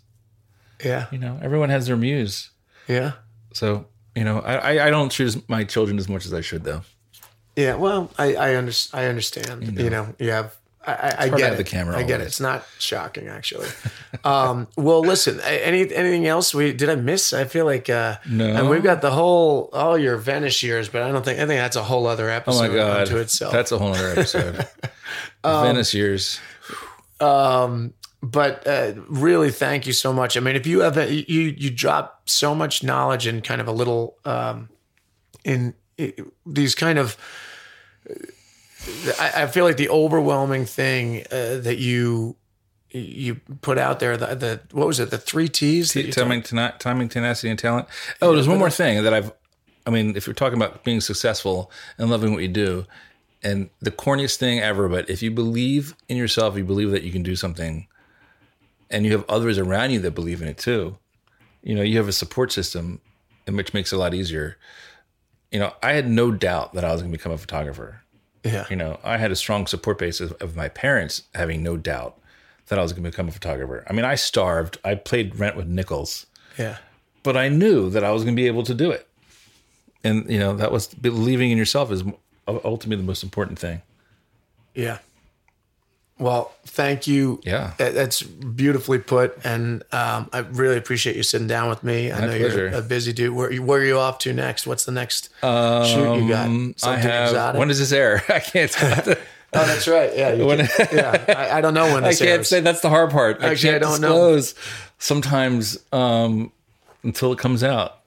yeah, 0.84 1.06
You 1.12 1.18
know, 1.18 1.38
everyone 1.42 1.70
has 1.70 1.86
their 1.86 1.96
muse. 1.96 2.50
yeah, 2.88 3.12
So 3.52 3.86
you 4.14 4.24
know, 4.24 4.40
I 4.40 4.54
I- 4.74 4.86
I 4.86 4.90
don't 4.90 5.10
choose 5.10 5.36
my 5.48 5.64
children 5.64 5.98
as 5.98 6.08
much 6.08 6.24
as 6.26 6.32
I 6.34 6.40
should, 6.42 6.64
though. 6.64 6.82
yeah. 7.56 7.74
Well, 7.76 8.10
I 8.18 8.34
I, 8.36 8.56
under, 8.56 8.72
I 8.92 9.06
understand. 9.06 9.78
You 9.80 9.90
know, 9.90 10.14
you 10.18 10.30
have. 10.30 10.54
I, 10.86 11.14
I, 11.18 11.28
get 11.28 11.54
it. 11.54 11.56
the 11.56 11.64
camera 11.64 11.96
I 11.96 12.02
get 12.02 12.20
it. 12.20 12.24
It's 12.24 12.40
not 12.40 12.66
shocking, 12.78 13.28
actually. 13.28 13.68
um, 14.24 14.68
well, 14.76 15.00
listen. 15.00 15.40
Any 15.40 15.92
anything 15.94 16.26
else? 16.26 16.54
We 16.54 16.72
did 16.72 16.90
I 16.90 16.94
miss? 16.96 17.32
I 17.32 17.44
feel 17.44 17.64
like 17.64 17.88
uh, 17.88 18.16
No. 18.28 18.46
And 18.46 18.68
we've 18.68 18.82
got 18.82 19.00
the 19.00 19.10
whole 19.10 19.70
all 19.72 19.96
your 19.98 20.16
Venice 20.16 20.62
years, 20.62 20.88
but 20.88 21.02
I 21.02 21.10
don't 21.10 21.24
think 21.24 21.38
I 21.38 21.46
think 21.46 21.58
that's 21.60 21.76
a 21.76 21.84
whole 21.84 22.06
other 22.06 22.28
episode. 22.28 22.64
Oh 22.64 22.68
my 22.68 22.74
god, 22.74 23.00
unto 23.02 23.16
itself. 23.18 23.52
that's 23.52 23.72
a 23.72 23.78
whole 23.78 23.94
other 23.94 24.08
episode. 24.08 24.56
The 24.56 24.68
Venice 25.62 25.94
years. 25.94 26.40
Um, 27.20 27.94
but 28.22 28.66
uh, 28.66 28.94
really 29.08 29.50
thank 29.50 29.86
you 29.86 29.92
so 29.92 30.10
much 30.10 30.34
i 30.34 30.40
mean 30.40 30.56
if 30.56 30.66
you 30.66 30.80
have 30.80 30.96
a, 30.96 31.12
you 31.12 31.54
you 31.58 31.70
drop 31.70 32.22
so 32.24 32.54
much 32.54 32.82
knowledge 32.82 33.26
in 33.26 33.42
kind 33.42 33.60
of 33.60 33.68
a 33.68 33.72
little 33.72 34.16
um 34.24 34.70
in 35.44 35.74
these 36.46 36.74
kind 36.74 36.98
of 36.98 37.18
I, 39.18 39.42
I 39.42 39.46
feel 39.46 39.64
like 39.64 39.76
the 39.76 39.88
overwhelming 39.88 40.66
thing 40.66 41.24
uh, 41.30 41.58
that 41.58 41.78
you 41.78 42.36
you 42.90 43.40
put 43.60 43.76
out 43.76 43.98
there 43.98 44.16
the, 44.16 44.34
the 44.34 44.60
what 44.72 44.86
was 44.86 45.00
it 45.00 45.10
the 45.10 45.18
three 45.18 45.48
t's 45.48 45.94
you 45.96 46.12
timing, 46.12 46.42
tena- 46.42 46.78
timing, 46.78 47.08
tenacity, 47.08 47.50
and 47.50 47.58
talent. 47.58 47.88
Oh, 48.22 48.32
there's 48.32 48.48
one 48.48 48.58
more 48.58 48.70
thing 48.70 49.02
that 49.02 49.12
I've. 49.12 49.32
I 49.86 49.90
mean, 49.90 50.16
if 50.16 50.26
you're 50.26 50.34
talking 50.34 50.56
about 50.56 50.84
being 50.84 51.00
successful 51.00 51.70
and 51.98 52.08
loving 52.08 52.32
what 52.32 52.42
you 52.42 52.48
do, 52.48 52.86
and 53.42 53.68
the 53.80 53.90
corniest 53.90 54.36
thing 54.36 54.60
ever, 54.60 54.88
but 54.88 55.10
if 55.10 55.22
you 55.22 55.30
believe 55.30 55.94
in 56.08 56.16
yourself, 56.16 56.56
you 56.56 56.64
believe 56.64 56.90
that 56.92 57.02
you 57.02 57.12
can 57.12 57.22
do 57.22 57.36
something, 57.36 57.88
and 58.90 59.04
you 59.04 59.12
have 59.12 59.24
others 59.28 59.58
around 59.58 59.90
you 59.90 60.00
that 60.00 60.12
believe 60.12 60.40
in 60.40 60.48
it 60.48 60.58
too. 60.58 60.96
You 61.62 61.74
know, 61.74 61.82
you 61.82 61.96
have 61.98 62.08
a 62.08 62.12
support 62.12 62.52
system, 62.52 63.00
and 63.46 63.56
which 63.56 63.74
makes 63.74 63.92
it 63.92 63.96
a 63.96 63.98
lot 63.98 64.14
easier. 64.14 64.56
You 65.50 65.58
know, 65.58 65.72
I 65.82 65.92
had 65.92 66.08
no 66.08 66.30
doubt 66.30 66.74
that 66.74 66.84
I 66.84 66.92
was 66.92 67.02
going 67.02 67.12
to 67.12 67.18
become 67.18 67.32
a 67.32 67.38
photographer. 67.38 68.03
Yeah 68.44 68.66
You 68.70 68.76
know, 68.76 69.00
I 69.02 69.16
had 69.16 69.30
a 69.30 69.36
strong 69.36 69.66
support 69.66 69.98
base 69.98 70.20
of, 70.20 70.32
of 70.40 70.54
my 70.54 70.68
parents 70.68 71.22
having 71.34 71.62
no 71.62 71.76
doubt 71.76 72.18
that 72.68 72.78
I 72.78 72.82
was 72.82 72.92
going 72.92 73.04
to 73.04 73.10
become 73.10 73.28
a 73.28 73.32
photographer. 73.32 73.84
I 73.88 73.92
mean, 73.92 74.04
I 74.04 74.14
starved. 74.14 74.78
I 74.84 74.94
played 74.94 75.36
rent 75.38 75.56
with 75.56 75.66
nickels, 75.66 76.26
yeah 76.58 76.76
but 77.24 77.36
I 77.36 77.48
knew 77.48 77.90
that 77.90 78.04
I 78.04 78.12
was 78.12 78.22
going 78.22 78.36
to 78.36 78.40
be 78.40 78.46
able 78.46 78.62
to 78.64 78.74
do 78.74 78.92
it. 78.92 79.08
And 80.04 80.30
you 80.30 80.38
know, 80.38 80.54
that 80.56 80.70
was 80.70 80.86
believing 80.86 81.50
in 81.50 81.58
yourself 81.58 81.90
is 81.90 82.04
ultimately 82.46 83.02
the 83.02 83.06
most 83.06 83.24
important 83.24 83.58
thing. 83.58 83.82
yeah 84.74 84.98
well 86.18 86.52
thank 86.66 87.06
you 87.06 87.40
Yeah. 87.44 87.72
That's 87.76 88.22
beautifully 88.22 88.98
put 88.98 89.36
and 89.44 89.82
um, 89.92 90.28
i 90.32 90.38
really 90.52 90.76
appreciate 90.76 91.16
you 91.16 91.22
sitting 91.22 91.46
down 91.48 91.68
with 91.68 91.82
me 91.82 92.12
i 92.12 92.20
My 92.20 92.26
know 92.26 92.38
pleasure. 92.38 92.68
you're 92.68 92.78
a 92.78 92.82
busy 92.82 93.12
dude 93.12 93.34
where, 93.34 93.52
where 93.62 93.80
are 93.80 93.84
you 93.84 93.98
off 93.98 94.18
to 94.20 94.32
next 94.32 94.66
what's 94.66 94.84
the 94.84 94.92
next 94.92 95.28
shoot 95.42 96.16
you 96.22 96.28
got 96.28 96.46
Um, 96.46 96.74
I 96.84 96.96
have. 96.96 97.28
exotic 97.30 97.58
When 97.58 97.68
does 97.68 97.78
this 97.80 97.92
air? 97.92 98.22
I 98.28 98.38
can't. 98.40 98.74
Oh, 99.56 99.64
that's 99.66 99.86
right. 99.86 100.10
Yeah, 100.16 100.32
you 100.32 100.46
When- 100.46 100.66
can- 100.66 100.88
yeah. 100.92 101.24
I, 101.28 101.58
I 101.58 101.60
don't 101.60 101.74
know 101.74 101.94
when 101.94 102.02
I 102.02 102.08
can't 102.12 102.22
airs. 102.22 102.48
say 102.48 102.58
that's 102.60 102.80
the 102.80 102.88
hard 102.88 103.12
part. 103.12 103.38
I 103.40 103.50
Actually, 103.52 103.68
I 103.70 103.72
can't 103.78 103.82
don't 103.84 104.00
know. 104.00 104.08
disclose 104.36 104.54
sometimes 104.98 105.78
um, 105.92 106.50
until 107.04 107.32
it 107.32 107.38
comes 107.38 107.62
out. 107.62 108.00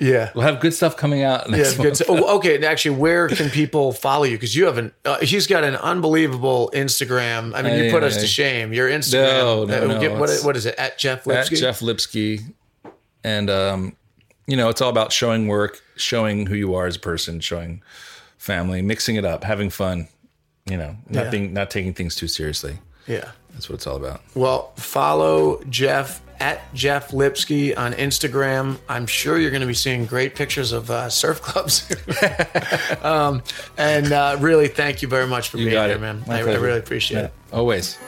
Yeah. 0.00 0.30
We'll 0.34 0.42
have 0.44 0.60
good 0.60 0.74
stuff 0.74 0.96
coming 0.96 1.22
out 1.22 1.48
Yeah, 1.48 1.56
next 1.56 1.76
good. 1.76 1.84
month. 1.84 2.02
Oh, 2.08 2.36
okay, 2.38 2.56
and 2.56 2.64
actually, 2.64 2.96
where 2.96 3.28
can 3.28 3.48
people 3.50 3.92
follow 3.92 4.24
you? 4.24 4.36
Because 4.36 4.54
you 4.56 4.66
have 4.66 4.76
an, 4.76 4.92
uh, 5.04 5.18
he's 5.20 5.46
got 5.46 5.62
an 5.64 5.76
unbelievable 5.76 6.70
Instagram. 6.74 7.54
I 7.54 7.62
mean, 7.62 7.76
you 7.78 7.84
Hey, 7.84 7.90
put 7.92 8.02
us 8.02 8.16
hey. 8.16 8.20
to 8.22 8.26
shame. 8.26 8.72
Your 8.72 8.88
Instagram. 8.88 9.38
No, 9.38 9.64
no, 9.64 9.82
uh, 9.82 9.86
no, 9.94 10.00
get- 10.00 10.18
what, 10.18 10.30
what 10.42 10.56
is 10.56 10.66
it? 10.66 10.74
At 10.76 10.98
Jeff 10.98 11.26
Lipsky. 11.26 11.54
at. 11.56 11.60
Jeff 11.60 11.80
Lipsky, 11.80 12.40
and 13.22 13.48
um, 13.48 13.96
you 14.46 14.56
know, 14.56 14.68
it's 14.68 14.80
all 14.82 14.90
about 14.90 15.12
showing 15.12 15.46
work, 15.48 15.80
showing 15.96 16.46
who 16.46 16.54
you 16.56 16.74
are 16.74 16.86
as 16.86 16.96
a 16.96 17.00
person, 17.00 17.40
showing 17.40 17.80
family, 18.36 18.82
mixing 18.82 19.16
it 19.16 19.24
up, 19.24 19.44
having 19.44 19.70
fun. 19.70 20.08
You 20.66 20.76
know, 20.78 20.96
not 21.08 21.24
Yeah. 21.26 21.30
being 21.30 21.52
not 21.52 21.70
taking 21.70 21.92
things 21.94 22.16
too 22.16 22.26
seriously. 22.26 22.78
Yeah. 23.06 23.30
That's 23.52 23.68
what 23.68 23.76
it's 23.76 23.86
all 23.86 23.96
about. 23.96 24.22
Well, 24.34 24.72
follow 24.76 25.62
Jeff 25.68 26.20
at 26.40 26.72
Jeff 26.74 27.12
Lipsky 27.12 27.74
on 27.76 27.92
Instagram. 27.92 28.78
I'm 28.88 29.06
sure 29.06 29.38
you're 29.38 29.50
going 29.50 29.60
to 29.62 29.66
be 29.66 29.74
seeing 29.74 30.06
great 30.06 30.34
pictures 30.34 30.72
of 30.72 30.90
uh, 30.90 31.08
surf 31.10 31.40
clubs. 31.42 31.90
um, 33.04 33.42
and 33.76 34.12
uh, 34.12 34.36
really, 34.40 34.68
thank 34.68 35.02
you 35.02 35.08
very 35.08 35.26
much 35.26 35.48
for 35.48 35.58
You 35.58 35.64
being 35.66 35.74
got 35.74 35.86
here, 35.88 35.96
it. 35.96 36.00
man. 36.00 36.24
I, 36.28 36.38
I 36.38 36.54
really 36.56 36.78
appreciate 36.78 37.18
Yeah, 37.18 37.24
it. 37.26 37.32
always. 37.52 37.98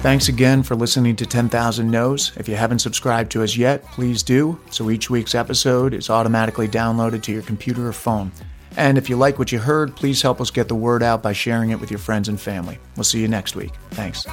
Thanks 0.00 0.28
again 0.28 0.62
for 0.62 0.76
listening 0.76 1.16
to 1.16 1.26
10,000 1.26 1.90
No's. 1.90 2.30
If 2.36 2.48
you 2.48 2.54
haven't 2.54 2.78
subscribed 2.78 3.32
to 3.32 3.42
us 3.42 3.56
yet, 3.56 3.84
please 3.86 4.22
do, 4.22 4.58
so 4.70 4.90
each 4.90 5.10
week's 5.10 5.34
episode 5.34 5.92
is 5.92 6.08
automatically 6.08 6.68
downloaded 6.68 7.22
to 7.24 7.32
your 7.32 7.42
computer 7.42 7.88
or 7.88 7.92
phone. 7.92 8.30
And 8.78 8.96
if 8.96 9.10
you 9.10 9.16
like 9.16 9.40
what 9.40 9.50
you 9.50 9.58
heard, 9.58 9.96
please 9.96 10.22
help 10.22 10.40
us 10.40 10.52
get 10.52 10.68
the 10.68 10.74
word 10.76 11.02
out 11.02 11.20
by 11.20 11.32
sharing 11.32 11.70
it 11.70 11.80
with 11.80 11.90
your 11.90 11.98
friends 11.98 12.28
and 12.28 12.40
family. 12.40 12.78
We'll 12.96 13.02
see 13.02 13.20
you 13.20 13.26
next 13.26 13.56
week. 13.56 13.72
Thanks. 13.90 14.24